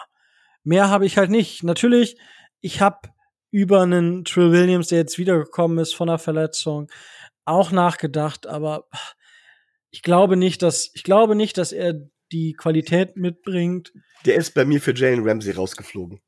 mehr 0.63 0.89
habe 0.89 1.07
ich 1.07 1.17
halt 1.17 1.31
nicht. 1.31 1.63
Natürlich, 1.63 2.17
ich 2.61 2.79
habe 2.79 3.09
über 3.49 3.81
einen 3.81 4.23
Trill 4.25 4.51
Williams, 4.51 4.89
der 4.89 4.99
jetzt 4.99 5.17
wiedergekommen 5.17 5.79
ist 5.79 5.95
von 5.95 6.09
einer 6.09 6.19
Verletzung, 6.19 6.91
auch 7.45 7.71
nachgedacht, 7.71 8.45
aber 8.45 8.87
ich 9.89 10.03
glaube 10.03 10.37
nicht, 10.37 10.61
dass 10.61 10.91
ich 10.93 11.03
glaube 11.03 11.35
nicht, 11.35 11.57
dass 11.57 11.71
er 11.71 11.95
die 12.31 12.53
Qualität 12.53 13.18
mitbringt. 13.18 13.93
Der 14.26 14.35
ist 14.35 14.53
bei 14.53 14.65
mir 14.65 14.81
für 14.81 14.93
Jalen 14.93 15.27
Ramsey 15.27 15.53
rausgeflogen. 15.53 16.19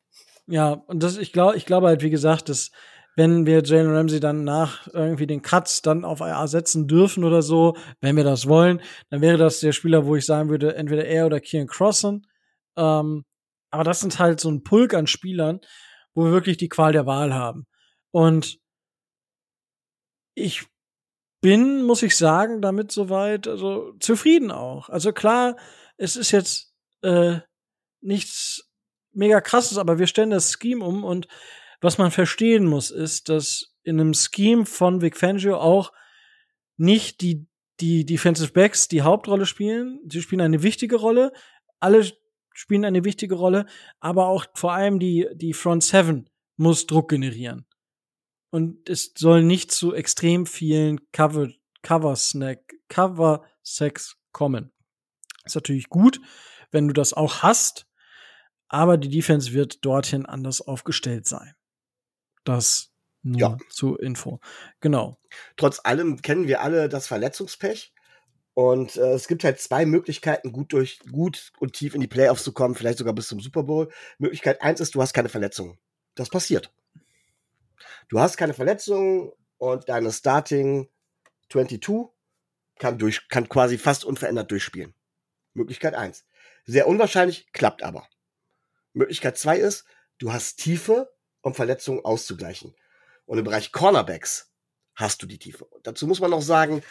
Ja, 0.48 0.74
und 0.74 1.04
das 1.04 1.18
ich 1.18 1.32
glaube, 1.32 1.58
ich 1.58 1.66
glaube 1.66 1.88
halt 1.88 2.02
wie 2.02 2.10
gesagt, 2.10 2.50
dass 2.50 2.72
wenn 3.16 3.46
wir 3.46 3.62
Jalen 3.64 3.94
Ramsey 3.94 4.20
dann 4.20 4.44
nach 4.44 4.88
irgendwie 4.94 5.28
den 5.28 5.42
Cuts 5.42 5.82
dann 5.82 6.06
auf 6.06 6.22
IA 6.22 6.48
setzen 6.48 6.88
dürfen 6.88 7.24
oder 7.24 7.42
so, 7.42 7.76
wenn 8.00 8.16
wir 8.16 8.24
das 8.24 8.48
wollen, 8.48 8.82
dann 9.10 9.22
wäre 9.22 9.38
das 9.38 9.60
der 9.60 9.74
Spieler, 9.74 10.06
wo 10.06 10.16
ich 10.16 10.26
sagen 10.26 10.50
würde, 10.50 10.76
entweder 10.76 11.06
er 11.06 11.26
oder 11.26 11.40
Kieran 11.40 11.68
Crossen. 11.68 12.26
Ähm, 12.78 13.26
aber 13.70 13.84
das 13.84 14.00
sind 14.00 14.20
halt 14.20 14.40
so 14.40 14.50
ein 14.50 14.64
Pulk 14.64 14.94
an 14.94 15.08
Spielern, 15.08 15.60
wo 16.14 16.26
wir 16.26 16.32
wirklich 16.32 16.58
die 16.58 16.70
Qual 16.70 16.94
der 16.94 17.06
Wahl 17.06 17.34
haben. 17.34 17.66
Und 18.12 18.60
ich 20.36 20.66
bin, 21.42 21.84
muss 21.84 22.04
ich 22.04 22.16
sagen, 22.16 22.62
damit 22.62 22.92
soweit, 22.92 23.48
also 23.48 23.94
zufrieden 24.00 24.52
auch. 24.52 24.90
Also 24.90 25.12
klar, 25.12 25.58
es 26.02 26.16
ist 26.16 26.32
jetzt 26.32 26.74
äh, 27.04 27.40
nichts 28.02 28.72
mega 29.14 29.40
krasses, 29.40 29.78
aber 29.78 30.00
wir 30.00 30.08
stellen 30.08 30.32
das 30.32 30.52
Scheme 30.52 30.84
um 30.84 31.04
und 31.04 31.28
was 31.80 32.00
man 32.00 32.10
verstehen 32.10 32.66
muss, 32.66 32.90
ist, 32.90 33.30
dass 33.30 33.76
in 33.84 34.00
einem 34.00 34.14
Scheme 34.16 34.66
von 34.66 35.02
Vic 35.02 35.16
Fangio 35.16 35.58
auch 35.58 35.92
nicht 36.76 37.22
die 37.22 37.48
die 37.80 38.06
Defensive 38.06 38.52
Backs 38.52 38.88
die 38.88 39.02
Hauptrolle 39.02 39.48
spielen. 39.48 40.00
Sie 40.08 40.22
spielen 40.22 40.42
eine 40.42 40.62
wichtige 40.62 40.98
Rolle. 40.98 41.34
Alle 41.80 42.12
spielen 42.54 42.86
eine 42.86 43.04
wichtige 43.04 43.36
Rolle, 43.36 43.66
aber 44.00 44.28
auch 44.28 44.46
vor 44.54 44.74
allem 44.74 45.00
die, 45.00 45.28
die 45.34 45.54
Front 45.54 45.84
Seven 45.84 46.30
muss 46.58 46.86
Druck 46.86 47.10
generieren. 47.10 47.66
Und 48.52 48.88
es 48.88 49.14
soll 49.18 49.44
nicht 49.44 49.72
zu 49.72 49.96
extrem 49.96 50.46
vielen 50.46 51.12
Cover, 51.12 51.50
Cover 51.82 52.16
Snack, 52.16 52.76
Cover 52.88 53.44
Sex 53.64 54.18
kommen. 54.32 54.72
Ist 55.46 55.56
natürlich 55.56 55.90
gut, 55.90 56.22
wenn 56.72 56.88
du 56.88 56.94
das 56.94 57.14
auch 57.14 57.44
hast, 57.44 57.88
aber 58.68 58.98
die 58.98 59.10
Defense 59.10 59.54
wird 59.54 59.84
dorthin 59.86 60.26
anders 60.26 60.62
aufgestellt 60.62 61.28
sein. 61.28 61.54
Das 62.44 62.92
nur 63.24 63.40
ja. 63.40 63.58
zur 63.70 64.02
Info. 64.02 64.40
Genau. 64.80 65.18
Trotz 65.58 65.80
allem 65.84 66.22
kennen 66.22 66.48
wir 66.48 66.62
alle 66.62 66.90
das 66.90 67.08
Verletzungspech. 67.08 67.94
Und 68.54 68.98
äh, 68.98 69.14
es 69.14 69.28
gibt 69.28 69.44
halt 69.44 69.60
zwei 69.60 69.86
Möglichkeiten, 69.86 70.52
gut 70.52 70.74
durch 70.74 71.00
gut 71.12 71.54
und 71.60 71.74
tief 71.74 71.96
in 71.96 72.02
die 72.02 72.08
Playoffs 72.08 72.44
zu 72.44 72.52
kommen, 72.52 72.76
vielleicht 72.76 72.98
sogar 72.98 73.14
bis 73.14 73.28
zum 73.28 73.40
Super 73.40 73.64
Bowl. 73.64 73.90
Möglichkeit 74.18 74.62
eins 74.62 74.82
ist, 74.82 74.96
du 74.96 75.02
hast 75.02 75.14
keine 75.14 75.30
Verletzungen. 75.30 75.78
Das 76.16 76.30
passiert. 76.30 76.74
Du 78.10 78.20
hast 78.20 78.36
keine 78.38 78.54
Verletzungen 78.54 79.32
und 79.58 79.88
deine 79.88 80.12
Starting 80.12 80.90
22 81.50 82.10
kann 82.78 82.98
durch, 82.98 83.28
kann 83.30 83.48
quasi 83.48 83.78
fast 83.78 84.04
unverändert 84.04 84.52
durchspielen. 84.52 84.94
Möglichkeit 85.54 85.96
eins. 85.96 86.26
Sehr 86.66 86.88
unwahrscheinlich, 86.88 87.52
klappt 87.52 87.84
aber. 87.84 88.08
Möglichkeit 88.94 89.38
zwei 89.38 89.58
ist, 89.58 89.86
du 90.18 90.32
hast 90.32 90.58
Tiefe, 90.58 91.14
um 91.42 91.54
Verletzungen 91.54 92.04
auszugleichen. 92.04 92.76
Und 93.26 93.38
im 93.38 93.46
Bereich 93.46 93.72
Cornerbacks 93.72 94.52
hast 94.96 95.22
du 95.22 95.26
die 95.26 95.40
Tiefe. 95.40 95.66
Und 95.66 95.88
dazu 95.88 96.08
muss 96.08 96.20
man 96.20 96.32
noch 96.32 96.42
sagen, 96.42 96.84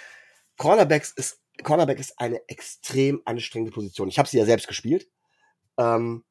Cornerbacks 0.57 1.13
ist, 1.13 1.41
Cornerback 1.63 1.99
ist 1.99 2.19
eine 2.19 2.41
extrem 2.49 3.23
anstrengende 3.25 3.73
Position. 3.73 4.09
Ich 4.09 4.19
habe 4.19 4.29
sie 4.29 4.39
ja 4.39 4.45
selbst 4.45 4.67
gespielt. 4.67 5.09
Ähm, 5.77 6.25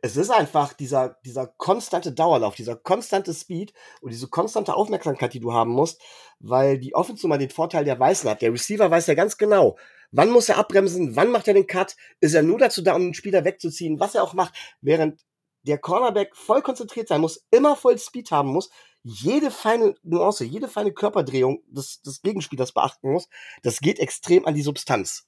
es 0.00 0.16
ist 0.16 0.30
einfach 0.30 0.72
dieser, 0.74 1.18
dieser 1.24 1.46
konstante 1.46 2.12
Dauerlauf, 2.12 2.54
dieser 2.54 2.76
konstante 2.76 3.34
Speed 3.34 3.72
und 4.00 4.12
diese 4.12 4.28
konstante 4.28 4.74
Aufmerksamkeit, 4.74 5.34
die 5.34 5.40
du 5.40 5.52
haben 5.52 5.72
musst, 5.72 6.00
weil 6.38 6.78
die 6.78 6.94
Offense 6.94 7.26
mal 7.26 7.38
den 7.38 7.50
Vorteil 7.50 7.84
der 7.84 7.98
Weißen 7.98 8.30
hat. 8.30 8.42
Der 8.42 8.52
Receiver 8.52 8.90
weiß 8.90 9.08
ja 9.08 9.14
ganz 9.14 9.38
genau, 9.38 9.76
wann 10.12 10.30
muss 10.30 10.48
er 10.48 10.58
abbremsen, 10.58 11.16
wann 11.16 11.32
macht 11.32 11.48
er 11.48 11.54
den 11.54 11.66
Cut, 11.66 11.96
ist 12.20 12.34
er 12.34 12.42
nur 12.42 12.58
dazu 12.58 12.80
da, 12.82 12.94
um 12.94 13.02
den 13.02 13.14
Spieler 13.14 13.44
wegzuziehen, 13.44 13.98
was 13.98 14.14
er 14.14 14.22
auch 14.22 14.34
macht, 14.34 14.54
während 14.80 15.20
der 15.62 15.78
Cornerback 15.78 16.36
voll 16.36 16.62
konzentriert 16.62 17.08
sein 17.08 17.20
muss, 17.20 17.44
immer 17.50 17.74
voll 17.74 17.98
Speed 17.98 18.30
haben 18.30 18.50
muss, 18.50 18.70
jede 19.02 19.50
feine 19.50 19.94
Nuance, 20.02 20.44
jede 20.44 20.68
feine 20.68 20.92
Körperdrehung 20.92 21.62
des, 21.66 22.02
des 22.02 22.22
Gegenspielers 22.22 22.72
beachten 22.72 23.10
muss, 23.12 23.28
das 23.62 23.80
geht 23.80 23.98
extrem 23.98 24.46
an 24.46 24.54
die 24.54 24.62
Substanz. 24.62 25.26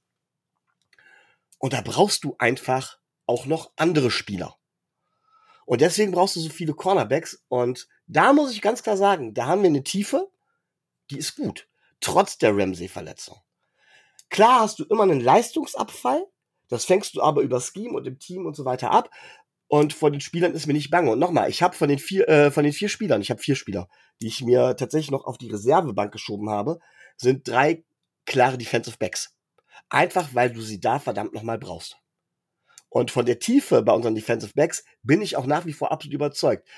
Und 1.58 1.72
da 1.72 1.80
brauchst 1.82 2.24
du 2.24 2.36
einfach 2.38 2.98
auch 3.26 3.46
noch 3.46 3.72
andere 3.76 4.10
Spieler. 4.10 4.59
Und 5.70 5.82
deswegen 5.82 6.10
brauchst 6.10 6.34
du 6.34 6.40
so 6.40 6.48
viele 6.48 6.74
Cornerbacks. 6.74 7.44
Und 7.46 7.86
da 8.08 8.32
muss 8.32 8.50
ich 8.50 8.60
ganz 8.60 8.82
klar 8.82 8.96
sagen, 8.96 9.34
da 9.34 9.46
haben 9.46 9.62
wir 9.62 9.68
eine 9.68 9.84
Tiefe, 9.84 10.28
die 11.12 11.18
ist 11.18 11.36
gut. 11.36 11.68
Trotz 12.00 12.38
der 12.38 12.56
Ramsey-Verletzung. 12.56 13.36
Klar 14.30 14.62
hast 14.62 14.80
du 14.80 14.84
immer 14.86 15.04
einen 15.04 15.20
Leistungsabfall. 15.20 16.26
Das 16.66 16.86
fängst 16.86 17.14
du 17.14 17.22
aber 17.22 17.42
über 17.42 17.60
Scheme 17.60 17.92
und 17.92 18.04
im 18.08 18.18
Team 18.18 18.46
und 18.46 18.56
so 18.56 18.64
weiter 18.64 18.90
ab. 18.90 19.10
Und 19.68 19.92
vor 19.92 20.10
den 20.10 20.20
Spielern 20.20 20.54
ist 20.54 20.66
mir 20.66 20.72
nicht 20.72 20.90
bange. 20.90 21.12
Und 21.12 21.20
nochmal, 21.20 21.48
ich 21.48 21.62
habe 21.62 21.76
von 21.76 21.88
den 21.88 22.00
vier, 22.00 22.28
äh, 22.28 22.50
von 22.50 22.64
den 22.64 22.72
vier 22.72 22.88
Spielern, 22.88 23.22
ich 23.22 23.30
habe 23.30 23.40
vier 23.40 23.54
Spieler, 23.54 23.88
die 24.20 24.26
ich 24.26 24.42
mir 24.42 24.74
tatsächlich 24.76 25.12
noch 25.12 25.24
auf 25.24 25.38
die 25.38 25.52
Reservebank 25.52 26.10
geschoben 26.10 26.50
habe, 26.50 26.80
sind 27.16 27.46
drei 27.46 27.84
klare 28.26 28.58
Defensive 28.58 28.96
Backs. 28.98 29.36
Einfach 29.88 30.34
weil 30.34 30.52
du 30.52 30.62
sie 30.62 30.80
da 30.80 30.98
verdammt 30.98 31.32
nochmal 31.32 31.58
brauchst. 31.58 31.99
Und 32.90 33.10
von 33.10 33.24
der 33.24 33.38
Tiefe 33.38 33.82
bei 33.82 33.92
unseren 33.92 34.14
Defensive 34.14 34.52
Backs 34.54 34.84
bin 35.02 35.22
ich 35.22 35.36
auch 35.36 35.46
nach 35.46 35.64
wie 35.64 35.72
vor 35.72 35.92
absolut 35.92 36.14
überzeugt. 36.14 36.68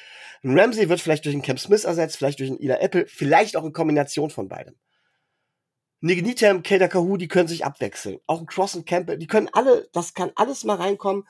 Ramsey 0.44 0.88
wird 0.88 1.00
vielleicht 1.00 1.24
durch 1.24 1.34
einen 1.34 1.42
Camp 1.42 1.58
Smith 1.58 1.84
ersetzt, 1.84 2.16
vielleicht 2.16 2.38
durch 2.38 2.50
einen 2.50 2.60
Ida 2.60 2.76
Apple, 2.76 3.06
vielleicht 3.06 3.56
auch 3.56 3.64
in 3.64 3.72
Kombination 3.72 4.30
von 4.30 4.48
beidem. 4.48 4.76
Nignitem, 6.00 6.62
Kader 6.62 6.88
Kahu, 6.88 7.16
die 7.16 7.28
können 7.28 7.48
sich 7.48 7.64
abwechseln. 7.64 8.18
Auch 8.26 8.40
ein 8.40 8.46
Cross 8.46 8.74
und 8.74 8.86
Campbell, 8.86 9.18
die 9.18 9.28
können 9.28 9.48
alle, 9.52 9.88
das 9.92 10.14
kann 10.14 10.32
alles 10.34 10.64
mal 10.64 10.76
reinkommen. 10.76 11.26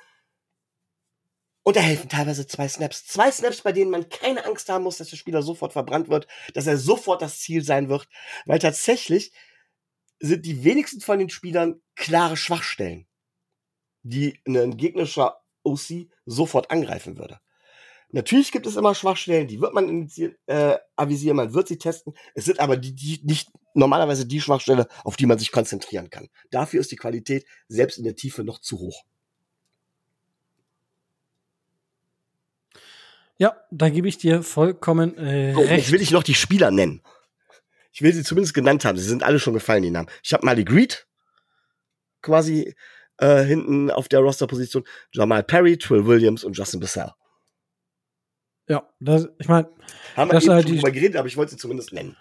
Und 1.63 1.77
da 1.77 1.81
helfen 1.81 2.09
teilweise 2.09 2.47
zwei 2.47 2.67
Snaps. 2.67 3.07
Zwei 3.07 3.31
Snaps, 3.31 3.61
bei 3.61 3.73
denen 3.73 3.91
man 3.91 4.09
keine 4.09 4.45
Angst 4.45 4.69
haben 4.69 4.83
muss, 4.83 4.97
dass 4.97 5.11
der 5.11 5.17
Spieler 5.17 5.43
sofort 5.43 5.75
verbrannt 5.75 6.09
wird, 6.09 6.27
dass 6.55 6.67
er 6.67 6.77
sofort 6.77 7.23
das 7.23 7.39
Ziel 7.39 7.63
sein 7.63 7.89
wird. 7.89 8.09
Weil 8.47 8.59
tatsächlich 8.59 9.33
sind 10.19 10.45
die 10.47 10.65
wenigsten 10.65 11.01
von 11.01 11.19
den 11.19 11.31
Spielern 11.31 11.81
klare 11.95 12.37
Schwachstellen, 12.37 13.07
die 14.03 14.41
ein 14.47 14.77
gegnerischer 14.77 15.41
OC 15.65 16.09
sofort 16.27 16.71
angreifen 16.71 17.19
würde. 17.19 17.41
Natürlich 18.11 18.53
gibt 18.53 18.67
es 18.67 18.77
immer 18.77 18.95
Schwachstellen, 18.95 19.49
die 19.49 19.61
wird 19.61 19.73
man 19.73 20.11
äh, 20.47 20.77
avisieren, 20.97 21.37
man 21.37 21.55
wird 21.55 21.69
sie 21.69 21.79
testen. 21.79 22.13
Es 22.35 22.45
sind 22.45 22.61
aber 22.61 22.77
die, 22.77 22.95
die 22.95 23.21
nicht 23.25 23.49
normalerweise 23.73 24.27
die 24.27 24.41
Schwachstelle, 24.41 24.87
auf 25.03 25.17
die 25.17 25.25
man 25.25 25.39
sich 25.39 25.51
konzentrieren 25.51 26.11
kann. 26.11 26.29
Dafür 26.51 26.81
ist 26.81 26.93
die 26.93 26.97
Qualität 26.97 27.47
selbst 27.69 27.97
in 27.97 28.05
der 28.05 28.15
Tiefe 28.15 28.45
noch 28.45 28.61
zu 28.61 28.79
hoch. 28.79 29.05
Ja, 33.39 33.57
da 33.71 33.89
gebe 33.89 34.09
ich 34.09 34.19
dir 34.19 34.43
vollkommen 34.43 35.17
äh, 35.17 35.55
oh, 35.57 35.61
recht. 35.61 35.85
Jetzt 35.85 35.93
will 35.93 36.03
ich 36.03 36.11
noch 36.11 36.23
die 36.23 36.35
Spieler 36.35 36.71
nennen. 36.71 37.03
Ich 37.93 38.03
will 38.03 38.13
sie 38.13 38.25
zumindest 38.25 38.53
genannt 38.53 38.85
haben. 38.85 38.99
Sie 38.99 39.09
sind 39.09 39.23
alle 39.23 39.39
schon 39.39 39.55
gefallen, 39.55 39.83
die 39.83 39.91
Namen. 39.91 40.09
Ich 40.23 40.35
habe 40.35 40.45
Mali 40.45 40.65
Greed 40.65 41.07
quasi 42.21 42.75
äh, 43.19 43.43
hinten 43.43 43.91
auf 43.91 44.09
der 44.09 44.21
Rosterposition. 44.21 44.85
Jamal 45.13 45.43
Perry, 45.43 45.79
Trill 45.79 46.07
Williams 46.07 46.45
und 46.45 46.57
Justin 46.57 46.81
Bissell. 46.81 47.13
Ja, 48.69 48.89
das, 49.01 49.29
ich 49.39 49.49
meine, 49.49 49.69
haben 50.17 50.31
wir 50.31 50.35
das 50.35 50.45
eben 50.45 50.55
halt 50.55 50.69
die, 50.69 50.79
geredet, 50.79 51.17
aber 51.17 51.29
ich 51.29 51.37
wollte 51.37 51.53
sie 51.53 51.57
zumindest 51.59 51.93
nennen. 51.93 52.17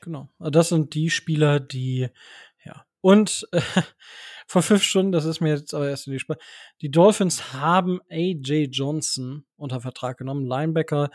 Genau, 0.00 0.28
das 0.38 0.68
sind 0.68 0.94
die 0.94 1.10
Spieler, 1.10 1.58
die 1.60 2.08
ja 2.64 2.86
und 3.00 3.46
äh, 3.52 3.60
vor 4.46 4.62
fünf 4.62 4.82
Stunden, 4.82 5.12
das 5.12 5.24
ist 5.24 5.40
mir 5.40 5.50
jetzt 5.50 5.74
aber 5.74 5.88
erst 5.88 6.06
in 6.06 6.12
die 6.12 6.18
Sprache. 6.18 6.38
Die 6.80 6.90
Dolphins 6.90 7.52
haben 7.52 8.00
AJ 8.10 8.68
Johnson 8.70 9.44
unter 9.56 9.80
Vertrag 9.80 10.18
genommen, 10.18 10.46
Linebacker. 10.46 11.10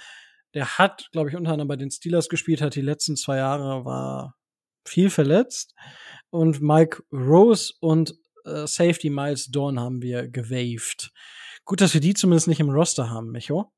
Der 0.54 0.78
hat, 0.78 1.10
glaube 1.12 1.30
ich, 1.30 1.36
unter 1.36 1.52
anderem 1.52 1.68
bei 1.68 1.76
den 1.76 1.90
Steelers 1.90 2.30
gespielt, 2.30 2.62
hat 2.62 2.76
die 2.76 2.82
letzten 2.82 3.16
zwei 3.16 3.38
Jahre 3.38 3.86
war 3.86 4.36
viel 4.86 5.10
verletzt. 5.10 5.74
Und 6.30 6.62
Mike 6.62 7.04
Rose 7.12 7.74
und 7.80 8.16
äh, 8.46 8.68
Safety 8.68 9.10
Miles 9.10 9.52
Dawn 9.52 9.80
haben 9.80 10.02
wir 10.02 10.28
gewaved. 10.28 11.12
Gut, 11.66 11.82
dass 11.82 11.94
wir 11.94 12.02
die 12.02 12.14
zumindest 12.14 12.48
nicht 12.48 12.60
im 12.60 12.70
Roster 12.70 13.10
haben, 13.10 13.32
Micho. 13.32 13.72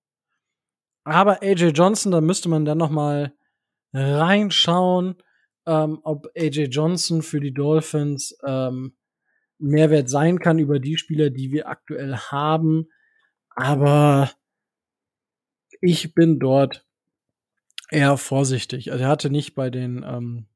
Aber 1.03 1.43
AJ 1.43 1.69
Johnson, 1.69 2.11
da 2.11 2.19
müsste 2.19 2.49
man 2.49 2.65
dann 2.65 2.79
noch 2.79 2.89
mal 2.89 3.33
reinschauen, 3.93 5.15
ähm, 5.67 5.99
ob 6.03 6.27
AJ 6.35 6.65
Johnson 6.65 7.21
für 7.21 7.39
die 7.39 7.53
Dolphins 7.53 8.35
ähm, 8.43 8.95
Mehrwert 9.57 10.09
sein 10.09 10.39
kann 10.39 10.59
über 10.59 10.79
die 10.79 10.97
Spieler, 10.97 11.29
die 11.29 11.51
wir 11.51 11.67
aktuell 11.67 12.17
haben. 12.17 12.89
Aber 13.55 14.31
ich 15.79 16.13
bin 16.13 16.39
dort 16.39 16.85
eher 17.89 18.17
vorsichtig. 18.17 18.91
Also 18.91 19.03
er 19.03 19.09
hatte 19.09 19.29
nicht 19.29 19.55
bei 19.55 19.69
den, 19.69 20.03
ähm, 20.03 20.47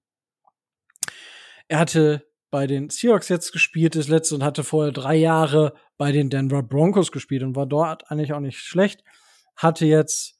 er 1.67 1.79
hatte 1.79 2.28
bei 2.49 2.67
den 2.67 2.89
Seahawks 2.89 3.29
jetzt 3.29 3.51
gespielt, 3.51 3.95
das 3.95 4.07
letzte, 4.07 4.35
und 4.35 4.43
hatte 4.43 4.63
vorher 4.63 4.91
drei 4.91 5.15
Jahre 5.15 5.73
bei 5.97 6.11
den 6.11 6.29
Denver 6.29 6.63
Broncos 6.63 7.11
gespielt 7.11 7.43
und 7.43 7.55
war 7.55 7.65
dort 7.65 8.09
eigentlich 8.09 8.33
auch 8.33 8.39
nicht 8.39 8.59
schlecht. 8.59 9.03
Hatte 9.55 9.85
jetzt, 9.85 10.39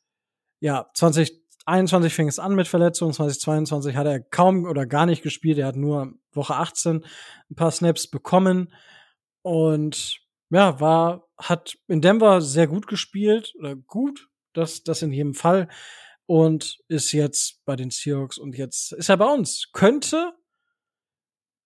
ja, 0.60 0.90
2021 0.94 2.14
fing 2.14 2.28
es 2.28 2.40
an 2.40 2.56
mit 2.56 2.68
Verletzungen, 2.68 3.14
2022 3.14 3.96
hat 3.96 4.08
er 4.08 4.20
kaum 4.20 4.66
oder 4.66 4.86
gar 4.86 5.06
nicht 5.06 5.22
gespielt. 5.22 5.58
Er 5.58 5.68
hat 5.68 5.76
nur 5.76 6.14
Woche 6.32 6.56
18 6.56 7.06
ein 7.50 7.56
paar 7.56 7.72
Snaps 7.72 8.08
bekommen 8.08 8.74
und 9.42 10.20
ja, 10.50 10.80
war, 10.80 11.28
hat 11.38 11.78
in 11.88 12.02
Denver 12.02 12.42
sehr 12.42 12.68
gut 12.68 12.88
gespielt 12.88 13.54
oder 13.60 13.76
gut, 13.76 14.30
das, 14.54 14.84
das 14.84 15.02
in 15.02 15.12
jedem 15.12 15.36
Fall 15.36 15.68
und 16.30 16.80
ist 16.88 17.12
jetzt 17.12 17.66
bei 17.66 17.76
den 17.76 17.90
Seahawks 17.90 18.38
und 18.38 18.56
jetzt 18.56 18.94
ist 18.94 19.10
er 19.10 19.18
bei 19.18 19.26
uns. 19.26 19.72
Könnte, 19.74 20.34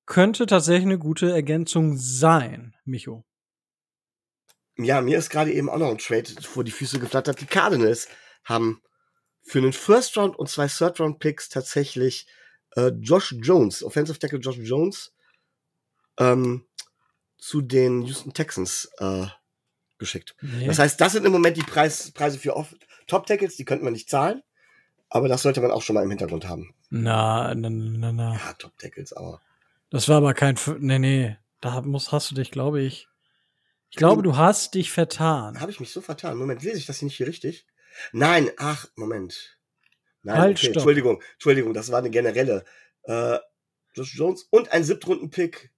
könnte 0.05 0.45
tatsächlich 0.45 0.85
eine 0.85 0.99
gute 0.99 1.31
Ergänzung 1.31 1.97
sein, 1.97 2.75
Micho. 2.85 3.25
Ja, 4.77 5.01
mir 5.01 5.17
ist 5.17 5.29
gerade 5.29 5.53
eben 5.53 5.69
auch 5.69 5.77
noch 5.77 5.89
ein 5.89 5.97
Trade 5.97 6.29
vor 6.41 6.63
die 6.63 6.71
Füße 6.71 6.99
geflattert. 6.99 7.39
Die 7.41 7.45
Cardinals 7.45 8.07
haben 8.43 8.81
für 9.43 9.59
einen 9.59 9.73
First 9.73 10.17
Round 10.17 10.37
und 10.37 10.49
zwei 10.49 10.67
Third 10.67 10.99
Round 10.99 11.19
Picks 11.19 11.49
tatsächlich 11.49 12.27
äh, 12.75 12.91
Josh 12.99 13.35
Jones, 13.39 13.83
Offensive 13.83 14.17
Tackle 14.17 14.39
Josh 14.39 14.57
Jones, 14.57 15.13
ähm, 16.17 16.65
zu 17.37 17.61
den 17.61 18.03
Houston 18.03 18.33
Texans 18.33 18.89
äh, 18.99 19.27
geschickt. 19.99 20.35
Nee. 20.41 20.65
Das 20.65 20.79
heißt, 20.79 20.99
das 20.99 21.13
sind 21.13 21.25
im 21.25 21.31
Moment 21.31 21.57
die 21.57 21.63
Preis, 21.63 22.11
Preise 22.11 22.39
für 22.39 22.55
Top 23.07 23.27
Tackles, 23.27 23.57
die 23.57 23.65
könnte 23.65 23.83
man 23.83 23.93
nicht 23.93 24.09
zahlen, 24.09 24.41
aber 25.09 25.27
das 25.27 25.43
sollte 25.43 25.61
man 25.61 25.71
auch 25.71 25.81
schon 25.81 25.93
mal 25.93 26.03
im 26.03 26.09
Hintergrund 26.09 26.47
haben. 26.47 26.73
Na, 26.89 27.53
na, 27.53 27.69
na, 27.69 28.11
na. 28.11 28.33
Ja, 28.33 28.53
Top 28.53 28.77
Tackles, 28.77 29.13
aber 29.13 29.41
Das 29.93 30.09
war 30.09 30.17
aber 30.17 30.33
kein. 30.33 30.57
Nee, 30.79 30.97
nee. 30.97 31.37
Da 31.61 31.81
muss, 31.81 32.11
hast 32.11 32.31
du 32.31 32.35
dich, 32.35 32.49
glaube 32.49 32.81
ich. 32.81 33.07
Ich 33.91 33.97
glaube, 33.97 34.23
du 34.23 34.35
hast 34.35 34.73
dich 34.73 34.91
vertan. 34.91 35.59
Habe 35.61 35.69
ich 35.69 35.79
mich 35.79 35.91
so 35.91 36.01
vertan? 36.01 36.35
Moment, 36.35 36.63
lese 36.63 36.79
ich 36.79 36.87
das 36.87 36.97
hier 36.97 37.05
nicht 37.05 37.15
hier 37.17 37.27
richtig? 37.27 37.67
Nein, 38.11 38.49
ach, 38.57 38.87
Moment. 38.95 39.59
Nein, 40.23 40.37
Halt, 40.39 40.57
okay. 40.57 40.71
Entschuldigung, 40.73 41.21
Entschuldigung, 41.33 41.75
das 41.75 41.91
war 41.91 41.99
eine 41.99 42.09
generelle. 42.09 42.65
Äh, 43.03 43.37
Josh 43.93 44.15
Jones 44.15 44.47
und 44.49 44.71
ein 44.71 44.83
Siebtrunden-Pick 44.83 45.71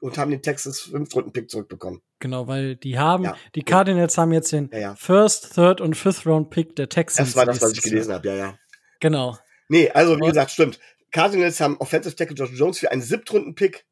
und 0.00 0.18
haben 0.18 0.32
den 0.32 0.42
Texas 0.42 0.80
Fünftrunden-Pick 0.80 1.48
zurückbekommen. 1.48 2.02
Genau, 2.18 2.48
weil 2.48 2.74
die 2.74 2.98
haben, 2.98 3.22
Ja. 3.24 3.36
die 3.54 3.62
Cardinals 3.62 4.18
haben 4.18 4.32
jetzt 4.32 4.50
den 4.50 4.70
Ja, 4.72 4.78
ja. 4.78 4.94
First, 4.96 5.54
Third 5.54 5.80
und 5.80 5.94
Fifth 5.96 6.26
Round 6.26 6.50
Pick 6.50 6.74
der 6.74 6.88
Texans. 6.88 7.28
Das 7.28 7.36
war 7.36 7.46
das, 7.46 7.62
was 7.62 7.74
ich 7.74 7.82
gelesen 7.82 8.12
habe, 8.12 8.26
ja, 8.26 8.34
ja. 8.34 8.58
Genau. 8.98 9.38
Nee, 9.68 9.88
also 9.90 10.16
wie 10.18 10.26
gesagt, 10.26 10.50
stimmt. 10.50 10.80
Cardinals 11.12 11.60
haben 11.60 11.76
Offensive 11.76 12.16
Tackle 12.16 12.34
Josh 12.34 12.52
Jones 12.52 12.78
für 12.78 12.90
einen 12.90 13.02
Siebtrunden-Pick 13.02 13.86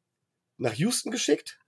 nach 0.57 0.75
Houston 0.75 1.11
geschickt 1.11 1.59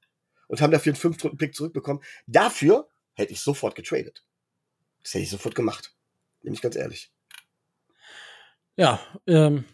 und 0.48 0.60
haben 0.60 0.72
dafür 0.72 0.92
einen 0.92 1.00
Fünftrunden-Pick 1.00 1.54
zurückbekommen. 1.54 2.02
Dafür 2.26 2.88
hätte 3.14 3.32
ich 3.32 3.40
sofort 3.40 3.74
getradet. 3.74 4.24
Das 5.02 5.14
hätte 5.14 5.24
ich 5.24 5.30
sofort 5.30 5.54
gemacht. 5.54 5.94
Bin 6.40 6.54
ich 6.54 6.62
ganz 6.62 6.76
ehrlich. 6.76 7.12
Ja, 8.76 9.00
ähm, 9.26 9.64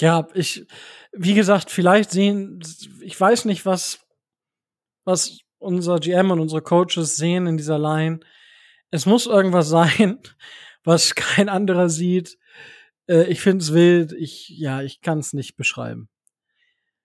ja, 0.00 0.28
ich, 0.34 0.66
wie 1.12 1.34
gesagt, 1.34 1.70
vielleicht 1.70 2.10
sehen, 2.10 2.60
ich 3.00 3.18
weiß 3.18 3.44
nicht, 3.44 3.64
was, 3.64 4.00
was 5.04 5.38
unser 5.58 6.00
GM 6.00 6.30
und 6.32 6.40
unsere 6.40 6.62
Coaches 6.62 7.16
sehen 7.16 7.46
in 7.46 7.56
dieser 7.56 7.78
Line. 7.78 8.20
Es 8.90 9.06
muss 9.06 9.26
irgendwas 9.26 9.68
sein, 9.70 10.18
was 10.82 11.14
kein 11.14 11.48
anderer 11.48 11.88
sieht. 11.88 12.38
Äh, 13.08 13.24
ich 13.24 13.40
find's 13.40 13.72
wild. 13.72 14.12
Ich, 14.12 14.48
ja, 14.48 14.82
ich 14.82 15.00
kann 15.00 15.18
es 15.18 15.32
nicht 15.32 15.56
beschreiben. 15.56 16.08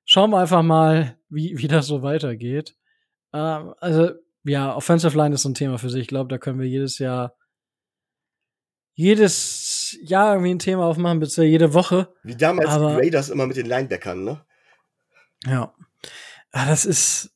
Schauen 0.05 0.31
wir 0.31 0.39
einfach 0.39 0.63
mal, 0.63 1.17
wie, 1.29 1.57
wie 1.57 1.67
das 1.67 1.87
so 1.87 2.01
weitergeht. 2.01 2.75
Ähm, 3.33 3.73
also, 3.79 4.11
ja, 4.43 4.75
Offensive 4.75 5.15
Line 5.17 5.35
ist 5.35 5.43
so 5.43 5.49
ein 5.49 5.53
Thema 5.55 5.77
für 5.77 5.89
sich. 5.89 6.01
Ich 6.03 6.07
glaube, 6.07 6.29
da 6.29 6.37
können 6.37 6.59
wir 6.59 6.67
jedes 6.67 6.97
Jahr 6.99 7.35
jedes 8.93 9.97
Jahr 10.01 10.33
irgendwie 10.33 10.55
ein 10.55 10.59
Thema 10.59 10.83
aufmachen, 10.83 11.21
beziehungsweise 11.21 11.45
jede 11.51 11.73
Woche. 11.73 12.13
Wie 12.23 12.35
damals 12.35 12.67
Aber- 12.69 12.89
die 12.89 12.95
Raiders 12.97 13.29
immer 13.29 13.47
mit 13.47 13.55
den 13.55 13.65
Linebackern, 13.65 14.25
ne? 14.25 14.45
Ja. 15.45 15.73
Ah, 16.51 16.65
das 16.65 16.83
ist. 16.83 17.33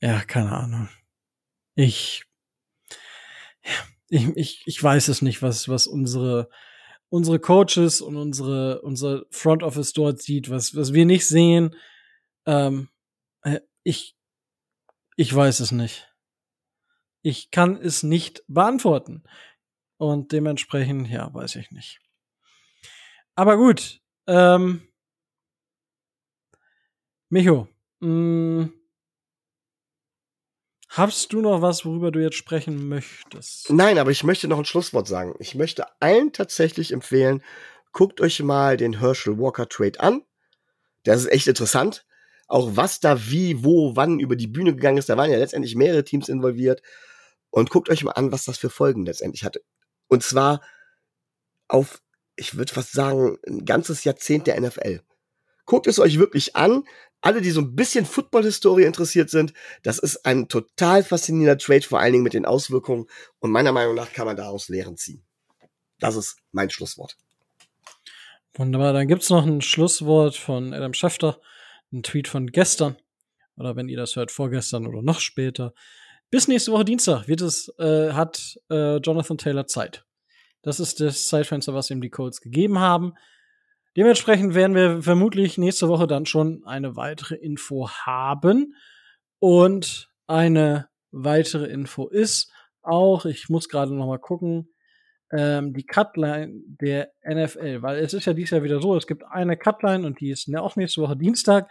Ja, 0.00 0.20
keine 0.24 0.50
Ahnung. 0.50 0.88
Ich. 1.76 2.24
Ich, 4.08 4.28
ich, 4.36 4.62
ich 4.66 4.82
weiß 4.82 5.08
es 5.08 5.22
nicht, 5.22 5.42
was, 5.42 5.68
was 5.68 5.86
unsere, 5.86 6.48
unsere 7.08 7.38
Coaches 7.38 8.00
und 8.00 8.16
unsere, 8.16 8.82
unser 8.82 9.24
Front 9.30 9.62
Office 9.62 9.92
dort 9.92 10.22
sieht, 10.22 10.50
was, 10.50 10.76
was 10.76 10.92
wir 10.92 11.06
nicht 11.06 11.26
sehen. 11.26 11.74
Ähm, 12.46 12.88
äh, 13.42 13.60
ich, 13.82 14.16
ich 15.16 15.34
weiß 15.34 15.60
es 15.60 15.72
nicht. 15.72 16.12
Ich 17.22 17.50
kann 17.50 17.76
es 17.76 18.02
nicht 18.02 18.44
beantworten. 18.46 19.24
Und 19.98 20.32
dementsprechend, 20.32 21.08
ja, 21.08 21.32
weiß 21.32 21.56
ich 21.56 21.70
nicht. 21.70 22.00
Aber 23.34 23.56
gut, 23.56 24.00
ähm, 24.26 24.86
Micho, 27.28 27.68
mh, 28.00 28.70
hast 30.96 31.32
du 31.32 31.40
noch 31.40 31.62
was, 31.62 31.84
worüber 31.84 32.10
du 32.10 32.20
jetzt 32.20 32.36
sprechen 32.36 32.88
möchtest? 32.88 33.70
Nein, 33.70 33.98
aber 33.98 34.10
ich 34.10 34.24
möchte 34.24 34.48
noch 34.48 34.58
ein 34.58 34.64
Schlusswort 34.64 35.06
sagen. 35.08 35.34
Ich 35.38 35.54
möchte 35.54 35.86
allen 36.00 36.32
tatsächlich 36.32 36.92
empfehlen, 36.92 37.42
guckt 37.92 38.20
euch 38.20 38.42
mal 38.42 38.76
den 38.76 38.98
Herschel 38.98 39.38
Walker 39.38 39.68
Trade 39.68 40.00
an. 40.00 40.22
Das 41.04 41.20
ist 41.20 41.32
echt 41.32 41.46
interessant. 41.46 42.04
Auch 42.48 42.70
was 42.74 43.00
da 43.00 43.30
wie, 43.30 43.64
wo, 43.64 43.96
wann 43.96 44.20
über 44.20 44.36
die 44.36 44.46
Bühne 44.46 44.74
gegangen 44.74 44.98
ist. 44.98 45.08
Da 45.08 45.16
waren 45.16 45.30
ja 45.30 45.38
letztendlich 45.38 45.74
mehrere 45.74 46.04
Teams 46.04 46.28
involviert. 46.28 46.82
Und 47.50 47.70
guckt 47.70 47.88
euch 47.88 48.04
mal 48.04 48.12
an, 48.12 48.32
was 48.32 48.44
das 48.44 48.58
für 48.58 48.70
Folgen 48.70 49.06
letztendlich 49.06 49.44
hatte. 49.44 49.62
Und 50.08 50.22
zwar 50.22 50.60
auf, 51.68 52.02
ich 52.36 52.56
würde 52.56 52.72
fast 52.72 52.92
sagen, 52.92 53.38
ein 53.46 53.64
ganzes 53.64 54.04
Jahrzehnt 54.04 54.46
der 54.46 54.60
NFL. 54.60 55.00
Guckt 55.66 55.86
es 55.86 55.98
euch 55.98 56.18
wirklich 56.18 56.56
an. 56.56 56.84
Alle, 57.20 57.40
die 57.42 57.50
so 57.50 57.60
ein 57.60 57.74
bisschen 57.74 58.06
Football-Historie 58.06 58.84
interessiert 58.84 59.30
sind, 59.30 59.52
das 59.82 59.98
ist 59.98 60.24
ein 60.24 60.48
total 60.48 61.02
faszinierender 61.02 61.58
Trade, 61.58 61.82
vor 61.82 61.98
allen 61.98 62.12
Dingen 62.12 62.24
mit 62.24 62.34
den 62.34 62.46
Auswirkungen. 62.46 63.06
Und 63.40 63.50
meiner 63.50 63.72
Meinung 63.72 63.94
nach 63.94 64.12
kann 64.12 64.26
man 64.26 64.36
daraus 64.36 64.68
Lehren 64.68 64.96
ziehen. 64.96 65.24
Das 65.98 66.14
ist 66.14 66.36
mein 66.52 66.70
Schlusswort. 66.70 67.16
Wunderbar, 68.54 68.92
dann 68.92 69.08
gibt's 69.08 69.28
noch 69.28 69.44
ein 69.44 69.60
Schlusswort 69.60 70.36
von 70.36 70.72
Adam 70.72 70.94
Schefter, 70.94 71.40
ein 71.92 72.02
Tweet 72.02 72.28
von 72.28 72.46
gestern. 72.46 72.96
Oder 73.56 73.76
wenn 73.76 73.88
ihr 73.88 73.96
das 73.96 74.16
hört, 74.16 74.30
vorgestern 74.30 74.86
oder 74.86 75.02
noch 75.02 75.20
später. 75.20 75.74
Bis 76.30 76.48
nächste 76.48 76.72
Woche 76.72 76.84
Dienstag 76.84 77.28
wird 77.28 77.40
es, 77.40 77.68
äh, 77.78 78.12
hat 78.12 78.58
äh, 78.70 78.96
Jonathan 78.96 79.38
Taylor 79.38 79.66
Zeit. 79.66 80.04
Das 80.62 80.80
ist 80.80 81.00
das 81.00 81.28
Zeitfenster, 81.28 81.74
was 81.74 81.90
ihm 81.90 82.00
die 82.00 82.10
Codes 82.10 82.40
gegeben 82.40 82.78
haben. 82.78 83.14
Dementsprechend 83.96 84.54
werden 84.54 84.76
wir 84.76 85.02
vermutlich 85.02 85.56
nächste 85.56 85.88
Woche 85.88 86.06
dann 86.06 86.26
schon 86.26 86.62
eine 86.66 86.96
weitere 86.96 87.34
Info 87.34 87.88
haben. 87.88 88.74
Und 89.38 90.10
eine 90.26 90.88
weitere 91.10 91.66
Info 91.66 92.08
ist 92.08 92.52
auch, 92.82 93.24
ich 93.24 93.48
muss 93.48 93.68
gerade 93.68 93.94
noch 93.94 94.06
mal 94.06 94.18
gucken, 94.18 94.68
ähm, 95.32 95.72
die 95.72 95.86
Cutline 95.86 96.62
der 96.66 97.12
NFL, 97.24 97.82
weil 97.82 97.98
es 97.98 98.14
ist 98.14 98.26
ja 98.26 98.32
dieses 98.32 98.50
Jahr 98.50 98.62
wieder 98.62 98.80
so, 98.80 98.96
es 98.96 99.06
gibt 99.06 99.24
eine 99.24 99.56
Cutline 99.56 100.06
und 100.06 100.20
die 100.20 100.30
ist 100.30 100.46
ja 100.46 100.60
auch 100.60 100.76
nächste 100.76 101.02
Woche 101.02 101.16
Dienstag 101.16 101.68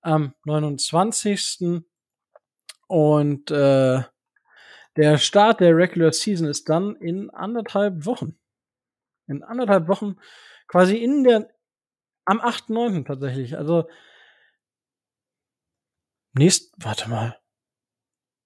am 0.00 0.34
29. 0.44 1.82
Und 2.86 3.50
äh, 3.50 4.02
der 4.96 5.18
Start 5.18 5.60
der 5.60 5.76
Regular 5.76 6.12
Season 6.12 6.46
ist 6.46 6.68
dann 6.68 6.94
in 6.96 7.30
anderthalb 7.30 8.06
Wochen. 8.06 8.38
In 9.26 9.42
anderthalb 9.42 9.88
Wochen, 9.88 10.16
quasi 10.68 10.96
in 10.96 11.24
der, 11.24 11.48
am 12.24 12.40
8.9. 12.40 13.06
tatsächlich. 13.06 13.56
Also, 13.56 13.88
nächst, 16.32 16.72
warte 16.78 17.08
mal. 17.08 17.38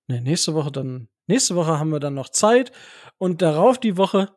Nee, 0.06 0.20
nächste 0.20 0.54
Woche 0.54 0.72
dann, 0.72 1.08
nächste 1.26 1.54
Woche 1.54 1.78
haben 1.78 1.90
wir 1.90 2.00
dann 2.00 2.14
noch 2.14 2.30
Zeit 2.30 2.72
und 3.18 3.42
darauf 3.42 3.78
die 3.78 3.96
Woche 3.96 4.34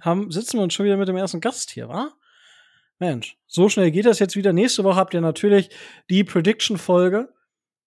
haben, 0.00 0.30
sitzen 0.30 0.58
wir 0.58 0.64
uns 0.64 0.74
schon 0.74 0.86
wieder 0.86 0.96
mit 0.96 1.08
dem 1.08 1.16
ersten 1.16 1.40
Gast 1.40 1.70
hier, 1.70 1.88
wa? 1.88 2.12
Mensch, 2.98 3.36
so 3.46 3.68
schnell 3.68 3.90
geht 3.90 4.06
das 4.06 4.18
jetzt 4.18 4.36
wieder. 4.36 4.52
Nächste 4.52 4.84
Woche 4.84 4.96
habt 4.96 5.14
ihr 5.14 5.20
natürlich 5.20 5.70
die 6.08 6.24
Prediction-Folge. 6.24 7.32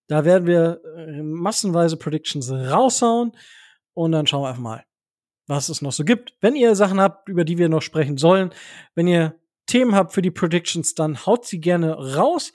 Da 0.08 0.26
werden 0.26 0.46
wir 0.46 0.82
äh, 0.98 1.22
massenweise 1.22 1.98
Predictions 1.98 2.52
raushauen 2.52 3.32
und 3.94 4.12
dann 4.12 4.28
schauen 4.28 4.44
wir 4.44 4.50
einfach 4.50 4.62
mal, 4.62 4.86
was 5.48 5.70
es 5.70 5.82
noch 5.82 5.94
so 5.94 6.04
gibt. 6.04 6.36
Wenn 6.42 6.56
ihr 6.56 6.76
Sachen 6.76 7.00
habt, 7.00 7.30
über 7.30 7.46
die 7.46 7.58
wir 7.58 7.70
noch 7.70 7.82
sprechen 7.82 8.18
sollen, 8.18 8.54
wenn 8.94 9.08
ihr 9.08 9.40
Themen 9.66 9.96
habt 9.96 10.14
für 10.14 10.22
die 10.22 10.32
Predictions, 10.32 10.94
dann 10.96 11.26
haut 11.26 11.46
sie 11.46 11.60
gerne 11.60 12.16
raus. 12.16 12.54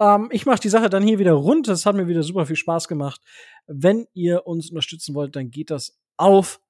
Ähm, 0.00 0.28
ich 0.32 0.46
mache 0.46 0.60
die 0.60 0.68
Sache 0.68 0.90
dann 0.90 1.02
hier 1.02 1.18
wieder 1.18 1.32
rund. 1.32 1.68
Das 1.68 1.86
hat 1.86 1.94
mir 1.94 2.08
wieder 2.08 2.22
super 2.22 2.46
viel 2.46 2.56
Spaß 2.56 2.88
gemacht. 2.88 3.20
Wenn 3.66 4.06
ihr 4.14 4.46
uns 4.46 4.70
unterstützen 4.70 5.14
wollt, 5.14 5.36
dann 5.36 5.50
geht 5.50 5.70
das 5.70 5.98
auf 6.16 6.60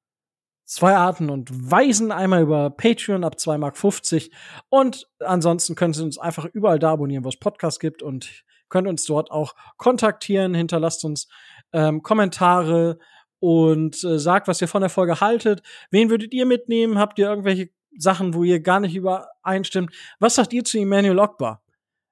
zwei 0.65 0.95
Arten 0.95 1.31
und 1.31 1.71
Weisen. 1.71 2.13
Einmal 2.13 2.43
über 2.43 2.71
Patreon 2.71 3.25
ab 3.25 3.37
2,50 3.39 3.59
Mark 3.59 4.33
und 4.69 5.09
ansonsten 5.19 5.75
könnt 5.75 5.97
ihr 5.97 6.05
uns 6.05 6.19
einfach 6.19 6.45
überall 6.45 6.79
da 6.79 6.93
abonnieren, 6.93 7.25
wo 7.25 7.29
es 7.29 7.39
Podcasts 7.39 7.81
gibt 7.81 8.03
und 8.03 8.45
könnt 8.69 8.87
uns 8.87 9.05
dort 9.05 9.31
auch 9.31 9.55
kontaktieren. 9.77 10.55
Hinterlasst 10.55 11.05
uns 11.05 11.29
ähm, 11.73 12.03
Kommentare 12.03 12.99
und 13.41 14.05
äh, 14.05 14.19
sagt, 14.19 14.47
was 14.47 14.61
ihr 14.61 14.69
von 14.69 14.83
der 14.83 14.91
Folge 14.91 15.21
haltet. 15.21 15.63
Wen 15.91 16.11
würdet 16.11 16.33
ihr 16.33 16.47
mitnehmen? 16.47 16.99
Habt 16.99 17.19
ihr 17.19 17.29
irgendwelche 17.29 17.71
Sachen, 17.97 18.35
wo 18.35 18.45
ihr 18.45 18.61
gar 18.61 18.81
nicht 18.81 18.95
übereinstimmt? 18.95 19.95
Was 20.19 20.37
sagt 20.37 20.53
ihr 20.53 20.65
zu 20.65 20.79
Emmanuel 20.79 21.19
Ogba? 21.19 21.63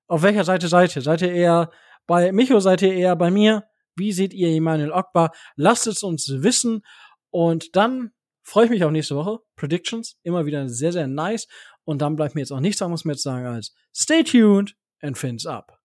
Auf 0.07 0.23
welcher 0.23 0.45
Seite 0.45 0.69
seid 0.69 0.97
ihr? 0.97 1.03
Seid 1.03 1.23
ihr 1.23 1.33
eher 1.33 1.71
bei 2.07 2.33
Micho? 2.33 2.61
Seid 2.61 2.83
ihr 2.83 2.95
eher 2.95 3.17
bei 3.17 3.31
mir? 3.31 3.65
Wie 3.97 4.13
seht 4.13 4.33
ihr 4.33 4.49
Emmanuel 4.49 4.93
Ogba? 4.93 5.31
Lasst 5.57 5.87
es 5.87 6.03
uns 6.03 6.29
wissen 6.29 6.83
und 7.31 7.77
dann 7.77 8.13
freue 8.43 8.65
ich 8.65 8.71
mich 8.71 8.85
auf 8.85 8.91
nächste 8.91 9.17
Woche. 9.17 9.41
Predictions, 9.57 10.17
immer 10.23 10.47
wieder 10.47 10.69
sehr, 10.69 10.93
sehr 10.93 11.07
nice. 11.07 11.49
Und 11.85 12.03
dann 12.03 12.17
bleibt 12.17 12.35
mir 12.35 12.41
jetzt 12.41 12.53
auch 12.53 12.61
nichts 12.61 12.83
anderes 12.83 13.05
mehr 13.05 13.17
zu 13.17 13.23
sagen 13.23 13.47
als 13.47 13.75
stay 13.95 14.23
tuned 14.23 14.75
and 15.01 15.17
fins 15.17 15.47
up. 15.47 15.78